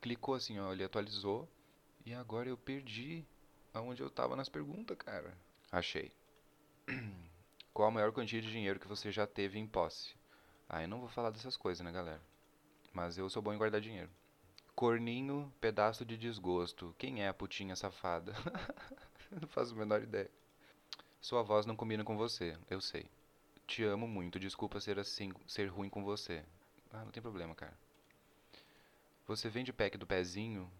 clicou 0.00 0.34
assim, 0.34 0.58
ó, 0.58 0.72
ele 0.72 0.84
atualizou. 0.84 1.48
E 2.04 2.12
agora 2.12 2.48
eu 2.48 2.58
perdi 2.58 3.24
aonde 3.72 4.02
eu 4.02 4.10
tava 4.10 4.36
nas 4.36 4.48
perguntas, 4.48 4.96
cara. 4.98 5.36
Achei. 5.70 6.12
Qual 7.72 7.88
a 7.88 7.90
maior 7.90 8.12
quantia 8.12 8.42
de 8.42 8.50
dinheiro 8.50 8.78
que 8.78 8.86
você 8.86 9.10
já 9.10 9.26
teve 9.26 9.58
em 9.58 9.66
posse? 9.66 10.14
Ah, 10.68 10.82
eu 10.82 10.88
não 10.88 11.00
vou 11.00 11.08
falar 11.08 11.30
dessas 11.30 11.56
coisas, 11.56 11.84
né, 11.84 11.90
galera? 11.90 12.20
Mas 12.94 13.18
eu 13.18 13.28
sou 13.28 13.42
bom 13.42 13.52
em 13.52 13.58
guardar 13.58 13.80
dinheiro. 13.80 14.08
Corninho, 14.72 15.52
pedaço 15.60 16.04
de 16.04 16.16
desgosto. 16.16 16.94
Quem 16.96 17.24
é 17.24 17.28
a 17.28 17.34
putinha 17.34 17.74
safada? 17.74 18.32
não 19.32 19.48
faço 19.48 19.74
a 19.74 19.76
menor 19.76 20.00
ideia. 20.00 20.30
Sua 21.20 21.42
voz 21.42 21.66
não 21.66 21.74
combina 21.74 22.04
com 22.04 22.16
você, 22.16 22.56
eu 22.70 22.80
sei. 22.80 23.06
Te 23.66 23.82
amo 23.82 24.06
muito, 24.06 24.38
desculpa 24.38 24.80
ser 24.80 24.98
assim, 24.98 25.32
ser 25.46 25.66
ruim 25.66 25.88
com 25.88 26.04
você. 26.04 26.44
Ah, 26.92 27.04
não 27.04 27.10
tem 27.10 27.22
problema, 27.22 27.52
cara. 27.54 27.76
Você 29.26 29.48
vende 29.48 29.72
pack 29.72 29.98
do 29.98 30.06
pezinho? 30.06 30.70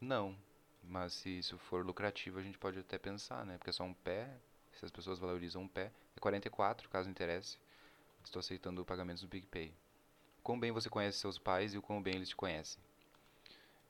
Não. 0.00 0.34
Mas 0.82 1.12
se 1.12 1.38
isso 1.38 1.58
for 1.58 1.84
lucrativo, 1.84 2.38
a 2.38 2.42
gente 2.42 2.56
pode 2.56 2.78
até 2.78 2.96
pensar, 2.96 3.44
né? 3.44 3.58
Porque 3.58 3.70
é 3.70 3.72
só 3.74 3.84
um 3.84 3.92
pé, 3.92 4.34
se 4.72 4.86
as 4.86 4.90
pessoas 4.90 5.18
valorizam 5.18 5.62
um 5.62 5.68
pé. 5.68 5.92
É 6.16 6.20
44, 6.20 6.88
caso 6.88 7.10
interesse. 7.10 7.58
Estou 8.24 8.40
aceitando 8.40 8.84
pagamentos 8.86 9.22
do 9.22 9.28
PicPay. 9.28 9.74
Quão 10.42 10.58
bem 10.58 10.72
você 10.72 10.88
conhece 10.88 11.18
seus 11.18 11.38
pais 11.38 11.74
e 11.74 11.78
o 11.78 11.82
quão 11.82 12.02
bem 12.02 12.16
eles 12.16 12.28
te 12.28 12.36
conhecem. 12.36 12.80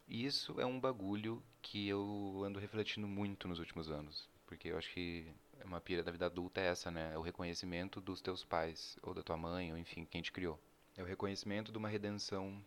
Isso 0.09 0.59
é 0.61 0.65
um 0.65 0.81
bagulho 0.81 1.43
que 1.61 1.87
eu 1.89 2.43
ando 2.45 2.59
refletindo 2.59 3.07
muito 3.07 3.47
nos 3.47 3.59
últimos 3.59 3.91
anos. 3.91 4.29
Porque 4.47 4.69
eu 4.69 4.79
acho 4.79 4.91
que 4.93 5.31
uma 5.65 5.81
pira 5.81 6.03
da 6.03 6.11
vida 6.11 6.27
adulta 6.27 6.61
é 6.61 6.67
essa, 6.67 6.91
né? 6.91 7.13
É 7.13 7.19
o 7.19 7.23
reconhecimento 7.23 8.01
dos 8.01 8.23
teus 8.23 8.43
pais, 8.43 8.97
ou 9.03 9.13
da 9.13 9.23
tua 9.23 9.37
mãe, 9.37 9.71
ou 9.71 9.79
enfim, 9.79 10.07
quem 10.07 10.23
te 10.23 10.33
criou. 10.33 10.59
É 10.97 11.03
o 11.03 11.07
reconhecimento 11.07 11.71
de 11.71 11.79
uma 11.79 11.89
redenção 11.89 12.63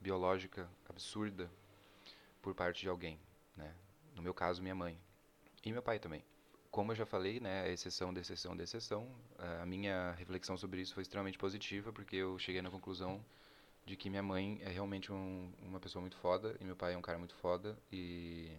biológica 0.00 0.70
absurda 0.88 1.50
por 2.40 2.54
parte 2.54 2.82
de 2.82 2.88
alguém, 2.88 3.18
né? 3.56 3.74
No 4.14 4.22
meu 4.22 4.32
caso, 4.32 4.62
minha 4.62 4.74
mãe 4.74 4.96
e 5.64 5.72
meu 5.72 5.82
pai 5.82 5.98
também. 5.98 6.22
Como 6.70 6.92
eu 6.92 6.96
já 6.96 7.06
falei, 7.06 7.40
né, 7.40 7.70
exceção 7.72 8.12
exceção 8.12 8.54
exceção, 8.60 9.08
a 9.60 9.64
minha 9.64 10.12
reflexão 10.12 10.56
sobre 10.56 10.80
isso 10.80 10.94
foi 10.94 11.02
extremamente 11.02 11.38
positiva, 11.38 11.92
porque 11.92 12.16
eu 12.16 12.38
cheguei 12.38 12.60
na 12.60 12.70
conclusão 12.70 13.24
de 13.86 13.96
que 13.96 14.10
minha 14.10 14.22
mãe 14.22 14.60
é 14.62 14.68
realmente 14.68 15.10
um, 15.10 15.50
uma 15.62 15.80
pessoa 15.80 16.00
muito 16.02 16.16
foda 16.18 16.54
e 16.60 16.64
meu 16.64 16.76
pai 16.76 16.92
é 16.92 16.96
um 16.98 17.02
cara 17.02 17.18
muito 17.18 17.34
foda 17.34 17.78
e 17.90 18.52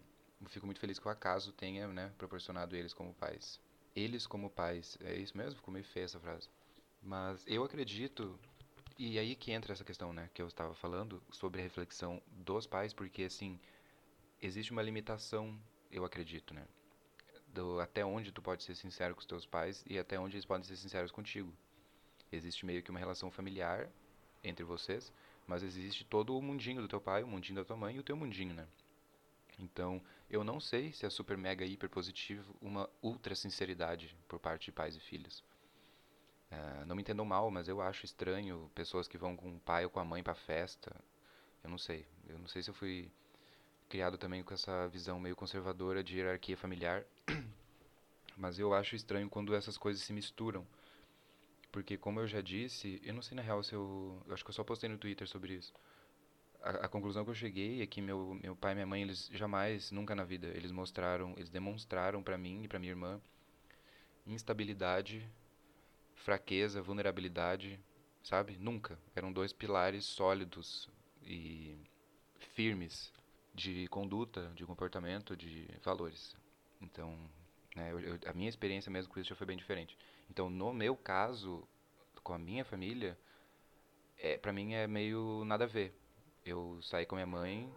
fico 0.47 0.65
muito 0.65 0.79
feliz 0.79 0.97
que 0.97 1.07
o 1.07 1.11
acaso 1.11 1.51
tenha, 1.51 1.87
né, 1.87 2.11
proporcionado 2.17 2.75
eles 2.75 2.93
como 2.93 3.13
pais. 3.13 3.59
Eles 3.95 4.25
como 4.25 4.49
pais, 4.49 4.97
é 5.01 5.15
isso 5.15 5.37
mesmo? 5.37 5.57
Ficou 5.57 5.71
meio 5.71 5.85
feia 5.85 6.05
essa 6.05 6.19
frase. 6.19 6.49
Mas 7.01 7.45
eu 7.47 7.63
acredito 7.63 8.39
e 8.97 9.19
aí 9.19 9.35
que 9.35 9.51
entra 9.51 9.71
essa 9.71 9.83
questão, 9.83 10.11
né, 10.11 10.29
que 10.33 10.41
eu 10.41 10.47
estava 10.47 10.73
falando 10.73 11.21
sobre 11.31 11.61
a 11.61 11.63
reflexão 11.63 12.21
dos 12.27 12.65
pais, 12.65 12.91
porque 12.91 13.23
assim, 13.23 13.59
existe 14.41 14.71
uma 14.71 14.81
limitação, 14.81 15.57
eu 15.91 16.03
acredito, 16.03 16.53
né, 16.55 16.65
do 17.53 17.79
até 17.79 18.05
onde 18.05 18.31
tu 18.31 18.41
pode 18.41 18.63
ser 18.63 18.75
sincero 18.75 19.15
com 19.15 19.21
os 19.21 19.25
teus 19.25 19.45
pais 19.45 19.83
e 19.87 19.97
até 19.97 20.19
onde 20.19 20.35
eles 20.35 20.45
podem 20.45 20.63
ser 20.63 20.75
sinceros 20.75 21.11
contigo. 21.11 21.53
Existe 22.31 22.65
meio 22.65 22.83
que 22.83 22.91
uma 22.91 22.99
relação 22.99 23.31
familiar 23.31 23.89
entre 24.43 24.63
vocês, 24.63 25.11
mas 25.47 25.63
existe 25.63 26.05
todo 26.05 26.37
o 26.37 26.41
mundinho 26.41 26.81
do 26.81 26.87
teu 26.87 27.01
pai, 27.01 27.23
o 27.23 27.27
mundinho 27.27 27.55
da 27.55 27.65
tua 27.65 27.75
mãe 27.75 27.95
e 27.95 27.99
o 27.99 28.03
teu 28.03 28.15
mundinho, 28.15 28.53
né? 28.53 28.67
Então, 29.57 30.01
eu 30.29 30.43
não 30.43 30.59
sei 30.59 30.93
se 30.93 31.05
é 31.05 31.09
super 31.09 31.37
mega 31.37 31.65
hiper 31.65 31.89
positivo 31.89 32.55
uma 32.61 32.89
ultra 33.01 33.35
sinceridade 33.35 34.15
por 34.27 34.39
parte 34.39 34.65
de 34.65 34.71
pais 34.71 34.95
e 34.95 34.99
filhos. 34.99 35.43
Uh, 36.51 36.85
não 36.85 36.95
me 36.95 37.01
entendam 37.01 37.25
mal, 37.25 37.51
mas 37.51 37.67
eu 37.67 37.81
acho 37.81 38.05
estranho 38.05 38.71
pessoas 38.73 39.07
que 39.07 39.17
vão 39.17 39.35
com 39.35 39.55
o 39.55 39.59
pai 39.59 39.83
ou 39.83 39.89
com 39.89 39.99
a 39.99 40.05
mãe 40.05 40.23
para 40.23 40.33
festa. 40.33 40.95
Eu 41.63 41.69
não 41.69 41.77
sei. 41.77 42.07
Eu 42.27 42.39
não 42.39 42.47
sei 42.47 42.63
se 42.63 42.69
eu 42.69 42.73
fui 42.73 43.11
criado 43.89 44.17
também 44.17 44.43
com 44.43 44.53
essa 44.53 44.87
visão 44.87 45.19
meio 45.19 45.35
conservadora 45.35 46.03
de 46.03 46.15
hierarquia 46.15 46.55
familiar. 46.55 47.03
Mas 48.37 48.59
eu 48.59 48.73
acho 48.73 48.95
estranho 48.95 49.29
quando 49.29 49.55
essas 49.55 49.77
coisas 49.77 50.03
se 50.03 50.13
misturam. 50.13 50.65
Porque, 51.71 51.97
como 51.97 52.19
eu 52.19 52.27
já 52.27 52.39
disse, 52.39 53.01
eu 53.03 53.13
não 53.13 53.21
sei 53.21 53.35
na 53.35 53.41
real 53.41 53.61
se 53.63 53.73
eu. 53.73 54.21
Eu 54.27 54.33
acho 54.33 54.43
que 54.43 54.49
eu 54.49 54.53
só 54.53 54.63
postei 54.63 54.89
no 54.89 54.97
Twitter 54.97 55.27
sobre 55.27 55.53
isso. 55.55 55.73
A, 56.61 56.85
a 56.85 56.87
conclusão 56.87 57.23
que 57.25 57.31
eu 57.31 57.35
cheguei 57.35 57.81
é 57.81 57.87
que 57.87 58.01
meu, 58.01 58.39
meu 58.41 58.55
pai 58.55 58.71
e 58.71 58.75
minha 58.75 58.87
mãe, 58.87 59.01
eles 59.01 59.29
jamais, 59.33 59.91
nunca 59.91 60.15
na 60.15 60.23
vida, 60.23 60.47
eles 60.47 60.71
mostraram, 60.71 61.33
eles 61.35 61.49
demonstraram 61.49 62.23
para 62.23 62.37
mim 62.37 62.63
e 62.63 62.67
para 62.67 62.79
minha 62.79 62.91
irmã 62.91 63.21
instabilidade 64.25 65.27
fraqueza, 66.13 66.81
vulnerabilidade, 66.81 67.79
sabe? 68.21 68.57
Nunca. 68.59 68.99
Eram 69.15 69.31
dois 69.31 69.51
pilares 69.51 70.05
sólidos 70.05 70.89
e 71.23 71.75
firmes 72.53 73.11
de 73.53 73.87
conduta, 73.87 74.51
de 74.55 74.65
comportamento, 74.65 75.35
de 75.35 75.67
valores. 75.83 76.35
Então, 76.81 77.17
né, 77.75 77.91
eu, 77.91 77.99
eu, 77.99 78.19
a 78.25 78.33
minha 78.33 78.49
experiência 78.49 78.91
mesmo 78.91 79.11
com 79.11 79.19
isso 79.19 79.29
já 79.29 79.35
foi 79.35 79.47
bem 79.47 79.57
diferente. 79.57 79.97
Então, 80.29 80.49
no 80.49 80.73
meu 80.73 80.95
caso, 80.95 81.67
com 82.23 82.33
a 82.33 82.37
minha 82.37 82.63
família, 82.63 83.17
é, 84.17 84.37
para 84.37 84.53
mim 84.53 84.73
é 84.73 84.87
meio 84.87 85.43
nada 85.45 85.63
a 85.63 85.67
ver. 85.67 85.93
Eu 86.45 86.79
sair 86.81 87.05
com 87.05 87.15
a 87.15 87.17
minha 87.17 87.27
mãe, 87.27 87.71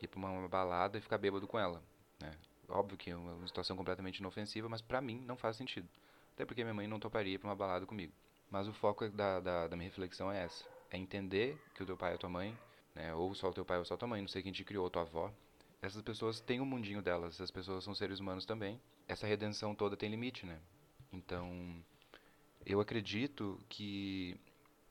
ir 0.00 0.08
pra 0.08 0.18
uma 0.18 0.48
balada 0.48 0.98
e 0.98 1.00
ficar 1.00 1.18
bêbado 1.18 1.46
com 1.46 1.58
ela. 1.58 1.82
Né? 2.20 2.32
Óbvio 2.68 2.96
que 2.96 3.10
é 3.10 3.16
uma 3.16 3.46
situação 3.46 3.76
completamente 3.76 4.18
inofensiva, 4.18 4.68
mas 4.68 4.80
pra 4.82 5.00
mim 5.00 5.20
não 5.26 5.36
faz 5.36 5.56
sentido. 5.56 5.88
Até 6.34 6.44
porque 6.44 6.62
minha 6.62 6.74
mãe 6.74 6.86
não 6.86 7.00
toparia 7.00 7.38
pra 7.38 7.48
uma 7.48 7.56
balada 7.56 7.86
comigo. 7.86 8.12
Mas 8.50 8.68
o 8.68 8.72
foco 8.72 9.08
da, 9.08 9.40
da, 9.40 9.68
da 9.68 9.76
minha 9.76 9.88
reflexão 9.88 10.30
é 10.30 10.44
essa. 10.44 10.64
É 10.90 10.96
entender 10.96 11.58
que 11.74 11.82
o 11.82 11.86
teu 11.86 11.96
pai 11.96 12.12
ou 12.12 12.18
tua 12.18 12.30
mãe, 12.30 12.56
né, 12.98 13.14
ou 13.14 13.32
só 13.32 13.48
o 13.48 13.54
teu 13.54 13.64
pai 13.64 13.78
ou 13.78 13.84
só 13.84 13.96
tua 13.96 14.08
mãe, 14.08 14.20
não 14.20 14.28
sei 14.28 14.42
quem 14.42 14.50
te 14.50 14.64
criou, 14.64 14.90
tua 14.90 15.02
avó, 15.02 15.32
essas 15.80 16.02
pessoas 16.02 16.40
têm 16.40 16.60
um 16.60 16.64
mundinho 16.64 17.00
delas, 17.00 17.34
essas 17.34 17.50
pessoas 17.50 17.84
são 17.84 17.94
seres 17.94 18.18
humanos 18.18 18.44
também. 18.44 18.80
Essa 19.06 19.24
redenção 19.24 19.72
toda 19.72 19.96
tem 19.96 20.10
limite, 20.10 20.44
né? 20.44 20.58
Então, 21.12 21.80
eu 22.66 22.80
acredito 22.80 23.60
que 23.68 24.36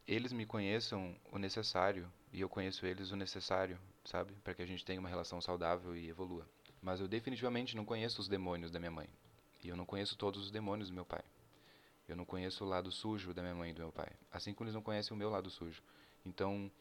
eles 0.08 0.32
me 0.32 0.45
conheçam 0.45 1.14
o 1.34 1.38
necessário 1.38 2.10
e 2.32 2.39
eu 2.39 2.47
conheço 2.47 2.86
eles 2.86 3.12
o 3.12 3.18
necessário, 3.18 3.78
sabe? 4.05 4.34
Para 4.41 4.53
que 4.53 4.62
a 4.62 4.66
gente 4.66 4.86
tenha 4.86 5.01
uma 5.01 5.10
relação 5.10 5.41
saudável 5.41 5.93
e 5.93 6.08
evolua. 6.08 6.47
Mas 6.82 7.01
eu 7.01 7.08
definitivamente 7.10 7.76
não 7.76 7.84
conheço 7.84 8.22
os 8.22 8.30
demônios 8.30 8.72
da 8.72 8.80
minha 8.80 8.91
mãe. 8.91 9.10
E 9.62 9.68
eu 9.68 9.76
não 9.76 9.86
conheço 9.86 10.16
todos 10.16 10.41
os 10.45 10.49
demônios 10.49 10.89
do 10.89 10.95
meu 10.95 11.05
pai. 11.05 11.24
Eu 12.08 12.16
não 12.16 12.24
conheço 12.24 12.64
o 12.64 12.68
lado 12.68 12.89
sujo 12.89 13.34
da 13.34 13.41
minha 13.41 13.55
mãe 13.55 13.72
e 13.72 13.74
do 13.74 13.82
meu 13.82 13.91
pai. 13.91 14.10
Assim 14.32 14.53
como 14.53 14.66
eles 14.66 14.76
não 14.76 14.82
conhecem 14.82 15.14
o 15.14 15.18
meu 15.18 15.30
lado 15.30 15.49
sujo. 15.49 15.84
Então, 16.26 16.72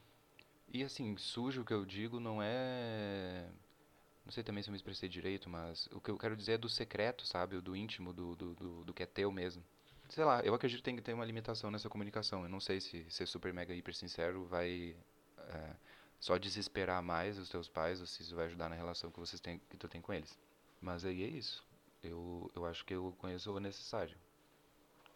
e 0.73 0.83
assim, 0.85 1.17
sujo 1.17 1.65
que 1.65 1.73
eu 1.73 1.85
digo 1.85 2.21
não 2.21 2.43
é. 2.43 3.49
Não 4.25 4.33
sei 4.33 4.43
também 4.43 4.63
se 4.63 4.69
eu 4.69 4.73
me 4.73 4.77
expressei 4.77 5.09
direito, 5.09 5.49
mas 5.49 5.89
o 5.93 6.01
que 6.01 6.11
eu 6.11 6.19
quero 6.19 6.37
dizer 6.37 6.53
é 6.53 6.59
do 6.59 6.69
secreto, 6.69 7.25
sabe? 7.25 7.61
Do 7.61 7.77
íntimo, 7.77 8.13
do, 8.13 8.35
do, 8.35 8.55
do, 8.55 8.85
do 8.85 8.95
que 8.95 9.03
é 9.05 9.07
teu 9.07 9.31
mesmo. 9.31 9.63
Sei 10.09 10.25
lá, 10.25 10.41
eu 10.41 10.55
acredito 10.55 10.79
que 10.79 10.85
tem 10.85 10.97
que 10.97 11.03
ter 11.03 11.13
uma 11.13 11.25
limitação 11.25 11.71
nessa 11.71 11.89
comunicação. 11.89 12.43
Eu 12.43 12.49
não 12.49 12.61
sei 12.61 12.81
se 12.81 13.07
ser 13.09 13.27
super 13.27 13.53
mega 13.53 13.75
hiper 13.75 13.95
sincero 13.95 14.45
vai 14.47 14.97
é, 15.39 15.77
só 16.19 16.39
desesperar 16.39 17.03
mais 17.03 17.39
os 17.39 17.49
teus 17.49 17.69
pais 17.69 18.01
ou 18.01 18.07
se 18.07 18.23
isso 18.23 18.35
vai 18.35 18.47
ajudar 18.47 18.69
na 18.69 18.75
relação 18.75 19.11
que 19.11 19.21
vocês 19.21 19.41
têm, 19.41 19.61
que 19.71 19.77
tu 19.77 19.89
tem 19.89 20.01
com 20.01 20.13
eles. 20.13 20.39
Mas 20.81 21.05
aí 21.05 21.23
é 21.23 21.29
isso. 21.29 21.65
Eu, 22.03 22.51
eu 22.55 22.67
acho 22.67 22.85
que 22.85 22.95
eu 22.95 23.15
conheço 23.19 23.53
o 23.53 23.61
necessário. 23.61 24.17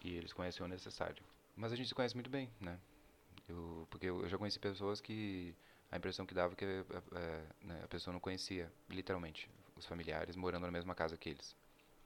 E 0.03 0.15
eles 0.15 0.33
conhecem 0.33 0.65
o 0.65 0.69
necessário. 0.69 1.23
Mas 1.57 1.73
a 1.73 1.77
gente 1.77 1.89
se 1.89 1.95
conhece 1.95 2.15
muito 2.15 2.31
bem, 2.31 2.51
né? 2.61 2.79
Eu, 3.51 3.87
porque 3.91 4.07
eu, 4.07 4.29
já 4.29 4.39
conheci 4.39 4.59
pessoas 4.59 5.01
que 5.01 5.55
a 5.91 5.97
impressão 5.97 6.25
que 6.25 6.33
dava 6.33 6.55
que 6.55 6.65
é, 6.65 6.85
é, 7.15 7.47
né, 7.63 7.81
a 7.83 7.89
pessoa 7.89 8.13
não 8.13 8.21
conhecia, 8.21 8.73
literalmente, 8.89 9.51
os 9.77 9.85
familiares 9.87 10.37
morando 10.37 10.67
na 10.67 10.71
mesma 10.71 10.95
casa 10.95 11.17
que 11.17 11.31
eles. 11.31 11.57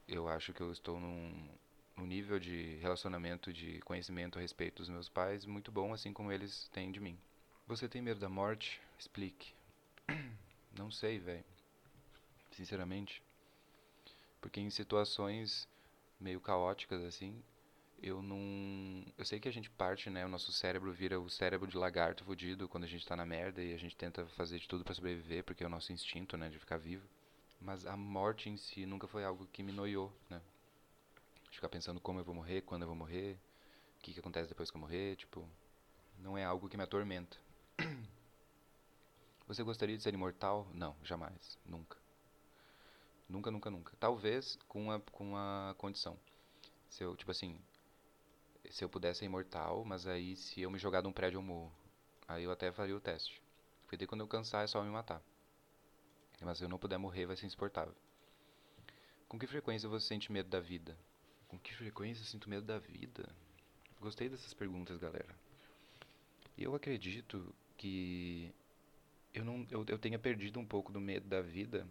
Eu 0.09 0.27
acho 0.27 0.53
que 0.55 0.63
eu 0.63 0.73
estou 0.73 0.99
num, 0.99 1.49
num 1.97 2.07
nível 2.07 2.39
de 2.39 2.77
relacionamento, 2.77 3.53
de 3.53 3.81
conhecimento 3.81 4.39
a 4.39 4.43
respeito 4.43 4.77
dos 4.77 4.89
meus 4.89 5.09
pais 5.09 5.45
muito 5.45 5.71
bom, 5.71 5.93
assim 5.93 6.13
como 6.13 6.33
eles 6.33 6.69
têm 6.73 6.91
de 6.91 7.01
mim. 7.01 7.19
Você 7.67 7.89
tem 7.89 8.01
medo 8.01 8.21
da 8.21 8.29
morte? 8.29 8.81
Explique. 8.99 9.53
Não 10.79 10.91
sei, 10.91 11.19
velho. 11.19 11.45
Sinceramente. 12.53 13.23
Porque 14.41 14.61
em 14.61 14.71
situações 14.71 15.69
meio 16.21 16.41
caóticas 16.41 17.03
assim, 17.03 17.43
eu 18.05 18.23
não. 18.23 19.03
Eu 19.17 19.25
sei 19.25 19.41
que 19.41 19.49
a 19.49 19.53
gente 19.53 19.71
parte, 19.71 20.11
né? 20.11 20.27
O 20.27 20.29
nosso 20.29 20.53
cérebro 20.53 20.93
vira 20.93 21.19
o 21.19 21.31
cérebro 21.31 21.67
de 21.67 21.77
lagarto 21.77 22.23
fudido 22.23 22.69
quando 22.69 22.85
a 22.85 22.87
gente 22.87 23.07
tá 23.07 23.17
na 23.17 23.25
merda 23.25 23.63
e 23.63 23.73
a 23.73 23.79
gente 23.79 23.97
tenta 23.97 24.27
fazer 24.27 24.59
de 24.59 24.69
tudo 24.69 24.85
para 24.85 24.95
sobreviver, 24.95 25.43
porque 25.43 25.65
é 25.65 25.67
o 25.67 25.71
nosso 25.71 25.91
instinto, 25.91 26.37
né? 26.37 26.51
De 26.51 26.59
ficar 26.59 26.77
vivo. 26.77 27.07
Mas 27.59 27.87
a 27.87 27.97
morte 27.97 28.51
em 28.51 28.59
si 28.59 28.85
nunca 28.85 29.09
foi 29.09 29.25
algo 29.25 29.47
que 29.47 29.63
me 29.63 29.73
noiou, 29.73 30.13
né? 30.29 30.41
Ficar 31.51 31.71
pensando 31.71 31.99
como 31.99 32.21
eu 32.21 32.25
vou 32.25 32.35
morrer, 32.35 32.61
quando 32.61 32.83
eu 32.83 32.89
vou 32.89 32.97
morrer, 32.97 33.39
o 33.99 34.03
que, 34.03 34.13
que 34.13 34.21
acontece 34.21 34.51
depois 34.51 34.71
que 34.71 34.77
eu 34.77 34.81
morrer, 34.81 35.17
tipo. 35.17 35.49
Não 36.19 36.37
é 36.37 36.45
algo 36.45 36.69
que 36.69 36.77
me 36.77 36.83
atormenta. 36.83 37.39
Você 39.49 39.63
gostaria 39.63 39.97
de 39.97 40.03
ser 40.03 40.13
imortal? 40.13 40.69
Não, 40.75 40.95
jamais. 41.03 41.59
Nunca. 41.65 41.97
Nunca, 43.29 43.51
nunca, 43.51 43.71
nunca. 43.71 43.97
Talvez 43.99 44.59
com 44.69 44.91
a, 44.91 45.01
com 45.01 45.37
a 45.37 45.75
condição. 45.79 46.19
Se 46.91 47.03
eu, 47.03 47.17
tipo 47.17 47.31
assim, 47.31 47.59
se 48.71 48.85
eu 48.85 48.89
pudesse 48.89 49.21
ser 49.21 49.27
imortal, 49.27 49.85
mas 49.85 50.07
aí 50.07 50.37
se 50.37 50.61
eu 50.61 50.71
me 50.71 50.79
jogar 50.79 51.01
de 51.01 51.09
um 51.09 51.13
prédio 51.13 51.39
eu 51.39 51.43
morro. 51.43 51.73
Aí 52.27 52.45
eu 52.45 52.51
até 52.51 52.73
faria 52.73 52.97
o 52.97 53.01
teste. 53.01 53.43
Porque 53.83 53.97
daí 53.97 54.07
quando 54.07 54.23
eu 54.23 54.29
cansar 54.29 54.65
é 54.65 54.67
só 54.67 54.83
me 54.83 54.91
matar. 54.91 55.23
Mas 56.41 56.59
se 56.59 56.65
eu 56.65 56.69
não 56.69 56.79
puder 56.79 56.99
morrer 56.99 57.27
vai 57.27 57.37
ser 57.37 57.47
insuportável. 57.47 57.95
Com 59.29 59.39
que 59.39 59.47
frequência 59.47 59.89
você 59.89 60.07
sente 60.07 60.33
medo 60.33 60.49
da 60.49 60.61
vida? 60.61 60.97
Com 61.49 61.59
que 61.59 61.75
frequência 61.75 62.23
eu 62.23 62.27
sinto 62.27 62.49
medo 62.49 62.67
da 62.67 62.79
vida? 62.79 63.29
Gostei 64.01 64.29
dessas 64.29 64.53
perguntas, 64.53 64.99
galera. 64.99 65.35
Eu 66.57 66.75
acredito 66.75 67.55
que 67.77 68.53
eu 69.33 69.45
não 69.45 69.67
eu, 69.71 69.85
eu 69.89 69.99
tenha 69.99 70.19
perdido 70.19 70.61
um 70.61 70.67
pouco 70.67 70.93
do 70.93 71.01
medo 71.01 71.27
da 71.27 71.41
vida 71.41 71.87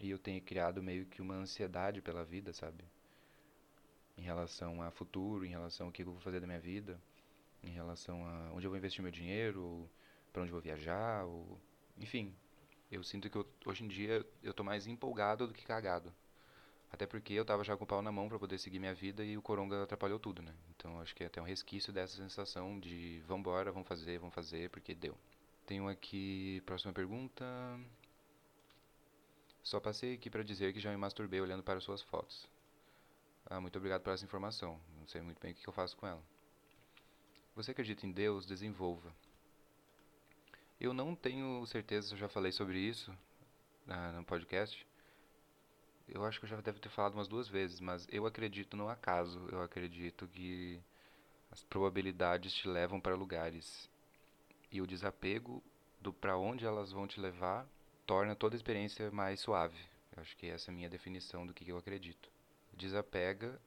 e 0.00 0.10
eu 0.10 0.18
tenha 0.18 0.40
criado 0.40 0.82
meio 0.82 1.06
que 1.06 1.20
uma 1.20 1.34
ansiedade 1.34 2.00
pela 2.00 2.24
vida, 2.24 2.52
sabe? 2.52 2.84
Em 4.22 4.24
relação 4.24 4.80
a 4.80 4.88
futuro, 4.92 5.44
em 5.44 5.48
relação 5.48 5.88
ao 5.88 5.92
que 5.92 6.02
eu 6.02 6.06
vou 6.06 6.20
fazer 6.20 6.38
da 6.38 6.46
minha 6.46 6.60
vida, 6.60 6.96
em 7.60 7.70
relação 7.70 8.24
a 8.24 8.52
onde 8.52 8.64
eu 8.64 8.70
vou 8.70 8.78
investir 8.78 9.02
meu 9.02 9.10
dinheiro, 9.10 9.90
para 10.32 10.42
onde 10.42 10.52
eu 10.52 10.54
vou 10.54 10.62
viajar, 10.62 11.24
ou 11.24 11.60
enfim, 11.98 12.32
eu 12.88 13.02
sinto 13.02 13.28
que 13.28 13.36
eu, 13.36 13.44
hoje 13.66 13.82
em 13.82 13.88
dia 13.88 14.24
eu 14.40 14.54
tô 14.54 14.62
mais 14.62 14.86
empolgado 14.86 15.48
do 15.48 15.52
que 15.52 15.66
cagado. 15.66 16.14
Até 16.92 17.04
porque 17.04 17.32
eu 17.32 17.44
tava 17.44 17.64
já 17.64 17.76
com 17.76 17.82
o 17.82 17.86
pau 17.86 18.00
na 18.00 18.12
mão 18.12 18.28
para 18.28 18.38
poder 18.38 18.58
seguir 18.58 18.78
minha 18.78 18.94
vida 18.94 19.24
e 19.24 19.36
o 19.36 19.42
coronga 19.42 19.82
atrapalhou 19.82 20.20
tudo, 20.20 20.40
né? 20.40 20.54
Então 20.70 21.00
acho 21.00 21.16
que 21.16 21.24
é 21.24 21.26
até 21.26 21.42
um 21.42 21.44
resquício 21.44 21.92
dessa 21.92 22.16
sensação 22.16 22.78
de 22.78 23.20
vambora, 23.26 23.72
vamos 23.72 23.88
fazer, 23.88 24.20
vamos 24.20 24.36
fazer, 24.36 24.70
porque 24.70 24.94
deu. 24.94 25.18
Tenho 25.66 25.88
aqui, 25.88 26.62
próxima 26.64 26.92
pergunta. 26.92 27.44
Só 29.64 29.80
passei 29.80 30.14
aqui 30.14 30.30
para 30.30 30.44
dizer 30.44 30.72
que 30.72 30.78
já 30.78 30.92
me 30.92 30.96
masturbei 30.96 31.40
olhando 31.40 31.64
para 31.64 31.80
suas 31.80 32.02
fotos. 32.02 32.51
Ah, 33.52 33.60
muito 33.60 33.76
obrigado 33.76 34.02
por 34.02 34.12
essa 34.12 34.24
informação. 34.24 34.80
Não 34.98 35.06
sei 35.06 35.20
muito 35.20 35.40
bem 35.40 35.52
o 35.52 35.54
que 35.54 35.68
eu 35.68 35.72
faço 35.72 35.96
com 35.96 36.06
ela. 36.06 36.22
Você 37.54 37.72
acredita 37.72 38.06
em 38.06 38.10
Deus? 38.10 38.46
Desenvolva. 38.46 39.12
Eu 40.80 40.92
não 40.94 41.14
tenho 41.14 41.64
certeza 41.66 42.08
se 42.08 42.14
eu 42.14 42.18
já 42.18 42.28
falei 42.28 42.50
sobre 42.50 42.78
isso 42.78 43.12
ah, 43.88 44.12
no 44.12 44.24
podcast 44.24 44.86
eu 46.08 46.24
acho 46.24 46.38
que 46.38 46.44
eu 46.44 46.50
já 46.50 46.60
deve 46.60 46.78
ter 46.78 46.88
falado 46.90 47.14
umas 47.14 47.28
duas 47.28 47.48
vezes, 47.48 47.80
mas 47.80 48.06
eu 48.10 48.26
acredito 48.26 48.76
no 48.76 48.88
acaso. 48.88 49.48
Eu 49.50 49.62
acredito 49.62 50.28
que 50.28 50.80
as 51.50 51.62
probabilidades 51.64 52.52
te 52.52 52.68
levam 52.68 53.00
para 53.00 53.14
lugares 53.14 53.88
e 54.70 54.80
o 54.80 54.86
desapego 54.86 55.62
do 56.00 56.12
para 56.12 56.36
onde 56.36 56.64
elas 56.64 56.92
vão 56.92 57.06
te 57.06 57.20
levar 57.20 57.66
torna 58.06 58.34
toda 58.34 58.54
a 58.54 58.58
experiência 58.58 59.10
mais 59.10 59.40
suave. 59.40 59.78
Eu 60.14 60.22
acho 60.22 60.36
que 60.36 60.46
essa 60.46 60.70
é 60.70 60.72
a 60.72 60.74
minha 60.74 60.90
definição 60.90 61.46
do 61.46 61.54
que 61.54 61.68
eu 61.68 61.78
acredito. 61.78 62.30
Desapega 62.72 63.60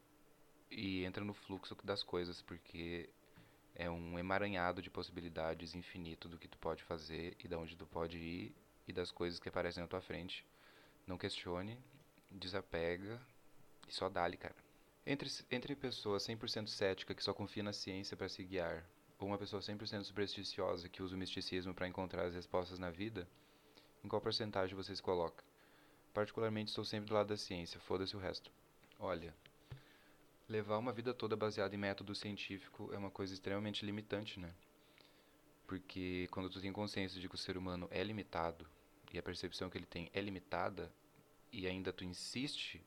e 0.70 1.06
entra 1.06 1.24
no 1.24 1.34
fluxo 1.34 1.76
das 1.84 2.04
coisas, 2.04 2.42
porque 2.42 3.10
é 3.76 3.90
um 3.90 4.18
emaranhado 4.18 4.82
de 4.82 4.90
possibilidades 4.90 5.76
infinito 5.76 6.30
do 6.30 6.38
que 6.38 6.48
tu 6.48 6.58
pode 6.58 6.84
fazer 6.84 7.36
e 7.44 7.48
de 7.48 7.56
onde 7.56 7.76
tu 7.76 7.86
pode 7.86 8.18
ir 8.18 8.56
e 8.88 8.94
das 8.94 9.12
coisas 9.12 9.40
que 9.40 9.50
aparecem 9.50 9.82
na 9.82 9.88
tua 9.88 10.02
frente. 10.02 10.46
Não 11.06 11.18
questione, 11.18 11.78
desapega 12.32 13.22
e 13.88 13.94
só 13.94 14.10
dá-lhe, 14.10 14.38
cara. 14.38 14.56
Entre, 15.06 15.30
entre 15.52 15.76
pessoa 15.76 16.18
100% 16.18 16.68
cética 16.68 17.14
que 17.14 17.24
só 17.24 17.34
confia 17.34 17.62
na 17.62 17.74
ciência 17.74 18.18
para 18.18 18.30
se 18.30 18.44
guiar, 18.44 18.84
ou 19.20 19.28
uma 19.28 19.38
pessoa 19.38 19.62
100% 19.62 20.04
supersticiosa 20.04 20.90
que 20.90 21.04
usa 21.04 21.16
o 21.16 21.20
misticismo 21.20 21.74
para 21.74 21.88
encontrar 21.88 22.26
as 22.26 22.34
respostas 22.34 22.80
na 22.80 22.90
vida, 22.90 23.28
em 24.04 24.08
qual 24.08 24.22
porcentagem 24.22 24.76
você 24.76 24.96
se 24.96 25.02
coloca? 25.02 25.44
Particularmente 26.14 26.70
estou 26.70 26.84
sempre 26.84 27.10
do 27.10 27.14
lado 27.14 27.28
da 27.28 27.38
ciência, 27.38 27.80
foda-se 27.80 28.16
o 28.16 28.20
resto. 28.20 28.52
Olha, 29.00 29.34
levar 30.48 30.78
uma 30.78 30.94
vida 30.94 31.14
toda 31.14 31.36
baseada 31.36 31.76
em 31.76 31.78
método 31.78 32.16
científico 32.16 32.90
é 32.94 32.98
uma 32.98 33.12
coisa 33.12 33.34
extremamente 33.34 33.86
limitante, 33.86 34.40
né? 34.40 34.54
Porque 35.68 36.28
quando 36.32 36.50
tu 36.50 36.62
tem 36.62 36.72
consciência 36.72 37.20
de 37.20 37.28
que 37.28 37.36
o 37.36 37.38
ser 37.38 37.58
humano 37.58 37.88
é 37.92 38.04
limitado 38.04 38.66
e 39.12 39.18
a 39.18 39.24
percepção 39.24 39.70
que 39.70 39.78
ele 39.78 39.86
tem 39.86 40.10
é 40.14 40.22
limitada, 40.22 40.92
e 41.52 41.68
ainda 41.68 41.94
tu 41.94 42.04
insiste 42.04 42.82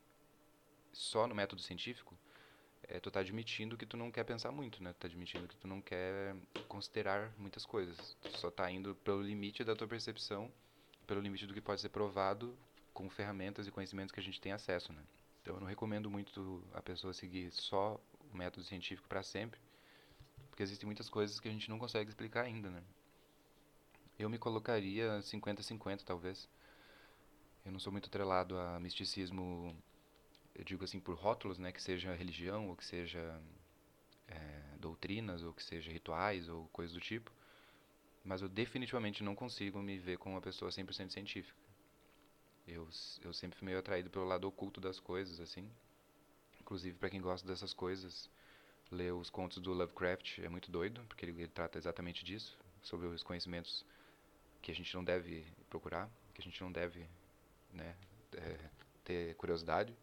só 0.92 1.26
no 1.26 1.34
método 1.34 1.62
científico, 1.62 2.16
é, 2.82 3.00
tu 3.00 3.10
tá 3.10 3.20
admitindo 3.20 3.76
que 3.76 3.86
tu 3.86 3.96
não 3.96 4.10
quer 4.10 4.24
pensar 4.24 4.52
muito, 4.52 4.82
né? 4.82 4.92
Tu 4.92 4.98
tá 4.98 5.06
admitindo 5.08 5.48
que 5.48 5.56
tu 5.56 5.66
não 5.66 5.80
quer 5.80 6.36
considerar 6.68 7.32
muitas 7.38 7.66
coisas. 7.66 8.16
Tu 8.22 8.38
só 8.38 8.50
tá 8.50 8.70
indo 8.70 8.94
pelo 8.96 9.22
limite 9.22 9.64
da 9.64 9.74
tua 9.74 9.88
percepção, 9.88 10.50
pelo 11.06 11.20
limite 11.20 11.46
do 11.46 11.54
que 11.54 11.60
pode 11.60 11.80
ser 11.80 11.88
provado 11.88 12.56
com 12.92 13.08
ferramentas 13.08 13.66
e 13.66 13.70
conhecimentos 13.70 14.12
que 14.12 14.20
a 14.20 14.22
gente 14.22 14.40
tem 14.40 14.52
acesso, 14.52 14.92
né? 14.92 15.02
Então 15.48 15.56
eu 15.56 15.60
não 15.60 15.66
recomendo 15.66 16.10
muito 16.10 16.62
a 16.74 16.82
pessoa 16.82 17.14
seguir 17.14 17.50
só 17.50 17.98
o 18.30 18.36
método 18.36 18.66
científico 18.66 19.08
para 19.08 19.22
sempre, 19.22 19.58
porque 20.50 20.62
existem 20.62 20.84
muitas 20.84 21.08
coisas 21.08 21.40
que 21.40 21.48
a 21.48 21.50
gente 21.50 21.70
não 21.70 21.78
consegue 21.78 22.10
explicar 22.10 22.44
ainda, 22.44 22.68
né? 22.68 22.82
Eu 24.18 24.28
me 24.28 24.36
colocaria 24.36 25.22
50-50, 25.22 26.04
talvez. 26.04 26.46
Eu 27.64 27.72
não 27.72 27.80
sou 27.80 27.90
muito 27.90 28.08
atrelado 28.08 28.58
a 28.58 28.78
misticismo, 28.78 29.74
eu 30.54 30.62
digo 30.64 30.84
assim, 30.84 31.00
por 31.00 31.16
rótulos, 31.16 31.58
né? 31.58 31.72
Que 31.72 31.82
seja 31.82 32.14
religião, 32.14 32.68
ou 32.68 32.76
que 32.76 32.84
seja 32.84 33.40
é, 34.26 34.76
doutrinas, 34.78 35.42
ou 35.42 35.54
que 35.54 35.62
seja 35.62 35.90
rituais, 35.90 36.46
ou 36.46 36.68
coisas 36.74 36.92
do 36.92 37.00
tipo. 37.00 37.32
Mas 38.22 38.42
eu 38.42 38.50
definitivamente 38.50 39.24
não 39.24 39.34
consigo 39.34 39.78
me 39.78 39.96
ver 39.96 40.18
como 40.18 40.34
uma 40.34 40.42
pessoa 40.42 40.70
100% 40.70 41.10
científica. 41.10 41.67
Eu, 42.68 42.86
eu 43.24 43.32
sempre 43.32 43.58
fui 43.58 43.64
meio 43.64 43.78
atraído 43.78 44.10
pelo 44.10 44.26
lado 44.26 44.46
oculto 44.46 44.80
das 44.80 45.00
coisas, 45.00 45.40
assim. 45.40 45.68
Inclusive, 46.60 46.98
para 46.98 47.08
quem 47.08 47.20
gosta 47.20 47.48
dessas 47.48 47.72
coisas, 47.72 48.28
ler 48.92 49.12
os 49.14 49.30
contos 49.30 49.58
do 49.58 49.72
Lovecraft 49.72 50.40
é 50.40 50.48
muito 50.50 50.70
doido, 50.70 51.02
porque 51.08 51.24
ele, 51.24 51.32
ele 51.32 51.48
trata 51.48 51.78
exatamente 51.78 52.22
disso, 52.22 52.58
sobre 52.82 53.06
os 53.06 53.22
conhecimentos 53.22 53.86
que 54.60 54.70
a 54.70 54.74
gente 54.74 54.94
não 54.94 55.02
deve 55.02 55.46
procurar, 55.70 56.10
que 56.34 56.42
a 56.42 56.44
gente 56.44 56.60
não 56.60 56.70
deve 56.70 57.08
né, 57.72 57.96
é, 58.34 58.58
ter 59.02 59.34
curiosidade. 59.36 59.96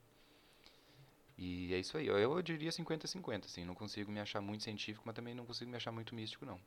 E 1.37 1.71
é 1.73 1.77
isso 1.77 1.97
aí. 1.97 2.07
Eu, 2.07 2.17
eu 2.17 2.41
diria 2.41 2.71
50-50, 2.71 3.45
assim. 3.45 3.63
Não 3.63 3.75
consigo 3.75 4.11
me 4.11 4.19
achar 4.19 4.41
muito 4.41 4.63
científico, 4.63 5.03
mas 5.05 5.15
também 5.15 5.35
não 5.35 5.45
consigo 5.45 5.69
me 5.69 5.77
achar 5.77 5.91
muito 5.91 6.15
místico, 6.15 6.45
não. 6.45 6.59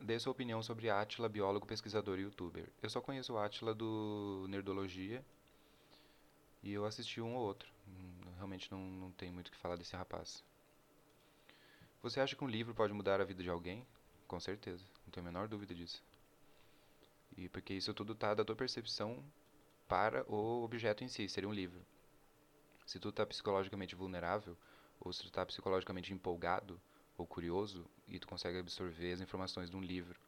Dê 0.00 0.18
sua 0.18 0.32
opinião 0.32 0.62
sobre 0.62 0.90
Atila, 0.90 1.28
biólogo, 1.28 1.66
pesquisador 1.66 2.18
e 2.18 2.22
youtuber. 2.22 2.68
Eu 2.82 2.90
só 2.90 3.00
conheço 3.00 3.32
o 3.32 3.38
Atila 3.38 3.74
do 3.74 4.46
Nerdologia 4.48 5.24
e 6.62 6.72
eu 6.72 6.84
assisti 6.84 7.20
um 7.20 7.34
ou 7.34 7.42
outro. 7.42 7.70
Hum, 7.88 8.32
realmente 8.36 8.70
não, 8.70 8.78
não 8.78 9.10
tem 9.12 9.32
muito 9.32 9.48
o 9.48 9.50
que 9.50 9.56
falar 9.56 9.76
desse 9.76 9.96
rapaz. 9.96 10.44
Você 12.02 12.20
acha 12.20 12.36
que 12.36 12.44
um 12.44 12.48
livro 12.48 12.74
pode 12.74 12.92
mudar 12.92 13.20
a 13.20 13.24
vida 13.24 13.42
de 13.42 13.48
alguém? 13.48 13.86
Com 14.26 14.40
certeza, 14.40 14.84
não 15.06 15.12
tenho 15.12 15.26
a 15.26 15.30
menor 15.30 15.48
dúvida 15.48 15.74
disso. 15.74 16.02
E 17.36 17.48
porque 17.48 17.72
isso 17.72 17.94
tudo 17.94 18.12
está 18.12 18.34
da 18.34 18.44
tua 18.44 18.56
percepção 18.56 19.24
para 19.88 20.24
o 20.30 20.62
objeto 20.64 21.04
em 21.04 21.08
si, 21.08 21.28
seria 21.28 21.48
um 21.48 21.52
livro. 21.52 21.80
Se 22.86 22.98
tu 22.98 23.08
está 23.08 23.24
psicologicamente 23.24 23.94
vulnerável, 23.94 24.56
ou 25.00 25.12
se 25.12 25.20
tu 25.20 25.28
está 25.28 25.46
psicologicamente 25.46 26.12
empolgado, 26.12 26.80
ou 27.22 27.26
curioso 27.26 27.88
e 28.08 28.18
tu 28.18 28.26
consegue 28.26 28.58
absorver 28.58 29.12
as 29.12 29.20
informações 29.20 29.70
de 29.70 29.76
um 29.76 29.80
livro 29.80 30.20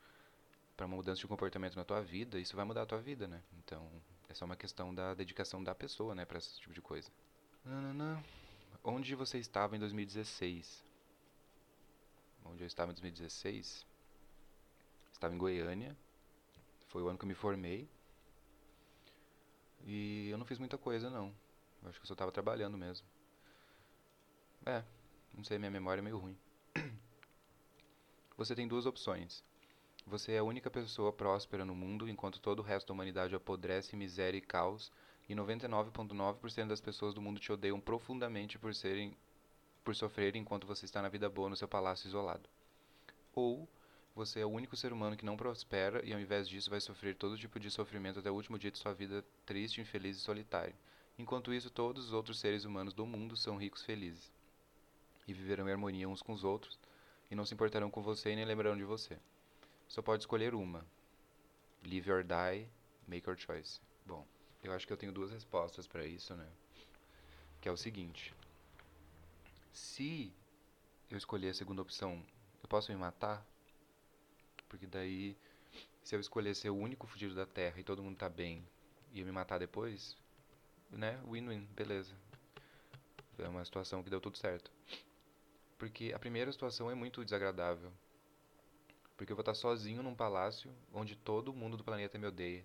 para 0.76 0.86
uma 0.86 0.96
mudança 0.96 1.20
de 1.20 1.26
comportamento 1.26 1.76
na 1.76 1.84
tua 1.84 2.00
vida, 2.00 2.38
isso 2.38 2.56
vai 2.56 2.64
mudar 2.64 2.82
a 2.82 2.86
tua 2.86 3.00
vida, 3.00 3.28
né? 3.28 3.42
Então, 3.58 3.88
é 4.28 4.34
só 4.34 4.44
uma 4.44 4.56
questão 4.56 4.94
da 4.94 5.14
dedicação 5.14 5.62
da 5.62 5.74
pessoa, 5.74 6.14
né, 6.14 6.24
para 6.24 6.38
esse 6.38 6.58
tipo 6.58 6.74
de 6.74 6.80
coisa. 6.80 7.10
Onde 8.82 9.14
você 9.14 9.38
estava 9.38 9.76
em 9.76 9.78
2016? 9.78 10.84
Onde 12.44 12.62
eu 12.62 12.66
estava 12.66 12.90
em 12.90 12.94
2016? 12.94 13.86
Estava 15.12 15.34
em 15.34 15.38
Goiânia. 15.38 15.96
Foi 16.88 17.02
o 17.02 17.08
ano 17.08 17.18
que 17.18 17.24
eu 17.24 17.28
me 17.28 17.34
formei. 17.34 17.88
E 19.84 20.28
eu 20.28 20.38
não 20.38 20.44
fiz 20.44 20.58
muita 20.58 20.76
coisa, 20.76 21.08
não. 21.08 21.34
Eu 21.82 21.88
acho 21.88 21.98
que 21.98 22.04
eu 22.04 22.08
só 22.08 22.14
estava 22.14 22.32
trabalhando 22.32 22.76
mesmo. 22.76 23.06
É, 24.66 24.82
não 25.34 25.44
sei, 25.44 25.58
minha 25.58 25.70
memória 25.70 26.00
é 26.00 26.02
meio 26.02 26.18
ruim. 26.18 26.36
Você 28.36 28.54
tem 28.54 28.66
duas 28.66 28.86
opções. 28.86 29.44
Você 30.06 30.32
é 30.32 30.38
a 30.38 30.44
única 30.44 30.70
pessoa 30.70 31.12
próspera 31.12 31.64
no 31.64 31.74
mundo, 31.74 32.08
enquanto 32.08 32.40
todo 32.40 32.58
o 32.58 32.62
resto 32.62 32.88
da 32.88 32.94
humanidade 32.94 33.34
apodrece 33.34 33.96
miséria 33.96 34.36
e 34.36 34.40
caos, 34.40 34.92
e 35.28 35.34
99,9% 35.34 36.66
das 36.66 36.80
pessoas 36.80 37.14
do 37.14 37.22
mundo 37.22 37.40
te 37.40 37.50
odeiam 37.50 37.80
profundamente 37.80 38.58
por 38.58 38.74
serem 38.74 39.16
por 39.82 39.94
sofrer 39.94 40.34
enquanto 40.34 40.66
você 40.66 40.86
está 40.86 41.02
na 41.02 41.08
vida 41.08 41.28
boa 41.28 41.48
no 41.48 41.56
seu 41.56 41.68
palácio 41.68 42.08
isolado. 42.08 42.48
Ou 43.34 43.68
você 44.14 44.40
é 44.40 44.46
o 44.46 44.50
único 44.50 44.76
ser 44.76 44.92
humano 44.92 45.16
que 45.16 45.24
não 45.24 45.36
prospera 45.36 46.04
e 46.04 46.12
ao 46.12 46.20
invés 46.20 46.48
disso 46.48 46.70
vai 46.70 46.80
sofrer 46.80 47.14
todo 47.14 47.38
tipo 47.38 47.60
de 47.60 47.70
sofrimento 47.70 48.18
até 48.18 48.30
o 48.30 48.34
último 48.34 48.58
dia 48.58 48.70
de 48.70 48.78
sua 48.78 48.94
vida 48.94 49.24
triste, 49.44 49.80
infeliz 49.80 50.16
e 50.16 50.20
solitário. 50.20 50.74
Enquanto 51.18 51.52
isso, 51.52 51.70
todos 51.70 52.06
os 52.06 52.12
outros 52.12 52.38
seres 52.40 52.64
humanos 52.64 52.94
do 52.94 53.06
mundo 53.06 53.36
são 53.36 53.56
ricos 53.56 53.82
felizes 53.82 54.33
e 55.26 55.32
viverão 55.32 55.68
em 55.68 55.72
harmonia 55.72 56.08
uns 56.08 56.22
com 56.22 56.32
os 56.32 56.44
outros 56.44 56.78
e 57.30 57.34
não 57.34 57.44
se 57.44 57.54
importarão 57.54 57.90
com 57.90 58.02
você 58.02 58.30
e 58.30 58.36
nem 58.36 58.44
lembrarão 58.44 58.76
de 58.76 58.84
você. 58.84 59.18
Só 59.88 60.02
pode 60.02 60.22
escolher 60.22 60.54
uma. 60.54 60.84
Live 61.84 62.10
or 62.10 62.24
die, 62.24 62.68
make 63.06 63.28
your 63.28 63.36
choice. 63.36 63.80
Bom, 64.06 64.26
eu 64.62 64.72
acho 64.72 64.86
que 64.86 64.92
eu 64.92 64.96
tenho 64.96 65.12
duas 65.12 65.30
respostas 65.30 65.86
para 65.86 66.06
isso, 66.06 66.34
né? 66.34 66.48
Que 67.60 67.68
é 67.68 67.72
o 67.72 67.76
seguinte: 67.76 68.34
se 69.72 70.32
eu 71.10 71.18
escolher 71.18 71.50
a 71.50 71.54
segunda 71.54 71.82
opção, 71.82 72.24
eu 72.62 72.68
posso 72.68 72.90
me 72.92 72.98
matar? 72.98 73.46
Porque 74.68 74.86
daí, 74.86 75.36
se 76.02 76.16
eu 76.16 76.20
escolher 76.20 76.54
ser 76.54 76.70
o 76.70 76.76
único 76.76 77.06
fugido 77.06 77.34
da 77.34 77.46
Terra 77.46 77.78
e 77.78 77.84
todo 77.84 78.02
mundo 78.02 78.16
tá 78.16 78.28
bem 78.28 78.66
e 79.12 79.20
eu 79.20 79.26
me 79.26 79.32
matar 79.32 79.58
depois, 79.58 80.16
né? 80.90 81.20
Win-win, 81.28 81.66
beleza. 81.74 82.14
É 83.38 83.48
uma 83.48 83.64
situação 83.64 84.02
que 84.02 84.10
deu 84.10 84.20
tudo 84.20 84.38
certo. 84.38 84.70
Porque 85.78 86.12
a 86.14 86.18
primeira 86.18 86.52
situação 86.52 86.90
é 86.90 86.94
muito 86.94 87.24
desagradável. 87.24 87.92
Porque 89.16 89.32
eu 89.32 89.36
vou 89.36 89.42
estar 89.42 89.54
sozinho 89.54 90.02
num 90.02 90.14
palácio 90.14 90.72
onde 90.92 91.16
todo 91.16 91.52
mundo 91.52 91.76
do 91.76 91.84
planeta 91.84 92.18
me 92.18 92.26
odeia. 92.26 92.64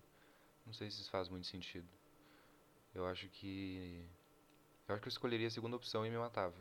Não 0.66 0.74
sei 0.74 0.90
se 0.90 1.02
isso 1.02 1.10
faz 1.10 1.30
muito 1.30 1.48
sentido. 1.48 1.88
Eu 2.94 3.06
acho 3.06 3.28
que. 3.30 4.04
Eu 4.88 4.96
acho 4.96 5.02
que 5.02 5.08
eu 5.08 5.12
escolheria 5.12 5.48
a 5.48 5.52
segunda 5.52 5.76
opção 5.76 6.06
e 6.06 6.10
me 6.10 6.18
matava. 6.18 6.56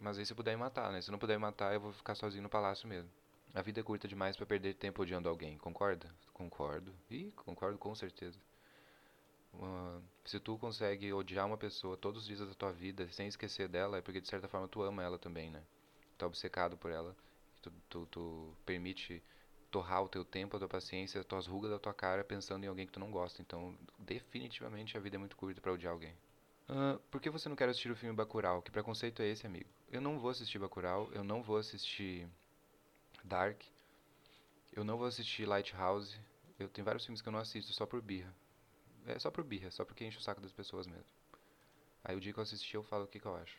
Mas 0.00 0.18
aí 0.18 0.24
se 0.24 0.32
eu 0.32 0.36
puder 0.36 0.52
me 0.52 0.60
matar, 0.60 0.92
né? 0.92 1.02
Se 1.02 1.10
eu 1.10 1.12
não 1.12 1.18
puder 1.18 1.36
me 1.36 1.42
matar, 1.42 1.74
eu 1.74 1.80
vou 1.80 1.92
ficar 1.92 2.14
sozinho 2.14 2.42
no 2.42 2.48
palácio 2.48 2.88
mesmo. 2.88 3.10
A 3.54 3.62
vida 3.62 3.80
é 3.80 3.82
curta 3.82 4.06
demais 4.06 4.36
para 4.36 4.46
perder 4.46 4.74
tempo 4.74 5.02
odiando 5.02 5.28
alguém, 5.28 5.58
concorda? 5.58 6.08
Concordo. 6.32 6.94
Ih, 7.10 7.32
concordo 7.32 7.78
com 7.78 7.94
certeza. 7.94 8.38
Se 10.24 10.38
tu 10.38 10.58
consegue 10.58 11.12
odiar 11.12 11.46
uma 11.46 11.56
pessoa 11.56 11.96
todos 11.96 12.22
os 12.22 12.26
dias 12.26 12.40
da 12.40 12.54
tua 12.54 12.72
vida 12.72 13.08
sem 13.10 13.28
esquecer 13.28 13.68
dela, 13.68 13.98
é 13.98 14.02
porque 14.02 14.20
de 14.20 14.28
certa 14.28 14.46
forma 14.46 14.68
tu 14.68 14.82
ama 14.82 15.02
ela 15.02 15.18
também, 15.18 15.50
né? 15.50 15.62
Tu 16.16 16.24
é 16.24 16.28
obcecado 16.28 16.76
por 16.76 16.90
ela. 16.90 17.16
Tu, 17.62 17.72
tu, 17.88 18.06
tu 18.06 18.56
permite 18.66 19.22
torrar 19.70 20.02
o 20.02 20.08
teu 20.08 20.24
tempo, 20.24 20.56
a 20.56 20.58
tua 20.58 20.68
paciência, 20.68 21.20
as 21.20 21.26
tuas 21.26 21.46
rugas 21.46 21.70
da 21.70 21.78
tua 21.78 21.94
cara 21.94 22.22
pensando 22.24 22.64
em 22.64 22.66
alguém 22.66 22.86
que 22.86 22.92
tu 22.92 23.00
não 23.00 23.10
gosta. 23.10 23.40
Então, 23.40 23.76
definitivamente 23.98 24.96
a 24.96 25.00
vida 25.00 25.16
é 25.16 25.18
muito 25.18 25.36
curta 25.36 25.60
para 25.60 25.72
odiar 25.72 25.92
alguém. 25.92 26.14
Uh, 26.68 26.98
por 27.10 27.20
que 27.20 27.30
você 27.30 27.48
não 27.48 27.56
quer 27.56 27.68
assistir 27.68 27.90
o 27.90 27.96
filme 27.96 28.14
Bacurau? 28.14 28.60
Que 28.60 28.70
preconceito 28.70 29.22
é 29.22 29.28
esse, 29.28 29.46
amigo? 29.46 29.70
Eu 29.90 30.02
não 30.02 30.18
vou 30.18 30.30
assistir 30.30 30.58
Bacurau, 30.58 31.08
eu 31.12 31.24
não 31.24 31.42
vou 31.42 31.56
assistir 31.56 32.28
Dark, 33.24 33.62
eu 34.72 34.84
não 34.84 34.98
vou 34.98 35.06
assistir 35.06 35.46
Lighthouse. 35.46 36.18
Eu 36.58 36.68
tenho 36.68 36.84
vários 36.84 37.06
filmes 37.06 37.22
que 37.22 37.28
eu 37.28 37.32
não 37.32 37.40
assisto 37.40 37.72
só 37.72 37.86
por 37.86 38.02
birra. 38.02 38.34
É 39.08 39.18
só 39.18 39.30
por 39.30 39.42
birra, 39.42 39.70
só 39.70 39.86
porque 39.86 40.04
enche 40.04 40.18
o 40.18 40.20
saco 40.20 40.40
das 40.40 40.52
pessoas 40.52 40.86
mesmo. 40.86 41.10
Aí 42.04 42.14
o 42.14 42.20
dia 42.20 42.30
que 42.30 42.38
eu 42.38 42.42
assisti 42.42 42.74
eu 42.74 42.82
falo 42.82 43.04
o 43.04 43.08
que, 43.08 43.18
que 43.18 43.26
eu 43.26 43.34
acho. 43.34 43.56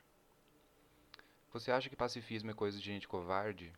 Você 1.52 1.72
acha 1.72 1.90
que 1.90 1.96
pacifismo 1.96 2.52
é 2.52 2.54
coisa 2.54 2.78
de 2.78 2.86
gente 2.86 3.08
covarde? 3.08 3.74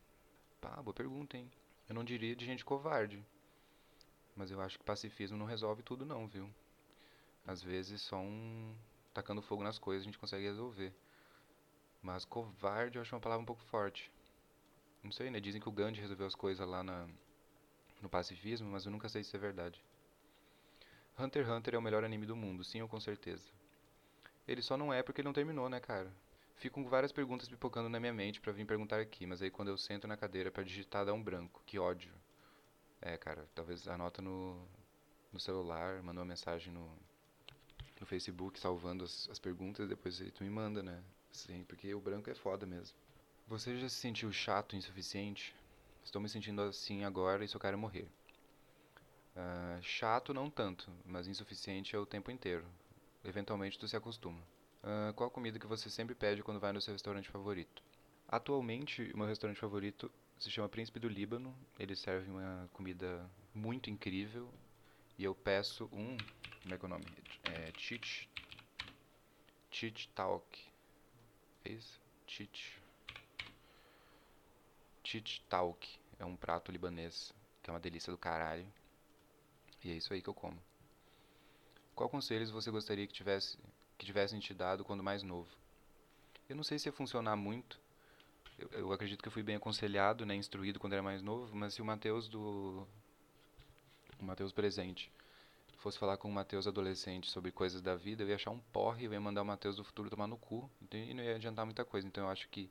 Pá, 0.60 0.82
boa 0.82 0.94
pergunta, 0.94 1.38
hein? 1.38 1.50
Eu 1.88 1.96
não 1.96 2.04
diria 2.04 2.36
de 2.36 2.46
gente 2.46 2.66
covarde. 2.66 3.26
Mas 4.36 4.52
eu 4.52 4.60
acho 4.60 4.78
que 4.78 4.84
pacifismo 4.84 5.38
não 5.38 5.46
resolve 5.46 5.82
tudo 5.82 6.06
não, 6.06 6.28
viu? 6.28 6.54
Às 7.48 7.64
vezes 7.64 8.02
só 8.02 8.18
um 8.18 8.76
tacando 9.14 9.42
fogo 9.42 9.64
nas 9.64 9.80
coisas 9.80 10.04
a 10.04 10.06
gente 10.06 10.20
consegue 10.20 10.44
resolver. 10.44 10.94
Mas 12.02 12.26
covarde 12.26 12.98
eu 12.98 13.02
acho 13.02 13.16
uma 13.16 13.22
palavra 13.22 13.44
um 13.44 13.46
pouco 13.46 13.64
forte. 13.64 14.12
Não 15.02 15.12
sei, 15.12 15.32
né? 15.32 15.40
Dizem 15.40 15.62
que 15.62 15.70
o 15.70 15.72
Gandhi 15.72 16.02
resolveu 16.02 16.28
as 16.28 16.36
coisas 16.36 16.68
lá 16.68 16.84
na, 16.84 17.08
no 18.02 18.10
pacifismo, 18.10 18.70
mas 18.70 18.86
eu 18.86 18.92
nunca 18.92 19.08
sei 19.08 19.24
se 19.24 19.34
é 19.38 19.40
verdade. 19.40 19.82
Hunter 21.18 21.44
x 21.44 21.52
Hunter 21.52 21.76
é 21.76 21.78
o 21.78 21.82
melhor 21.82 22.04
anime 22.04 22.26
do 22.26 22.36
mundo, 22.36 22.64
sim 22.64 22.82
ou 22.82 22.88
com 22.88 23.00
certeza. 23.00 23.50
Ele 24.48 24.62
só 24.62 24.76
não 24.76 24.94
é 24.94 25.04
porque 25.04 25.22
ele 25.22 25.28
não 25.28 25.34
terminou, 25.34 25.70
né, 25.70 25.80
cara? 25.80 26.12
Fico 26.56 26.82
com 26.82 26.90
várias 26.90 27.12
perguntas 27.12 27.50
pipocando 27.50 27.90
na 27.90 28.00
minha 28.00 28.14
mente 28.14 28.40
para 28.40 28.52
vir 28.52 28.66
perguntar 28.66 29.00
aqui, 29.00 29.26
mas 29.26 29.42
aí 29.42 29.50
quando 29.50 29.70
eu 29.70 29.78
sento 29.78 30.08
na 30.08 30.16
cadeira 30.16 30.52
para 30.52 30.64
digitar 30.64 31.06
dá 31.06 31.14
um 31.14 31.24
branco. 31.24 31.62
Que 31.66 31.80
ódio. 31.80 32.14
É, 33.02 33.18
cara, 33.18 33.48
talvez 33.56 33.88
anota 33.88 34.22
no, 34.22 34.62
no 35.34 35.40
celular, 35.40 36.04
manda 36.04 36.20
uma 36.20 36.26
mensagem 36.26 36.72
no, 36.72 36.88
no 38.00 38.06
Facebook 38.06 38.60
salvando 38.60 39.04
as, 39.04 39.28
as 39.30 39.40
perguntas, 39.40 39.88
depois 39.88 40.22
aí 40.22 40.30
tu 40.30 40.44
me 40.44 40.50
manda, 40.50 40.84
né? 40.84 41.02
Sim, 41.32 41.64
porque 41.64 41.94
o 41.96 42.00
branco 42.00 42.30
é 42.30 42.36
foda 42.36 42.66
mesmo. 42.66 42.96
Você 43.48 43.78
já 43.78 43.90
se 43.90 43.96
sentiu 43.96 44.32
chato, 44.32 44.76
insuficiente? 44.76 45.56
Estou 46.04 46.22
me 46.22 46.30
sentindo 46.30 46.62
assim 46.62 47.04
agora 47.04 47.44
e 47.44 47.48
só 47.48 47.58
quero 47.58 47.78
morrer. 47.78 48.08
Uh, 49.36 49.82
chato 49.82 50.34
não 50.34 50.50
tanto, 50.50 50.92
mas 51.06 51.28
insuficiente 51.28 51.96
é 51.96 52.00
o 52.00 52.06
tempo 52.06 52.32
inteiro. 52.32 52.66
Eventualmente 53.24 53.80
tu 53.80 53.88
se 53.88 53.96
acostuma. 53.96 54.42
Uh, 54.84 55.14
qual 55.14 55.30
comida 55.30 55.60
que 55.60 55.68
você 55.68 55.90
sempre 55.90 56.16
pede 56.16 56.44
quando 56.44 56.60
vai 56.60 56.74
no 56.74 56.82
seu 56.82 56.94
restaurante 56.94 57.30
favorito? 57.30 57.84
Atualmente, 58.28 59.12
o 59.14 59.18
meu 59.18 59.28
restaurante 59.28 59.60
favorito 59.60 60.12
se 60.40 60.50
chama 60.50 60.68
Príncipe 60.68 61.00
do 61.00 61.08
Líbano. 61.08 61.56
Ele 61.78 61.96
serve 61.96 62.32
uma 62.32 62.70
comida 62.74 63.30
muito 63.54 63.90
incrível. 63.90 64.50
E 65.18 65.24
eu 65.24 65.36
peço 65.36 65.86
um. 65.92 66.18
Como 66.64 66.74
é 66.74 66.78
que 66.78 66.86
é 66.86 66.88
o 66.88 66.90
nome? 66.90 67.06
É, 67.44 67.72
Chich. 67.78 68.28
Chich 69.70 70.10
Talk. 70.10 70.60
É 71.64 71.72
isso? 71.72 72.00
Chit. 72.26 72.82
Chit 75.04 75.44
Talk. 75.48 75.88
É 76.18 76.26
um 76.26 76.36
prato 76.36 76.72
libanês 76.72 77.34
que 77.62 77.70
é 77.70 77.74
uma 77.74 77.80
delícia 77.80 78.12
do 78.12 78.18
caralho. 78.18 78.66
E 79.84 79.92
é 79.92 79.94
isso 79.96 80.14
aí 80.14 80.22
que 80.22 80.30
eu 80.30 80.34
como. 80.34 80.58
Qual 81.96 82.10
conselhos 82.10 82.50
você 82.50 82.72
gostaria 82.72 83.06
que 83.08 83.14
tivesse 83.14 83.58
que 83.98 84.06
tivessem 84.06 84.40
te 84.40 84.54
dado 84.54 84.84
quando 84.84 85.04
mais 85.04 85.22
novo? 85.22 85.50
Eu 86.50 86.56
não 86.56 86.64
sei 86.64 86.80
se 86.80 86.88
ia 86.88 86.94
funcionar 86.94 87.36
muito. 87.36 87.80
Eu, 88.58 88.70
eu 88.72 88.94
acredito 88.94 89.22
que 89.22 89.28
eu 89.28 89.32
fui 89.32 89.44
bem 89.44 89.56
aconselhado, 89.56 90.26
né, 90.26 90.36
instruído 90.36 90.80
quando 90.80 90.94
era 90.94 91.04
mais 91.04 91.22
novo, 91.22 91.56
mas 91.56 91.74
se 91.74 91.82
o 91.82 91.86
Mateus 91.86 92.28
do 92.28 92.88
o 94.20 94.24
Mateus 94.24 94.52
presente 94.52 95.12
fosse 95.78 95.98
falar 95.98 96.18
com 96.18 96.30
o 96.30 96.32
Mateus 96.32 96.68
adolescente 96.68 97.30
sobre 97.30 97.52
coisas 97.52 97.82
da 97.82 97.96
vida, 97.96 98.22
eu 98.22 98.28
ia 98.28 98.36
achar 98.36 98.52
um 98.52 98.60
porre, 98.72 99.06
eu 99.06 99.14
ia 99.14 99.20
mandar 99.20 99.42
o 99.42 99.46
Mateus 99.46 99.76
do 99.76 99.84
futuro 99.84 100.12
tomar 100.12 100.28
no 100.28 100.38
cu, 100.38 100.70
e 100.92 101.14
não 101.14 101.24
ia 101.24 101.36
adiantar 101.36 101.66
muita 101.66 101.84
coisa. 101.84 102.08
Então 102.08 102.26
eu 102.26 102.30
acho 102.30 102.48
que 102.50 102.70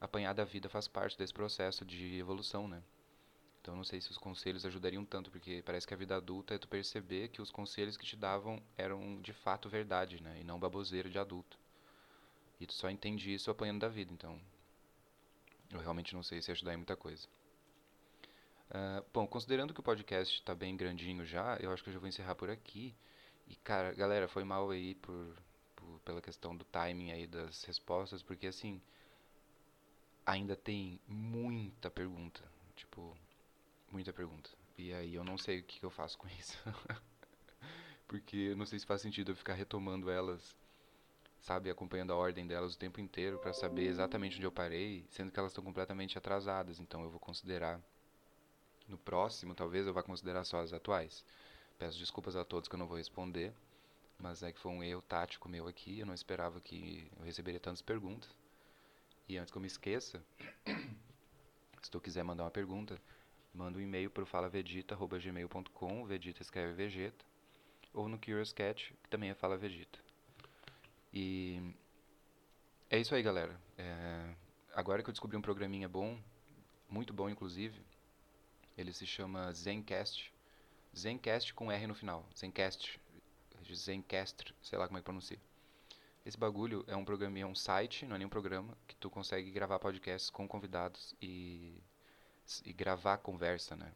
apanhar 0.00 0.32
da 0.32 0.44
vida 0.44 0.68
faz 0.68 0.88
parte 0.88 1.16
desse 1.16 1.32
processo 1.32 1.84
de 1.84 2.18
evolução, 2.18 2.66
né? 2.66 2.82
Então 3.64 3.74
não 3.74 3.82
sei 3.82 3.98
se 3.98 4.10
os 4.10 4.18
conselhos 4.18 4.66
ajudariam 4.66 5.06
tanto, 5.06 5.30
porque 5.30 5.62
parece 5.64 5.86
que 5.86 5.94
a 5.94 5.96
vida 5.96 6.14
adulta 6.14 6.54
é 6.54 6.58
tu 6.58 6.68
perceber 6.68 7.28
que 7.28 7.40
os 7.40 7.50
conselhos 7.50 7.96
que 7.96 8.04
te 8.04 8.14
davam 8.14 8.62
eram 8.76 9.22
de 9.22 9.32
fato 9.32 9.70
verdade, 9.70 10.22
né? 10.22 10.38
E 10.38 10.44
não 10.44 10.60
baboseira 10.60 11.08
de 11.08 11.18
adulto. 11.18 11.58
E 12.60 12.66
tu 12.66 12.74
só 12.74 12.90
entende 12.90 13.32
isso 13.32 13.50
apanhando 13.50 13.80
da 13.80 13.88
vida, 13.88 14.12
então 14.12 14.38
eu 15.72 15.80
realmente 15.80 16.12
não 16.12 16.22
sei 16.22 16.42
se 16.42 16.50
ajudar 16.50 16.74
em 16.74 16.76
muita 16.76 16.94
coisa. 16.94 17.26
Uh, 18.68 19.02
bom, 19.14 19.26
considerando 19.26 19.72
que 19.72 19.80
o 19.80 19.82
podcast 19.82 20.38
está 20.38 20.54
bem 20.54 20.76
grandinho 20.76 21.24
já, 21.24 21.56
eu 21.58 21.72
acho 21.72 21.82
que 21.82 21.88
eu 21.88 21.94
já 21.94 21.98
vou 21.98 22.08
encerrar 22.08 22.34
por 22.34 22.50
aqui. 22.50 22.94
E, 23.48 23.56
cara, 23.56 23.94
galera, 23.94 24.28
foi 24.28 24.44
mal 24.44 24.68
aí 24.70 24.94
por, 24.96 25.34
por, 25.74 26.00
pela 26.00 26.20
questão 26.20 26.54
do 26.54 26.66
timing 26.66 27.12
aí 27.12 27.26
das 27.26 27.64
respostas, 27.64 28.22
porque, 28.22 28.46
assim, 28.46 28.78
ainda 30.26 30.54
tem 30.54 31.00
muita 31.08 31.90
pergunta. 31.90 32.42
Tipo, 32.76 33.16
muita 33.94 34.12
pergunta. 34.12 34.50
E 34.76 34.92
aí 34.92 35.14
eu 35.14 35.24
não 35.24 35.38
sei 35.38 35.60
o 35.60 35.62
que, 35.62 35.78
que 35.78 35.86
eu 35.86 35.90
faço 35.90 36.18
com 36.18 36.26
isso. 36.38 36.58
porque 38.06 38.36
eu 38.36 38.56
não 38.56 38.66
sei 38.66 38.78
se 38.78 38.86
faz 38.86 39.00
sentido 39.00 39.32
eu 39.32 39.36
ficar 39.36 39.54
retomando 39.54 40.10
elas, 40.10 40.56
sabe, 41.40 41.70
acompanhando 41.70 42.12
a 42.12 42.16
ordem 42.16 42.46
delas 42.46 42.74
o 42.74 42.78
tempo 42.78 43.00
inteiro 43.00 43.38
para 43.38 43.52
saber 43.52 43.86
exatamente 43.86 44.36
onde 44.36 44.46
eu 44.46 44.52
parei, 44.52 45.06
sendo 45.10 45.30
que 45.30 45.38
elas 45.38 45.52
estão 45.52 45.64
completamente 45.64 46.18
atrasadas. 46.18 46.80
Então 46.80 47.02
eu 47.04 47.10
vou 47.10 47.20
considerar 47.20 47.80
no 48.88 48.98
próximo, 48.98 49.54
talvez 49.54 49.86
eu 49.86 49.94
vá 49.94 50.02
considerar 50.02 50.44
só 50.44 50.60
as 50.60 50.72
atuais. 50.72 51.24
Peço 51.78 51.98
desculpas 51.98 52.36
a 52.36 52.44
todos 52.44 52.68
que 52.68 52.74
eu 52.74 52.78
não 52.78 52.86
vou 52.86 52.96
responder, 52.96 53.54
mas 54.18 54.42
é 54.42 54.52
que 54.52 54.60
foi 54.60 54.72
um 54.72 54.82
erro 54.82 55.02
tático 55.02 55.48
meu 55.48 55.66
aqui. 55.66 56.00
Eu 56.00 56.06
não 56.06 56.14
esperava 56.14 56.60
que 56.60 57.10
eu 57.16 57.24
receberia 57.24 57.60
tantas 57.60 57.82
perguntas. 57.82 58.30
E 59.28 59.38
antes 59.38 59.50
que 59.50 59.56
eu 59.56 59.62
me 59.62 59.68
esqueça, 59.68 60.22
se 61.82 61.90
tu 61.90 62.00
quiser 62.00 62.22
mandar 62.22 62.44
uma 62.44 62.50
pergunta, 62.50 63.00
manda 63.54 63.78
um 63.78 63.80
e-mail 63.80 64.10
para 64.10 64.24
o 64.24 64.26
falavedita.gmail.com, 64.26 66.04
Vegeta 66.04 66.42
escreve 66.42 66.74
Vegeta, 66.74 67.24
ou 67.92 68.08
no 68.08 68.18
Curious 68.18 68.52
Cat, 68.52 68.92
que 69.02 69.08
também 69.08 69.30
é 69.30 69.34
Fala 69.34 69.56
Vegeta. 69.56 69.98
E 71.12 71.74
é 72.90 72.98
isso 72.98 73.14
aí, 73.14 73.22
galera. 73.22 73.58
É... 73.78 74.34
Agora 74.74 75.02
que 75.02 75.08
eu 75.08 75.12
descobri 75.12 75.36
um 75.36 75.42
programinha 75.42 75.88
bom, 75.88 76.18
muito 76.88 77.12
bom 77.12 77.30
inclusive, 77.30 77.80
ele 78.76 78.92
se 78.92 79.06
chama 79.06 79.52
Zencast. 79.52 80.32
Zencast 80.96 81.54
com 81.54 81.70
R 81.70 81.86
no 81.86 81.94
final. 81.94 82.28
Zencast. 82.36 83.00
Zencast, 83.72 84.54
sei 84.60 84.78
lá 84.78 84.86
como 84.86 84.98
é 84.98 85.00
que 85.00 85.04
pronuncia. 85.04 85.38
Esse 86.26 86.38
bagulho 86.38 86.84
é 86.86 86.96
um 86.96 87.04
programa, 87.04 87.38
é 87.38 87.46
um 87.46 87.54
site, 87.54 88.06
não 88.06 88.16
é 88.16 88.18
nenhum 88.18 88.30
programa, 88.30 88.76
que 88.86 88.96
tu 88.96 89.08
consegue 89.10 89.50
gravar 89.50 89.78
podcasts 89.78 90.30
com 90.30 90.48
convidados 90.48 91.14
e, 91.20 91.82
e 92.64 92.72
gravar 92.72 93.18
conversa, 93.18 93.76
né? 93.76 93.92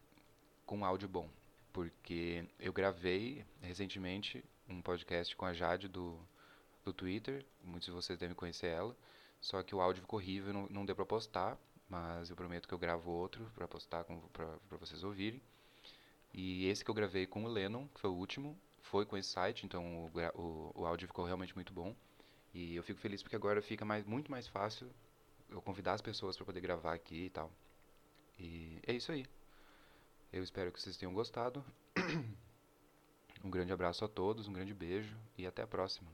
Com 0.65 0.85
áudio 0.85 1.07
bom. 1.07 1.29
Porque 1.71 2.45
eu 2.59 2.73
gravei 2.73 3.45
recentemente 3.61 4.43
um 4.67 4.81
podcast 4.81 5.35
com 5.35 5.45
a 5.45 5.53
Jade 5.53 5.87
do, 5.87 6.19
do 6.83 6.93
Twitter, 6.93 7.45
muitos 7.63 7.85
de 7.85 7.91
vocês 7.91 8.17
devem 8.17 8.35
conhecer 8.35 8.67
ela, 8.67 8.95
só 9.39 9.63
que 9.63 9.73
o 9.73 9.81
áudio 9.81 10.01
ficou 10.01 10.19
horrível, 10.19 10.53
não, 10.53 10.67
não 10.69 10.85
deu 10.85 10.95
pra 10.95 11.05
postar, 11.05 11.57
mas 11.87 12.29
eu 12.29 12.35
prometo 12.35 12.67
que 12.67 12.73
eu 12.73 12.77
gravo 12.77 13.11
outro 13.11 13.49
para 13.55 13.67
postar 13.67 14.03
para 14.03 14.77
vocês 14.77 15.03
ouvirem. 15.03 15.41
E 16.33 16.67
esse 16.67 16.83
que 16.83 16.91
eu 16.91 16.95
gravei 16.95 17.25
com 17.25 17.43
o 17.43 17.47
Lennon, 17.47 17.87
que 17.87 17.99
foi 17.99 18.09
o 18.09 18.13
último, 18.13 18.57
foi 18.81 19.05
com 19.05 19.17
esse 19.17 19.29
site, 19.29 19.65
então 19.65 20.05
o, 20.05 20.11
o, 20.35 20.81
o 20.81 20.85
áudio 20.85 21.07
ficou 21.07 21.25
realmente 21.25 21.55
muito 21.55 21.73
bom. 21.73 21.95
E 22.53 22.75
eu 22.75 22.83
fico 22.83 22.99
feliz 22.99 23.21
porque 23.21 23.35
agora 23.35 23.61
fica 23.61 23.85
mais, 23.85 24.05
muito 24.05 24.31
mais 24.31 24.47
fácil 24.47 24.89
eu 25.49 25.61
convidar 25.61 25.93
as 25.93 26.01
pessoas 26.01 26.35
para 26.35 26.45
poder 26.45 26.61
gravar 26.61 26.93
aqui 26.93 27.25
e 27.25 27.29
tal. 27.29 27.51
E 28.39 28.79
é 28.87 28.93
isso 28.93 29.11
aí. 29.11 29.25
Eu 30.31 30.41
espero 30.41 30.71
que 30.71 30.81
vocês 30.81 30.95
tenham 30.95 31.13
gostado. 31.13 31.63
um 33.43 33.49
grande 33.49 33.73
abraço 33.73 34.05
a 34.05 34.07
todos, 34.07 34.47
um 34.47 34.53
grande 34.53 34.73
beijo 34.73 35.17
e 35.37 35.45
até 35.45 35.61
a 35.61 35.67
próxima. 35.67 36.09